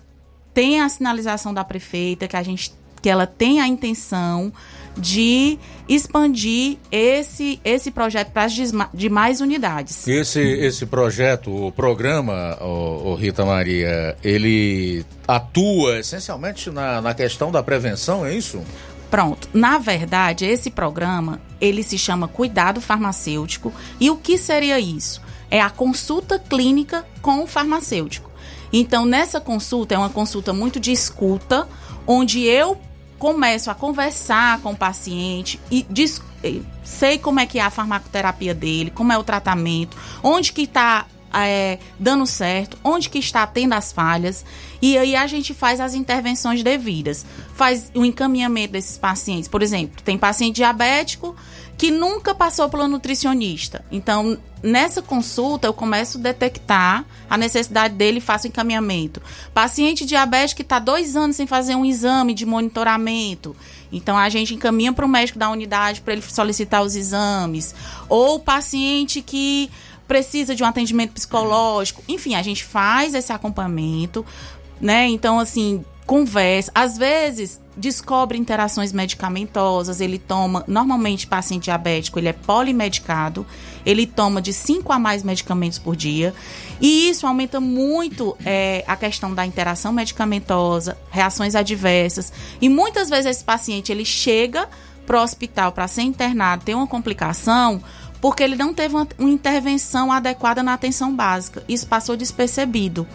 tem 0.60 0.82
a 0.82 0.90
sinalização 0.90 1.54
da 1.54 1.64
prefeita 1.64 2.28
que 2.28 2.36
a 2.36 2.44
gente 2.44 2.74
que 3.02 3.08
ela 3.08 3.26
tem 3.26 3.62
a 3.62 3.68
intenção 3.68 4.52
de 4.98 5.58
expandir 5.88 6.76
esse, 6.92 7.62
esse 7.64 7.90
projeto 7.92 8.32
para 8.32 8.44
as 8.44 8.54
demais 8.94 9.40
unidades. 9.40 10.06
Esse, 10.06 10.42
esse 10.42 10.86
projeto, 10.86 11.68
o 11.68 11.72
programa, 11.72 12.58
o, 12.60 13.12
o 13.12 13.16
Rita 13.16 13.46
Maria, 13.46 14.18
ele 14.22 15.06
atua 15.26 16.00
essencialmente 16.00 16.70
na, 16.70 17.00
na 17.00 17.14
questão 17.14 17.54
da 17.54 17.64
prevenção, 17.64 18.26
é 18.26 18.34
isso? 18.34 18.62
Pronto. 19.10 19.48
Na 19.54 19.78
verdade, 19.78 20.44
esse 20.44 20.70
programa, 20.70 21.40
ele 21.62 21.84
se 21.84 21.98
chama 21.98 22.28
Cuidado 22.28 22.82
Farmacêutico. 22.82 23.72
E 23.98 24.10
o 24.10 24.18
que 24.18 24.38
seria 24.38 24.78
isso? 24.78 25.22
É 25.50 25.62
a 25.62 25.70
consulta 25.70 26.38
clínica 26.38 27.06
com 27.22 27.42
o 27.42 27.48
farmacêutico. 27.48 28.29
Então, 28.72 29.06
nessa 29.06 29.40
consulta, 29.40 29.96
é 29.96 29.98
uma 29.98 30.10
consulta 30.10 30.54
muito 30.54 30.80
de 30.80 30.92
escuta, 30.92 31.68
onde 32.06 32.44
eu 32.44 32.80
começo 33.18 33.70
a 33.70 33.76
conversar 33.76 34.62
com 34.62 34.72
o 34.72 34.76
paciente 34.76 35.60
e 35.70 35.86
sei 36.84 37.18
como 37.18 37.40
é 37.40 37.46
que 37.46 37.60
é 37.60 37.62
a 37.62 37.70
farmacoterapia 37.70 38.54
dele, 38.54 38.90
como 38.92 39.12
é 39.12 39.18
o 39.18 39.24
tratamento, 39.24 39.98
onde 40.24 40.54
que 40.54 40.62
está 40.62 41.06
é, 41.34 41.78
dando 42.00 42.26
certo, 42.26 42.78
onde 42.84 43.10
que 43.10 43.20
está 43.20 43.46
tendo 43.46 43.74
as 43.74 43.92
falhas, 43.92 44.46
e 44.82 44.98
aí 44.98 45.16
a 45.16 45.28
gente 45.28 45.54
faz 45.54 45.80
as 45.80 45.94
intervenções 45.94 46.64
devidas. 46.64 47.26
Faz 47.54 47.92
o 47.94 48.06
encaminhamento 48.06 48.74
desses 48.74 48.98
pacientes. 48.98 49.48
Por 49.48 49.62
exemplo, 49.62 50.02
tem 50.02 50.18
paciente 50.18 50.56
diabético 50.56 51.36
que 51.80 51.90
nunca 51.90 52.36
passou 52.36 52.68
pelo 52.68 52.90
nutricionista. 52.90 53.86
Então, 53.90 54.38
nessa 54.62 55.02
consulta, 55.02 55.66
eu 55.66 55.74
começo 55.74 56.18
a 56.18 56.22
detectar 56.22 57.06
a 57.30 57.38
necessidade 57.38 57.96
dele 57.96 58.18
e 58.18 58.22
faço 58.22 58.48
encaminhamento. 58.48 59.22
Paciente 59.54 60.06
diabético 60.06 60.58
que 60.58 60.62
está 60.62 60.78
dois 60.78 61.16
anos 61.16 61.38
sem 61.38 61.48
fazer 61.48 61.76
um 61.76 61.86
exame 61.86 62.34
de 62.34 62.46
monitoramento. 62.46 63.56
Então, 63.94 64.18
a 64.18 64.28
gente 64.28 64.54
encaminha 64.54 64.92
para 64.92 65.06
o 65.06 65.08
médico 65.08 65.40
da 65.40 65.50
unidade 65.50 66.02
para 66.02 66.12
ele 66.12 66.22
solicitar 66.22 66.84
os 66.84 66.98
exames. 66.98 67.74
Ou 68.10 68.42
paciente 68.42 69.22
que 69.22 69.72
precisa 70.06 70.54
de 70.54 70.62
um 70.62 70.68
atendimento 70.68 71.14
psicológico. 71.14 72.04
Enfim, 72.10 72.36
a 72.36 72.42
gente 72.42 72.66
faz 72.66 73.14
esse 73.14 73.32
acompanhamento, 73.32 74.26
né? 74.82 75.08
Então, 75.08 75.40
assim, 75.40 75.86
conversa. 76.06 76.74
Às 76.76 76.98
vezes, 76.98 77.62
descobre 77.80 78.38
interações 78.38 78.92
medicamentosas, 78.92 80.02
ele 80.02 80.20
toma, 80.20 80.66
normalmente 80.68 81.26
paciente 81.26 81.66
diabético, 81.66 82.20
ele 82.20 82.28
é 82.28 82.34
polimedicado, 82.34 83.46
ele 83.86 84.06
toma 84.06 84.42
de 84.42 84.52
5 84.52 84.92
a 84.92 85.00
mais 85.00 85.24
medicamentos 85.24 85.80
por 85.80 85.96
dia, 85.96 86.34
e 86.82 87.10
isso 87.10 87.26
aumenta 87.26 87.62
muito 87.62 88.36
é, 88.46 88.84
a 88.86 88.98
questão 88.98 89.34
da 89.34 89.46
interação 89.46 89.94
medicamentosa, 89.94 90.98
reações 91.10 91.56
adversas, 91.56 92.34
e 92.62 92.68
muitas 92.68 93.10
vezes 93.10 93.28
esse 93.28 93.44
paciente, 93.44 93.92
ele 93.92 94.04
chega 94.04 94.68
para 95.08 95.20
o 95.20 95.24
hospital 95.24 95.72
para 95.72 95.88
ser 95.88 96.02
internado, 96.02 96.66
tem 96.66 96.76
uma 96.76 96.86
complicação, 96.86 97.82
porque 98.20 98.44
ele 98.44 98.58
não 98.58 98.74
teve 98.74 98.94
uma, 98.94 99.08
uma 99.18 99.30
intervenção 99.30 100.12
adequada 100.12 100.62
na 100.62 100.74
atenção 100.74 101.16
básica, 101.16 101.64
isso 101.68 101.88
passou 101.88 102.18
despercebido. 102.18 103.08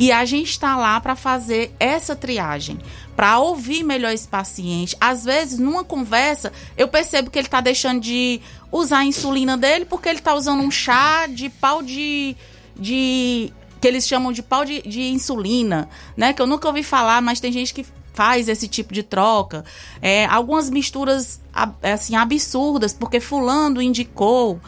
E 0.00 0.10
a 0.10 0.24
gente 0.24 0.48
está 0.48 0.78
lá 0.78 0.98
para 0.98 1.14
fazer 1.14 1.74
essa 1.78 2.16
triagem, 2.16 2.78
para 3.14 3.38
ouvir 3.38 3.82
melhor 3.82 4.10
esse 4.14 4.26
paciente. 4.26 4.96
Às 4.98 5.26
vezes, 5.26 5.58
numa 5.58 5.84
conversa, 5.84 6.50
eu 6.74 6.88
percebo 6.88 7.30
que 7.30 7.38
ele 7.38 7.46
está 7.46 7.60
deixando 7.60 8.00
de 8.00 8.40
usar 8.72 9.00
a 9.00 9.04
insulina 9.04 9.58
dele 9.58 9.84
porque 9.84 10.08
ele 10.08 10.20
está 10.20 10.34
usando 10.34 10.62
um 10.62 10.70
chá 10.70 11.26
de 11.26 11.50
pau 11.50 11.82
de, 11.82 12.34
de 12.74 13.52
que 13.78 13.86
eles 13.86 14.08
chamam 14.08 14.32
de 14.32 14.42
pau 14.42 14.64
de, 14.64 14.80
de, 14.80 15.02
insulina, 15.02 15.86
né? 16.16 16.32
Que 16.32 16.40
eu 16.40 16.46
nunca 16.46 16.66
ouvi 16.66 16.82
falar, 16.82 17.20
mas 17.20 17.38
tem 17.38 17.52
gente 17.52 17.74
que 17.74 17.84
faz 18.14 18.48
esse 18.48 18.68
tipo 18.68 18.94
de 18.94 19.02
troca. 19.02 19.66
É, 20.00 20.24
algumas 20.24 20.70
misturas 20.70 21.42
assim 21.82 22.16
absurdas, 22.16 22.94
porque 22.94 23.20
fulano 23.20 23.82
indicou. 23.82 24.58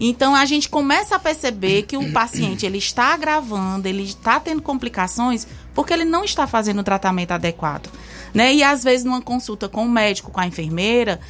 Então 0.00 0.34
a 0.34 0.44
gente 0.44 0.68
começa 0.68 1.16
a 1.16 1.18
perceber 1.18 1.82
que 1.82 1.96
o 1.96 2.12
paciente 2.12 2.66
ele 2.66 2.78
está 2.78 3.14
agravando, 3.14 3.86
ele 3.86 4.02
está 4.02 4.40
tendo 4.40 4.62
complicações 4.62 5.46
porque 5.74 5.92
ele 5.92 6.04
não 6.04 6.24
está 6.24 6.46
fazendo 6.46 6.80
o 6.80 6.84
tratamento 6.84 7.32
adequado, 7.32 7.88
né? 8.34 8.52
E 8.52 8.62
às 8.62 8.84
vezes 8.84 9.04
numa 9.04 9.22
consulta 9.22 9.68
com 9.68 9.84
o 9.84 9.88
médico, 9.88 10.30
com 10.30 10.40
a 10.40 10.46
enfermeira, 10.46 11.20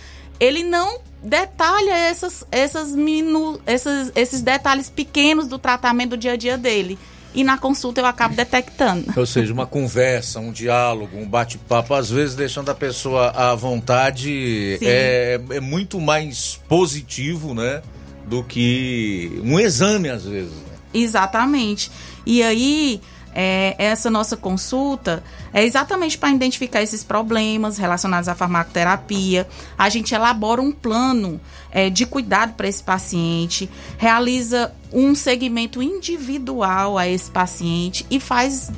ele 0.40 0.64
não 0.64 1.00
detalha 1.22 1.92
essas, 1.92 2.44
essas 2.50 2.94
minu, 2.94 3.60
essas, 3.64 4.10
esses 4.14 4.40
detalhes 4.40 4.90
pequenos 4.90 5.46
do 5.46 5.58
tratamento 5.58 6.10
do 6.10 6.16
dia 6.16 6.32
a 6.32 6.36
dia 6.36 6.58
dele 6.58 6.98
e 7.34 7.42
na 7.44 7.56
consulta 7.56 8.00
eu 8.00 8.06
acabo 8.06 8.34
detectando. 8.34 9.12
Ou 9.16 9.26
seja, 9.26 9.52
uma 9.52 9.66
conversa, 9.66 10.38
um 10.40 10.52
diálogo, 10.52 11.16
um 11.16 11.26
bate-papo, 11.26 11.94
às 11.94 12.10
vezes 12.10 12.34
deixando 12.34 12.70
a 12.70 12.74
pessoa 12.74 13.30
à 13.30 13.54
vontade, 13.54 14.78
é, 14.82 15.40
é, 15.50 15.60
muito 15.60 16.00
mais 16.00 16.60
positivo, 16.68 17.54
né? 17.54 17.82
Do 18.26 18.42
que 18.42 19.40
um 19.44 19.58
exame, 19.58 20.08
às 20.08 20.24
vezes. 20.24 20.52
Né? 20.52 20.72
Exatamente. 20.94 21.90
E 22.24 22.42
aí, 22.42 23.00
é, 23.34 23.74
essa 23.78 24.10
nossa 24.10 24.36
consulta 24.36 25.24
é 25.52 25.64
exatamente 25.64 26.18
para 26.18 26.30
identificar 26.30 26.82
esses 26.82 27.02
problemas 27.02 27.78
relacionados 27.78 28.28
à 28.28 28.34
farmacoterapia. 28.34 29.48
A 29.76 29.88
gente 29.88 30.14
elabora 30.14 30.60
um 30.60 30.70
plano 30.70 31.40
é, 31.70 31.88
de 31.88 32.04
cuidado 32.04 32.54
para 32.54 32.68
esse 32.68 32.82
paciente, 32.82 33.68
realiza 33.98 34.72
um 34.92 35.14
segmento 35.14 35.82
individual 35.82 36.98
a 36.98 37.08
esse 37.08 37.30
paciente 37.30 38.06
e 38.10 38.20
faz 38.20 38.70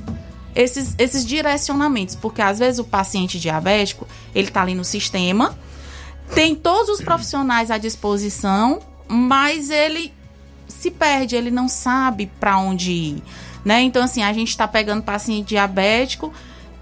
esses, 0.55 0.95
esses 0.99 1.27
direcionamentos, 1.27 2.15
porque 2.15 2.41
às 2.41 2.61
vezes 2.61 2.79
o 2.79 2.85
paciente 2.85 3.41
diabético 3.41 4.07
ele 4.35 4.49
está 4.49 4.63
ali 4.63 4.75
no 4.75 4.85
sistema, 4.85 5.59
tem 6.33 6.55
todos 6.55 6.89
os 6.89 7.01
profissionais 7.05 7.71
à 7.71 7.79
disposição 7.79 8.81
mas 9.15 9.71
ele 9.71 10.13
se 10.67 10.91
perde, 10.91 11.37
ele 11.37 11.51
não 11.51 11.69
sabe 11.69 12.31
para 12.41 12.59
onde 12.59 12.91
ir, 12.91 13.23
né? 13.65 13.81
Então 13.83 14.03
assim, 14.03 14.25
a 14.25 14.33
gente 14.33 14.49
está 14.49 14.67
pegando 14.67 15.05
paciente 15.05 15.49
diabético 15.49 16.33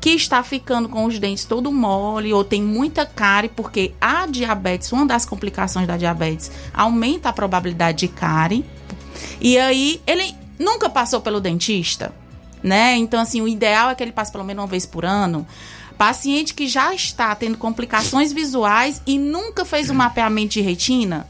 que 0.00 0.10
está 0.10 0.42
ficando 0.42 0.88
com 0.88 1.04
os 1.04 1.18
dentes 1.18 1.44
todo 1.44 1.70
mole 1.70 2.32
ou 2.32 2.42
tem 2.42 2.60
muita 2.60 3.04
cárie, 3.06 3.50
porque 3.50 3.94
a 4.00 4.26
diabetes, 4.26 4.90
uma 4.90 5.06
das 5.06 5.24
complicações 5.24 5.86
da 5.86 5.96
diabetes, 5.96 6.50
aumenta 6.74 7.28
a 7.28 7.32
probabilidade 7.32 7.98
de 7.98 8.08
cárie. 8.08 8.64
E 9.40 9.56
aí 9.58 10.00
ele 10.06 10.34
nunca 10.58 10.88
passou 10.88 11.20
pelo 11.20 11.38
dentista, 11.38 12.12
né? 12.62 12.96
Então 12.96 13.20
assim, 13.20 13.42
o 13.42 13.46
ideal 13.46 13.90
é 13.90 13.94
que 13.94 14.02
ele 14.02 14.10
passe 14.10 14.32
pelo 14.32 14.42
menos 14.42 14.62
uma 14.62 14.68
vez 14.68 14.86
por 14.86 15.04
ano. 15.04 15.46
Paciente 15.98 16.54
que 16.54 16.66
já 16.66 16.94
está 16.94 17.34
tendo 17.34 17.58
complicações 17.58 18.32
visuais 18.32 19.02
e 19.06 19.18
nunca 19.18 19.64
fez 19.66 19.90
um 19.90 19.94
mapeamento 19.94 20.54
de 20.54 20.62
retina, 20.62 21.28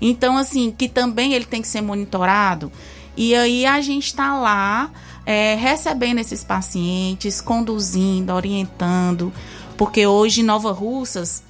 então, 0.00 0.36
assim, 0.36 0.70
que 0.70 0.88
também 0.88 1.32
ele 1.32 1.44
tem 1.44 1.62
que 1.62 1.68
ser 1.68 1.80
monitorado. 1.80 2.70
E 3.16 3.34
aí 3.34 3.64
a 3.64 3.80
gente 3.80 4.06
está 4.06 4.38
lá 4.38 4.90
é, 5.24 5.54
recebendo 5.54 6.18
esses 6.18 6.44
pacientes, 6.44 7.40
conduzindo, 7.40 8.32
orientando, 8.32 9.32
porque 9.76 10.06
hoje 10.06 10.42
Nova 10.42 10.72
Russas 10.72 11.42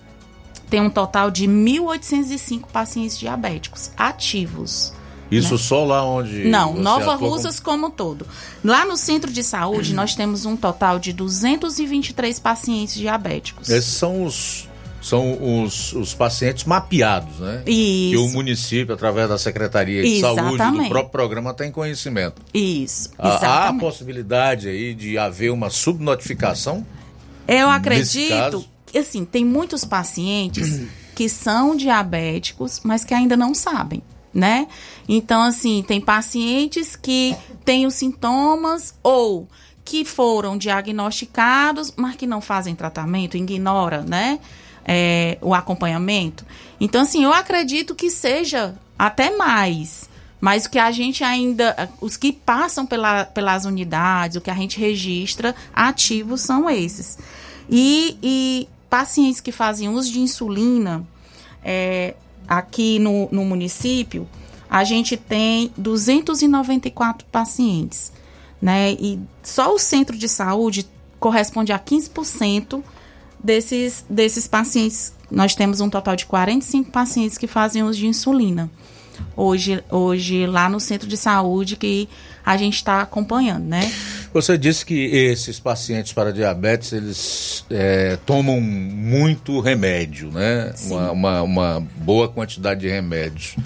tem 0.70 0.80
um 0.80 0.90
total 0.90 1.30
de 1.30 1.47
1.805 1.47 2.66
pacientes 2.72 3.18
diabéticos 3.18 3.90
ativos. 3.97 4.92
Isso 5.30 5.55
né? 5.55 5.59
só 5.59 5.84
lá 5.84 6.05
onde. 6.05 6.44
Não, 6.44 6.74
Nova 6.74 7.14
Russas 7.16 7.59
como... 7.59 7.82
como 7.82 7.94
todo. 7.94 8.26
Lá 8.64 8.84
no 8.84 8.97
centro 8.97 9.32
de 9.32 9.42
saúde, 9.42 9.92
nós 9.92 10.14
temos 10.14 10.44
um 10.44 10.57
total 10.57 10.99
de 10.99 11.12
223 11.12 12.38
pacientes 12.38 12.94
diabéticos. 12.94 13.68
Esses 13.68 13.92
são 13.92 14.24
os 14.24 14.68
são 15.09 15.62
os, 15.62 15.92
os 15.92 16.14
pacientes 16.14 16.64
mapeados, 16.64 17.38
né? 17.38 17.62
Isso. 17.66 18.11
Que 18.11 18.16
o 18.16 18.28
município, 18.32 18.92
através 18.94 19.28
da 19.28 19.38
Secretaria 19.38 20.02
de 20.02 20.09
Exatamente. 20.16 20.57
Saúde, 20.59 20.78
do 20.82 20.88
próprio 20.88 21.12
programa, 21.12 21.54
tem 21.54 21.70
conhecimento. 21.70 22.42
Isso, 22.52 23.11
Há- 23.16 23.28
Há 23.28 23.32
a 23.32 23.36
exatamente. 23.36 23.80
possibilidade 23.80 24.68
aí 24.68 24.94
de 24.94 25.16
haver 25.16 25.52
uma 25.52 25.70
subnotificação? 25.70 26.84
Eu 27.46 27.70
acredito 27.70 28.64
que, 28.86 28.98
assim, 28.98 29.24
tem 29.24 29.44
muitos 29.44 29.84
pacientes 29.84 30.82
que 31.14 31.28
são 31.28 31.76
diabéticos, 31.76 32.80
mas 32.82 33.04
que 33.04 33.14
ainda 33.14 33.36
não 33.36 33.54
sabem, 33.54 34.02
né? 34.34 34.66
Então, 35.09 35.40
assim, 35.40 35.84
tem 35.86 36.00
pacientes 36.00 36.96
que 36.96 37.36
têm 37.64 37.86
os 37.86 37.94
sintomas 37.94 38.92
ou 39.04 39.48
que 39.84 40.04
foram 40.04 40.59
diagnosticados, 40.59 41.92
mas 41.96 42.16
que 42.16 42.26
não 42.26 42.40
fazem 42.40 42.74
tratamento, 42.74 43.36
ignora, 43.36 44.02
né? 44.02 44.40
É, 44.87 45.37
o 45.43 45.53
acompanhamento. 45.53 46.47
Então, 46.80 47.03
assim, 47.03 47.24
eu 47.24 47.32
acredito 47.32 47.95
que 47.95 48.09
seja 48.09 48.74
até 48.99 49.37
mais. 49.37 50.09
Mas 50.41 50.66
o 50.66 50.70
que 50.70 50.78
a 50.78 50.93
gente 50.93 51.24
ainda. 51.24 51.91
Os 52.01 52.16
que 52.16 52.32
passam 52.32 52.87
pela, 52.87 53.24
pelas 53.24 53.64
unidades, 53.64 54.37
o 54.37 54.41
que 54.41 54.51
a 54.51 54.55
gente 54.55 54.78
registra 54.78 55.55
ativos 55.74 56.43
são 56.43 56.70
esses. 56.70 57.18
E, 57.68 58.16
e 58.22 58.68
pacientes 58.89 59.41
que 59.41 59.51
fazem 59.51 59.89
uso 59.89 60.12
de 60.12 60.20
insulina, 60.20 61.05
é, 61.64 62.14
aqui 62.47 62.99
no, 62.99 63.28
no 63.32 63.45
município, 63.45 64.28
a 64.70 64.84
gente 64.84 65.16
tem 65.16 65.72
294 65.76 67.26
pacientes. 67.32 68.12
Né? 68.61 68.93
E 68.93 69.18
só 69.43 69.74
o 69.74 69.78
centro 69.78 70.16
de 70.16 70.28
saúde 70.28 70.87
corresponde 71.18 71.72
a 71.72 71.78
15% 71.78 72.82
desses, 73.43 74.05
desses 74.09 74.47
pacientes. 74.47 75.12
Nós 75.30 75.55
temos 75.55 75.80
um 75.80 75.91
total 75.91 76.16
de 76.16 76.26
45 76.26 76.91
pacientes 76.91 77.37
que 77.37 77.47
fazem 77.47 77.82
uso 77.82 77.99
de 77.99 78.07
insulina. 78.07 78.70
Hoje, 79.37 79.82
hoje 79.91 80.47
lá 80.47 80.68
no 80.68 80.78
centro 80.78 81.09
de 81.09 81.16
saúde 81.16 81.76
que 81.76 82.09
a 82.45 82.57
gente 82.57 82.76
está 82.76 83.01
acompanhando, 83.01 83.64
né? 83.64 83.91
Você 84.32 84.57
disse 84.57 84.84
que 84.84 84.95
esses 84.95 85.59
pacientes 85.59 86.12
para 86.12 86.32
diabetes, 86.32 86.93
eles 86.93 87.64
é, 87.70 88.18
tomam 88.24 88.61
muito 88.61 89.59
remédio, 89.61 90.30
né? 90.30 90.72
Uma, 90.84 91.11
uma, 91.11 91.43
uma 91.43 91.87
boa 91.97 92.28
quantidade 92.28 92.80
de 92.80 92.89
remédios. 92.89 93.57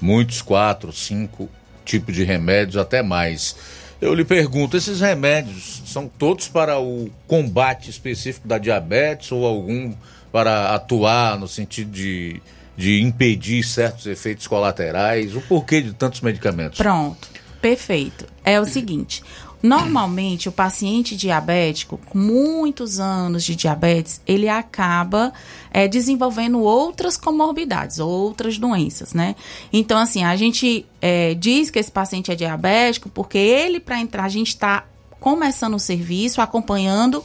Muitos, 0.00 0.42
quatro, 0.42 0.92
cinco 0.92 1.48
tipos 1.84 2.14
de 2.14 2.24
remédios, 2.24 2.76
até 2.76 3.02
mais. 3.02 3.56
Eu 4.00 4.14
lhe 4.14 4.24
pergunto, 4.24 4.76
esses 4.76 5.00
remédios 5.00 5.82
são 5.86 6.06
todos 6.06 6.48
para 6.48 6.78
o 6.78 7.10
combate 7.26 7.88
específico 7.88 8.46
da 8.46 8.58
diabetes 8.58 9.32
ou 9.32 9.46
algum 9.46 9.94
para 10.30 10.74
atuar 10.74 11.38
no 11.38 11.48
sentido 11.48 11.90
de, 11.90 12.42
de 12.76 13.00
impedir 13.00 13.62
certos 13.62 14.06
efeitos 14.06 14.46
colaterais? 14.46 15.34
O 15.34 15.40
porquê 15.40 15.80
de 15.80 15.94
tantos 15.94 16.20
medicamentos? 16.20 16.76
Pronto, 16.76 17.28
perfeito. 17.62 18.26
É 18.44 18.60
o 18.60 18.66
seguinte: 18.66 19.22
normalmente 19.62 20.48
o 20.48 20.52
paciente 20.52 21.16
diabético, 21.16 21.98
com 22.06 22.18
muitos 22.18 23.00
anos 23.00 23.44
de 23.44 23.56
diabetes, 23.56 24.20
ele 24.26 24.48
acaba 24.48 25.32
é, 25.70 25.88
desenvolvendo 25.88 26.60
outras 26.60 27.16
comorbidades, 27.16 27.98
outras 27.98 28.58
doenças, 28.58 29.12
né? 29.12 29.34
Então, 29.72 29.98
assim, 29.98 30.24
a 30.24 30.36
gente 30.36 30.86
é, 31.00 31.34
diz 31.34 31.70
que 31.70 31.78
esse 31.78 31.90
paciente 31.90 32.30
é 32.30 32.34
diabético 32.34 33.08
porque 33.08 33.38
ele, 33.38 33.80
para 33.80 34.00
entrar, 34.00 34.24
a 34.24 34.28
gente 34.28 34.48
está 34.48 34.84
começando 35.18 35.74
o 35.74 35.78
serviço, 35.78 36.40
acompanhando 36.40 37.24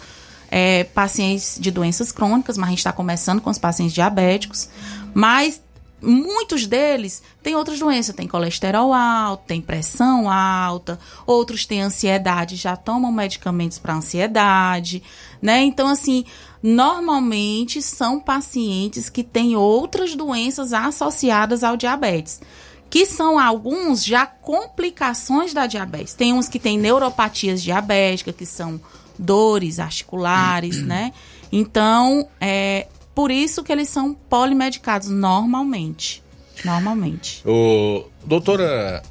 é, 0.49 0.83
pacientes 0.83 1.57
de 1.59 1.71
doenças 1.71 2.11
crônicas, 2.11 2.57
mas 2.57 2.67
a 2.67 2.69
gente 2.71 2.79
está 2.79 2.91
começando 2.91 3.41
com 3.41 3.49
os 3.49 3.57
pacientes 3.57 3.93
diabéticos, 3.93 4.69
mas 5.13 5.61
muitos 6.01 6.65
deles 6.65 7.21
têm 7.43 7.55
outras 7.55 7.79
doenças, 7.79 8.15
tem 8.15 8.27
colesterol 8.27 8.93
alto, 8.93 9.43
tem 9.45 9.61
pressão 9.61 10.29
alta, 10.29 10.99
outros 11.25 11.65
têm 11.65 11.81
ansiedade, 11.81 12.55
já 12.55 12.75
tomam 12.75 13.11
medicamentos 13.11 13.77
para 13.77 13.95
ansiedade, 13.95 15.03
né? 15.41 15.61
Então, 15.63 15.87
assim, 15.87 16.25
normalmente 16.61 17.81
são 17.81 18.19
pacientes 18.19 19.09
que 19.09 19.23
têm 19.23 19.55
outras 19.55 20.15
doenças 20.15 20.73
associadas 20.73 21.63
ao 21.63 21.77
diabetes. 21.77 22.41
Que 22.89 23.05
são 23.05 23.39
alguns 23.39 24.03
já 24.03 24.25
complicações 24.25 25.53
da 25.53 25.65
diabetes. 25.65 26.13
Tem 26.13 26.33
uns 26.33 26.49
que 26.49 26.59
têm 26.59 26.77
neuropatias 26.77 27.63
diabéticas, 27.63 28.35
que 28.35 28.45
são 28.45 28.81
dores 29.17 29.79
articulares, 29.79 30.81
né? 30.81 31.13
Então, 31.51 32.27
é 32.39 32.87
por 33.21 33.29
isso 33.29 33.63
que 33.63 33.71
eles 33.71 33.87
são 33.87 34.15
polimedicados 34.15 35.07
normalmente. 35.09 36.23
Normalmente. 36.65 37.47
Ô, 37.47 38.05
doutora, 38.25 39.03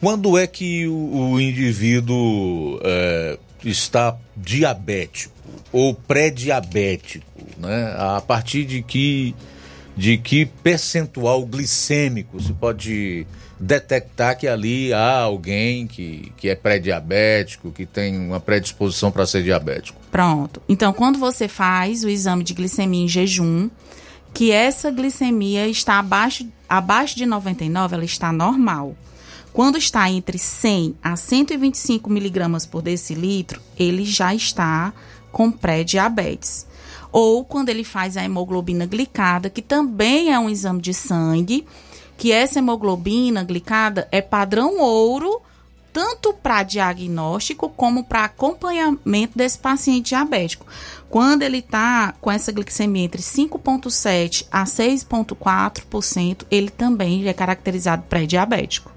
quando 0.00 0.36
é 0.36 0.48
que 0.48 0.88
o, 0.88 1.30
o 1.30 1.40
indivíduo 1.40 2.80
é, 2.82 3.38
está 3.64 4.16
diabético 4.36 5.32
ou 5.70 5.94
pré-diabético? 5.94 7.24
Né? 7.56 7.94
A 7.96 8.20
partir 8.20 8.64
de 8.64 8.82
que, 8.82 9.32
de 9.96 10.18
que 10.18 10.44
percentual 10.44 11.46
glicêmico 11.46 12.42
se 12.42 12.52
pode 12.52 13.24
detectar 13.58 14.36
que 14.36 14.48
ali 14.48 14.92
há 14.92 15.20
alguém 15.20 15.86
que, 15.86 16.32
que 16.36 16.48
é 16.48 16.54
pré-diabético, 16.54 17.70
que 17.70 17.86
tem 17.86 18.18
uma 18.18 18.40
predisposição 18.40 19.10
para 19.10 19.26
ser 19.26 19.42
diabético? 19.42 20.00
Pronto. 20.10 20.60
Então, 20.68 20.92
quando 20.92 21.18
você 21.18 21.48
faz 21.48 22.04
o 22.04 22.08
exame 22.08 22.44
de 22.44 22.54
glicemia 22.54 23.04
em 23.04 23.08
jejum, 23.08 23.70
que 24.34 24.50
essa 24.50 24.90
glicemia 24.90 25.68
está 25.68 25.98
abaixo, 25.98 26.46
abaixo 26.68 27.16
de 27.16 27.26
99, 27.26 27.94
ela 27.94 28.04
está 28.04 28.32
normal. 28.32 28.96
Quando 29.52 29.76
está 29.76 30.10
entre 30.10 30.38
100 30.38 30.96
a 31.02 31.14
125 31.14 32.08
miligramas 32.08 32.64
por 32.64 32.80
decilitro, 32.80 33.60
ele 33.78 34.04
já 34.04 34.34
está 34.34 34.92
com 35.30 35.50
pré-diabetes. 35.50 36.66
Ou 37.12 37.44
quando 37.44 37.68
ele 37.68 37.84
faz 37.84 38.16
a 38.16 38.24
hemoglobina 38.24 38.86
glicada, 38.86 39.50
que 39.50 39.60
também 39.60 40.32
é 40.32 40.38
um 40.38 40.48
exame 40.48 40.80
de 40.80 40.94
sangue, 40.94 41.66
que 42.22 42.30
essa 42.30 42.60
hemoglobina 42.60 43.42
glicada 43.42 44.06
é 44.12 44.22
padrão 44.22 44.78
ouro, 44.78 45.42
tanto 45.92 46.32
para 46.32 46.62
diagnóstico 46.62 47.68
como 47.68 48.04
para 48.04 48.26
acompanhamento 48.26 49.36
desse 49.36 49.58
paciente 49.58 50.10
diabético. 50.10 50.64
Quando 51.10 51.42
ele 51.42 51.58
está 51.58 52.14
com 52.20 52.30
essa 52.30 52.52
glicemia 52.52 53.06
entre 53.06 53.20
5,7% 53.20 54.46
a 54.52 54.62
6,4%, 54.62 56.46
ele 56.48 56.70
também 56.70 57.26
é 57.26 57.32
caracterizado 57.32 58.04
pré-diabético. 58.04 58.92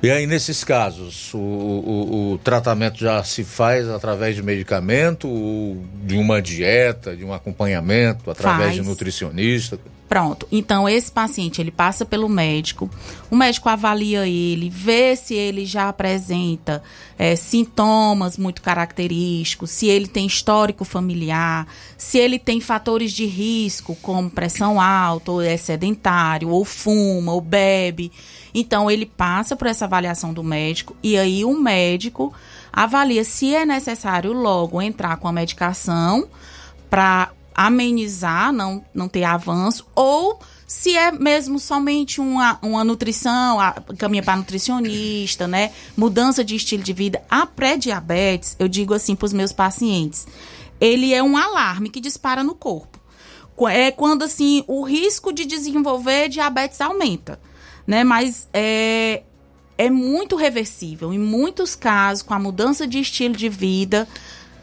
E 0.00 0.08
aí, 0.08 0.28
nesses 0.28 0.62
casos, 0.62 1.34
o, 1.34 1.38
o, 1.38 2.32
o, 2.34 2.38
tratamento 2.38 2.98
já 2.98 3.24
se 3.24 3.42
faz 3.42 3.88
através 3.88 4.36
de 4.36 4.44
medicamento, 4.44 5.26
ou 5.26 5.84
de 6.04 6.16
uma 6.16 6.40
dieta, 6.40 7.16
de 7.16 7.24
um 7.24 7.32
acompanhamento, 7.32 8.30
através 8.30 8.66
Faz. 8.66 8.74
de 8.76 8.82
nutricionista? 8.82 9.76
Pronto. 10.08 10.46
Então, 10.52 10.88
esse 10.88 11.10
paciente, 11.10 11.60
ele 11.60 11.72
passa 11.72 12.04
pelo 12.04 12.28
médico, 12.28 12.88
o 13.28 13.34
médico 13.34 13.68
avalia 13.68 14.26
ele, 14.26 14.70
vê 14.70 15.16
se 15.16 15.34
ele 15.34 15.66
já 15.66 15.88
apresenta 15.88 16.80
é, 17.18 17.34
sintomas 17.34 18.38
muito 18.38 18.62
característicos, 18.62 19.70
se 19.70 19.88
ele 19.88 20.06
tem 20.06 20.24
histórico 20.24 20.84
familiar, 20.84 21.66
se 21.98 22.18
ele 22.18 22.38
tem 22.38 22.60
fatores 22.60 23.10
de 23.10 23.26
risco, 23.26 23.96
como 24.00 24.30
pressão 24.30 24.80
alta, 24.80 25.32
ou 25.32 25.42
é 25.42 25.56
sedentário, 25.56 26.50
ou 26.50 26.64
fuma, 26.64 27.32
ou 27.32 27.40
bebe. 27.40 28.12
Então, 28.54 28.88
ele 28.88 29.06
passa 29.06 29.56
por 29.56 29.66
essa 29.66 29.86
avaliação 29.86 30.32
do 30.32 30.44
médico 30.44 30.96
e 31.02 31.18
aí 31.18 31.44
o 31.44 31.58
médico 31.58 32.32
avalia 32.72 33.24
se 33.24 33.52
é 33.52 33.66
necessário 33.66 34.32
logo 34.32 34.80
entrar 34.80 35.16
com 35.16 35.26
a 35.26 35.32
medicação 35.32 36.28
para 36.88 37.30
amenizar, 37.56 38.52
não, 38.52 38.84
não 38.92 39.08
ter 39.08 39.24
avanço, 39.24 39.86
ou 39.94 40.38
se 40.66 40.94
é 40.94 41.10
mesmo 41.10 41.58
somente 41.58 42.20
uma, 42.20 42.58
uma 42.60 42.84
nutrição, 42.84 43.58
a, 43.58 43.72
caminha 43.96 44.22
para 44.22 44.36
nutricionista, 44.36 45.48
né? 45.48 45.72
Mudança 45.96 46.44
de 46.44 46.54
estilo 46.54 46.82
de 46.82 46.92
vida. 46.92 47.22
A 47.30 47.46
pré-diabetes, 47.46 48.56
eu 48.58 48.68
digo 48.68 48.92
assim 48.92 49.16
para 49.16 49.24
os 49.24 49.32
meus 49.32 49.52
pacientes, 49.52 50.26
ele 50.78 51.14
é 51.14 51.22
um 51.22 51.36
alarme 51.36 51.88
que 51.88 52.00
dispara 52.00 52.44
no 52.44 52.54
corpo. 52.54 53.00
É 53.70 53.90
quando 53.90 54.22
assim 54.22 54.62
o 54.66 54.82
risco 54.82 55.32
de 55.32 55.46
desenvolver 55.46 56.28
diabetes 56.28 56.78
aumenta, 56.82 57.40
né? 57.86 58.04
Mas 58.04 58.46
é, 58.52 59.22
é 59.78 59.88
muito 59.88 60.36
reversível. 60.36 61.10
Em 61.10 61.18
muitos 61.18 61.74
casos, 61.74 62.22
com 62.22 62.34
a 62.34 62.38
mudança 62.38 62.86
de 62.86 63.00
estilo 63.00 63.34
de 63.34 63.48
vida, 63.48 64.06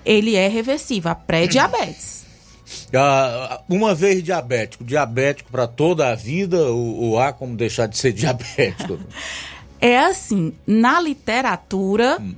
ele 0.06 0.36
é 0.36 0.48
reversível, 0.48 1.10
a 1.10 1.16
pré-diabetes. 1.16 2.24
Ah, 2.94 3.62
uma 3.68 3.96
vez 3.96 4.24
diabético, 4.24 4.84
diabético 4.84 5.52
para 5.52 5.68
toda 5.68 6.10
a 6.10 6.16
vida 6.16 6.62
ou, 6.64 6.96
ou, 7.02 7.20
há 7.20 7.34
como 7.34 7.56
deixar 7.56 7.88
de 7.88 7.98
ser 7.98 8.14
diabético? 8.14 9.00
É 9.82 10.00
assim, 10.00 10.54
na 10.66 11.00
literatura, 11.02 12.18
hum. 12.22 12.36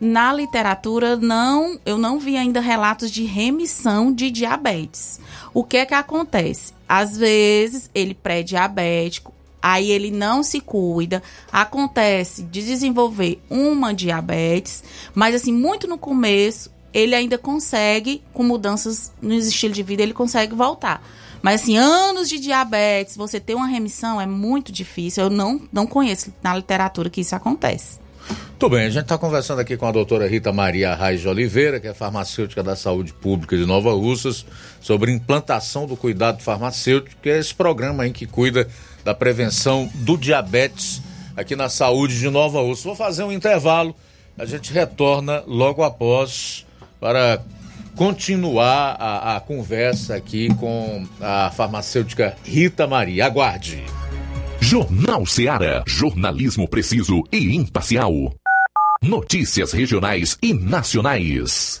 na 0.00 0.32
literatura 0.32 1.16
não, 1.16 1.78
eu 1.84 1.98
não 1.98 2.18
vi 2.18 2.36
ainda 2.36 2.60
relatos 2.60 3.10
de 3.10 3.24
remissão 3.24 4.12
de 4.12 4.30
diabetes. 4.30 5.20
O 5.52 5.64
que 5.64 5.78
é 5.78 5.86
que 5.86 5.94
acontece? 5.94 6.72
Às 6.88 7.16
vezes 7.16 7.90
ele 7.94 8.14
pré-diabético, 8.14 9.34
aí 9.60 9.90
ele 9.90 10.12
não 10.12 10.44
se 10.44 10.60
cuida, 10.60 11.22
acontece 11.50 12.42
de 12.42 12.64
desenvolver 12.64 13.42
uma 13.50 13.92
diabetes, 13.92 14.84
mas 15.12 15.34
assim, 15.34 15.52
muito 15.52 15.88
no 15.88 15.98
começo, 15.98 16.70
ele 16.96 17.14
ainda 17.14 17.36
consegue, 17.36 18.22
com 18.32 18.42
mudanças 18.42 19.12
no 19.20 19.34
estilo 19.34 19.74
de 19.74 19.82
vida, 19.82 20.02
ele 20.02 20.14
consegue 20.14 20.54
voltar. 20.54 21.06
Mas 21.42 21.60
assim, 21.60 21.76
anos 21.76 22.26
de 22.26 22.40
diabetes, 22.40 23.18
você 23.18 23.38
ter 23.38 23.54
uma 23.54 23.66
remissão 23.66 24.18
é 24.18 24.24
muito 24.24 24.72
difícil. 24.72 25.24
Eu 25.24 25.30
não, 25.30 25.60
não 25.70 25.86
conheço 25.86 26.32
na 26.42 26.56
literatura 26.56 27.10
que 27.10 27.20
isso 27.20 27.36
acontece. 27.36 27.98
Muito 28.48 28.70
bem, 28.70 28.86
a 28.86 28.90
gente 28.90 29.02
está 29.02 29.18
conversando 29.18 29.60
aqui 29.60 29.76
com 29.76 29.86
a 29.86 29.92
doutora 29.92 30.26
Rita 30.26 30.50
Maria 30.54 30.94
Raiz 30.94 31.20
de 31.20 31.28
Oliveira, 31.28 31.78
que 31.78 31.86
é 31.86 31.92
farmacêutica 31.92 32.62
da 32.62 32.74
saúde 32.74 33.12
pública 33.12 33.58
de 33.58 33.66
Nova 33.66 33.92
Russas, 33.92 34.46
sobre 34.80 35.12
implantação 35.12 35.86
do 35.86 35.98
cuidado 35.98 36.42
farmacêutico, 36.42 37.20
que 37.22 37.28
é 37.28 37.38
esse 37.38 37.54
programa 37.54 38.04
aí 38.04 38.10
que 38.10 38.26
cuida 38.26 38.66
da 39.04 39.14
prevenção 39.14 39.88
do 39.96 40.16
diabetes 40.16 41.02
aqui 41.36 41.54
na 41.54 41.68
saúde 41.68 42.18
de 42.18 42.30
Nova 42.30 42.62
Russa. 42.62 42.84
Vou 42.84 42.96
fazer 42.96 43.22
um 43.22 43.30
intervalo, 43.30 43.94
a 44.38 44.46
gente 44.46 44.72
retorna 44.72 45.44
logo 45.46 45.84
após 45.84 46.65
para 47.06 47.40
continuar 47.94 48.96
a, 48.98 49.36
a 49.36 49.40
conversa 49.40 50.16
aqui 50.16 50.52
com 50.56 51.06
a 51.20 51.52
farmacêutica 51.52 52.36
Rita 52.44 52.84
Maria. 52.84 53.26
Aguarde. 53.26 53.84
Jornal 54.60 55.24
Seara. 55.24 55.84
Jornalismo 55.86 56.66
preciso 56.66 57.22
e 57.30 57.54
imparcial. 57.54 58.34
Notícias 59.00 59.70
regionais 59.70 60.36
e 60.42 60.52
nacionais. 60.52 61.80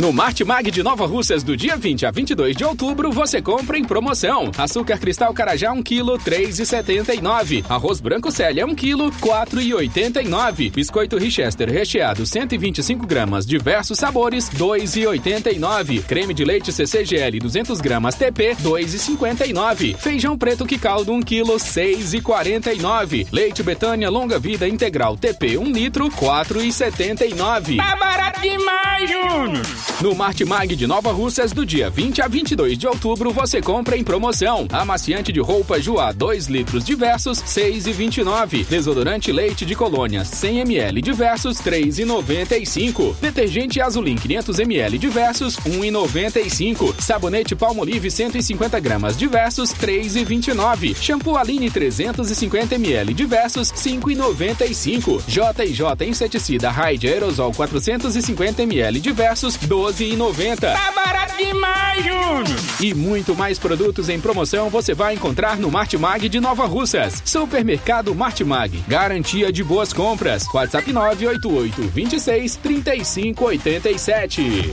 No 0.00 0.12
Martimag 0.12 0.70
de 0.70 0.82
Nova 0.82 1.06
Russas, 1.06 1.42
do 1.42 1.56
dia 1.56 1.74
20 1.74 2.04
a 2.04 2.10
22 2.10 2.54
de 2.54 2.62
outubro, 2.62 3.10
você 3.10 3.40
compra 3.40 3.78
em 3.78 3.84
promoção. 3.84 4.50
Açúcar 4.58 4.98
cristal 4.98 5.32
Carajá 5.32 5.72
1 5.72 5.82
kg, 5.82 6.18
3,79. 6.22 7.64
Arroz 7.66 7.98
branco 7.98 8.30
Célia 8.30 8.66
1 8.66 8.74
kg, 8.74 9.10
4,89. 9.18 10.70
Biscoito 10.70 11.16
Richester 11.16 11.70
recheado 11.70 12.26
125 12.26 13.06
gramas, 13.06 13.46
diversos 13.46 13.98
sabores, 13.98 14.50
2,89. 14.50 16.02
Creme 16.04 16.34
de 16.34 16.44
leite 16.44 16.74
CCGL 16.74 17.38
200 17.38 17.80
gramas 17.80 18.16
TP, 18.16 18.54
2,59. 18.62 19.96
Feijão 19.96 20.36
preto 20.36 20.66
que 20.66 20.76
caldo 20.76 21.12
1 21.14 21.22
kg, 21.22 21.42
6,49. 21.54 23.28
Leite 23.32 23.62
Betânia 23.62 24.10
longa 24.10 24.38
vida 24.38 24.68
integral 24.68 25.16
TP 25.16 25.56
1 25.56 25.72
litro, 25.72 26.10
4,79. 26.10 27.78
Tá 27.78 27.96
barato 27.96 28.42
demais, 28.42 29.10
Júnior! 29.10 29.85
No 30.00 30.14
Martimag 30.14 30.76
de 30.76 30.86
Nova 30.86 31.10
Russas, 31.10 31.52
do 31.52 31.64
dia 31.64 31.88
20 31.88 32.20
a 32.20 32.28
22 32.28 32.76
de 32.76 32.86
outubro, 32.86 33.32
você 33.32 33.62
compra 33.62 33.96
em 33.96 34.04
promoção. 34.04 34.68
Amaciante 34.70 35.32
de 35.32 35.40
roupa 35.40 35.80
Joá 35.80 36.12
2 36.12 36.48
litros 36.48 36.84
diversos, 36.84 37.42
6,29. 37.42 38.66
Desodorante 38.66 39.32
leite 39.32 39.64
de 39.64 39.74
colônia 39.74 40.22
100 40.22 40.60
ml 40.60 41.00
diversos, 41.00 41.62
3,95. 41.62 43.14
Detergente 43.22 43.80
Azulim 43.80 44.16
500 44.16 44.58
ml 44.58 44.98
diversos, 44.98 45.56
1,95. 45.60 47.00
Sabonete 47.00 47.56
Palmolive 47.56 48.10
150 48.10 48.78
gramas 48.80 49.16
diversos, 49.16 49.72
3,29. 49.72 50.94
Shampoo 50.94 51.38
Aline 51.38 51.70
350 51.70 52.74
ml 52.74 53.14
diversos, 53.14 53.72
5,95. 53.72 55.22
J&J 55.26 56.04
Inseticida 56.04 56.70
Raid 56.70 57.06
Aerosol 57.06 57.54
450 57.54 58.62
ml 58.62 59.00
diversos, 59.00 59.56
12,90. 59.76 60.58
Tá 60.60 60.92
barato 60.92 61.36
demais, 61.36 62.02
Júnior! 62.02 62.46
E 62.80 62.94
muito 62.94 63.34
mais 63.34 63.58
produtos 63.58 64.08
em 64.08 64.18
promoção 64.18 64.70
você 64.70 64.94
vai 64.94 65.14
encontrar 65.14 65.58
no 65.58 65.70
Martimag 65.70 66.28
de 66.30 66.40
Nova 66.40 66.64
Russas. 66.64 67.22
Supermercado 67.24 68.14
Martimag. 68.14 68.82
Garantia 68.88 69.52
de 69.52 69.62
boas 69.62 69.92
compras. 69.92 70.46
WhatsApp 70.52 70.90
988 70.90 71.82
26 71.82 72.56
35 72.56 73.44
87. 73.44 74.72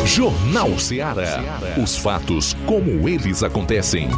Jornal 0.05 0.79
Ceará. 0.79 1.43
Os 1.83 1.97
fatos 1.97 2.55
como 2.67 3.09
eles 3.09 3.43
acontecem. 3.43 4.09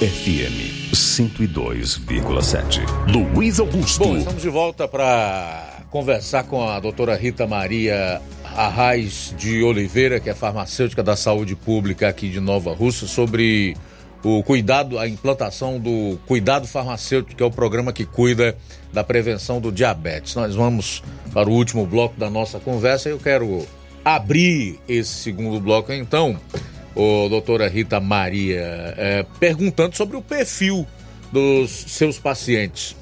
FM 0.00 0.92
102,7. 0.92 2.82
Luiz 3.08 3.58
Augusto. 3.58 4.04
Bom, 4.04 4.16
estamos 4.16 4.42
de 4.42 4.48
volta 4.48 4.86
para 4.86 5.80
conversar 5.90 6.44
com 6.44 6.68
a 6.68 6.78
doutora 6.80 7.16
Rita 7.16 7.46
Maria 7.46 8.20
Arraes 8.56 9.34
de 9.38 9.62
Oliveira, 9.62 10.20
que 10.20 10.28
é 10.28 10.34
farmacêutica 10.34 11.02
da 11.02 11.16
saúde 11.16 11.56
pública 11.56 12.08
aqui 12.08 12.28
de 12.28 12.40
Nova 12.40 12.74
Russa, 12.74 13.06
sobre 13.06 13.74
o 14.24 14.42
cuidado, 14.42 14.98
a 14.98 15.08
implantação 15.08 15.78
do 15.78 16.18
cuidado 16.26 16.66
farmacêutico, 16.66 17.36
que 17.36 17.42
é 17.42 17.46
o 17.46 17.50
programa 17.50 17.92
que 17.92 18.04
cuida 18.04 18.56
da 18.92 19.02
prevenção 19.02 19.60
do 19.60 19.72
diabetes. 19.72 20.34
Nós 20.34 20.54
vamos 20.54 21.02
para 21.32 21.48
o 21.48 21.52
último 21.52 21.86
bloco 21.86 22.18
da 22.18 22.30
nossa 22.30 22.60
conversa 22.60 23.08
e 23.08 23.12
eu 23.12 23.18
quero 23.18 23.66
abrir 24.04 24.78
esse 24.88 25.10
segundo 25.10 25.60
bloco 25.60 25.92
então, 25.92 26.38
o 26.94 27.28
doutora 27.28 27.68
Rita 27.68 28.00
Maria, 28.00 28.94
é, 28.96 29.26
perguntando 29.40 29.96
sobre 29.96 30.16
o 30.16 30.22
perfil 30.22 30.86
dos 31.32 31.70
seus 31.70 32.18
pacientes. 32.18 32.96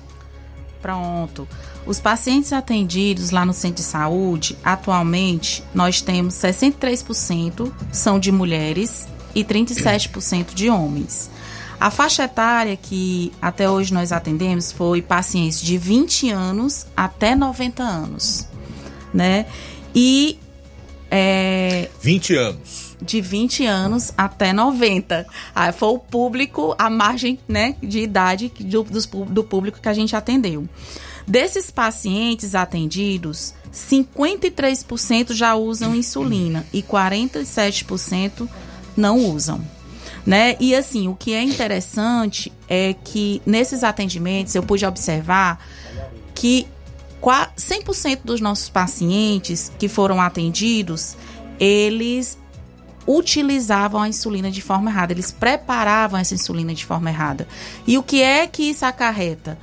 Pronto. 0.81 1.47
Os 1.87 1.99
pacientes 1.99 2.53
atendidos 2.53 3.31
lá 3.31 3.45
no 3.45 3.53
centro 3.53 3.77
de 3.77 3.83
saúde, 3.83 4.57
atualmente, 4.63 5.63
nós 5.75 6.01
temos 6.01 6.35
63% 6.35 7.73
são 7.91 8.19
de 8.19 8.31
mulheres 8.31 9.07
e 9.35 9.44
37% 9.44 10.55
de 10.55 10.69
homens. 10.69 11.31
A 11.81 11.90
faixa 11.90 12.24
etária 12.24 12.77
que 12.77 13.32
até 13.40 13.69
hoje 13.69 13.93
nós 13.93 14.12
atendemos 14.12 14.70
foi 14.70 15.01
pacientes 15.01 15.61
de 15.61 15.78
20 15.78 16.31
anos 16.31 16.86
até 16.94 17.35
90 17.35 17.82
anos, 17.82 18.47
né? 19.15 19.47
E 19.94 20.39
é, 21.11 21.89
20 22.01 22.36
anos. 22.36 22.97
De 23.01 23.20
20 23.20 23.65
anos 23.65 24.12
até 24.16 24.52
90. 24.52 25.27
Ah, 25.55 25.73
foi 25.73 25.89
o 25.89 25.98
público, 25.98 26.74
a 26.78 26.90
margem 26.90 27.39
né, 27.48 27.74
de 27.82 28.01
idade 28.01 28.52
do, 28.61 28.85
do 29.24 29.43
público 29.43 29.81
que 29.81 29.89
a 29.89 29.94
gente 29.94 30.15
atendeu. 30.15 30.69
Desses 31.27 31.70
pacientes 31.70 32.55
atendidos, 32.55 33.55
53% 33.73 35.32
já 35.32 35.55
usam 35.55 35.94
insulina 35.94 36.66
e 36.73 36.82
47% 36.82 38.48
não 38.97 39.19
usam. 39.19 39.61
Né? 40.27 40.57
E 40.61 40.75
assim, 40.75 41.09
o 41.09 41.15
que 41.15 41.33
é 41.33 41.43
interessante 41.43 42.53
é 42.69 42.95
que 43.05 43.41
nesses 43.47 43.83
atendimentos 43.83 44.55
eu 44.55 44.62
pude 44.62 44.85
observar 44.85 45.65
que 46.35 46.67
100% 47.21 48.21
dos 48.25 48.41
nossos 48.41 48.69
pacientes 48.69 49.73
que 49.79 49.89
foram 49.89 50.21
atendidos, 50.21 51.17
eles 51.59 52.39
utilizavam 53.07 54.03
a 54.03 54.09
insulina 54.09 54.51
de 54.51 54.62
forma 54.62 54.91
errada, 54.91 55.12
eles 55.12 55.31
preparavam 55.31 56.19
essa 56.19 56.35
insulina 56.35 56.73
de 56.73 56.85
forma 56.85 57.11
errada. 57.11 57.47
E 57.87 57.99
o 57.99 58.03
que 58.03 58.23
é 58.23 58.47
que 58.47 58.62
isso 58.62 58.85
acarreta? 58.85 59.59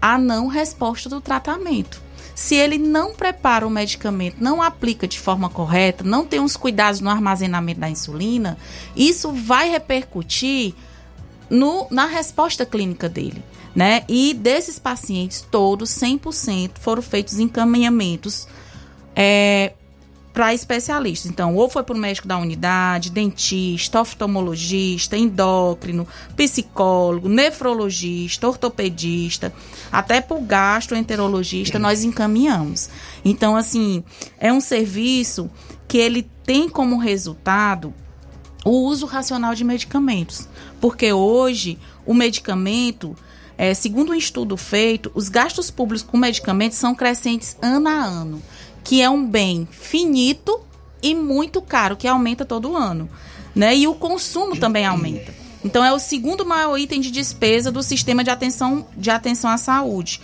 A 0.00 0.18
não 0.18 0.48
resposta 0.48 1.08
do 1.08 1.20
tratamento. 1.20 2.03
Se 2.34 2.56
ele 2.56 2.78
não 2.78 3.14
prepara 3.14 3.66
o 3.66 3.70
medicamento, 3.70 4.36
não 4.40 4.60
aplica 4.60 5.06
de 5.06 5.20
forma 5.20 5.48
correta, 5.48 6.02
não 6.02 6.24
tem 6.24 6.40
os 6.40 6.56
cuidados 6.56 7.00
no 7.00 7.08
armazenamento 7.08 7.80
da 7.80 7.88
insulina, 7.88 8.58
isso 8.96 9.30
vai 9.32 9.70
repercutir 9.70 10.74
no, 11.48 11.86
na 11.90 12.06
resposta 12.06 12.66
clínica 12.66 13.08
dele. 13.08 13.42
Né? 13.74 14.04
E 14.08 14.34
desses 14.34 14.78
pacientes, 14.78 15.46
todos, 15.50 15.90
100%, 15.90 16.72
foram 16.80 17.02
feitos 17.02 17.38
encaminhamentos 17.38 18.46
é, 19.16 19.72
para 20.34 20.52
especialistas. 20.52 21.30
Então, 21.30 21.54
ou 21.54 21.70
foi 21.70 21.84
para 21.84 21.94
o 21.94 21.98
médico 21.98 22.26
da 22.26 22.36
unidade, 22.36 23.08
dentista, 23.08 24.00
oftalmologista, 24.00 25.16
endócrino, 25.16 26.08
psicólogo, 26.36 27.28
nefrologista, 27.28 28.48
ortopedista, 28.48 29.54
até 29.92 30.20
para 30.20 30.36
o 30.36 30.42
gastroenterologista, 30.42 31.78
nós 31.78 32.02
encaminhamos. 32.02 32.90
Então, 33.24 33.54
assim, 33.54 34.02
é 34.36 34.52
um 34.52 34.60
serviço 34.60 35.48
que 35.86 35.98
ele 35.98 36.28
tem 36.44 36.68
como 36.68 36.98
resultado 36.98 37.94
o 38.64 38.88
uso 38.88 39.06
racional 39.06 39.54
de 39.54 39.62
medicamentos. 39.62 40.48
Porque 40.80 41.12
hoje, 41.12 41.78
o 42.04 42.12
medicamento, 42.12 43.14
é, 43.56 43.72
segundo 43.72 44.10
um 44.10 44.14
estudo 44.14 44.56
feito, 44.56 45.12
os 45.14 45.28
gastos 45.28 45.70
públicos 45.70 46.02
com 46.02 46.16
medicamentos 46.16 46.76
são 46.76 46.92
crescentes 46.92 47.56
ano 47.62 47.88
a 47.88 48.02
ano 48.02 48.42
que 48.84 49.00
é 49.00 49.08
um 49.08 49.26
bem 49.26 49.66
finito 49.72 50.60
e 51.02 51.14
muito 51.14 51.60
caro, 51.62 51.96
que 51.96 52.06
aumenta 52.06 52.44
todo 52.44 52.76
ano. 52.76 53.08
Né? 53.54 53.76
E 53.76 53.88
o 53.88 53.94
consumo 53.94 54.56
também 54.56 54.84
aumenta. 54.84 55.34
Então 55.64 55.82
é 55.82 55.92
o 55.92 55.98
segundo 55.98 56.44
maior 56.44 56.76
item 56.76 57.00
de 57.00 57.10
despesa 57.10 57.72
do 57.72 57.82
sistema 57.82 58.22
de 58.22 58.30
atenção, 58.30 58.86
de 58.96 59.10
atenção 59.10 59.50
à 59.50 59.56
saúde. 59.56 60.20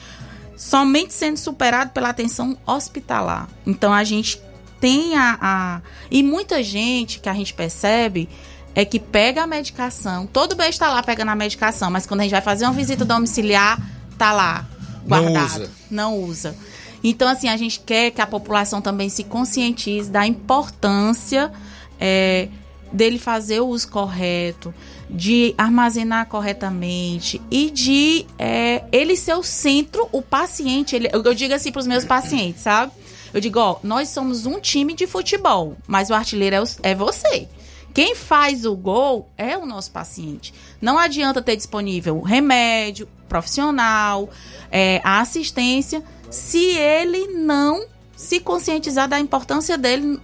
Somente 0.56 1.14
sendo 1.14 1.38
superado 1.38 1.90
pela 1.92 2.10
atenção 2.10 2.58
hospitalar. 2.66 3.48
Então 3.66 3.92
a 3.92 4.04
gente 4.04 4.40
tem 4.78 5.16
a, 5.16 5.38
a. 5.40 5.80
E 6.10 6.22
muita 6.22 6.62
gente 6.62 7.18
que 7.18 7.28
a 7.28 7.34
gente 7.34 7.54
percebe 7.54 8.28
é 8.74 8.84
que 8.84 9.00
pega 9.00 9.42
a 9.42 9.46
medicação, 9.46 10.26
todo 10.26 10.56
mês 10.56 10.70
está 10.70 10.90
lá 10.90 11.02
pegando 11.02 11.30
a 11.30 11.34
medicação, 11.34 11.90
mas 11.90 12.06
quando 12.06 12.20
a 12.20 12.22
gente 12.22 12.32
vai 12.32 12.40
fazer 12.40 12.64
uma 12.64 12.72
visita 12.72 13.04
domiciliar, 13.04 13.80
tá 14.16 14.32
lá 14.32 14.66
guardado. 15.06 15.32
Não 15.32 15.44
usa. 15.44 15.70
Não 15.90 16.18
usa. 16.18 16.56
Então, 17.02 17.28
assim, 17.28 17.48
a 17.48 17.56
gente 17.56 17.80
quer 17.80 18.10
que 18.10 18.20
a 18.20 18.26
população 18.26 18.80
também 18.80 19.08
se 19.08 19.24
conscientize 19.24 20.10
da 20.10 20.26
importância 20.26 21.50
é, 21.98 22.48
dele 22.92 23.18
fazer 23.18 23.60
o 23.60 23.68
uso 23.68 23.88
correto, 23.88 24.74
de 25.08 25.54
armazenar 25.56 26.26
corretamente 26.26 27.40
e 27.50 27.70
de 27.70 28.26
é, 28.38 28.84
ele 28.92 29.16
ser 29.16 29.34
o 29.34 29.42
centro, 29.42 30.08
o 30.12 30.22
paciente. 30.22 30.94
Ele, 30.94 31.08
eu, 31.12 31.34
digo 31.34 31.54
assim 31.54 31.72
para 31.72 31.80
os 31.80 31.86
meus 31.86 32.04
pacientes, 32.04 32.62
sabe? 32.62 32.92
Eu 33.32 33.40
digo, 33.40 33.58
ó, 33.58 33.78
nós 33.82 34.08
somos 34.08 34.46
um 34.46 34.58
time 34.58 34.94
de 34.94 35.06
futebol, 35.06 35.76
mas 35.86 36.10
o 36.10 36.14
artilheiro 36.14 36.56
é, 36.56 36.62
o, 36.62 36.64
é 36.82 36.94
você. 36.94 37.48
Quem 37.92 38.14
faz 38.14 38.64
o 38.64 38.76
gol 38.76 39.28
é 39.36 39.58
o 39.58 39.66
nosso 39.66 39.90
paciente. 39.90 40.54
Não 40.80 40.96
adianta 40.96 41.42
ter 41.42 41.56
disponível 41.56 42.20
remédio, 42.20 43.08
profissional, 43.28 44.30
é, 44.70 45.00
a 45.02 45.20
assistência 45.20 46.02
se 46.30 46.76
ele 46.76 47.26
não 47.28 47.86
se 48.16 48.38
conscientizar 48.40 49.08
da 49.08 49.18
importância 49.18 49.76
dele 49.76 50.20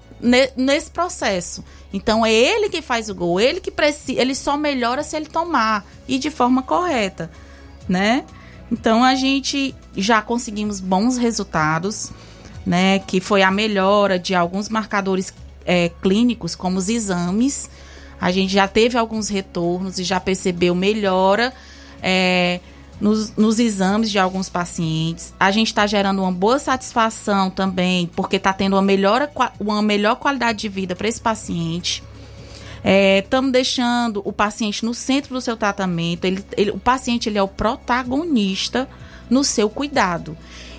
nesse 0.56 0.90
processo. 0.90 1.64
Então 1.92 2.24
é 2.24 2.32
ele 2.32 2.68
que 2.68 2.82
faz 2.82 3.08
o 3.08 3.14
gol, 3.14 3.40
ele 3.40 3.60
que 3.60 3.70
precisa, 3.70 4.20
ele 4.20 4.34
só 4.34 4.56
melhora 4.56 5.02
se 5.02 5.16
ele 5.16 5.26
tomar 5.26 5.84
e 6.06 6.18
de 6.18 6.30
forma 6.30 6.62
correta, 6.62 7.30
né? 7.88 8.24
Então 8.70 9.04
a 9.04 9.14
gente 9.14 9.74
já 9.96 10.20
conseguimos 10.20 10.80
bons 10.80 11.16
resultados, 11.16 12.10
né? 12.64 12.98
Que 12.98 13.20
foi 13.20 13.42
a 13.42 13.50
melhora 13.50 14.18
de 14.18 14.34
alguns 14.34 14.68
marcadores 14.68 15.32
é, 15.64 15.90
clínicos, 16.02 16.54
como 16.54 16.78
os 16.78 16.88
exames. 16.88 17.70
A 18.20 18.30
gente 18.30 18.52
já 18.52 18.66
teve 18.66 18.96
alguns 18.96 19.28
retornos 19.28 19.98
e 19.98 20.04
já 20.04 20.18
percebeu 20.18 20.74
melhora. 20.74 21.52
É, 22.02 22.60
nos, 23.00 23.34
nos 23.36 23.58
exames 23.58 24.10
de 24.10 24.18
alguns 24.18 24.48
pacientes. 24.48 25.32
A 25.38 25.50
gente 25.50 25.68
está 25.68 25.86
gerando 25.86 26.22
uma 26.22 26.32
boa 26.32 26.58
satisfação 26.58 27.50
também, 27.50 28.06
porque 28.14 28.36
está 28.36 28.52
tendo 28.52 28.74
uma 28.74 28.82
melhor, 28.82 29.30
uma 29.60 29.82
melhor 29.82 30.16
qualidade 30.16 30.60
de 30.60 30.68
vida 30.68 30.96
para 30.96 31.08
esse 31.08 31.20
paciente. 31.20 32.02
Estamos 33.22 33.48
é, 33.48 33.52
deixando 33.52 34.22
o 34.24 34.32
paciente 34.32 34.84
no 34.84 34.94
centro 34.94 35.34
do 35.34 35.40
seu 35.40 35.56
tratamento. 35.56 36.24
Ele, 36.24 36.44
ele, 36.56 36.70
o 36.70 36.78
paciente 36.78 37.28
ele 37.28 37.38
é 37.38 37.42
o 37.42 37.48
protagonista 37.48 38.88
no 39.28 39.42
seu 39.42 39.68
cuidado. 39.68 40.36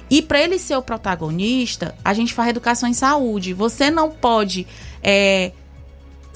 E 0.09 0.21
para 0.21 0.41
ele 0.41 0.57
ser 0.57 0.77
o 0.77 0.81
protagonista, 0.81 1.93
a 2.03 2.13
gente 2.13 2.33
faz 2.33 2.49
educação 2.49 2.87
em 2.87 2.93
saúde. 2.93 3.53
Você 3.53 3.91
não 3.91 4.09
pode 4.09 4.65
é, 5.03 5.51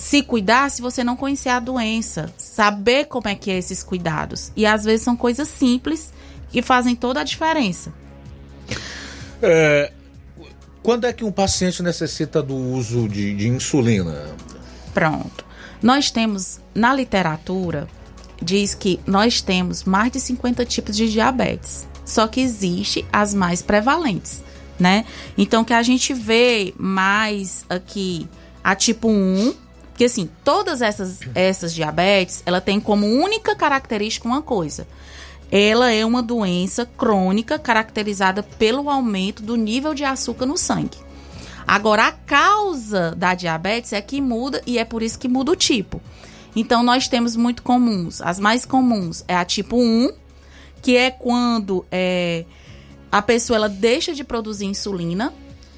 se 0.02 0.23
cuidar 0.23 0.72
se 0.72 0.82
você 0.82 1.03
não 1.03 1.15
conhecer 1.15 1.49
a 1.49 1.60
doença, 1.60 2.34
saber 2.36 3.06
como 3.06 3.28
é 3.28 3.36
que 3.36 3.52
é 3.52 3.57
esses 3.60 3.84
cuidados. 3.84 4.52
E 4.56 4.65
às 4.65 4.84
vezes 4.84 5.03
são 5.03 5.15
coisas 5.15 5.48
simples 5.48 6.11
que 6.49 6.64
fazem 6.64 6.95
toda 6.95 7.22
a 7.22 7.23
diferença. 7.23 7.94
É, 9.44 9.91
quando 10.82 11.06
é 11.06 11.14
que 11.14 11.23
um 11.23 11.32
paciente 11.32 11.84
necessita 11.84 12.41
do 12.41 12.56
uso 12.56 13.07
de, 13.07 13.36
de 13.36 13.48
insulina? 13.48 14.26
Pronto. 14.91 15.45
Nós 15.84 16.10
temos, 16.10 16.60
na 16.73 16.95
literatura, 16.95 17.88
diz 18.41 18.73
que 18.73 18.99
nós 19.06 19.40
temos 19.40 19.84
mais 19.84 20.11
de 20.11 20.19
50 20.19 20.65
tipos 20.65 20.98
de 20.98 21.11
diabetes. 21.11 21.88
Só 22.03 22.28
que 22.28 22.41
existe 22.41 23.06
as 23.14 23.36
mais 23.36 23.61
prevalentes, 23.61 24.44
né? 24.80 25.06
Então, 25.38 25.64
que 25.64 25.73
a 25.73 25.84
gente 25.84 26.11
vê 26.11 26.73
mais 26.76 27.64
aqui 27.69 28.28
a 28.64 28.76
tipo 28.76 29.07
1, 29.07 29.61
que 30.02 30.06
assim, 30.06 30.28
todas 30.44 30.82
essas, 30.82 31.19
essas 31.36 31.76
diabetes, 31.76 32.41
ela 32.44 32.60
tem 32.60 32.80
como 32.80 33.06
única 33.06 33.56
característica 33.56 34.28
uma 34.28 34.41
coisa. 34.41 34.88
Ela 35.52 35.91
é 35.91 36.03
uma 36.03 36.23
doença 36.23 36.88
crônica 36.88 37.60
caracterizada 37.60 38.41
pelo 38.41 38.90
aumento 38.90 39.44
do 39.44 39.56
nível 39.56 39.94
de 39.94 40.03
açúcar 40.03 40.48
no 40.48 40.57
sangue. 40.57 40.98
Agora, 41.68 42.07
a 42.07 42.11
causa 42.14 43.14
da 43.15 43.36
diabetes 43.36 43.94
é 43.94 44.02
que 44.02 44.19
muda 44.19 44.64
e 44.65 44.80
é 44.80 44.86
por 44.86 45.03
isso 45.03 45.19
que 45.19 45.28
muda 45.28 45.52
o 45.52 45.56
tipo. 45.56 46.02
Então, 46.56 46.82
nós 46.82 47.07
temos 47.07 47.36
muito 47.36 47.61
comuns. 47.61 48.23
As 48.23 48.40
mais 48.40 48.65
comuns 48.65 49.23
é 49.28 49.36
a 49.36 49.45
tipo 49.45 49.78
1, 49.78 50.11
que 50.82 50.98
é 50.98 51.11
quando 51.11 51.86
é, 51.91 52.44
a 53.11 53.22
pessoa 53.22 53.56
ela 53.56 53.69
deixa 53.69 54.15
de 54.15 54.23
produzir 54.23 54.65
insulina. 54.65 55.32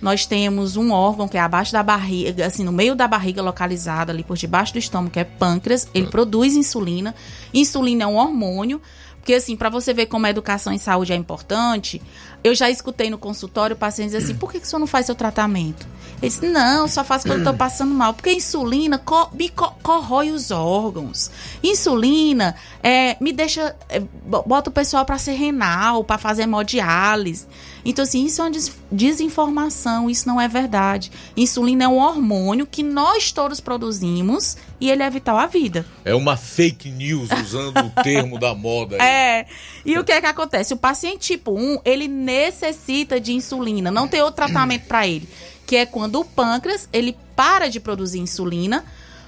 Nós 0.04 0.26
temos 0.26 0.76
um 0.76 0.92
órgão 0.92 1.30
que 1.30 1.38
é 1.38 1.40
abaixo 1.40 1.72
da 1.72 1.82
barriga, 1.82 2.46
assim, 2.46 2.62
no 2.62 2.74
meio 2.74 2.94
da 2.94 3.08
barriga, 3.08 3.42
localizado 3.42 4.12
ali 4.12 4.22
por 4.22 4.36
debaixo 4.36 4.74
do 4.74 4.80
estômago, 4.80 5.12
que 5.12 5.20
é 5.20 5.24
pâncreas. 5.24 5.88
Ele 5.94 6.08
produz 6.08 6.56
insulina. 6.56 7.16
Insulina 7.54 8.04
é 8.04 8.08
um 8.08 8.18
hormônio. 8.18 8.82
Porque, 9.16 9.34
assim, 9.34 9.56
para 9.56 9.70
você 9.70 9.94
ver 9.94 10.08
como 10.08 10.26
a 10.26 10.30
educação 10.30 10.74
em 10.74 10.78
saúde 10.78 11.14
é 11.14 11.16
importante, 11.16 12.02
eu 12.44 12.54
já 12.54 12.70
escutei 12.70 13.10
no 13.10 13.18
consultório 13.18 13.76
pacientes 13.76 14.14
dizer 14.14 14.26
assim: 14.26 14.38
por 14.38 14.52
que, 14.52 14.60
que 14.60 14.66
o 14.66 14.70
senhor 14.70 14.80
não 14.80 14.88
faz 14.88 15.06
seu 15.06 15.16
tratamento? 15.16 15.88
Ele 16.22 16.30
disse: 16.30 16.48
não, 16.48 16.88
só 16.88 17.04
faço 17.04 17.26
quando 17.26 17.40
eu 17.40 17.46
tô 17.46 17.54
passando 17.54 17.94
mal. 17.94 18.14
Porque 18.14 18.30
a 18.30 18.34
insulina 18.34 18.98
co 18.98 19.30
me 19.34 19.50
co 19.50 19.72
corrói 19.82 20.32
os 20.32 20.52
órgãos. 20.52 21.32
Insulina 21.64 22.56
é, 22.82 23.18
me 23.20 23.32
deixa. 23.32 23.76
É, 23.90 24.02
bota 24.46 24.70
o 24.70 24.74
pessoal 24.74 25.06
para 25.06 25.18
ser 25.18 25.34
renal, 25.34 26.04
para 26.04 26.18
fazer 26.18 26.44
hemodiálise. 26.44 27.46
Então, 27.86 28.04
assim, 28.04 28.26
isso 28.26 28.42
é 28.42 28.46
uma 28.46 28.52
des 28.52 28.72
desinformação, 28.92 30.10
isso 30.10 30.28
não 30.28 30.40
é 30.40 30.48
verdade. 30.48 31.12
Insulina 31.36 31.86
é 31.86 31.88
um 31.88 31.98
hormônio 31.98 32.66
que 32.66 32.84
nós 32.84 33.32
todos 33.32 33.60
produzimos 33.60 34.56
e 34.80 34.90
ele 34.90 35.02
é 35.04 35.10
vital 35.10 35.38
à 35.38 35.48
vida. 35.48 35.86
É 36.06 36.14
uma 36.14 36.38
fake 36.38 36.90
news, 36.90 37.30
usando 37.32 37.80
o 37.80 38.04
termo 38.04 38.40
da 38.40 38.54
moda. 38.54 38.98
Aí. 39.00 39.14
É. 39.24 39.46
E 39.86 39.98
o 39.98 40.04
que 40.04 40.12
é 40.12 40.22
que 40.22 40.28
acontece? 40.28 40.74
O 40.74 40.78
paciente 40.78 41.34
tipo 41.34 41.52
1, 41.52 41.80
ele 41.86 42.08
necessita 42.34 43.20
de 43.20 43.34
insulina, 43.34 43.92
não 43.92 44.08
tem 44.08 44.22
outro 44.22 44.38
tratamento 44.38 44.86
para 44.88 45.08
ele, 45.08 45.28
que 45.68 45.76
é 45.76 45.86
quando 45.86 46.20
o 46.20 46.26
pâncreas, 46.26 46.90
ele 46.92 47.16
para 47.36 47.70
de 47.70 47.80
produzir 47.80 48.20
insulina 48.20 48.84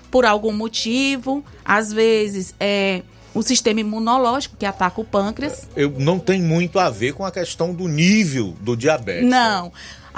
por 0.10 0.26
algum 0.26 0.52
motivo, 0.52 1.44
às 1.64 1.94
vezes 1.94 2.56
é 2.60 3.04
o 3.34 3.44
sistema 3.44 3.82
imunológico 3.82 4.56
que 4.58 4.66
ataca 4.66 5.02
o 5.02 5.04
pâncreas. 5.04 5.68
Eu, 5.76 5.92
não 6.00 6.18
tem 6.18 6.42
muito 6.42 6.80
a 6.80 6.90
ver 6.90 7.14
com 7.14 7.26
a 7.26 7.32
questão 7.32 7.74
do 7.74 7.88
nível 7.88 8.56
do 8.62 8.76
diabetes. 8.78 9.30
Não. 9.30 9.66
Né? 9.66 9.72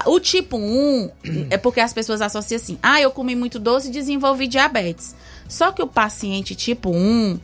O 0.06 0.20
tipo 0.20 0.56
1 0.58 1.10
é 1.50 1.58
porque 1.58 1.80
as 1.80 1.92
pessoas 1.92 2.22
associam 2.22 2.58
assim: 2.58 2.78
ah, 2.84 3.02
eu 3.02 3.10
comi 3.10 3.36
muito 3.36 3.58
doce 3.58 3.88
e 3.88 3.92
desenvolvi 3.92 4.48
diabetes. 4.48 5.16
Só 5.50 5.72
que 5.72 5.82
o 5.82 5.88
paciente 5.88 6.54
tipo 6.56 6.92
1, 6.92 7.40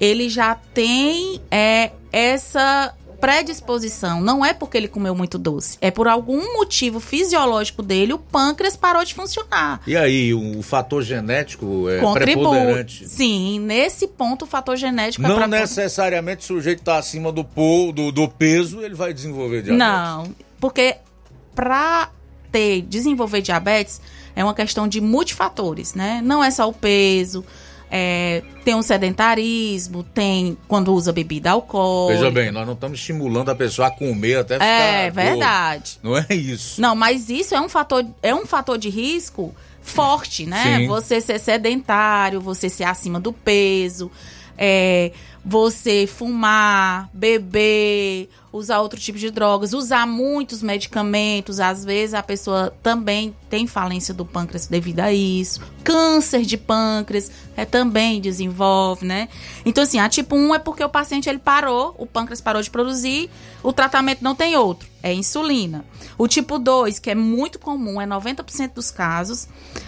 ele 0.00 0.30
já 0.30 0.54
tem 0.72 1.40
é, 1.50 1.90
essa 2.10 2.94
predisposição. 3.20 4.20
Não 4.20 4.44
é 4.44 4.52
porque 4.52 4.76
ele 4.76 4.88
comeu 4.88 5.14
muito 5.14 5.38
doce. 5.38 5.76
É 5.80 5.90
por 5.90 6.08
algum 6.08 6.54
motivo 6.54 7.00
fisiológico 7.00 7.82
dele, 7.82 8.12
o 8.12 8.18
pâncreas 8.18 8.76
parou 8.76 9.04
de 9.04 9.14
funcionar. 9.14 9.80
E 9.86 9.96
aí, 9.96 10.32
o, 10.32 10.62
fator 10.62 11.02
genético 11.02 11.88
é 11.88 11.98
Contribui. 11.98 12.44
preponderante? 12.44 13.08
Sim, 13.08 13.60
nesse 13.60 14.06
ponto 14.06 14.44
o 14.44 14.46
fator 14.46 14.76
genético 14.76 15.22
Não 15.22 15.36
é 15.36 15.40
Não 15.40 15.48
necessariamente 15.48 16.44
o 16.44 16.46
sujeito 16.46 16.80
está 16.80 16.98
acima 16.98 17.32
do, 17.32 17.46
do, 17.92 18.12
do 18.12 18.28
peso, 18.28 18.80
ele 18.82 18.94
vai 18.94 19.12
desenvolver 19.12 19.62
diabetes. 19.62 19.78
Não, 19.78 20.34
porque 20.60 20.96
para 21.54 22.10
ter, 22.52 22.82
desenvolver 22.82 23.40
diabetes 23.40 24.00
é 24.36 24.44
uma 24.44 24.54
questão 24.54 24.86
de 24.86 25.00
multifatores, 25.00 25.94
né? 25.94 26.20
Não 26.24 26.42
é 26.42 26.50
só 26.50 26.68
o 26.68 26.72
peso, 26.72 27.44
é, 27.90 28.42
tem 28.64 28.74
um 28.74 28.82
sedentarismo, 28.82 30.02
tem 30.02 30.56
quando 30.68 30.92
usa 30.92 31.12
bebida 31.12 31.50
alcoólica. 31.50 32.20
Veja 32.20 32.30
bem, 32.30 32.50
nós 32.50 32.66
não 32.66 32.74
estamos 32.74 32.98
estimulando 32.98 33.50
a 33.50 33.54
pessoa 33.54 33.88
a 33.88 33.90
comer 33.90 34.38
até 34.38 34.54
ficar. 34.54 34.66
É 34.66 35.10
verdade. 35.10 35.98
Não 36.02 36.16
é 36.16 36.26
isso. 36.30 36.80
Não, 36.80 36.94
mas 36.94 37.30
isso 37.30 37.54
é 37.54 37.60
um 37.60 37.68
fator, 37.68 38.04
é 38.22 38.34
um 38.34 38.46
fator 38.46 38.76
de 38.76 38.88
risco 38.88 39.54
forte, 39.80 40.44
né? 40.44 40.80
Sim. 40.80 40.86
Você 40.86 41.20
ser 41.20 41.38
sedentário, 41.38 42.40
você 42.40 42.68
ser 42.68 42.84
acima 42.84 43.18
do 43.18 43.32
peso, 43.32 44.10
é, 44.56 45.12
você 45.44 46.06
fumar, 46.06 47.08
beber, 47.12 48.28
usar 48.52 48.80
outro 48.80 48.98
tipo 48.98 49.18
de 49.18 49.30
drogas, 49.30 49.72
usar 49.72 50.06
muitos 50.06 50.62
medicamentos, 50.62 51.60
às 51.60 51.84
vezes 51.84 52.14
a 52.14 52.22
pessoa 52.22 52.74
também 52.82 53.34
tem 53.50 53.66
falência 53.66 54.14
do 54.14 54.24
pâncreas 54.24 54.66
devido 54.66 55.00
a 55.00 55.12
isso. 55.12 55.60
Câncer 55.84 56.42
de 56.42 56.56
pâncreas 56.56 57.30
é, 57.56 57.64
também 57.64 58.20
desenvolve, 58.20 59.04
né? 59.04 59.28
Então, 59.64 59.84
assim, 59.84 59.98
a 59.98 60.08
tipo 60.08 60.36
1 60.36 60.54
é 60.54 60.58
porque 60.58 60.82
o 60.82 60.88
paciente 60.88 61.28
ele 61.28 61.38
parou, 61.38 61.94
o 61.98 62.06
pâncreas 62.06 62.40
parou 62.40 62.62
de 62.62 62.70
produzir, 62.70 63.30
o 63.62 63.72
tratamento 63.72 64.22
não 64.22 64.34
tem 64.34 64.56
outro, 64.56 64.88
é 65.02 65.12
insulina. 65.12 65.84
O 66.16 66.26
tipo 66.26 66.58
2, 66.58 66.98
que 66.98 67.10
é 67.10 67.14
muito 67.14 67.58
comum, 67.58 68.00
é 68.00 68.06
90% 68.06 68.72
dos 68.74 68.90
casos, 68.90 69.46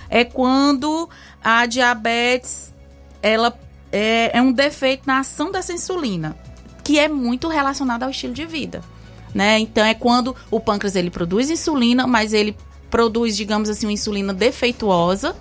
é 0.08 0.24
quando 0.24 1.08
a 1.42 1.66
diabetes 1.66 2.72
ela 3.22 3.58
é, 3.92 4.38
é 4.38 4.42
um 4.42 4.52
defeito 4.52 5.02
na 5.06 5.18
ação 5.18 5.50
dessa 5.50 5.72
insulina 5.72 6.36
que 6.90 6.98
é 6.98 7.06
muito 7.06 7.46
relacionado 7.46 8.02
ao 8.02 8.10
estilo 8.10 8.34
de 8.34 8.44
vida, 8.44 8.82
né? 9.32 9.60
Então 9.60 9.84
é 9.84 9.94
quando 9.94 10.34
o 10.50 10.58
pâncreas 10.58 10.96
ele 10.96 11.08
produz 11.08 11.48
insulina, 11.48 12.04
mas 12.04 12.32
ele 12.32 12.56
produz, 12.90 13.36
digamos 13.36 13.68
assim, 13.68 13.86
uma 13.86 13.92
insulina 13.92 14.34
defeituosa 14.34 15.36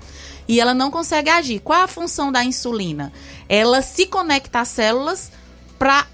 e 0.47 0.59
ela 0.59 0.75
não 0.75 0.91
consegue 0.91 1.27
agir. 1.27 1.59
Qual 1.59 1.79
é 1.79 1.81
a 1.81 1.87
função 1.87 2.31
da 2.31 2.43
insulina? 2.43 3.11
Ela 3.49 3.81
se 3.81 4.05
conecta 4.05 4.59
às 4.59 4.67
células 4.67 5.31
para 5.79 6.05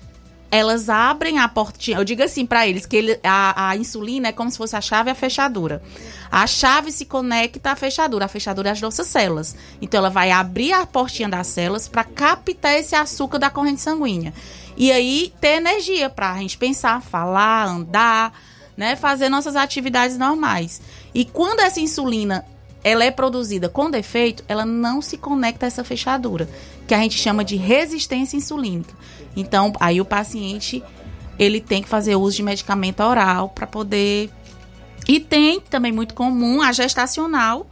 elas 0.49 0.87
abrem 0.87 1.37
a 1.37 1.49
portinha. 1.49 1.97
Eu 1.97 2.05
digo 2.05 2.23
assim 2.23 2.45
para 2.45 2.65
eles 2.65 2.85
que 2.85 2.95
ele, 2.95 3.19
a, 3.21 3.71
a, 3.71 3.75
insulina 3.75 4.29
é 4.29 4.31
como 4.31 4.49
se 4.49 4.57
fosse 4.57 4.77
a 4.77 4.79
chave 4.79 5.09
e 5.09 5.11
a 5.11 5.15
fechadura. 5.15 5.83
A 6.31 6.47
chave 6.47 6.93
se 6.93 7.03
conecta 7.03 7.71
à 7.71 7.75
fechadura. 7.75 8.23
A 8.23 8.29
fechadura 8.29 8.69
é 8.69 8.71
as 8.71 8.79
nossas 8.79 9.07
células. 9.07 9.53
Então 9.81 9.97
ela 9.97 10.09
vai 10.09 10.31
abrir 10.31 10.71
a 10.71 10.85
portinha 10.85 11.27
das 11.27 11.47
células 11.47 11.89
para 11.89 12.05
captar 12.05 12.73
esse 12.79 12.95
açúcar 12.95 13.37
da 13.37 13.49
corrente 13.49 13.81
sanguínea. 13.81 14.33
E 14.77 14.91
aí 14.91 15.33
ter 15.39 15.57
energia 15.57 16.09
para 16.09 16.31
a 16.31 16.37
gente 16.37 16.57
pensar, 16.57 17.01
falar, 17.01 17.65
andar, 17.65 18.33
né, 18.75 18.95
fazer 18.95 19.29
nossas 19.29 19.55
atividades 19.55 20.17
normais. 20.17 20.81
E 21.13 21.23
quando 21.23 21.61
essa 21.61 21.79
insulina 21.79 22.45
ela 22.83 23.03
é 23.03 23.09
produzida 23.09 23.67
com 23.67 23.89
defeito, 23.89 24.43
ela 24.47 24.63
não 24.63 25.01
se 25.01 25.17
conecta 25.17 25.65
a 25.65 25.67
essa 25.67 25.83
fechadura, 25.83 26.47
que 26.87 26.93
a 26.93 26.99
gente 26.99 27.17
chama 27.17 27.43
de 27.43 27.55
resistência 27.55 28.37
insulínica. 28.37 28.93
Então, 29.35 29.73
aí 29.79 29.99
o 29.99 30.05
paciente 30.05 30.83
ele 31.39 31.59
tem 31.59 31.81
que 31.81 31.89
fazer 31.89 32.15
uso 32.15 32.37
de 32.37 32.43
medicamento 32.43 33.01
oral 33.01 33.49
para 33.49 33.65
poder 33.65 34.29
e 35.07 35.19
tem 35.19 35.59
também 35.59 35.91
muito 35.91 36.13
comum 36.13 36.61
a 36.61 36.71
gestacional, 36.71 37.67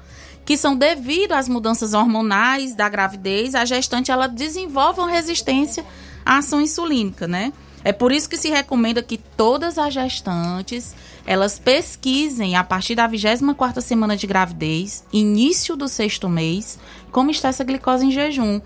que 0.45 0.57
são 0.57 0.75
devido 0.75 1.33
às 1.33 1.47
mudanças 1.47 1.93
hormonais 1.93 2.75
da 2.75 2.89
gravidez, 2.89 3.55
a 3.55 3.65
gestante 3.65 4.11
ela 4.11 4.27
desenvolve 4.27 4.99
uma 4.99 5.09
resistência 5.09 5.85
a 6.25 6.37
ação 6.37 6.61
insulínica, 6.61 7.27
né? 7.27 7.51
É 7.83 7.91
por 7.91 8.11
isso 8.11 8.29
que 8.29 8.37
se 8.37 8.49
recomenda 8.49 9.03
que 9.03 9.17
todas 9.17 9.77
as 9.77 9.93
gestantes 9.93 10.95
elas 11.25 11.59
pesquisem 11.59 12.55
a 12.55 12.63
partir 12.63 12.95
da 12.95 13.07
24 13.07 13.81
semana 13.81 14.15
de 14.15 14.27
gravidez, 14.27 15.05
início 15.11 15.75
do 15.75 15.87
sexto 15.87 16.29
mês, 16.29 16.79
como 17.11 17.31
está 17.31 17.49
essa 17.49 17.63
glicose 17.63 18.05
em 18.05 18.11
jejum. 18.11 18.61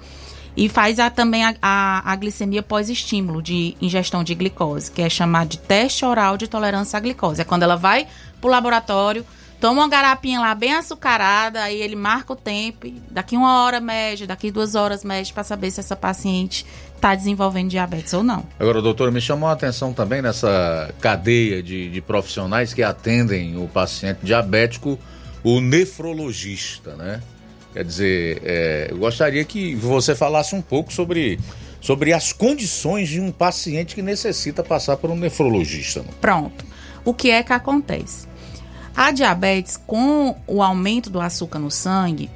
E 0.55 0.67
faz 0.67 0.97
a, 0.97 1.11
também 1.11 1.45
a, 1.45 1.55
a, 1.61 2.11
a 2.11 2.15
glicemia 2.15 2.63
pós-estímulo 2.63 3.43
de 3.43 3.77
ingestão 3.79 4.23
de 4.23 4.34
glicose, 4.34 4.89
que 4.89 5.03
é 5.03 5.09
chamado 5.09 5.49
de 5.49 5.59
teste 5.59 6.03
oral 6.03 6.35
de 6.35 6.47
tolerância 6.47 6.97
à 6.97 6.99
glicose. 6.99 7.41
É 7.41 7.43
quando 7.43 7.61
ela 7.61 7.75
vai 7.75 8.07
pro 8.41 8.49
laboratório, 8.49 9.23
toma 9.59 9.81
uma 9.81 9.88
garapinha 9.88 10.39
lá 10.39 10.55
bem 10.55 10.73
açucarada, 10.73 11.61
aí 11.61 11.79
ele 11.79 11.95
marca 11.95 12.34
o 12.34 12.35
tempo, 12.35 12.88
daqui 13.11 13.38
uma 13.38 13.63
hora 13.63 13.79
mede, 13.79 14.25
daqui 14.25 14.49
duas 14.49 14.73
horas 14.73 15.03
mede 15.03 15.31
para 15.31 15.43
saber 15.43 15.69
se 15.69 15.79
essa 15.79 15.95
paciente 15.95 16.65
está 16.97 17.15
desenvolvendo 17.15 17.69
diabetes 17.69 18.13
ou 18.13 18.23
não. 18.23 18.43
Agora, 18.59 18.81
doutor, 18.81 19.11
me 19.11 19.21
chamou 19.21 19.47
a 19.47 19.53
atenção 19.53 19.93
também 19.93 20.21
nessa 20.21 20.93
cadeia 20.99 21.63
de, 21.63 21.89
de 21.89 22.01
profissionais 22.01 22.73
que 22.73 22.83
atendem 22.83 23.55
o 23.57 23.67
paciente 23.67 24.19
diabético, 24.23 24.99
o 25.43 25.61
nefrologista, 25.61 26.95
né? 26.95 27.21
Quer 27.73 27.83
dizer, 27.83 28.41
é, 28.43 28.87
eu 28.89 28.97
gostaria 28.97 29.43
que 29.45 29.75
você 29.75 30.15
falasse 30.15 30.55
um 30.55 30.61
pouco 30.61 30.91
sobre, 30.91 31.39
sobre 31.79 32.11
as 32.11 32.33
condições 32.33 33.07
de 33.07 33.21
um 33.21 33.31
paciente 33.31 33.93
que 33.93 34.01
necessita 34.01 34.63
passar 34.63 34.97
por 34.97 35.11
um 35.11 35.15
nefrologista. 35.15 36.01
Né? 36.01 36.09
Pronto. 36.19 36.65
O 37.05 37.13
que 37.13 37.29
é 37.29 37.43
que 37.43 37.53
acontece? 37.53 38.27
A 38.95 39.11
diabetes, 39.11 39.77
com 39.77 40.35
o 40.47 40.63
aumento 40.63 41.09
do 41.11 41.21
açúcar 41.21 41.59
no 41.59 41.69
sangue, 41.69 42.31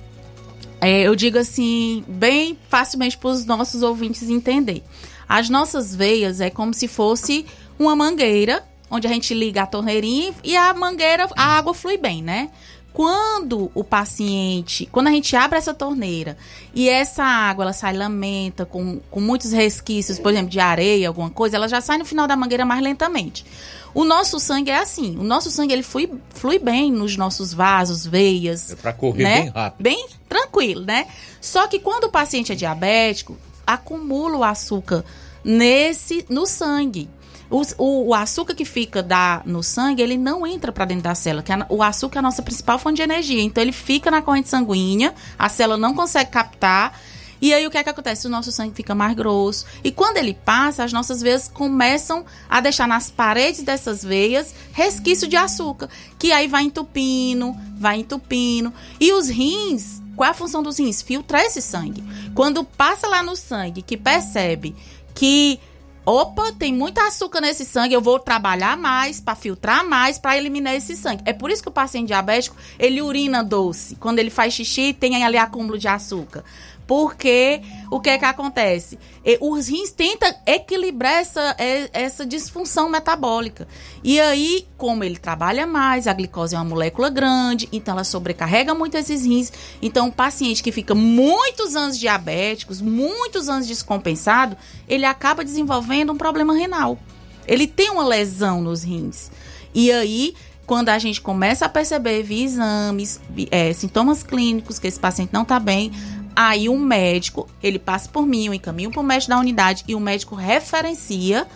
é, 0.81 1.03
eu 1.03 1.15
digo 1.15 1.37
assim, 1.37 2.03
bem 2.07 2.57
facilmente 2.67 3.15
para 3.15 3.29
os 3.29 3.45
nossos 3.45 3.83
ouvintes 3.83 4.27
entender. 4.27 4.83
As 5.29 5.47
nossas 5.47 5.95
veias 5.95 6.41
é 6.41 6.49
como 6.49 6.73
se 6.73 6.87
fosse 6.87 7.45
uma 7.77 7.95
mangueira, 7.95 8.63
onde 8.89 9.07
a 9.07 9.09
gente 9.11 9.33
liga 9.33 9.61
a 9.61 9.67
torneirinha 9.67 10.33
e 10.43 10.57
a 10.57 10.73
mangueira, 10.73 11.29
a 11.37 11.57
água 11.57 11.73
flui 11.73 11.97
bem, 11.97 12.23
né? 12.23 12.49
Quando 12.93 13.71
o 13.73 13.83
paciente, 13.83 14.85
quando 14.91 15.07
a 15.07 15.11
gente 15.11 15.33
abre 15.35 15.57
essa 15.57 15.73
torneira 15.73 16.37
e 16.75 16.89
essa 16.89 17.23
água 17.23 17.63
ela 17.63 17.73
sai 17.73 17.95
lamenta, 17.95 18.65
com, 18.65 18.99
com 19.09 19.21
muitos 19.21 19.53
resquícios, 19.53 20.19
por 20.19 20.31
exemplo, 20.31 20.49
de 20.49 20.59
areia, 20.59 21.07
alguma 21.07 21.29
coisa, 21.29 21.55
ela 21.55 21.69
já 21.69 21.79
sai 21.79 21.97
no 21.97 22.05
final 22.05 22.27
da 22.27 22.35
mangueira 22.35 22.65
mais 22.65 22.83
lentamente. 22.83 23.45
O 23.93 24.03
nosso 24.03 24.39
sangue 24.39 24.71
é 24.71 24.77
assim, 24.77 25.17
o 25.17 25.23
nosso 25.23 25.49
sangue 25.51 25.73
ele 25.73 25.83
flui, 25.83 26.09
flui 26.29 26.59
bem 26.59 26.91
nos 26.91 27.15
nossos 27.15 27.53
vasos, 27.53 28.05
veias. 28.05 28.71
É 28.71 28.75
para 28.75 28.93
correr 28.93 29.23
né? 29.23 29.41
bem 29.41 29.49
rápido. 29.49 29.83
Bem 29.83 30.07
tranquilo, 30.27 30.85
né? 30.85 31.07
Só 31.39 31.67
que 31.67 31.79
quando 31.79 32.05
o 32.05 32.09
paciente 32.09 32.51
é 32.51 32.55
diabético, 32.55 33.37
acumula 33.65 34.37
o 34.37 34.43
açúcar 34.43 35.03
nesse 35.43 36.25
no 36.29 36.45
sangue. 36.45 37.09
O, 37.51 37.61
o, 37.77 38.07
o, 38.07 38.13
açúcar 38.13 38.55
que 38.55 38.63
fica 38.63 39.03
da, 39.03 39.41
no 39.45 39.61
sangue, 39.61 40.01
ele 40.01 40.17
não 40.17 40.47
entra 40.47 40.71
para 40.71 40.85
dentro 40.85 41.03
da 41.03 41.13
célula, 41.13 41.43
que 41.43 41.51
a, 41.51 41.65
o 41.69 41.83
açúcar 41.83 42.17
é 42.17 42.19
a 42.19 42.21
nossa 42.21 42.41
principal 42.41 42.79
fonte 42.79 42.95
de 42.95 43.01
energia. 43.01 43.41
Então, 43.41 43.61
ele 43.61 43.73
fica 43.73 44.09
na 44.09 44.21
corrente 44.21 44.47
sanguínea, 44.47 45.13
a 45.37 45.49
célula 45.49 45.77
não 45.77 45.93
consegue 45.93 46.31
captar. 46.31 46.97
E 47.41 47.53
aí, 47.53 47.67
o 47.67 47.71
que 47.71 47.77
é 47.77 47.83
que 47.83 47.89
acontece? 47.89 48.25
O 48.25 48.29
nosso 48.29 48.51
sangue 48.51 48.73
fica 48.73 48.95
mais 48.95 49.15
grosso. 49.15 49.65
E 49.83 49.91
quando 49.91 50.17
ele 50.17 50.33
passa, 50.33 50.83
as 50.83 50.93
nossas 50.93 51.21
veias 51.21 51.47
começam 51.47 52.23
a 52.49 52.61
deixar 52.61 52.87
nas 52.87 53.09
paredes 53.09 53.63
dessas 53.63 54.03
veias 54.03 54.53
resquício 54.71 55.27
de 55.27 55.35
açúcar, 55.35 55.89
que 56.17 56.31
aí 56.31 56.47
vai 56.47 56.63
entupindo, 56.63 57.53
vai 57.77 57.97
entupindo. 57.97 58.71
E 58.99 59.11
os 59.11 59.27
rins, 59.27 60.01
qual 60.15 60.27
é 60.27 60.31
a 60.31 60.35
função 60.35 60.61
dos 60.63 60.79
rins? 60.79 61.01
Filtrar 61.01 61.41
esse 61.41 61.61
sangue. 61.61 62.03
Quando 62.35 62.63
passa 62.63 63.07
lá 63.07 63.23
no 63.23 63.35
sangue, 63.35 63.81
que 63.81 63.97
percebe 63.97 64.75
que 65.15 65.59
opa, 66.05 66.51
tem 66.53 66.73
muito 66.73 66.99
açúcar 66.99 67.41
nesse 67.41 67.65
sangue, 67.65 67.93
eu 67.93 68.01
vou 68.01 68.19
trabalhar 68.19 68.75
mais 68.77 69.19
para 69.19 69.35
filtrar 69.35 69.87
mais 69.87 70.17
para 70.17 70.37
eliminar 70.37 70.75
esse 70.75 70.95
sangue. 70.95 71.21
É 71.25 71.33
por 71.33 71.49
isso 71.49 71.61
que 71.61 71.69
o 71.69 71.71
paciente 71.71 72.07
diabético, 72.07 72.55
ele 72.79 73.01
urina 73.01 73.43
doce. 73.43 73.95
Quando 73.95 74.19
ele 74.19 74.29
faz 74.29 74.53
xixi, 74.53 74.93
tem 74.93 75.23
ali 75.23 75.37
acúmulo 75.37 75.77
de 75.77 75.87
açúcar. 75.87 76.43
Porque 76.91 77.61
o 77.89 78.01
que 78.01 78.09
é 78.09 78.17
que 78.17 78.25
acontece? 78.25 78.99
Os 79.39 79.69
rins 79.69 79.93
tentam 79.93 80.29
equilibrar 80.45 81.21
essa, 81.21 81.55
essa 81.93 82.25
disfunção 82.25 82.89
metabólica. 82.89 83.65
E 84.03 84.19
aí, 84.19 84.67
como 84.75 85.01
ele 85.01 85.15
trabalha 85.15 85.65
mais, 85.65 86.05
a 86.05 86.11
glicose 86.11 86.53
é 86.53 86.57
uma 86.57 86.65
molécula 86.65 87.09
grande, 87.09 87.69
então 87.71 87.93
ela 87.93 88.03
sobrecarrega 88.03 88.73
muito 88.73 88.97
esses 88.97 89.25
rins. 89.25 89.53
Então, 89.81 90.09
o 90.09 90.11
paciente 90.11 90.61
que 90.61 90.69
fica 90.69 90.93
muitos 90.93 91.77
anos 91.77 91.97
diabéticos, 91.97 92.81
muitos 92.81 93.47
anos 93.47 93.67
descompensado, 93.67 94.57
ele 94.85 95.05
acaba 95.05 95.45
desenvolvendo 95.45 96.11
um 96.11 96.17
problema 96.17 96.53
renal. 96.53 96.99
Ele 97.47 97.67
tem 97.67 97.89
uma 97.89 98.05
lesão 98.05 98.61
nos 98.61 98.83
rins. 98.83 99.31
E 99.73 99.93
aí, 99.93 100.35
quando 100.65 100.87
a 100.87 100.97
gente 100.99 101.19
começa 101.19 101.65
a 101.65 101.69
perceber 101.69 102.23
via 102.23 102.45
exames, 102.45 103.19
é, 103.49 103.73
sintomas 103.73 104.23
clínicos 104.23 104.79
que 104.79 104.87
esse 104.87 104.99
paciente 104.99 105.33
não 105.33 105.41
está 105.41 105.59
bem, 105.59 105.91
Aí 106.35 106.69
o 106.69 106.77
médico, 106.77 107.47
ele 107.61 107.79
passa 107.79 108.09
por 108.09 108.25
mim, 108.25 108.47
eu 108.47 108.53
encaminho 108.53 108.91
para 108.91 109.01
o 109.01 109.03
médico 109.03 109.29
da 109.29 109.39
unidade 109.39 109.83
e 109.87 109.95
o 109.95 109.99
médico 109.99 110.35
referencia 110.35 111.47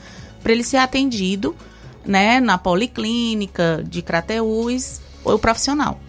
para 0.42 0.52
ele 0.52 0.64
ser 0.64 0.78
atendido, 0.78 1.56
né, 2.06 2.40
na 2.40 2.58
policlínica 2.58 3.84
de 3.88 4.02
Crateús 4.02 5.02
ou 5.24 5.40
profissional. 5.40 6.00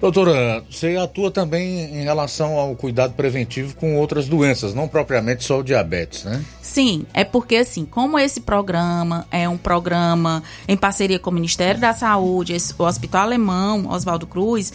Doutora, 0.00 0.64
você 0.70 0.96
atua 0.96 1.30
também 1.30 1.98
em 1.98 2.04
relação 2.04 2.56
ao 2.56 2.74
cuidado 2.74 3.12
preventivo 3.12 3.76
com 3.76 3.98
outras 3.98 4.26
doenças, 4.26 4.72
não 4.72 4.88
propriamente 4.88 5.44
só 5.44 5.58
o 5.58 5.62
diabetes, 5.62 6.24
né? 6.24 6.42
Sim, 6.62 7.04
é 7.12 7.22
porque 7.22 7.56
assim, 7.56 7.84
como 7.84 8.18
esse 8.18 8.40
programa 8.40 9.26
é 9.30 9.46
um 9.46 9.58
programa 9.58 10.42
em 10.66 10.74
parceria 10.74 11.18
com 11.18 11.28
o 11.28 11.34
Ministério 11.34 11.78
da 11.78 11.92
Saúde, 11.92 12.56
o 12.78 12.82
Hospital 12.82 13.24
Alemão, 13.24 13.90
Oswaldo 13.90 14.26
Cruz, 14.26 14.72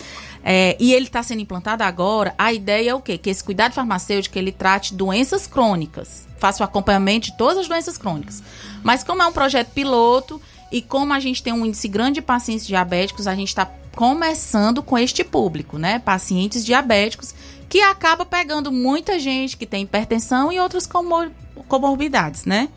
é, 0.48 0.78
e 0.80 0.94
ele 0.94 1.08
está 1.08 1.24
sendo 1.24 1.42
implantado 1.42 1.82
agora, 1.82 2.36
a 2.38 2.54
ideia 2.54 2.92
é 2.92 2.94
o 2.94 3.02
quê? 3.02 3.18
Que 3.18 3.32
esse 3.32 3.44
cuidado 3.44 3.74
farmacêutico 3.74 4.38
ele 4.38 4.52
trate 4.52 4.94
doenças 4.94 5.48
crônicas, 5.48 6.28
faça 6.38 6.62
o 6.62 6.66
acompanhamento 6.66 7.32
de 7.32 7.38
todas 7.38 7.58
as 7.58 7.68
doenças 7.68 7.98
crônicas. 7.98 8.44
Mas 8.84 9.04
como 9.04 9.24
é 9.24 9.26
um 9.26 9.32
projeto 9.32 9.72
piloto 9.72 10.40
e 10.72 10.84
como 10.84 11.14
a 11.14 11.20
gente 11.20 11.42
tem 11.42 11.52
um 11.52 11.66
índice 11.66 11.88
grande 11.88 12.16
de 12.16 12.22
pacientes 12.22 12.68
diabéticos, 12.68 13.26
a 13.26 13.34
gente 13.34 13.48
está 13.48 13.66
começando 13.96 14.84
com 14.84 14.96
este 15.00 15.24
público, 15.24 15.80
né? 15.80 15.98
Pacientes 15.98 16.64
diabéticos, 16.64 17.34
que 17.68 17.82
acaba 17.82 18.24
pegando 18.24 18.72
muita 18.72 19.18
gente 19.18 19.58
que 19.58 19.66
tem 19.66 19.82
hipertensão 19.82 20.52
e 20.52 20.60
outras 20.60 20.86
comor 20.86 21.32
comorbidades, 21.68 22.46
né? 22.46 22.70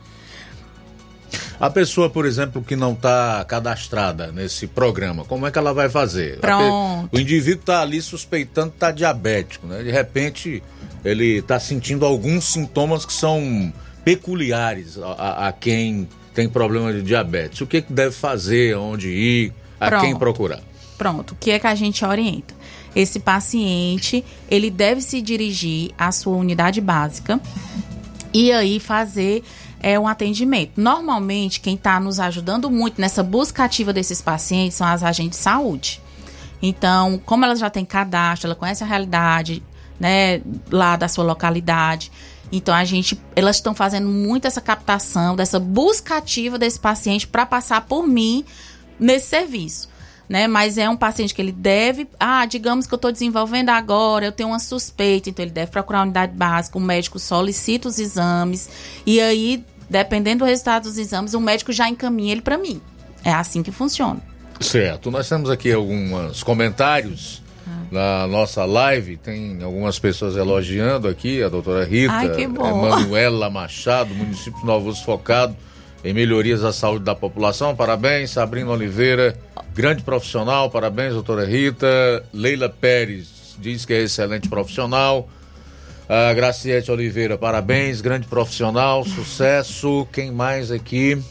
A 1.60 1.68
pessoa, 1.68 2.08
por 2.08 2.24
exemplo, 2.24 2.62
que 2.62 2.76
não 2.76 2.92
está 2.92 3.44
cadastrada 3.46 4.30
nesse 4.32 4.66
programa, 4.66 5.24
como 5.24 5.46
é 5.46 5.50
que 5.50 5.58
ela 5.58 5.74
vai 5.74 5.88
fazer? 5.88 6.38
Pronto. 6.38 7.08
O 7.12 7.18
indivíduo 7.18 7.60
está 7.60 7.82
ali 7.82 8.00
suspeitando 8.00 8.70
que 8.70 8.76
está 8.76 8.90
diabético, 8.90 9.66
né? 9.66 9.82
De 9.82 9.90
repente, 9.90 10.62
ele 11.04 11.38
está 11.38 11.58
sentindo 11.58 12.04
alguns 12.04 12.44
sintomas 12.44 13.04
que 13.04 13.12
são 13.12 13.72
peculiares 14.04 14.98
a, 14.98 15.48
a, 15.48 15.52
quem 15.52 16.08
tem 16.32 16.48
problema 16.48 16.92
de 16.92 17.02
diabetes. 17.02 17.60
O 17.60 17.66
que, 17.66 17.82
que 17.82 17.92
deve 17.92 18.12
fazer, 18.12 18.76
onde 18.76 19.08
ir, 19.08 19.52
a 19.80 19.88
Pronto. 19.88 20.02
quem 20.02 20.16
procurar? 20.16 20.60
Pronto, 20.96 21.32
o 21.32 21.36
que 21.36 21.50
é 21.50 21.58
que 21.58 21.66
a 21.66 21.74
gente 21.74 22.04
orienta? 22.04 22.54
Esse 22.94 23.20
paciente, 23.20 24.24
ele 24.50 24.70
deve 24.70 25.00
se 25.00 25.20
dirigir 25.20 25.92
à 25.98 26.10
sua 26.10 26.36
unidade 26.36 26.80
básica 26.80 27.40
e 28.32 28.50
aí 28.52 28.80
fazer 28.80 29.42
é 29.80 29.98
um 29.98 30.06
atendimento. 30.06 30.72
Normalmente, 30.76 31.60
quem 31.60 31.74
está 31.74 31.98
nos 32.00 32.18
ajudando 32.20 32.70
muito 32.70 33.00
nessa 33.00 33.22
busca 33.22 33.64
ativa 33.64 33.92
desses 33.92 34.20
pacientes 34.20 34.76
são 34.76 34.86
as 34.86 35.02
agentes 35.02 35.38
de 35.38 35.44
saúde. 35.44 36.00
Então, 36.60 37.20
como 37.24 37.44
elas 37.44 37.58
já 37.58 37.70
têm 37.70 37.84
cadastro, 37.84 38.48
ela 38.48 38.54
conhece 38.54 38.82
a 38.82 38.86
realidade, 38.86 39.62
né, 39.98 40.40
lá 40.70 40.96
da 40.96 41.06
sua 41.06 41.24
localidade. 41.24 42.10
Então, 42.50 42.74
a 42.74 42.84
gente, 42.84 43.20
elas 43.36 43.56
estão 43.56 43.74
fazendo 43.74 44.08
muito 44.08 44.46
essa 44.46 44.60
captação, 44.60 45.36
dessa 45.36 45.60
busca 45.60 46.16
ativa 46.16 46.58
desse 46.58 46.80
paciente 46.80 47.26
para 47.26 47.46
passar 47.46 47.82
por 47.82 48.06
mim 48.06 48.44
nesse 48.98 49.26
serviço 49.26 49.88
né? 50.28 50.46
Mas 50.46 50.76
é 50.76 50.88
um 50.88 50.96
paciente 50.96 51.34
que 51.34 51.40
ele 51.40 51.52
deve, 51.52 52.06
ah, 52.20 52.44
digamos 52.44 52.86
que 52.86 52.92
eu 52.92 52.96
estou 52.96 53.10
desenvolvendo 53.10 53.70
agora, 53.70 54.26
eu 54.26 54.32
tenho 54.32 54.50
uma 54.50 54.58
suspeita, 54.58 55.30
então 55.30 55.44
ele 55.44 55.52
deve 55.52 55.70
procurar 55.70 56.00
a 56.00 56.02
unidade 56.02 56.32
básica, 56.32 56.76
o 56.76 56.80
médico 56.80 57.18
solicita 57.18 57.88
os 57.88 57.98
exames 57.98 58.68
e 59.06 59.20
aí, 59.20 59.64
dependendo 59.88 60.40
do 60.40 60.44
resultado 60.44 60.84
dos 60.84 60.98
exames, 60.98 61.32
o 61.32 61.40
médico 61.40 61.72
já 61.72 61.88
encaminha 61.88 62.32
ele 62.32 62.42
para 62.42 62.58
mim. 62.58 62.80
É 63.24 63.32
assim 63.32 63.62
que 63.62 63.72
funciona. 63.72 64.20
Certo. 64.60 65.10
Nós 65.10 65.28
temos 65.28 65.50
aqui 65.50 65.72
alguns 65.72 66.42
comentários 66.42 67.42
ah. 67.66 67.70
na 67.90 68.26
nossa 68.26 68.64
live. 68.64 69.16
Tem 69.16 69.62
algumas 69.62 69.98
pessoas 69.98 70.36
elogiando 70.36 71.08
aqui, 71.08 71.42
a 71.42 71.48
doutora 71.48 71.84
Rita, 71.84 72.12
Ai, 72.12 72.42
Emanuela 72.42 73.48
Machado, 73.48 74.14
município 74.14 74.60
de 74.60 74.66
Novos 74.66 75.00
Focado 75.00 75.56
em 76.04 76.12
melhorias 76.12 76.64
à 76.64 76.72
saúde 76.72 77.04
da 77.04 77.14
população. 77.14 77.74
Parabéns, 77.74 78.30
Sabrina 78.30 78.70
Oliveira, 78.70 79.36
grande 79.74 80.02
profissional. 80.02 80.70
Parabéns, 80.70 81.12
doutora 81.12 81.44
Rita. 81.44 82.24
Leila 82.32 82.68
Pérez 82.68 83.56
diz 83.58 83.84
que 83.84 83.92
é 83.92 84.02
excelente 84.02 84.48
profissional. 84.48 85.28
A 86.08 86.32
Graciete 86.32 86.90
Oliveira, 86.90 87.36
parabéns, 87.36 88.00
grande 88.00 88.26
profissional, 88.26 89.04
sucesso. 89.04 90.08
Quem 90.10 90.32
mais 90.32 90.70
aqui? 90.70 91.22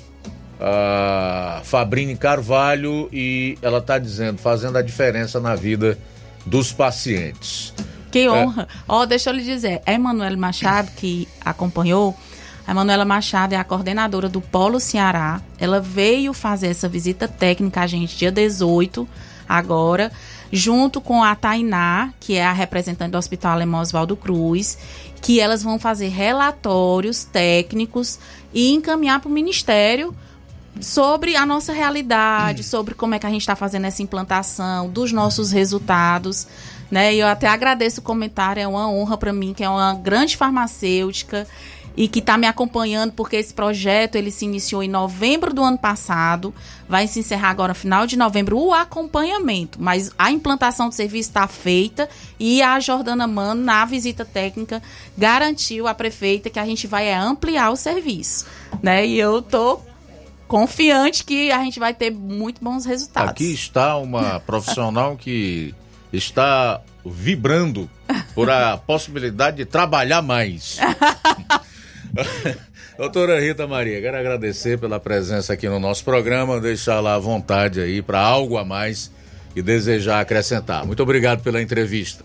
A 0.60 1.61
Fabrine 1.64 2.15
Carvalho 2.15 3.10
e 3.11 3.57
ela 3.61 3.80
está 3.80 3.98
dizendo, 3.98 4.38
fazendo 4.38 4.77
a 4.77 4.81
diferença 4.81 5.39
na 5.39 5.56
vida 5.56 5.98
dos 6.45 6.72
pacientes. 6.72 7.73
Que 8.11 8.30
honra. 8.30 8.68
Ó, 8.88 9.06
deixa 9.06 9.30
eu 9.30 9.34
lhe 9.34 9.44
dizer, 9.44 9.81
a 9.85 9.94
Emanuela 9.94 10.38
Machado, 10.38 10.91
que 10.95 11.27
acompanhou, 11.44 12.15
a 12.68 12.73
Manuela 12.73 13.06
Machado 13.06 13.53
é 13.53 13.56
a 13.56 13.64
coordenadora 13.64 14.27
do 14.27 14.41
Polo 14.41 14.77
Ceará. 14.77 15.41
Ela 15.57 15.80
veio 15.80 16.34
fazer 16.34 16.68
essa 16.68 16.89
visita 16.89 17.26
técnica 17.26 17.80
a 17.80 17.88
gente 17.88 18.18
dia 18.18 18.30
18, 18.30 19.07
agora, 19.48 20.11
junto 20.52 20.99
com 20.99 21.23
a 21.23 21.34
Tainá, 21.34 22.14
que 22.19 22.35
é 22.35 22.45
a 22.45 22.52
representante 22.52 23.11
do 23.11 23.18
Hospital 23.18 23.53
Alemão 23.53 23.80
Oswaldo 23.80 24.18
Cruz, 24.18 24.77
que 25.22 25.39
elas 25.39 25.64
vão 25.64 25.80
fazer 25.80 26.10
relatórios 26.10 27.23
técnicos 27.23 28.19
e 28.53 28.73
encaminhar 28.73 29.22
para 29.22 29.30
o 29.30 29.34
Ministério 29.34 30.14
sobre 30.81 31.38
a 31.38 31.45
nossa 31.45 31.72
realidade, 31.72 32.64
sobre 32.64 32.94
como 32.94 33.15
é 33.15 33.19
que 33.19 33.26
a 33.26 33.30
gente 33.30 33.41
está 33.41 33.56
fazendo 33.56 33.85
essa 33.85 34.03
implantação, 34.03 34.89
dos 34.89 35.14
nossos 35.14 35.52
resultados. 35.52 36.45
Né? 36.91 37.15
E 37.15 37.19
eu 37.19 37.27
até 37.27 37.48
agradeço 37.48 38.02
o 38.02 38.03
comentário, 38.03 38.61
é 38.61 38.68
uma 38.68 38.89
honra 38.89 39.18
para 39.18 39.31
mim, 39.31 39.53
que 39.53 39.64
é 39.64 39.69
uma 39.69 39.94
grande 39.94 40.35
farmacêutica 40.35 41.48
e 41.98 42.07
que 42.07 42.19
está 42.19 42.38
me 42.38 42.45
acompanhando 42.45 43.11
porque 43.14 43.36
esse 43.36 43.52
projeto 43.52 44.15
ele 44.15 44.30
se 44.30 44.45
iniciou 44.45 44.84
em 44.84 44.88
novembro 44.88 45.52
do 45.52 45.64
ano 45.64 45.80
passado, 45.80 46.53
vai 46.88 47.07
se 47.07 47.19
encerrar 47.19 47.49
agora 47.49 47.74
final 47.74 48.06
de 48.06 48.15
novembro 48.15 48.60
o 48.60 48.72
acompanhamento, 48.72 49.82
mas 49.82 50.11
a 50.15 50.32
implantação 50.32 50.90
do 50.90 50.94
serviço 50.94 51.30
está 51.30 51.48
feita 51.48 52.07
e 52.40 52.61
a 52.61 52.80
Jordana 52.80 53.26
Mano 53.26 53.64
na 53.64 53.84
visita 53.84 54.24
técnica 54.24 54.82
garantiu 55.18 55.88
à 55.88 55.95
prefeita 55.95 56.52
que 56.52 56.60
a 56.60 56.65
gente 56.65 56.86
vai 56.86 57.11
ampliar 57.11 57.72
o 57.72 57.76
serviço, 57.76 58.45
né? 58.84 59.06
E 59.06 59.18
eu 59.18 59.41
tô 59.41 59.82
confiante 60.48 61.24
que 61.24 61.52
a 61.52 61.64
gente 61.64 61.80
vai 61.80 61.95
ter 61.95 62.11
muito 62.11 62.64
bons 62.64 62.86
resultados. 62.86 63.32
Aqui 63.32 63.52
está 63.52 63.98
uma 63.98 64.40
profissional 64.41 65.18
que 65.18 65.74
está 66.14 66.80
vibrando 67.03 67.90
por 68.36 68.49
a 68.49 68.78
possibilidade 68.78 69.57
de 69.57 69.65
trabalhar 69.65 70.22
mais. 70.22 70.78
Doutora 72.98 73.39
Rita 73.39 73.68
Maria, 73.68 74.02
quero 74.02 74.18
agradecer 74.18 74.80
pela 74.80 74.99
presença 74.99 75.53
aqui 75.53 75.68
no 75.69 75.80
nosso 75.80 76.03
programa, 76.03 76.60
deixar 76.60 76.99
lá 76.99 77.15
à 77.15 77.19
vontade 77.19 77.80
aí 77.80 78.02
para 78.02 78.19
algo 78.19 78.57
a 78.57 78.65
mais 78.65 79.11
e 79.56 79.61
desejar 79.61 80.19
acrescentar. 80.19 80.85
Muito 80.85 81.02
obrigado 81.02 81.41
pela 81.41 81.61
entrevista. 81.61 82.23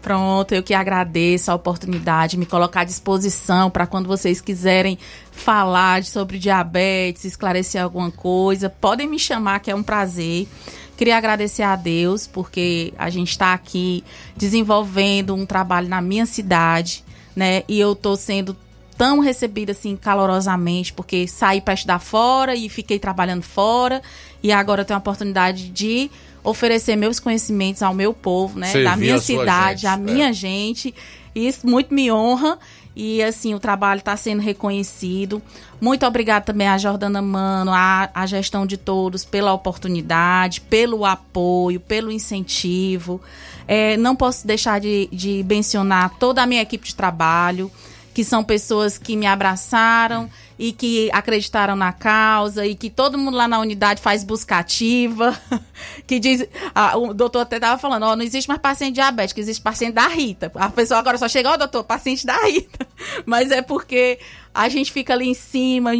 Pronto, 0.00 0.52
eu 0.52 0.64
que 0.64 0.74
agradeço 0.74 1.50
a 1.52 1.54
oportunidade, 1.54 2.36
me 2.36 2.44
colocar 2.44 2.80
à 2.80 2.84
disposição 2.84 3.70
para 3.70 3.86
quando 3.86 4.08
vocês 4.08 4.40
quiserem 4.40 4.98
falar 5.30 6.02
sobre 6.02 6.40
diabetes, 6.40 7.24
esclarecer 7.24 7.80
alguma 7.80 8.10
coisa, 8.10 8.68
podem 8.68 9.08
me 9.08 9.18
chamar, 9.18 9.60
que 9.60 9.70
é 9.70 9.74
um 9.74 9.82
prazer. 9.82 10.48
Queria 10.96 11.16
agradecer 11.16 11.62
a 11.62 11.76
Deus 11.76 12.26
porque 12.26 12.92
a 12.98 13.08
gente 13.10 13.30
está 13.30 13.52
aqui 13.52 14.02
desenvolvendo 14.36 15.34
um 15.34 15.46
trabalho 15.46 15.88
na 15.88 16.00
minha 16.00 16.26
cidade, 16.26 17.04
né? 17.34 17.62
E 17.68 17.78
eu 17.78 17.92
estou 17.92 18.16
sendo 18.16 18.56
tão 18.96 19.20
recebida 19.20 19.72
assim 19.72 19.96
calorosamente, 19.96 20.92
porque 20.92 21.26
saí 21.26 21.60
para 21.60 21.74
estudar 21.74 21.98
fora 21.98 22.54
e 22.54 22.68
fiquei 22.68 22.98
trabalhando 22.98 23.42
fora 23.42 24.02
e 24.42 24.52
agora 24.52 24.84
tenho 24.84 24.96
a 24.96 25.00
oportunidade 25.00 25.68
de 25.68 26.10
oferecer 26.44 26.96
meus 26.96 27.20
conhecimentos 27.20 27.82
ao 27.82 27.94
meu 27.94 28.12
povo, 28.12 28.58
né, 28.58 28.68
Servir 28.68 28.84
da 28.84 28.96
minha 28.96 29.18
cidade, 29.18 29.86
à 29.86 29.96
minha 29.96 30.30
é. 30.30 30.32
gente. 30.32 30.94
Isso 31.34 31.66
muito 31.66 31.94
me 31.94 32.10
honra 32.10 32.58
e 32.94 33.22
assim 33.22 33.54
o 33.54 33.60
trabalho 33.60 34.00
está 34.00 34.16
sendo 34.16 34.42
reconhecido. 34.42 35.40
Muito 35.80 36.04
obrigada 36.04 36.44
também 36.44 36.68
a 36.68 36.76
Jordana 36.76 37.22
Mano, 37.22 37.72
a, 37.72 38.10
a 38.14 38.26
gestão 38.26 38.66
de 38.66 38.76
todos 38.76 39.24
pela 39.24 39.52
oportunidade, 39.52 40.60
pelo 40.60 41.04
apoio, 41.04 41.80
pelo 41.80 42.10
incentivo. 42.10 43.20
É, 43.66 43.96
não 43.96 44.14
posso 44.14 44.46
deixar 44.46 44.80
de, 44.80 45.08
de 45.10 45.44
mencionar 45.48 46.10
toda 46.18 46.42
a 46.42 46.46
minha 46.46 46.60
equipe 46.60 46.86
de 46.86 46.94
trabalho 46.94 47.70
que 48.14 48.24
são 48.24 48.44
pessoas 48.44 48.98
que 48.98 49.16
me 49.16 49.26
abraçaram 49.26 50.30
e 50.58 50.72
que 50.72 51.10
acreditaram 51.12 51.74
na 51.74 51.92
causa 51.92 52.66
e 52.66 52.74
que 52.74 52.90
todo 52.90 53.18
mundo 53.18 53.36
lá 53.36 53.48
na 53.48 53.58
unidade 53.58 54.02
faz 54.02 54.22
busca 54.22 54.58
ativa, 54.58 55.36
que 56.06 56.18
diz, 56.18 56.46
ah, 56.74 56.96
o 56.96 57.14
doutor 57.14 57.40
até 57.40 57.56
estava 57.56 57.78
falando, 57.78 58.04
ó, 58.04 58.14
não 58.14 58.22
existe 58.22 58.48
mais 58.48 58.60
paciente 58.60 58.94
diabético, 58.94 59.40
existe 59.40 59.62
paciente 59.62 59.94
da 59.94 60.06
Rita. 60.06 60.52
A 60.54 60.68
pessoa 60.68 61.00
agora 61.00 61.18
só 61.18 61.28
chega, 61.28 61.50
ó, 61.50 61.56
doutor, 61.56 61.84
paciente 61.84 62.26
da 62.26 62.36
Rita. 62.44 62.86
Mas 63.24 63.50
é 63.50 63.62
porque 63.62 64.18
a 64.54 64.68
gente 64.68 64.92
fica 64.92 65.14
ali 65.14 65.28
em 65.28 65.34
cima, 65.34 65.92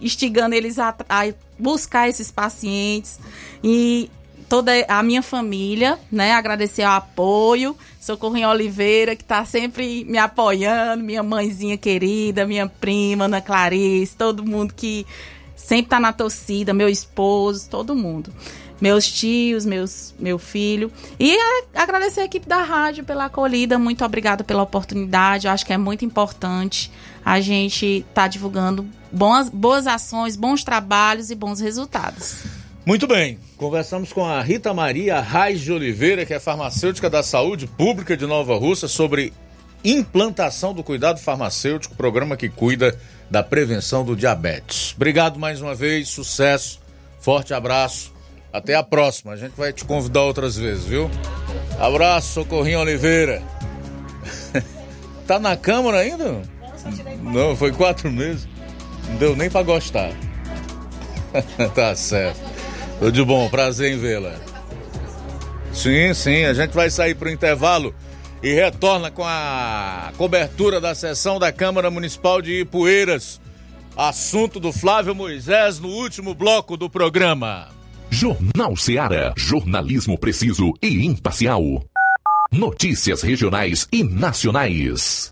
instigando 0.00 0.54
eles 0.54 0.78
a, 0.78 0.94
a 1.08 1.32
buscar 1.58 2.08
esses 2.08 2.30
pacientes 2.30 3.18
e 3.64 4.10
toda 4.48 4.72
a 4.86 5.02
minha 5.02 5.22
família, 5.22 5.98
né? 6.10 6.32
Agradecer 6.32 6.82
o 6.82 6.88
apoio. 6.88 7.74
Socorrinho 8.02 8.48
Oliveira, 8.48 9.14
que 9.14 9.22
está 9.22 9.44
sempre 9.44 10.04
me 10.06 10.18
apoiando, 10.18 11.04
minha 11.04 11.22
mãezinha 11.22 11.76
querida, 11.76 12.44
minha 12.44 12.66
prima, 12.66 13.26
Ana 13.26 13.40
Clarice, 13.40 14.16
todo 14.16 14.44
mundo 14.44 14.74
que 14.74 15.06
sempre 15.54 15.84
está 15.84 16.00
na 16.00 16.12
torcida, 16.12 16.74
meu 16.74 16.88
esposo, 16.88 17.70
todo 17.70 17.94
mundo. 17.94 18.34
Meus 18.80 19.06
tios, 19.06 19.64
meus, 19.64 20.12
meu 20.18 20.36
filho. 20.36 20.90
E 21.16 21.38
agradecer 21.72 22.22
a 22.22 22.24
equipe 22.24 22.48
da 22.48 22.64
rádio 22.64 23.04
pela 23.04 23.26
acolhida. 23.26 23.78
Muito 23.78 24.04
obrigada 24.04 24.42
pela 24.42 24.64
oportunidade. 24.64 25.46
Eu 25.46 25.52
acho 25.52 25.64
que 25.64 25.72
é 25.72 25.78
muito 25.78 26.04
importante 26.04 26.90
a 27.24 27.40
gente 27.40 27.86
estar 27.86 28.22
tá 28.22 28.26
divulgando 28.26 28.84
boas, 29.12 29.48
boas 29.48 29.86
ações, 29.86 30.34
bons 30.34 30.64
trabalhos 30.64 31.30
e 31.30 31.36
bons 31.36 31.60
resultados. 31.60 32.61
Muito 32.84 33.06
bem, 33.06 33.38
conversamos 33.56 34.12
com 34.12 34.24
a 34.24 34.42
Rita 34.42 34.74
Maria 34.74 35.20
Raiz 35.20 35.60
de 35.60 35.70
Oliveira, 35.70 36.26
que 36.26 36.34
é 36.34 36.40
farmacêutica 36.40 37.08
da 37.08 37.22
saúde 37.22 37.64
pública 37.64 38.16
de 38.16 38.26
Nova 38.26 38.56
Russa, 38.56 38.88
sobre 38.88 39.32
implantação 39.84 40.74
do 40.74 40.82
cuidado 40.82 41.20
farmacêutico, 41.20 41.94
programa 41.94 42.36
que 42.36 42.48
cuida 42.48 42.98
da 43.30 43.40
prevenção 43.40 44.04
do 44.04 44.16
diabetes. 44.16 44.94
Obrigado 44.96 45.38
mais 45.38 45.62
uma 45.62 45.76
vez, 45.76 46.08
sucesso, 46.08 46.80
forte 47.20 47.54
abraço, 47.54 48.12
até 48.52 48.74
a 48.74 48.82
próxima. 48.82 49.32
A 49.32 49.36
gente 49.36 49.52
vai 49.56 49.72
te 49.72 49.84
convidar 49.84 50.22
outras 50.22 50.56
vezes, 50.56 50.84
viu? 50.84 51.08
Abraço, 51.78 52.32
Socorrinho 52.32 52.80
Oliveira. 52.80 53.40
tá 55.24 55.38
na 55.38 55.56
Câmara 55.56 55.98
ainda? 55.98 56.42
Não, 57.22 57.54
foi 57.56 57.70
quatro 57.70 58.10
meses. 58.10 58.48
Não 59.08 59.16
deu 59.18 59.36
nem 59.36 59.48
para 59.48 59.62
gostar. 59.62 60.10
tá 61.76 61.94
certo. 61.94 62.40
Tudo 63.02 63.10
de 63.10 63.24
bom, 63.24 63.48
prazer 63.48 63.92
em 63.92 63.98
vê-la. 63.98 64.36
Sim, 65.72 66.14
sim, 66.14 66.44
a 66.44 66.54
gente 66.54 66.70
vai 66.70 66.88
sair 66.88 67.16
para 67.16 67.28
o 67.28 67.32
intervalo 67.32 67.92
e 68.40 68.54
retorna 68.54 69.10
com 69.10 69.24
a 69.24 70.12
cobertura 70.16 70.80
da 70.80 70.94
sessão 70.94 71.36
da 71.36 71.50
Câmara 71.50 71.90
Municipal 71.90 72.40
de 72.40 72.60
Ipueiras. 72.60 73.40
Assunto 73.96 74.60
do 74.60 74.72
Flávio 74.72 75.16
Moisés 75.16 75.80
no 75.80 75.88
último 75.88 76.32
bloco 76.32 76.76
do 76.76 76.88
programa. 76.88 77.70
Jornal 78.08 78.76
Seara. 78.76 79.34
Jornalismo 79.36 80.16
preciso 80.16 80.72
e 80.80 81.04
imparcial. 81.04 81.84
Notícias 82.52 83.20
regionais 83.22 83.88
e 83.90 84.04
nacionais. 84.04 85.31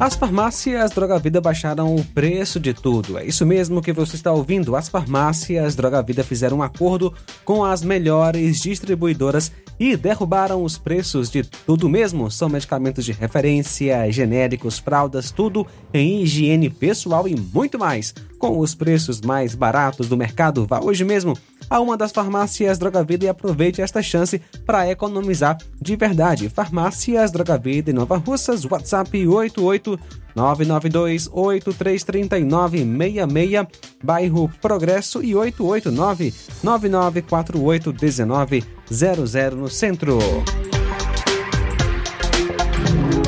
As 0.00 0.14
farmácias 0.14 0.92
Droga 0.92 1.18
Vida 1.18 1.42
baixaram 1.42 1.94
o 1.94 2.02
preço 2.02 2.58
de 2.58 2.72
tudo. 2.72 3.18
É 3.18 3.26
isso 3.26 3.44
mesmo 3.44 3.82
que 3.82 3.92
você 3.92 4.16
está 4.16 4.32
ouvindo. 4.32 4.74
As 4.74 4.88
farmácias 4.88 5.76
Droga 5.76 6.00
Vida 6.00 6.24
fizeram 6.24 6.56
um 6.56 6.62
acordo 6.62 7.12
com 7.44 7.62
as 7.62 7.82
melhores 7.82 8.60
distribuidoras 8.60 9.52
e 9.80 9.96
derrubaram 9.96 10.62
os 10.62 10.76
preços 10.76 11.30
de 11.30 11.42
tudo 11.42 11.88
mesmo. 11.88 12.30
São 12.30 12.50
medicamentos 12.50 13.02
de 13.02 13.12
referência, 13.12 14.12
genéricos, 14.12 14.78
fraldas, 14.78 15.30
tudo 15.30 15.66
em 15.92 16.22
higiene 16.22 16.68
pessoal 16.68 17.26
e 17.26 17.34
muito 17.34 17.78
mais. 17.78 18.14
Com 18.38 18.58
os 18.58 18.74
preços 18.74 19.22
mais 19.22 19.54
baratos 19.54 20.06
do 20.06 20.16
mercado, 20.18 20.66
vá 20.66 20.80
hoje 20.80 21.02
mesmo 21.02 21.34
a 21.70 21.80
uma 21.80 21.96
das 21.96 22.10
farmácias 22.10 22.78
Droga 22.78 23.04
Vida 23.04 23.24
e 23.24 23.28
aproveite 23.28 23.80
esta 23.80 24.02
chance 24.02 24.42
para 24.66 24.90
economizar 24.90 25.56
de 25.80 25.94
verdade. 25.94 26.48
Farmácias 26.48 27.30
Droga 27.30 27.56
Vida 27.56 27.92
em 27.92 27.94
Nova 27.94 28.16
Russas, 28.16 28.64
WhatsApp 28.64 29.24
88 29.26 29.98
992 30.34 31.30
833966, 31.32 33.68
bairro 34.02 34.50
Progresso 34.60 35.22
e 35.22 35.36
889 35.36 36.34
9948 36.62 37.92
1900 37.92 39.34
no 39.56 39.68
centro. 39.68 40.18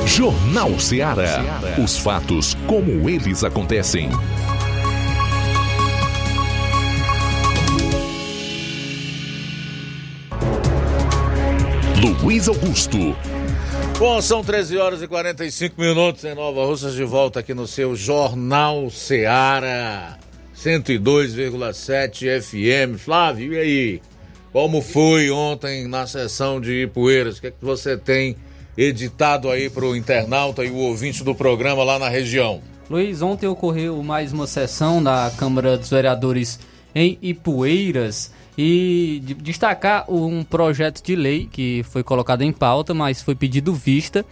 Jornal 0.05 0.77
Ceará. 0.79 1.43
Os 1.83 1.97
fatos 1.97 2.55
como 2.67 3.09
eles 3.09 3.43
acontecem. 3.45 4.11
Luiz 12.03 12.49
Augusto. 12.49 12.99
Bom, 13.97 14.21
são 14.21 14.43
13 14.43 14.77
horas 14.77 15.03
e 15.03 15.07
45 15.07 15.81
minutos 15.81 16.25
em 16.25 16.35
Nova 16.35 16.67
Russas, 16.67 16.95
de 16.95 17.05
volta 17.05 17.39
aqui 17.39 17.55
no 17.55 17.65
seu 17.65 17.95
Jornal 17.95 18.91
Ceará 18.91 20.19
102,7 20.57 22.43
FM. 22.43 22.99
Flávio, 22.99 23.53
e 23.53 23.59
aí? 23.59 24.03
Como 24.53 24.83
foi 24.83 25.31
ontem 25.31 25.87
na 25.87 26.05
sessão 26.05 26.61
de 26.61 26.83
Ipueiras? 26.83 27.39
O 27.39 27.41
que, 27.41 27.47
é 27.47 27.51
que 27.53 27.65
você 27.65 27.97
tem 27.97 28.35
editado 28.77 29.49
aí 29.49 29.71
para 29.71 29.85
o 29.85 29.95
internauta 29.95 30.65
e 30.65 30.71
o 30.71 30.77
ouvinte 30.79 31.23
do 31.23 31.37
programa 31.37 31.85
lá 31.85 32.01
na 32.01 32.09
região? 32.09 32.61
Luiz, 32.91 33.23
ontem 33.23 33.47
ocorreu 33.47 34.03
mais 34.03 34.33
uma 34.33 34.49
sessão 34.49 35.01
da 35.01 35.33
Câmara 35.39 35.79
dos 35.79 35.89
Vereadores 35.89 36.59
em 36.95 37.17
Ipueiras 37.23 38.33
e 38.57 39.21
de- 39.25 39.35
destacar 39.35 40.05
um 40.11 40.45
projeto 40.45 41.03
de 41.03 41.17
lei 41.17 41.49
que 41.51 41.83
foi 41.85 42.03
colocado 42.03 42.43
em 42.43 42.53
pauta, 42.53 42.93
mas 42.93 43.23
foi 43.23 43.35
pedido 43.35 43.75
vista, 43.75 44.25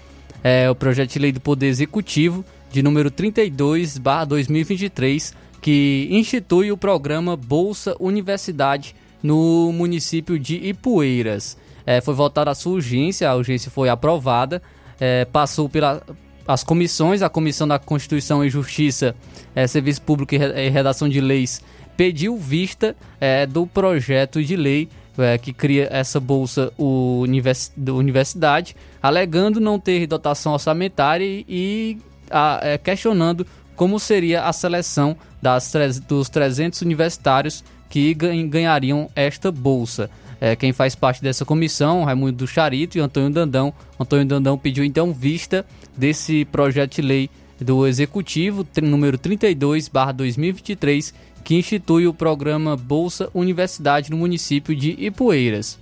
é 0.42 0.70
o 0.70 0.74
projeto 0.74 1.12
de 1.12 1.18
lei 1.18 1.32
do 1.32 1.40
Poder 1.40 1.66
Executivo 1.66 2.44
de 2.70 2.82
número 2.82 3.10
32/2023, 3.10 5.34
que 5.60 6.08
institui 6.10 6.72
o 6.72 6.76
programa 6.76 7.36
Bolsa 7.36 7.94
Universidade 7.98 8.94
no 9.22 9.72
município 9.72 10.38
de 10.38 10.56
Ipueiras. 10.56 11.56
É, 11.84 12.00
foi 12.00 12.14
votada 12.14 12.50
a 12.50 12.54
sua 12.54 12.72
urgência, 12.72 13.28
a 13.28 13.34
urgência 13.34 13.70
foi 13.70 13.88
aprovada, 13.88 14.62
é, 14.98 15.24
passou 15.24 15.68
pela 15.68 16.02
as 16.46 16.64
comissões, 16.64 17.22
a 17.22 17.28
Comissão 17.28 17.68
da 17.68 17.78
Constituição 17.78 18.44
e 18.44 18.50
Justiça, 18.50 19.14
eh, 19.54 19.68
Serviço 19.68 20.02
Público 20.02 20.34
e 20.34 20.68
Redação 20.68 21.08
de 21.08 21.20
Leis, 21.20 21.62
pediu 21.96 22.36
vista 22.36 22.96
eh, 23.20 23.46
do 23.46 23.66
projeto 23.66 24.42
de 24.42 24.56
lei 24.56 24.88
eh, 25.18 25.38
que 25.38 25.52
cria 25.52 25.88
essa 25.90 26.18
bolsa 26.18 26.72
univers, 26.78 27.72
da 27.76 27.92
universidade, 27.92 28.74
alegando 29.02 29.60
não 29.60 29.78
ter 29.78 30.06
dotação 30.06 30.52
orçamentária 30.52 31.44
e, 31.48 31.98
ah, 32.30 32.60
eh, 32.62 32.78
questionando 32.78 33.46
como 33.76 33.98
seria 33.98 34.44
a 34.44 34.52
seleção 34.52 35.16
das, 35.40 35.72
dos 36.06 36.28
300 36.28 36.82
universitários 36.82 37.64
que 37.88 38.12
gan- 38.14 38.46
ganhariam 38.48 39.10
esta 39.14 39.50
bolsa. 39.50 40.10
É, 40.40 40.56
quem 40.56 40.72
faz 40.72 40.94
parte 40.94 41.22
dessa 41.22 41.44
comissão, 41.44 42.04
Raimundo 42.04 42.32
do 42.32 42.46
Charito 42.46 42.96
e 42.96 43.00
Antônio 43.00 43.30
Dandão. 43.30 43.74
Antônio 43.98 44.24
Dandão 44.24 44.56
pediu 44.56 44.82
então 44.84 45.12
vista 45.12 45.66
desse 45.94 46.46
projeto 46.46 46.94
de 46.94 47.02
lei 47.02 47.28
do 47.60 47.86
Executivo, 47.86 48.66
número 48.82 49.18
32/2023, 49.18 51.12
que 51.44 51.54
institui 51.56 52.06
o 52.06 52.14
programa 52.14 52.76
Bolsa 52.76 53.28
Universidade 53.34 54.10
no 54.10 54.16
município 54.16 54.74
de 54.74 54.90
Ipueiras. 54.98 55.78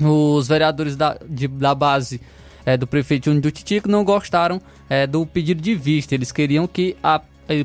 Os 0.00 0.46
vereadores 0.48 0.96
da, 0.96 1.16
de- 1.28 1.48
da 1.48 1.74
base 1.74 2.20
é, 2.64 2.76
do 2.76 2.86
prefeito 2.86 3.26
Júnior 3.26 3.50
Titico 3.52 3.88
não 3.88 4.04
gostaram 4.04 4.60
é, 4.90 5.06
do 5.06 5.24
pedido 5.24 5.62
de 5.62 5.74
vista. 5.74 6.14
Eles 6.14 6.32
queriam 6.32 6.66
que 6.66 6.96
a- 7.02 7.20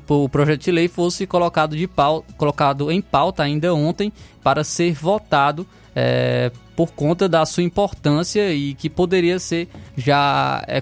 o 0.09 0.29
projeto 0.29 0.61
de 0.63 0.71
lei 0.71 0.87
fosse 0.87 1.25
colocado, 1.25 1.75
de 1.75 1.87
pau, 1.87 2.23
colocado 2.37 2.91
em 2.91 3.01
pauta 3.01 3.41
ainda 3.43 3.73
ontem 3.73 4.13
para 4.43 4.63
ser 4.63 4.93
votado 4.93 5.65
é, 5.95 6.51
por 6.75 6.91
conta 6.93 7.27
da 7.27 7.45
sua 7.45 7.63
importância 7.63 8.53
e 8.53 8.73
que 8.73 8.89
poderia 8.89 9.39
ser 9.39 9.67
já, 9.97 10.63
é, 10.67 10.81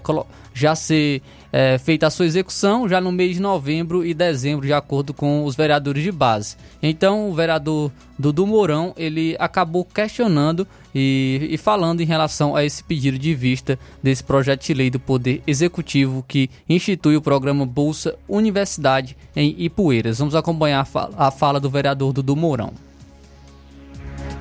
já 0.53 0.76
ser 0.76 1.22
é, 1.52 1.77
feita 1.77 2.07
a 2.07 2.10
sua 2.10 2.26
execução 2.26 2.88
já 2.88 3.02
no 3.02 3.11
mês 3.11 3.36
de 3.36 3.41
novembro 3.41 4.06
e 4.06 4.14
dezembro, 4.14 4.65
de 4.65 4.73
acordo 4.73 5.14
com 5.14 5.44
os 5.44 5.56
vereadores 5.56 6.03
de 6.03 6.11
base. 6.11 6.56
Então, 6.81 7.30
o 7.30 7.34
vereador 7.34 7.91
Dudu 8.18 8.45
Mourão 8.45 8.94
ele 8.95 9.36
acabou 9.40 9.84
questionando 9.84 10.68
e, 10.94 11.48
e 11.49 11.57
falando 11.57 12.02
em 12.02 12.06
relação 12.06 12.56
a 12.56 12.64
esse 12.64 12.84
pedido 12.84 13.18
de 13.18 13.34
vista 13.34 13.80
desse 14.02 14.23
projeto 14.23 14.65
de 14.65 14.73
lei 14.73 14.90
do 14.90 14.99
Poder 14.99 15.41
Executivo 15.48 16.23
que 16.27 16.49
institui 16.68 17.15
o 17.15 17.22
programa 17.22 17.65
Bolsa 17.65 18.15
Universidade 18.27 19.18
em 19.36 19.56
Ipueiras. 19.57 20.19
Vamos 20.19 20.36
acompanhar 20.36 20.81
a 20.81 20.86
fala, 20.86 21.14
a 21.18 21.31
fala 21.31 21.60
do 21.60 21.69
vereador 21.69 22.14
Dudu 22.14 22.36
Mourão. 22.36 22.88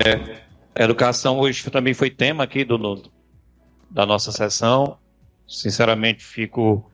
É, 0.05 0.83
educação 0.83 1.39
hoje 1.39 1.69
também 1.69 1.93
foi 1.93 2.09
tema 2.09 2.43
aqui 2.43 2.63
do, 2.63 3.03
da 3.91 4.05
nossa 4.05 4.31
sessão. 4.31 4.97
Sinceramente, 5.47 6.23
fico 6.23 6.89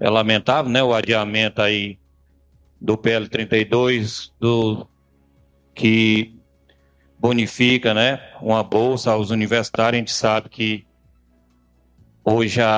é 0.00 0.08
lamentável, 0.08 0.70
né, 0.70 0.82
o 0.82 0.94
adiamento 0.94 1.60
aí 1.60 1.98
do 2.80 2.96
PL 2.96 3.28
32 3.28 4.32
do 4.38 4.86
que 5.74 6.36
bonifica, 7.18 7.92
né, 7.92 8.20
uma 8.40 8.62
bolsa 8.62 9.12
aos 9.12 9.30
universitários. 9.30 9.96
A 9.96 10.00
gente 10.00 10.12
sabe 10.12 10.48
que 10.48 10.86
hoje 12.24 12.60
a, 12.60 12.68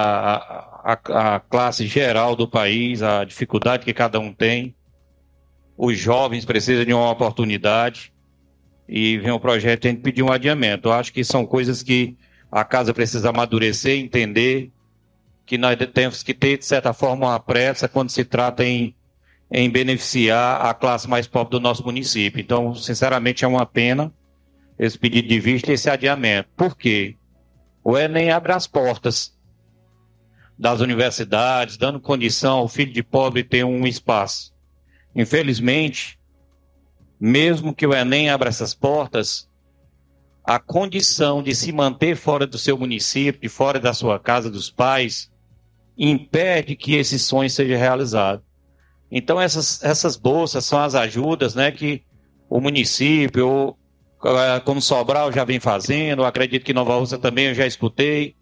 a, 0.82 1.34
a 1.36 1.40
classe 1.40 1.86
geral 1.86 2.34
do 2.34 2.48
país, 2.48 3.02
a 3.02 3.24
dificuldade 3.24 3.84
que 3.84 3.92
cada 3.92 4.18
um 4.18 4.32
tem, 4.32 4.74
os 5.76 5.98
jovens 5.98 6.44
precisam 6.44 6.84
de 6.84 6.92
uma 6.92 7.10
oportunidade 7.10 8.12
e 8.92 9.18
vem 9.18 9.30
um 9.30 9.38
projeto 9.38 9.86
a 9.86 9.90
gente 9.90 10.02
pedir 10.02 10.24
um 10.24 10.32
adiamento. 10.32 10.88
Eu 10.88 10.92
acho 10.92 11.12
que 11.12 11.22
são 11.22 11.46
coisas 11.46 11.80
que 11.80 12.16
a 12.50 12.64
casa 12.64 12.92
precisa 12.92 13.30
amadurecer, 13.30 13.96
entender 13.96 14.72
que 15.46 15.56
nós 15.56 15.76
temos 15.94 16.24
que 16.24 16.34
ter, 16.34 16.58
de 16.58 16.64
certa 16.64 16.92
forma, 16.92 17.28
uma 17.28 17.38
pressa 17.38 17.88
quando 17.88 18.10
se 18.10 18.24
trata 18.24 18.64
em, 18.64 18.92
em 19.48 19.70
beneficiar 19.70 20.66
a 20.66 20.74
classe 20.74 21.08
mais 21.08 21.28
pobre 21.28 21.52
do 21.52 21.60
nosso 21.60 21.84
município. 21.84 22.40
Então, 22.40 22.74
sinceramente, 22.74 23.44
é 23.44 23.48
uma 23.48 23.64
pena 23.64 24.12
esse 24.76 24.98
pedido 24.98 25.28
de 25.28 25.38
vista 25.38 25.70
e 25.70 25.74
esse 25.74 25.88
adiamento. 25.88 26.48
Por 26.56 26.76
quê? 26.76 27.14
O 27.84 27.96
Enem 27.96 28.32
abre 28.32 28.50
as 28.50 28.66
portas 28.66 29.38
das 30.58 30.80
universidades, 30.80 31.76
dando 31.76 32.00
condição 32.00 32.58
ao 32.58 32.68
filho 32.68 32.92
de 32.92 33.04
pobre 33.04 33.44
ter 33.44 33.64
um 33.64 33.86
espaço. 33.86 34.52
Infelizmente, 35.14 36.19
mesmo 37.20 37.74
que 37.74 37.86
o 37.86 37.94
Enem 37.94 38.30
abra 38.30 38.48
essas 38.48 38.72
portas, 38.72 39.48
a 40.42 40.58
condição 40.58 41.42
de 41.42 41.54
se 41.54 41.70
manter 41.70 42.16
fora 42.16 42.46
do 42.46 42.56
seu 42.56 42.78
município, 42.78 43.50
fora 43.50 43.78
da 43.78 43.92
sua 43.92 44.18
casa 44.18 44.50
dos 44.50 44.70
pais, 44.70 45.30
impede 45.98 46.74
que 46.74 46.94
esse 46.94 47.18
sonho 47.18 47.50
seja 47.50 47.76
realizado. 47.76 48.42
Então 49.10 49.38
essas, 49.40 49.82
essas 49.84 50.16
bolsas 50.16 50.64
são 50.64 50.80
as 50.80 50.94
ajudas 50.94 51.54
né, 51.54 51.70
que 51.70 52.02
o 52.48 52.60
município, 52.60 53.76
eh, 54.24 54.60
como 54.64 54.80
Sobral 54.80 55.30
já 55.30 55.44
vem 55.44 55.60
fazendo, 55.60 56.24
acredito 56.24 56.64
que 56.64 56.72
Nova 56.72 56.96
Rússia 56.96 57.18
também 57.18 57.46
eu 57.46 57.54
já 57.54 57.66
escutei, 57.66 58.34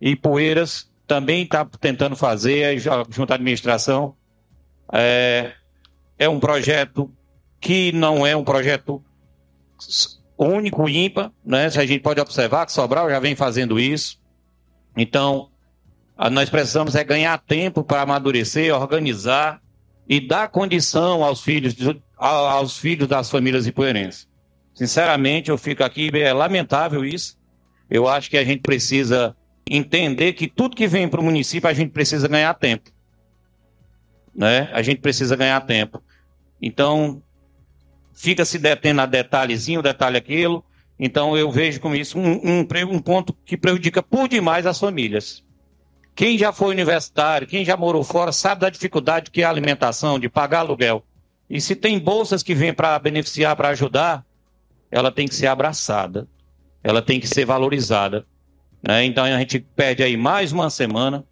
e 0.00 0.16
Poeiras 0.16 0.90
também 1.06 1.44
está 1.44 1.64
tentando 1.64 2.16
fazer, 2.16 2.78
junto 3.08 3.30
à 3.30 3.34
administração. 3.34 4.16
É, 4.92 5.52
é 6.18 6.28
um 6.28 6.40
projeto 6.40 7.10
que 7.60 7.92
não 7.92 8.26
é 8.26 8.36
um 8.36 8.44
projeto 8.44 9.02
único, 10.38 10.88
ímpar, 10.88 11.32
né? 11.44 11.66
A 11.66 11.86
gente 11.86 12.00
pode 12.00 12.20
observar 12.20 12.66
que 12.66 12.72
Sobral 12.72 13.08
já 13.08 13.18
vem 13.18 13.34
fazendo 13.34 13.80
isso. 13.80 14.18
Então, 14.96 15.50
nós 16.30 16.48
precisamos 16.48 16.94
é 16.94 17.04
ganhar 17.04 17.38
tempo 17.38 17.82
para 17.82 18.02
amadurecer, 18.02 18.74
organizar 18.74 19.60
e 20.08 20.20
dar 20.20 20.48
condição 20.48 21.22
aos 21.24 21.40
filhos, 21.40 21.74
aos 22.16 22.78
filhos 22.78 23.08
das 23.08 23.30
famílias 23.30 23.66
ipuerenses. 23.66 24.28
Sinceramente, 24.74 25.50
eu 25.50 25.58
fico 25.58 25.82
aqui, 25.82 26.10
é 26.14 26.32
lamentável 26.32 27.04
isso. 27.04 27.36
Eu 27.88 28.06
acho 28.06 28.28
que 28.30 28.36
a 28.36 28.44
gente 28.44 28.60
precisa 28.60 29.36
entender 29.68 30.32
que 30.34 30.46
tudo 30.46 30.76
que 30.76 30.86
vem 30.86 31.08
para 31.08 31.20
o 31.20 31.24
município 31.24 31.68
a 31.68 31.72
gente 31.72 31.90
precisa 31.90 32.28
ganhar 32.28 32.52
tempo. 32.54 32.90
Né? 34.34 34.68
A 34.72 34.82
gente 34.82 35.00
precisa 35.00 35.34
ganhar 35.34 35.60
tempo. 35.62 36.02
Então, 36.60 37.22
fica 38.16 38.44
se 38.44 38.58
detendo 38.58 39.02
a 39.02 39.06
detalhezinho, 39.06 39.82
detalhe 39.82 40.16
aquilo. 40.16 40.64
Então, 40.98 41.36
eu 41.36 41.52
vejo 41.52 41.78
com 41.80 41.94
isso 41.94 42.18
um, 42.18 42.62
um, 42.62 42.66
um 42.90 42.98
ponto 42.98 43.36
que 43.44 43.56
prejudica 43.56 44.02
por 44.02 44.26
demais 44.26 44.66
as 44.66 44.80
famílias. 44.80 45.44
Quem 46.14 46.38
já 46.38 46.50
foi 46.50 46.72
universitário, 46.72 47.46
quem 47.46 47.62
já 47.62 47.76
morou 47.76 48.02
fora, 48.02 48.32
sabe 48.32 48.62
da 48.62 48.70
dificuldade 48.70 49.30
que 49.30 49.42
é 49.42 49.44
a 49.44 49.50
alimentação, 49.50 50.18
de 50.18 50.30
pagar 50.30 50.60
aluguel. 50.60 51.04
E 51.48 51.60
se 51.60 51.76
tem 51.76 51.98
bolsas 51.98 52.42
que 52.42 52.54
vêm 52.54 52.72
para 52.72 52.98
beneficiar, 52.98 53.54
para 53.54 53.68
ajudar, 53.68 54.24
ela 54.90 55.12
tem 55.12 55.28
que 55.28 55.34
ser 55.34 55.46
abraçada, 55.46 56.26
ela 56.82 57.02
tem 57.02 57.20
que 57.20 57.28
ser 57.28 57.44
valorizada. 57.44 58.24
Né? 58.82 59.04
Então 59.04 59.24
a 59.24 59.38
gente 59.38 59.60
perde 59.60 60.02
aí 60.02 60.16
mais 60.16 60.52
uma 60.52 60.70
semana, 60.70 61.22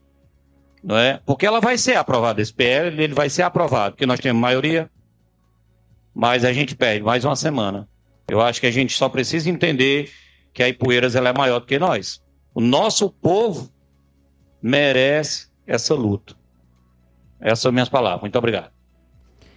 não 0.82 0.98
é? 0.98 1.18
Porque 1.24 1.46
ela 1.46 1.60
vai 1.60 1.78
ser 1.78 1.96
aprovada, 1.96 2.42
esse 2.42 2.52
PL 2.52 3.02
ele 3.02 3.14
vai 3.14 3.30
ser 3.30 3.42
aprovado, 3.42 3.94
porque 3.94 4.04
nós 4.04 4.20
temos 4.20 4.40
maioria, 4.40 4.90
mas 6.14 6.44
a 6.44 6.52
gente 6.52 6.76
perde 6.76 7.02
mais 7.02 7.24
uma 7.24 7.34
semana. 7.34 7.88
Eu 8.28 8.40
acho 8.40 8.60
que 8.60 8.66
a 8.66 8.70
gente 8.70 8.96
só 8.96 9.08
precisa 9.08 9.50
entender 9.50 10.10
que 10.52 10.62
a 10.62 10.68
Ipueiras 10.68 11.16
ela 11.16 11.30
é 11.30 11.32
maior 11.32 11.60
do 11.60 11.66
que 11.66 11.78
nós. 11.78 12.22
O 12.54 12.60
nosso 12.60 13.10
povo 13.10 13.68
merece 14.62 15.48
essa 15.66 15.94
luta. 15.94 16.34
Essas 17.40 17.60
são 17.60 17.72
minhas 17.72 17.88
palavras. 17.88 18.22
Muito 18.22 18.38
obrigado. 18.38 18.70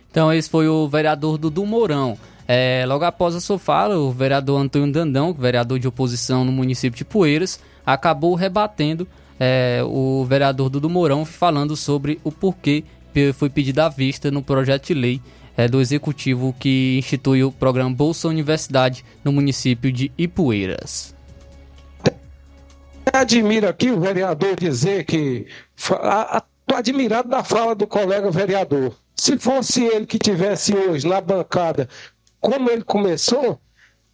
Então, 0.09 0.33
esse 0.33 0.49
foi 0.49 0.67
o 0.67 0.87
vereador 0.87 1.37
Dudu 1.37 1.65
Mourão. 1.65 2.17
É, 2.47 2.85
logo 2.87 3.05
após 3.05 3.35
a 3.35 3.41
sua 3.41 3.59
fala, 3.59 3.97
o 3.97 4.11
vereador 4.11 4.59
Antônio 4.59 4.91
Dandão, 4.91 5.33
vereador 5.33 5.77
de 5.79 5.87
oposição 5.87 6.43
no 6.43 6.51
município 6.51 6.97
de 6.97 7.05
Poeiras, 7.05 7.61
acabou 7.85 8.33
rebatendo 8.35 9.07
é, 9.39 9.81
o 9.85 10.25
vereador 10.25 10.69
Dudu 10.69 10.89
Mourão, 10.89 11.23
falando 11.23 11.75
sobre 11.75 12.19
o 12.23 12.31
porquê 12.31 12.83
foi 13.33 13.49
pedida 13.49 13.85
a 13.85 13.89
vista 13.89 14.29
no 14.29 14.43
projeto 14.43 14.87
de 14.87 14.93
lei 14.93 15.21
é, 15.57 15.67
do 15.67 15.81
executivo 15.81 16.55
que 16.57 16.97
institui 16.99 17.43
o 17.43 17.51
programa 17.51 17.93
Bolsa 17.93 18.29
Universidade 18.29 19.03
no 19.23 19.33
município 19.33 19.91
de 19.91 20.11
Ipueiras 20.17 21.17
admiro 23.13 23.67
aqui 23.67 23.91
o 23.91 23.99
vereador 23.99 24.55
dizer 24.55 25.05
que. 25.05 25.47
Estou 25.75 26.77
admirado 26.77 27.29
da 27.29 27.43
fala 27.43 27.73
do 27.73 27.87
colega 27.87 28.29
vereador. 28.29 28.95
Se 29.15 29.37
fosse 29.37 29.83
ele 29.83 30.05
que 30.05 30.19
tivesse 30.19 30.75
hoje 30.75 31.07
na 31.07 31.21
bancada, 31.21 31.87
como 32.39 32.69
ele 32.69 32.83
começou, 32.83 33.59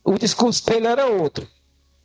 o 0.04 0.18
discurso 0.18 0.66
dele 0.66 0.88
era 0.88 1.08
outro. 1.08 1.48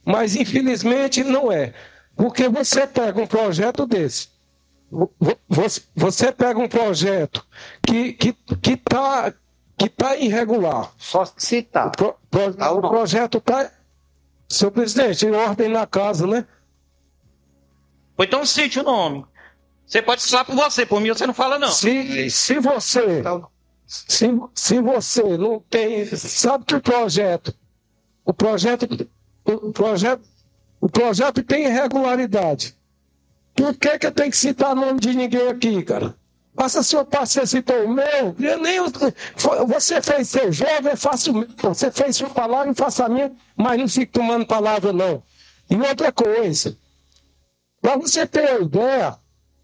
Mas 0.05 0.35
infelizmente 0.35 1.23
não 1.23 1.53
é. 1.53 1.75
Porque 2.17 2.49
você 2.49 2.87
pega 2.87 3.21
um 3.21 3.27
projeto 3.27 3.87
desse, 3.87 4.29
você 5.95 6.33
pega 6.33 6.59
um 6.59 6.69
projeto 6.69 7.47
que 7.83 8.17
está 8.19 8.33
que, 8.47 8.57
que 8.57 8.77
tá, 8.77 9.35
que 9.77 9.89
tá 9.89 10.17
irregular. 10.17 10.93
Só 10.97 11.25
citar. 11.37 11.89
O, 11.89 11.91
pro, 11.91 12.17
pro, 12.31 12.55
tá 12.55 12.73
o 12.73 12.81
projeto 12.81 13.39
está. 13.39 13.71
Senhor 14.49 14.71
presidente, 14.71 15.27
em 15.27 15.33
ordem 15.33 15.69
na 15.69 15.87
casa, 15.87 16.27
né? 16.27 16.47
Ou 18.17 18.25
então 18.25 18.47
cite 18.47 18.81
o 18.81 18.83
nome. 18.83 19.27
Você 19.87 20.01
pode 20.01 20.23
falar 20.23 20.45
por 20.45 20.55
você, 20.55 20.87
por 20.87 21.01
mim 21.01 21.09
você 21.09 21.27
não 21.27 21.35
fala, 21.35 21.59
não. 21.59 21.69
Se, 21.69 22.31
se 22.31 22.59
você. 22.59 23.23
Se, 23.87 24.29
se 24.55 24.81
você 24.81 25.23
não 25.37 25.61
tem. 25.61 26.07
Sabe 26.07 26.65
que 26.65 26.75
o 26.75 26.81
projeto. 26.81 27.55
O 28.25 28.33
projeto. 28.33 29.09
O 29.45 29.73
projeto. 29.73 30.23
O 30.81 30.89
projeto 30.89 31.43
tem 31.43 31.67
irregularidade. 31.67 32.78
Por 33.59 33.75
que, 33.75 33.99
que 33.99 34.07
eu 34.07 34.13
tenho 34.13 34.31
que 34.31 34.37
citar 34.37 34.73
nome 34.73 35.01
de 35.01 35.13
ninguém 35.13 35.49
aqui, 35.49 35.83
cara? 35.83 36.15
Passa 36.55 36.81
seu 36.81 37.05
você 37.05 37.45
citou 37.45 37.85
o 37.87 37.89
meu. 37.93 38.37
Eu 38.39 38.59
nem, 38.61 38.79
você 39.67 40.01
fez 40.01 40.29
ser 40.29 40.53
jovem, 40.53 40.95
faça 40.95 41.33
o 41.33 41.45
Você 41.63 41.91
fez 41.91 42.17
sua 42.17 42.31
palavra 42.31 42.71
e 42.71 42.75
faça 42.75 43.07
a 43.07 43.09
minha, 43.09 43.33
mas 43.57 43.81
não 43.81 43.89
fique 43.89 44.13
tomando 44.13 44.47
palavra, 44.47 44.93
não. 44.93 45.25
E 45.69 45.77
outra 45.77 46.13
coisa. 46.13 46.77
Para 47.83 47.97
você 47.97 48.25
ter 48.29 48.49
uma 48.49 48.67
ideia, 48.67 49.17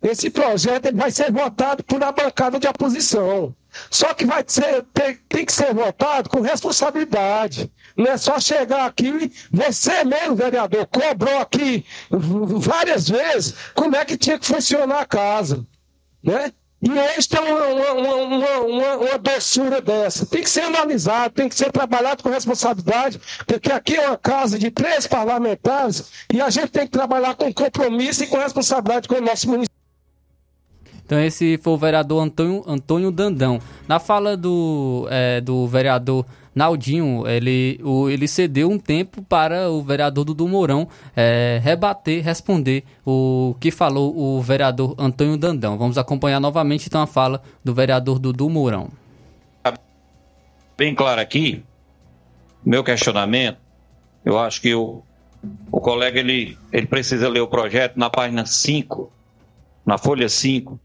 esse 0.03 0.29
projeto 0.29 0.93
vai 0.93 1.13
ser 1.13 1.31
votado 1.31 1.85
por 1.85 2.03
uma 2.03 2.11
bancada 2.11 2.59
de 2.59 2.67
oposição. 2.67 3.55
Só 3.91 4.15
que 4.15 4.25
vai 4.25 4.45
ser, 4.47 4.85
tem, 4.93 5.17
tem, 5.29 5.45
que 5.45 5.53
ser 5.53 5.75
votado 5.75 6.29
com 6.29 6.41
responsabilidade. 6.41 7.71
Não 7.97 8.07
é 8.07 8.17
só 8.17 8.39
chegar 8.41 8.87
aqui, 8.87 9.33
você 9.51 10.05
mesmo, 10.05 10.37
vereador, 10.37 10.87
cobrou 10.87 11.39
aqui 11.39 11.85
várias 12.11 13.09
vezes 13.09 13.55
como 13.75 13.97
é 13.97 14.05
que 14.05 14.17
tinha 14.17 14.39
que 14.39 14.47
funcionar 14.47 15.01
a 15.01 15.07
casa. 15.07 15.65
Né? 16.23 16.53
E 16.85 16.99
eles 16.99 17.27
têm 17.27 17.41
uma, 17.41 17.67
uma, 17.67 17.93
uma, 17.93 18.59
uma, 18.59 18.97
uma 18.97 19.19
doçura 19.19 19.81
dessa. 19.81 20.27
Tem 20.27 20.43
que 20.43 20.51
ser 20.51 20.63
analisado, 20.63 21.33
tem 21.33 21.49
que 21.49 21.55
ser 21.55 21.73
trabalhado 21.73 22.23
com 22.23 22.29
responsabilidade, 22.29 23.19
porque 23.47 23.73
aqui 23.73 23.97
é 23.97 24.07
uma 24.07 24.19
casa 24.19 24.59
de 24.59 24.71
três 24.71 25.07
parlamentares 25.07 26.11
e 26.31 26.43
a 26.43 26.51
gente 26.51 26.69
tem 26.69 26.85
que 26.85 26.93
trabalhar 26.93 27.37
com 27.37 27.53
compromisso 27.55 28.25
e 28.25 28.27
com 28.27 28.37
responsabilidade 28.37 29.09
com 29.09 29.15
o 29.15 29.21
nosso 29.23 29.49
município. 29.49 29.74
Então 31.15 31.23
esse 31.23 31.57
foi 31.59 31.73
o 31.73 31.77
vereador 31.77 32.25
Antônio, 32.25 32.65
Antônio 32.67 33.13
Dandão. 33.13 33.61
Na 33.87 34.01
fala 34.01 34.37
do, 34.37 35.07
é, 35.09 35.41
do 35.41 35.65
vereador 35.65 36.27
Naldinho, 36.53 37.25
ele, 37.25 37.79
o, 37.85 38.11
ele 38.11 38.27
cedeu 38.27 38.69
um 38.69 38.81
tempo 38.81 39.23
para 39.23 39.71
o 39.71 39.81
vereador 39.81 40.25
Dudu 40.25 40.49
Mourão 40.49 40.89
é, 41.15 41.61
rebater, 41.63 42.25
responder 42.25 42.83
o 43.07 43.55
que 43.61 43.71
falou 43.71 44.13
o 44.19 44.43
vereador 44.43 44.97
Antônio 44.99 45.37
Dandão. 45.37 45.79
Vamos 45.79 45.97
acompanhar 45.97 46.41
novamente 46.41 46.89
então 46.89 47.01
a 47.01 47.07
fala 47.07 47.41
do 47.63 47.73
vereador 47.73 48.19
Dudu 48.19 48.51
Mourão. 48.51 48.89
Bem 50.77 50.97
claro 50.97 51.21
aqui, 51.21 51.63
meu 52.65 52.83
questionamento, 52.83 53.59
eu 54.25 54.37
acho 54.37 54.61
que 54.61 54.75
o, 54.75 55.01
o 55.71 55.81
colega 55.81 56.19
ele, 56.19 56.59
ele 56.73 56.89
precisa 56.89 57.29
ler 57.29 57.41
o 57.41 57.47
projeto 57.47 57.97
na 57.97 58.11
página 58.11 58.45
5, 58.45 59.13
na 59.87 59.97
folha 59.97 60.29
5, 60.29 60.81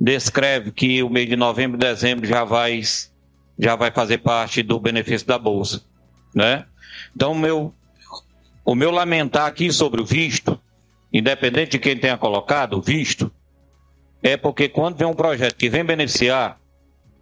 descreve 0.00 0.72
que 0.72 1.02
o 1.02 1.10
mês 1.10 1.28
de 1.28 1.36
novembro 1.36 1.76
e 1.76 1.80
dezembro 1.80 2.26
já 2.26 2.42
vai, 2.42 2.80
já 3.58 3.76
vai 3.76 3.90
fazer 3.90 4.18
parte 4.18 4.62
do 4.62 4.80
benefício 4.80 5.26
da 5.26 5.38
Bolsa. 5.38 5.82
Né? 6.34 6.64
Então, 7.14 7.34
meu, 7.34 7.74
o 8.64 8.74
meu 8.74 8.90
lamentar 8.90 9.46
aqui 9.46 9.70
sobre 9.70 10.00
o 10.00 10.04
visto, 10.04 10.58
independente 11.12 11.72
de 11.72 11.78
quem 11.78 11.98
tenha 11.98 12.16
colocado 12.16 12.78
o 12.78 12.80
visto, 12.80 13.30
é 14.22 14.36
porque 14.38 14.68
quando 14.68 14.96
vem 14.96 15.06
um 15.06 15.14
projeto 15.14 15.56
que 15.56 15.68
vem 15.68 15.84
beneficiar 15.84 16.58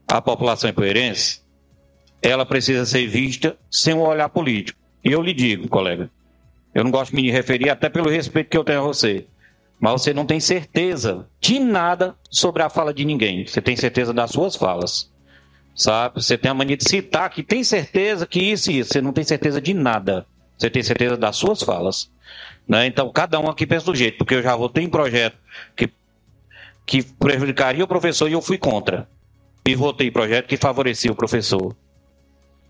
a 0.06 0.22
população 0.22 0.70
empoeirense, 0.70 1.42
ela 2.22 2.46
precisa 2.46 2.86
ser 2.86 3.06
vista 3.06 3.56
sem 3.70 3.94
um 3.94 4.00
olhar 4.00 4.28
político. 4.28 4.78
E 5.04 5.10
eu 5.10 5.22
lhe 5.22 5.32
digo, 5.32 5.68
colega, 5.68 6.10
eu 6.74 6.84
não 6.84 6.90
gosto 6.90 7.10
de 7.10 7.22
me 7.22 7.30
referir 7.30 7.70
até 7.70 7.88
pelo 7.88 8.08
respeito 8.08 8.50
que 8.50 8.56
eu 8.56 8.64
tenho 8.64 8.80
a 8.80 8.82
você 8.82 9.26
mas 9.80 9.92
você 9.92 10.12
não 10.12 10.26
tem 10.26 10.40
certeza 10.40 11.26
de 11.40 11.58
nada 11.58 12.16
sobre 12.30 12.62
a 12.62 12.68
fala 12.68 12.92
de 12.92 13.04
ninguém. 13.04 13.46
Você 13.46 13.60
tem 13.60 13.76
certeza 13.76 14.12
das 14.12 14.30
suas 14.30 14.56
falas. 14.56 15.10
Sabe? 15.74 16.20
Você 16.20 16.36
tem 16.36 16.50
a 16.50 16.54
mania 16.54 16.76
de 16.76 16.88
citar 16.88 17.30
que 17.30 17.42
tem 17.42 17.62
certeza 17.62 18.26
que 18.26 18.40
isso 18.40 18.70
e 18.70 18.80
isso. 18.80 18.92
Você 18.92 19.00
não 19.00 19.12
tem 19.12 19.22
certeza 19.22 19.60
de 19.60 19.72
nada. 19.72 20.26
Você 20.56 20.68
tem 20.68 20.82
certeza 20.82 21.16
das 21.16 21.36
suas 21.36 21.62
falas. 21.62 22.10
Né? 22.66 22.86
Então, 22.86 23.10
cada 23.12 23.38
um 23.38 23.48
aqui 23.48 23.64
pensa 23.64 23.86
do 23.86 23.94
jeito, 23.94 24.18
porque 24.18 24.34
eu 24.34 24.42
já 24.42 24.56
votei 24.56 24.84
em 24.84 24.90
projeto 24.90 25.38
que, 25.76 25.88
que 26.84 27.02
prejudicaria 27.02 27.84
o 27.84 27.88
professor 27.88 28.28
e 28.28 28.32
eu 28.32 28.42
fui 28.42 28.58
contra. 28.58 29.08
E 29.64 29.76
votei 29.76 30.08
em 30.08 30.12
projeto 30.12 30.48
que 30.48 30.56
favorecia 30.56 31.12
o 31.12 31.14
professor. 31.14 31.76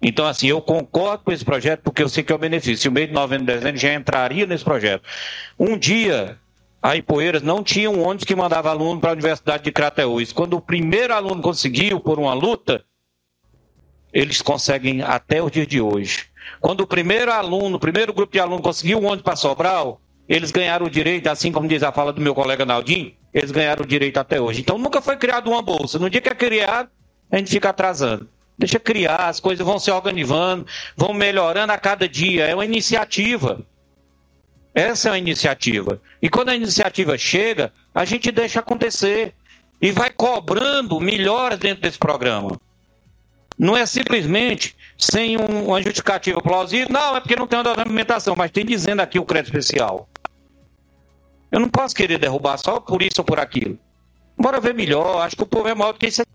Então, 0.03 0.27
assim, 0.27 0.47
eu 0.47 0.61
concordo 0.61 1.25
com 1.25 1.33
esse 1.33 1.45
projeto 1.45 1.81
porque 1.83 2.03
eu 2.03 2.09
sei 2.09 2.23
que 2.23 2.31
é 2.31 2.35
o 2.35 2.39
benefício. 2.39 2.91
O 2.91 2.95
mês 2.95 3.09
de 3.09 3.15
novembro 3.15 3.45
e 3.45 3.55
dezembro 3.55 3.81
já 3.81 3.95
entraria 3.95 4.47
nesse 4.47 4.63
projeto. 4.63 5.03
Um 5.59 5.77
dia, 5.77 6.39
a 6.83 6.97
Ipoeiras 6.97 7.43
não 7.43 7.63
tinha 7.63 7.91
um 7.91 8.03
ônibus 8.07 8.25
que 8.25 8.37
mandava 8.37 8.71
aluno 8.71 9.01
para 9.01 9.11
a 9.11 9.13
Universidade 9.13 9.65
de 9.65 9.73
Crateús. 9.73 10.33
Quando 10.33 10.57
o 10.57 10.61
primeiro 10.61 11.13
aluno 11.13 11.43
conseguiu, 11.43 11.99
por 11.99 12.19
uma 12.19 12.35
luta, 12.35 12.85
eles 14.13 14.41
conseguem 14.41 15.03
até 15.03 15.43
o 15.43 15.51
dia 15.51 15.67
de 15.67 15.81
hoje. 15.81 16.27
Quando 16.61 16.81
o 16.81 16.87
primeiro 16.87 17.33
aluno, 17.33 17.77
o 17.77 17.81
primeiro 17.81 18.13
grupo 18.13 18.33
de 18.33 18.41
alunos 18.41 18.63
conseguiu 18.63 18.99
um 18.99 19.07
ônibus 19.07 19.23
para 19.23 19.37
Sobral, 19.37 20.01
eles 20.29 20.51
ganharam 20.51 20.87
o 20.87 20.91
direito, 20.91 21.27
assim 21.29 21.51
como 21.51 21.69
diz 21.69 21.83
a 21.83 21.91
fala 21.91 22.13
do 22.13 22.21
meu 22.21 22.35
colega 22.35 22.65
Naldinho, 22.65 23.13
eles 23.35 23.51
ganharam 23.51 23.83
o 23.83 23.87
direito 23.87 24.19
até 24.19 24.41
hoje. 24.41 24.61
Então 24.61 24.79
nunca 24.79 25.03
foi 25.03 25.17
criada 25.17 25.49
uma 25.49 25.63
bolsa. 25.63 25.99
No 25.99 26.09
dia 26.09 26.21
que 26.21 26.29
é 26.29 26.35
criado, 26.35 26.91
a 27.31 27.37
gente 27.39 27.51
fica 27.51 27.71
atrasando. 27.71 28.29
Deixa 28.59 28.79
criar, 28.81 29.29
as 29.29 29.41
coisas 29.41 29.65
vão 29.65 29.79
se 29.79 29.91
organizando, 29.91 30.67
vão 30.97 31.13
melhorando 31.15 31.73
a 31.73 31.79
cada 31.79 32.09
dia. 32.09 32.47
É 32.47 32.55
uma 32.55 32.65
iniciativa. 32.65 33.65
Essa 34.79 35.09
é 35.09 35.13
a 35.13 35.19
iniciativa. 35.19 36.01
E 36.23 36.29
quando 36.29 36.51
a 36.51 36.55
iniciativa 36.55 37.19
chega, 37.19 37.73
a 37.93 38.05
gente 38.05 38.31
deixa 38.31 38.61
acontecer. 38.61 39.35
E 39.83 39.91
vai 39.91 40.09
cobrando 40.09 41.01
melhores 41.01 41.59
dentro 41.59 41.83
desse 41.83 41.99
programa. 41.99 42.61
Não 43.59 43.77
é 43.77 43.85
simplesmente 43.87 44.77
sem 44.97 45.37
um, 45.37 45.67
uma 45.67 45.83
justificativa 45.83 46.41
plausível. 46.41 46.87
Não, 46.91 47.17
é 47.17 47.21
porque 47.21 47.35
não 47.35 47.49
tem 47.49 47.59
uma 47.59 47.75
documentação, 47.75 48.37
mas 48.37 48.53
tem 48.53 48.65
dizendo 48.65 49.01
aqui 49.01 49.19
o 49.19 49.25
crédito 49.25 49.59
especial. 49.59 50.09
Eu 51.51 51.59
não 51.59 51.69
posso 51.69 51.93
querer 51.93 52.19
derrubar 52.19 52.57
só 52.57 52.79
por 52.79 53.03
isso 53.03 53.17
ou 53.19 53.25
por 53.25 53.41
aquilo. 53.41 53.77
Bora 54.37 54.61
ver 54.61 54.75
melhor. 54.75 55.23
Acho 55.23 55.35
que 55.35 55.43
o 55.43 55.47
povo 55.47 55.67
é 55.67 55.75
maior 55.75 55.93
do 55.93 55.99
que 55.99 56.07
isso 56.07 56.23
aqui. 56.23 56.31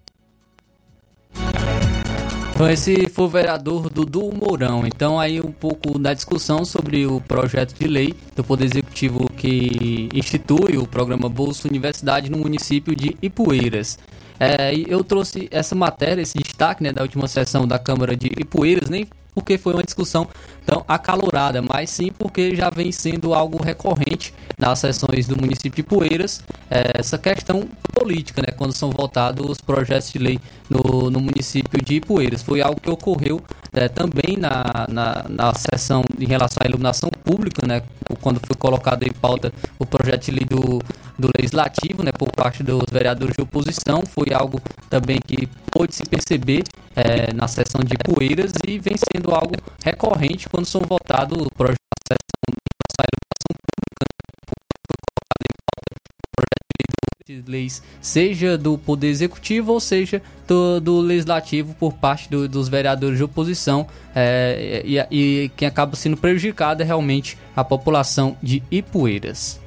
Então 2.64 2.72
esse 2.72 3.10
foi 3.10 3.26
o 3.26 3.27
vereador 3.27 3.90
Dudu 3.90 4.31
Mourão. 4.34 4.88
Então 4.88 5.19
aí 5.19 5.41
um 5.41 5.52
pouco 5.52 5.99
da 5.99 6.14
discussão 6.14 6.64
sobre 6.64 7.06
o 7.06 7.19
projeto 7.19 7.77
de 7.77 7.85
lei 7.85 8.14
do 8.38 8.41
Poder 8.41 8.64
Executivo 8.64 9.30
que 9.35 10.07
institui 10.14 10.77
o 10.77 10.88
programa 10.88 11.27
Bolsa 11.27 11.68
Universidade 11.68 12.31
no 12.31 12.38
município 12.38 12.95
de 12.95 13.18
Ipueiras. 13.22 13.99
É, 14.40 14.73
eu 14.88 15.03
trouxe 15.03 15.49
essa 15.52 15.76
matéria, 15.76 16.22
esse 16.22 16.38
destaque 16.38 16.81
né, 16.81 16.94
da 16.94 17.02
última 17.02 17.27
sessão 17.27 17.68
da 17.68 17.77
Câmara 17.77 18.15
de 18.15 18.27
Ipueiras, 18.27 18.90
nem 18.90 19.06
porque 19.35 19.57
foi 19.57 19.73
uma 19.73 19.84
discussão 19.84 20.26
tão 20.65 20.84
acalorada, 20.88 21.61
mas 21.61 21.90
sim 21.90 22.11
porque 22.11 22.56
já 22.56 22.69
vem 22.69 22.91
sendo 22.91 23.34
algo 23.34 23.61
recorrente 23.61 24.34
nas 24.57 24.80
sessões 24.80 25.27
do 25.27 25.40
município 25.40 25.76
de 25.76 25.84
Poeiras, 25.84 26.41
é, 26.69 26.99
essa 26.99 27.18
questão 27.18 27.68
política, 27.94 28.41
né, 28.41 28.53
quando 28.56 28.73
são 28.73 28.90
votados 28.90 29.49
os 29.49 29.61
projetos 29.61 30.11
de 30.11 30.19
lei 30.19 30.40
no, 30.69 31.10
no 31.10 31.19
município 31.19 31.84
de 31.84 31.99
Poeiras. 31.99 32.41
Foi 32.41 32.61
algo 32.61 32.80
que 32.80 32.90
ocorreu 32.90 33.41
é, 33.72 33.88
também 33.88 34.38
na, 34.38 34.88
na, 34.90 35.26
na 35.30 35.53
sessão 35.53 36.03
em 36.19 36.26
relação 36.26 36.61
à 36.64 36.68
iluminação 36.68 37.10
pública, 37.23 37.65
né, 37.68 37.81
quando 38.22 38.40
foi 38.45 38.56
colocado 38.56 39.03
em 39.03 39.11
pauta 39.11 39.52
o 39.80 39.85
projeto 39.85 40.26
de 40.26 40.31
lei 40.31 40.45
do, 40.45 40.80
do 41.18 41.30
Legislativo, 41.38 42.03
né, 42.03 42.11
por 42.11 42.31
parte 42.31 42.64
dos 42.64 42.84
vereadores 42.91 43.35
de 43.35 43.41
oposição, 43.41 44.03
foi 44.06 44.34
algo 44.34 44.61
também 44.90 45.19
que 45.26 45.48
pôde 45.72 45.95
se 45.95 46.03
perceber 46.03 46.64
é, 46.95 47.34
na 47.34 47.48
sessão 47.48 47.81
de 47.84 47.98
Poeiras 47.98 48.52
e 48.68 48.77
vem 48.80 48.95
sendo 49.11 49.34
algo 49.34 49.56
recorrente 49.84 50.48
quando 50.53 50.67
são 50.67 50.81
votados 50.81 51.47
projetos 51.57 51.80
da 52.07 52.13
sessão 52.13 52.45
de 52.47 52.53
iluminação 52.53 53.55
pública, 53.65 54.05
foi 54.45 54.59
colocado 55.01 55.41
em 55.49 55.57
pauta 55.65 55.93
projeto 56.31 57.43
de 57.43 57.51
leis, 57.51 57.81
seja 57.99 58.55
do 58.55 58.77
Poder 58.77 59.07
Executivo 59.07 59.73
ou 59.73 59.80
seja 59.80 60.21
do, 60.47 60.80
do 60.80 60.99
Legislativo 60.99 61.73
por 61.73 61.93
parte 61.93 62.30
do, 62.30 62.47
dos 62.47 62.69
vereadores 62.69 63.17
de 63.17 63.23
oposição 63.23 63.88
é, 64.13 64.84
e, 64.85 64.99
e 65.09 65.49
quem 65.57 65.67
acaba 65.67 65.95
sendo 65.95 66.17
prejudicado 66.17 66.84
é 66.84 66.85
realmente 66.85 67.35
a 67.55 67.63
população 67.63 68.38
de 68.41 68.61
Ipueiras. 68.69 69.59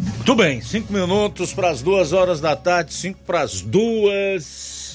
Muito 0.00 0.34
bem, 0.34 0.62
cinco 0.62 0.90
minutos 0.94 1.52
para 1.52 1.68
as 1.68 1.82
duas 1.82 2.14
horas 2.14 2.40
da 2.40 2.56
tarde, 2.56 2.94
cinco 2.94 3.18
para 3.26 3.42
as 3.42 3.60
duas. 3.60 4.85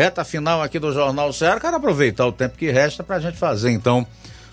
Reta 0.00 0.24
final 0.24 0.62
aqui 0.62 0.78
do 0.78 0.94
Jornal 0.94 1.30
Ceará. 1.30 1.60
Quero 1.60 1.76
aproveitar 1.76 2.26
o 2.26 2.32
tempo 2.32 2.56
que 2.56 2.70
resta 2.70 3.04
para 3.04 3.16
a 3.16 3.20
gente 3.20 3.36
fazer 3.36 3.70
então 3.70 4.06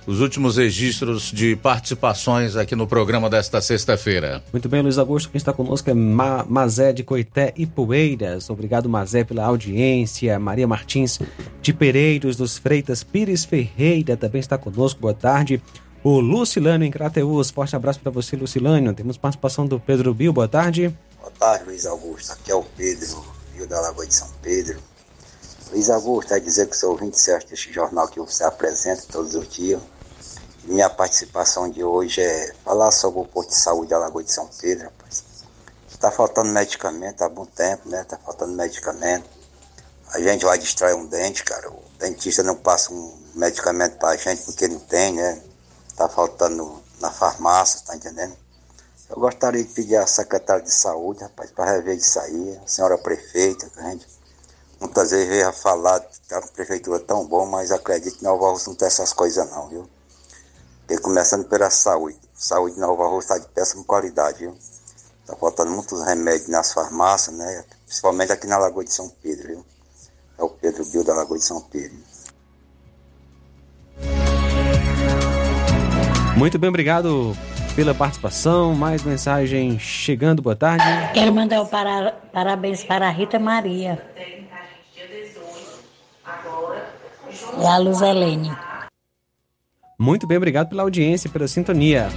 os 0.06 0.19
últimos 0.19 0.57
registros 0.57 1.32
de 1.32 1.56
participações 1.56 2.57
aqui 2.57 2.76
no 2.76 2.86
programa 2.86 3.30
desta 3.30 3.61
sexta-feira. 3.61 4.44
Muito 4.52 4.68
bem, 4.68 4.82
Luiz 4.82 4.98
Augusto, 4.98 5.30
quem 5.30 5.38
está 5.38 5.53
conosco 5.53 5.90
é 5.90 5.94
Ma 5.94 6.45
Mazé 6.49 6.91
de 6.91 7.02
Coité 7.02 7.53
e 7.56 7.65
Poeiras. 7.65 8.49
Obrigado, 8.49 8.90
Mazé, 8.90 9.24
pela 9.24 9.45
audiência. 9.45 10.38
Maria 10.38 10.68
Martins 10.68 11.18
de 11.61 11.72
Pereiros 11.72 12.36
dos 12.36 12.57
Freitas 12.57 13.02
Pires 13.02 13.45
Ferreira 13.45 14.18
também 14.18 14.41
está 14.41 14.57
conosco. 14.57 14.99
Boa 14.99 15.14
tarde. 15.14 15.64
O 16.03 16.19
Lucilânio 16.19 16.86
em 16.86 16.91
Crateus. 16.91 17.52
Forte 17.52 17.74
abraço 17.74 18.02
para 18.02 18.11
você, 18.11 18.36
Lucilânio. 18.36 18.94
Temos 18.94 19.15
participação 19.15 19.65
do 19.65 19.80
Pedro 19.80 20.14
Bill. 20.14 20.34
Boa 20.34 20.49
tarde. 20.49 20.94
Boa 21.22 21.32
tarde, 21.32 21.64
Luiz 21.64 21.86
Augusto. 21.86 22.34
Aqui 22.34 22.52
é 22.52 22.56
o 22.56 22.64
Pedro, 22.64 23.26
Rio 23.56 23.65
da 23.65 23.80
Lagoa 23.80 24.06
de 24.06 24.14
São 24.14 24.28
Pedro. 24.41 24.78
Luiz 25.72 25.89
Augusto, 25.89 26.34
é 26.34 26.39
dizer 26.39 26.68
que 26.68 26.77
sou 26.77 26.91
ouvinte 26.91 27.19
certo 27.19 27.49
deste 27.49 27.73
jornal 27.73 28.07
que 28.07 28.19
você 28.19 28.44
apresenta 28.44 29.03
todos 29.11 29.35
os 29.35 29.48
dias. 29.49 29.81
Minha 30.64 30.89
participação 30.89 31.69
de 31.69 31.84
hoje 31.84 32.22
é 32.22 32.53
falar 32.64 32.89
sobre 32.91 33.19
o 33.19 33.26
posto 33.26 33.49
de 33.49 33.56
saúde 33.56 33.89
da 33.89 33.99
Lagoa 33.99 34.23
de 34.23 34.31
São 34.31 34.48
Pedro, 34.61 34.85
rapaz. 34.85 35.23
Está 35.89 36.10
faltando 36.10 36.52
medicamento 36.52 37.22
há 37.22 37.27
bom 37.27 37.45
tempo, 37.45 37.89
né? 37.89 38.02
Está 38.02 38.18
faltando 38.18 38.53
medicamento. 38.53 39.30
A 40.14 40.19
gente 40.22 40.45
vai 40.45 40.57
distrair 40.57 40.94
um 40.94 41.06
dente, 41.06 41.44
cara. 41.44 41.69
O 41.69 41.84
dentista 41.99 42.44
não 42.44 42.56
passa 42.56 42.94
um 42.94 43.18
medicamento 43.35 43.98
para 43.98 44.10
a 44.10 44.15
gente 44.18 44.44
porque 44.44 44.68
não 44.69 44.80
tem, 44.80 45.14
né? 45.14 45.41
Está 45.89 46.07
faltando 46.07 46.81
na 47.02 47.11
farmácia, 47.11 47.81
tá 47.85 47.95
entendendo? 47.95 48.38
Eu 49.10 49.18
gostaria 49.18 49.64
de 49.64 49.69
pedir 49.73 49.98
à 49.98 50.07
secretária 50.07 50.64
de 50.64 50.73
saúde, 50.73 51.23
rapaz, 51.23 51.52
para 51.52 51.72
rever 51.72 51.98
isso 51.98 52.19
aí, 52.19 52.60
a 52.64 52.68
senhora 52.68 52.98
prefeita, 52.98 53.69
que 53.69 53.80
a 53.80 53.89
gente 53.89 54.16
muitas 54.80 55.12
vezes 55.12 55.28
veio 55.28 55.48
a 55.48 55.54
falar 55.54 55.99
que 55.99 56.34
a 56.34 56.41
prefeitura 56.41 56.98
é 56.98 57.04
tão 57.04 57.26
bom, 57.26 57.45
mas 57.45 57.72
acredito 57.72 58.18
que 58.18 58.24
Nova 58.24 58.49
Rússia 58.52 58.70
não 58.70 58.76
tem 58.78 58.88
essas 58.88 59.14
coisas 59.14 59.49
não, 59.49 59.68
viu? 59.70 59.90
Porque 60.86 61.02
começando 61.02 61.45
pela 61.45 61.70
saúde. 61.70 62.18
Saúde 62.34 62.76
de 62.76 62.82
Nova 62.82 63.08
Rússia 63.08 63.34
está 63.36 63.48
de 63.48 63.54
péssima 63.54 63.84
qualidade, 63.84 64.40
viu? 64.40 64.56
Tá 65.26 65.36
faltando 65.36 65.72
muitos 65.72 66.02
remédios 66.06 66.48
nas 66.48 66.72
farmácias, 66.72 67.36
né? 67.36 67.66
principalmente 67.86 68.32
aqui 68.32 68.48
na 68.48 68.58
Lagoa 68.58 68.84
de 68.86 68.94
São 68.94 69.10
Pedro, 69.22 69.48
viu? 69.48 69.66
É 70.38 70.44
o 70.44 70.49
Pedro 70.49 70.86
Bill 70.86 71.04
da 71.04 71.14
Lagoa 71.14 71.38
de 71.38 71.44
São 71.44 71.60
Pedro. 71.62 71.98
Muito 76.38 76.60
bem, 76.60 76.70
obrigado 76.70 77.36
pela 77.76 77.94
participação. 77.95 78.74
Mais 78.76 79.04
mensagem 79.04 79.78
chegando, 79.80 80.41
boa 80.41 80.56
tarde. 80.56 80.84
Quero 81.14 81.34
mandar 81.34 81.62
o 81.62 81.66
para- 81.68 82.12
parabéns 82.32 82.84
para 82.84 83.08
a 83.08 83.12
Rita 83.12 83.40
Maria. 83.40 84.02
E 87.59 87.65
a 87.65 87.77
Luz 87.77 88.01
Helene. 88.01 88.51
Muito 89.99 90.27
bem, 90.27 90.38
obrigado 90.38 90.69
pela 90.69 90.84
audiência, 90.84 91.30
pela 91.30 91.47
sintonia. 91.47 92.09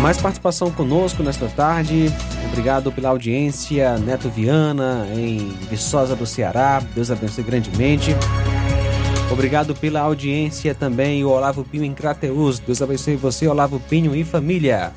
Mais 0.00 0.18
participação 0.20 0.70
conosco 0.70 1.22
nesta 1.22 1.48
tarde. 1.48 2.12
Obrigado 2.48 2.92
pela 2.92 3.08
audiência, 3.08 3.96
Neto 3.96 4.28
Viana, 4.28 5.08
em 5.16 5.48
Viçosa 5.70 6.14
do 6.14 6.26
Ceará. 6.26 6.82
Deus 6.94 7.10
abençoe 7.10 7.42
grandemente. 7.42 8.14
Obrigado 9.34 9.74
pela 9.74 9.98
audiência 9.98 10.76
também, 10.76 11.24
o 11.24 11.28
Olavo 11.28 11.64
Pinho 11.64 11.82
em 11.82 11.92
Crateus. 11.92 12.60
Deus 12.60 12.80
abençoe 12.80 13.16
você, 13.16 13.48
Olavo 13.48 13.80
Pinho 13.80 14.14
e 14.14 14.22
família. 14.22 14.92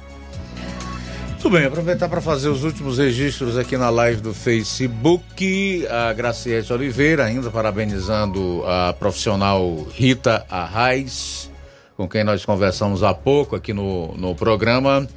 Muito 1.31 1.49
bem, 1.49 1.65
aproveitar 1.65 2.07
para 2.07 2.21
fazer 2.21 2.47
os 2.47 2.63
últimos 2.63 2.99
registros 2.99 3.57
aqui 3.57 3.75
na 3.75 3.89
live 3.89 4.21
do 4.21 4.35
Facebook. 4.35 5.87
A 5.89 6.13
Graciete 6.13 6.71
Oliveira, 6.71 7.25
ainda 7.25 7.49
parabenizando 7.49 8.63
a 8.67 8.93
profissional 8.93 9.87
Rita 9.91 10.45
Arraes, 10.51 11.51
com 11.95 12.07
quem 12.07 12.23
nós 12.23 12.45
conversamos 12.45 13.01
há 13.01 13.15
pouco 13.15 13.55
aqui 13.55 13.73
no, 13.73 14.15
no 14.17 14.35
programa. 14.35 15.07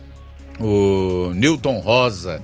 O 0.59 1.31
Newton 1.35 1.79
Rosa, 1.81 2.41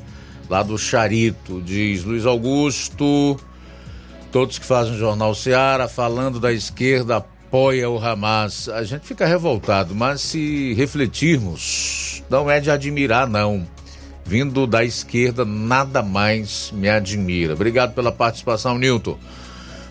lá 0.47 0.62
do 0.62 0.77
Charito, 0.77 1.62
diz 1.62 2.05
Luiz 2.05 2.27
Augusto. 2.27 3.40
Todos 4.36 4.58
que 4.58 4.66
fazem 4.66 4.92
o 4.92 4.98
Jornal 4.98 5.34
Seara, 5.34 5.88
falando 5.88 6.38
da 6.38 6.52
esquerda, 6.52 7.16
apoia 7.16 7.88
o 7.88 7.98
Hamas. 7.98 8.68
A 8.68 8.84
gente 8.84 9.06
fica 9.06 9.24
revoltado, 9.24 9.94
mas 9.94 10.20
se 10.20 10.74
refletirmos, 10.74 12.22
não 12.28 12.50
é 12.50 12.60
de 12.60 12.70
admirar, 12.70 13.26
não. 13.26 13.66
Vindo 14.26 14.66
da 14.66 14.84
esquerda, 14.84 15.42
nada 15.42 16.02
mais 16.02 16.70
me 16.70 16.86
admira. 16.86 17.54
Obrigado 17.54 17.94
pela 17.94 18.12
participação, 18.12 18.76
Nilton. 18.76 19.18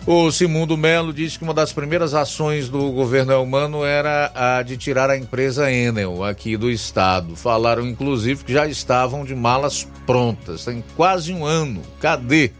O 0.06 0.30
Simundo 0.30 0.76
Melo 0.76 1.12
disse 1.12 1.38
que 1.38 1.42
uma 1.42 1.52
das 1.52 1.72
primeiras 1.72 2.14
ações 2.14 2.68
do 2.68 2.92
governo 2.92 3.32
Elmano 3.32 3.84
era 3.84 4.30
a 4.32 4.62
de 4.62 4.76
tirar 4.76 5.10
a 5.10 5.18
empresa 5.18 5.72
Enel 5.72 6.22
aqui 6.22 6.56
do 6.56 6.70
estado. 6.70 7.34
Falaram, 7.34 7.84
inclusive, 7.84 8.44
que 8.44 8.52
já 8.52 8.64
estavam 8.64 9.24
de 9.24 9.34
malas 9.34 9.88
prontas. 10.06 10.64
Tem 10.64 10.84
quase 10.96 11.32
um 11.32 11.44
ano. 11.44 11.82
Cadê? 12.00 12.52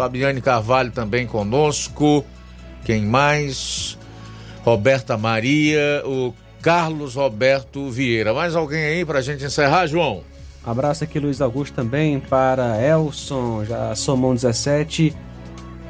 Fabiane 0.00 0.40
Carvalho 0.40 0.90
também 0.90 1.26
conosco. 1.26 2.24
Quem 2.86 3.04
mais? 3.04 3.98
Roberta 4.64 5.18
Maria, 5.18 6.02
o 6.06 6.32
Carlos 6.62 7.16
Roberto 7.16 7.90
Vieira. 7.90 8.32
Mais 8.32 8.56
alguém 8.56 8.82
aí 8.82 9.04
pra 9.04 9.20
gente 9.20 9.44
encerrar, 9.44 9.86
João? 9.86 10.22
Abraço 10.64 11.04
aqui, 11.04 11.18
Luiz 11.18 11.42
Augusto, 11.42 11.74
também 11.74 12.18
para 12.18 12.80
Elson, 12.82 13.64
já 13.66 13.94
somou 13.94 14.32
17. 14.34 15.14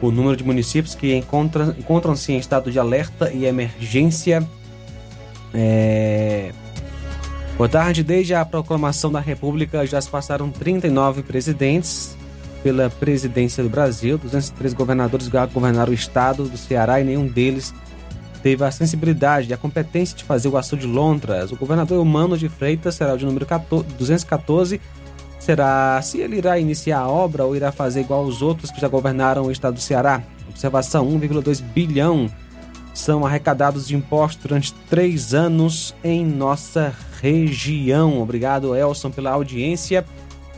O 0.03 0.11
número 0.11 0.37
de 0.37 0.43
municípios 0.43 0.97
que 0.97 1.15
encontram- 1.15 1.71
encontram-se 1.79 2.33
em 2.33 2.39
estado 2.39 2.69
de 2.73 2.81
alerta 2.81 3.31
e 3.33 3.45
emergência. 3.47 4.45
É... 5.55 6.51
Boa 7.57 7.69
tarde. 7.69 8.03
Desde 8.03 8.35
a 8.35 8.45
proclamação 8.45 9.13
da 9.13 9.21
República 9.21 9.87
já 9.87 10.01
se 10.01 10.09
passaram 10.09 10.51
39 10.51 11.23
presidentes 11.23 12.17
pela 12.63 12.91
presidência 12.91 13.63
do 13.63 13.69
Brasil. 13.69 14.19
203 14.19 14.73
governadores 14.73 15.29
governaram 15.29 15.91
o 15.91 15.95
estado 15.95 16.45
do 16.45 16.57
Ceará 16.57 17.01
e 17.01 17.05
nenhum 17.05 17.27
deles 17.27 17.75
teve 18.43 18.65
a 18.65 18.71
sensibilidade 18.71 19.51
e 19.51 19.55
a 19.55 19.57
competência 19.57 20.17
de 20.17 20.25
fazer 20.25 20.49
o 20.49 20.57
açude 20.57 20.83
de 20.83 20.93
lontras. 20.93 21.53
O 21.53 21.57
governador 21.57 22.01
Humano 22.01 22.37
de 22.37 22.49
Freitas 22.49 22.95
será 22.95 23.15
o 23.15 23.19
de 23.19 23.27
número 23.27 23.47
14 23.47 23.87
214. 23.99 24.81
Será 25.39 26.01
se 26.03 26.19
ele 26.19 26.37
irá 26.37 26.59
iniciar 26.59 27.01
a 27.01 27.09
obra 27.09 27.45
ou 27.45 27.57
irá 27.57 27.73
fazer 27.73 28.01
igual 28.01 28.25
aos 28.25 28.43
outros 28.43 28.71
que 28.71 28.81
já 28.81 28.89
governaram 28.89 29.45
o 29.45 29.51
estado 29.51 29.75
do 29.75 29.81
Ceará. 29.81 30.23
Observação: 30.49 31.07
1,2 31.09 31.63
bilhão 31.63 32.31
são 32.93 33.25
arrecadados 33.25 33.87
de 33.89 33.97
impostos 33.97 34.43
durante 34.43 34.75
três 34.89 35.33
anos 35.33 35.95
em 36.05 36.25
nossa 36.25 36.93
região. 37.21 38.21
Obrigado, 38.21 38.77
Elson, 38.77 39.11
pela 39.11 39.31
audiência. 39.31 40.05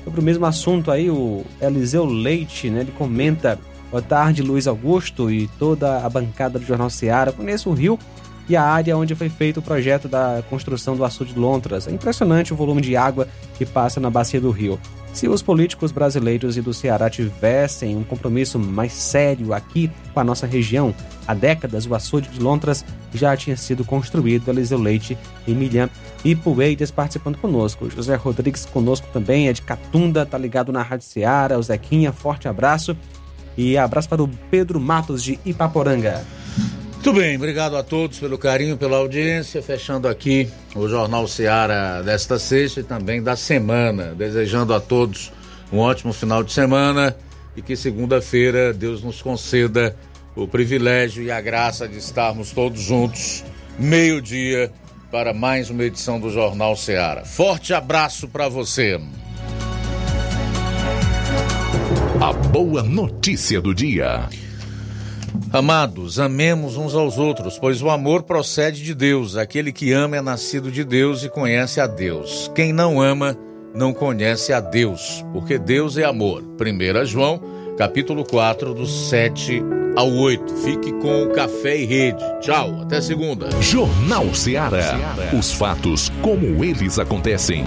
Sobre 0.05 0.21
o 0.21 0.23
mesmo 0.23 0.45
assunto 0.47 0.91
aí, 0.91 1.11
o 1.11 1.45
Eliseu 1.61 2.05
Leite, 2.05 2.69
né? 2.71 2.81
Ele 2.81 2.93
comenta. 2.93 3.59
Boa 3.91 4.03
tarde, 4.03 4.43
Luiz 4.43 4.67
Augusto 4.67 5.31
e 5.31 5.47
toda 5.59 5.99
a 6.05 6.09
bancada 6.09 6.59
do 6.59 6.65
Jornal 6.65 6.89
Seara. 6.89 7.31
Conheço 7.31 7.69
o 7.69 7.75
Rio 7.75 7.99
e 8.49 8.57
a 8.57 8.63
área 8.63 8.97
onde 8.97 9.15
foi 9.15 9.29
feito 9.29 9.61
o 9.61 9.63
projeto 9.63 10.09
da 10.09 10.43
construção 10.49 10.97
do 10.97 11.05
açude 11.05 11.33
de 11.33 11.39
Lontras. 11.39 11.87
É 11.87 11.91
impressionante 11.91 12.53
o 12.53 12.57
volume 12.57 12.81
de 12.81 12.97
água 12.97 13.29
que 13.57 13.65
passa 13.65 14.01
na 14.01 14.11
bacia 14.11 14.41
do 14.41 14.51
rio. 14.51 14.79
Se 15.13 15.29
os 15.29 15.43
políticos 15.43 15.93
brasileiros 15.93 16.57
e 16.57 16.63
do 16.63 16.73
Ceará 16.73 17.11
tivessem 17.11 17.95
um 17.97 18.03
compromisso 18.03 18.59
mais 18.59 18.93
sério 18.93 19.53
aqui 19.53 19.91
com 20.15 20.21
a 20.21 20.25
nossa 20.25 20.47
região, 20.47 20.95
há 21.27 21.35
décadas 21.35 21.87
o 21.87 21.95
açude 21.95 22.31
de 22.31 22.41
Lontras 22.41 22.83
já 23.13 23.37
tinha 23.37 23.57
sido 23.57 23.85
construído. 23.85 24.49
Eliseu 24.49 24.79
Leite, 24.79 25.19
Emilian 25.47 25.91
e 26.25 26.35
Poeiras 26.35 26.91
participando 26.91 27.37
conosco. 27.37 27.91
José 27.91 28.15
Rodrigues 28.15 28.65
conosco 28.65 29.07
também, 29.13 29.49
é 29.49 29.53
de 29.53 29.61
Catunda, 29.61 30.25
tá 30.25 30.39
ligado 30.39 30.73
na 30.73 30.81
Rádio 30.81 31.07
Ceará. 31.07 31.59
O 31.59 31.63
Zequinha, 31.63 32.11
forte 32.11 32.49
abraço. 32.49 32.97
E 33.55 33.77
abraço 33.77 34.09
para 34.09 34.23
o 34.23 34.29
Pedro 34.51 34.81
Matos 34.81 35.23
de 35.23 35.39
Ipaporanga. 35.45 36.25
Muito 37.05 37.19
bem, 37.19 37.35
obrigado 37.35 37.77
a 37.77 37.83
todos 37.83 38.21
pelo 38.21 38.39
carinho, 38.39 38.77
pela 38.77 38.99
audiência. 38.99 39.61
Fechando 39.61 40.07
aqui 40.07 40.49
o 40.73 40.87
Jornal 40.87 41.27
Seara 41.27 42.01
desta 42.01 42.39
sexta 42.39 42.79
e 42.79 42.85
também 42.85 43.21
da 43.21 43.35
semana. 43.35 44.15
Desejando 44.15 44.73
a 44.73 44.79
todos 44.79 45.33
um 45.73 45.79
ótimo 45.79 46.13
final 46.13 46.45
de 46.45 46.53
semana 46.53 47.17
e 47.57 47.61
que 47.61 47.75
segunda-feira 47.75 48.73
Deus 48.73 49.03
nos 49.03 49.21
conceda 49.21 49.97
o 50.37 50.47
privilégio 50.47 51.25
e 51.25 51.31
a 51.33 51.41
graça 51.41 51.89
de 51.89 51.99
estarmos 51.99 52.53
todos 52.53 52.81
juntos, 52.81 53.45
meio-dia, 53.77 54.71
para 55.11 55.35
mais 55.35 55.71
uma 55.71 55.83
edição 55.83 56.21
do 56.21 56.31
Jornal 56.31 56.77
Seara. 56.77 57.25
Forte 57.25 57.75
abraço 57.75 58.29
para 58.29 58.49
você. 58.49 59.01
A 62.21 62.33
boa 62.33 62.85
notícia 62.85 63.61
do 63.61 63.75
dia. 63.75 64.29
Amados, 65.53 66.19
amemos 66.19 66.77
uns 66.77 66.95
aos 66.95 67.19
outros, 67.19 67.59
pois 67.59 67.83
o 67.83 67.91
amor 67.91 68.23
procede 68.23 68.83
de 68.83 68.95
Deus. 68.95 69.37
Aquele 69.37 69.73
que 69.73 69.93
ama 69.93 70.17
é 70.17 70.23
nascido 70.23 70.71
de 70.71 70.85
Deus 70.85 71.23
e 71.25 71.29
conhece 71.29 71.81
a 71.81 71.87
Deus. 71.87 72.51
Quem 72.55 72.73
não 72.73 73.01
ama 73.01 73.37
não 73.75 73.93
conhece 73.93 74.53
a 74.53 74.61
Deus, 74.61 75.25
porque 75.33 75.59
Deus 75.59 75.97
é 75.97 76.05
amor. 76.05 76.43
1 76.43 77.05
João, 77.07 77.41
capítulo 77.77 78.25
4, 78.25 78.75
do 78.75 78.87
7 78.87 79.63
ao 79.97 80.11
8. 80.11 80.57
Fique 80.57 80.93
com 80.95 81.25
o 81.25 81.31
café 81.31 81.77
e 81.77 81.85
rede. 81.85 82.23
Tchau, 82.41 82.83
até 82.83 83.01
segunda. 83.01 83.51
Jornal 83.61 84.35
Seara. 84.35 84.97
Os 85.39 85.53
fatos 85.53 86.11
como 86.23 86.65
eles 86.65 86.99
acontecem. 86.99 87.65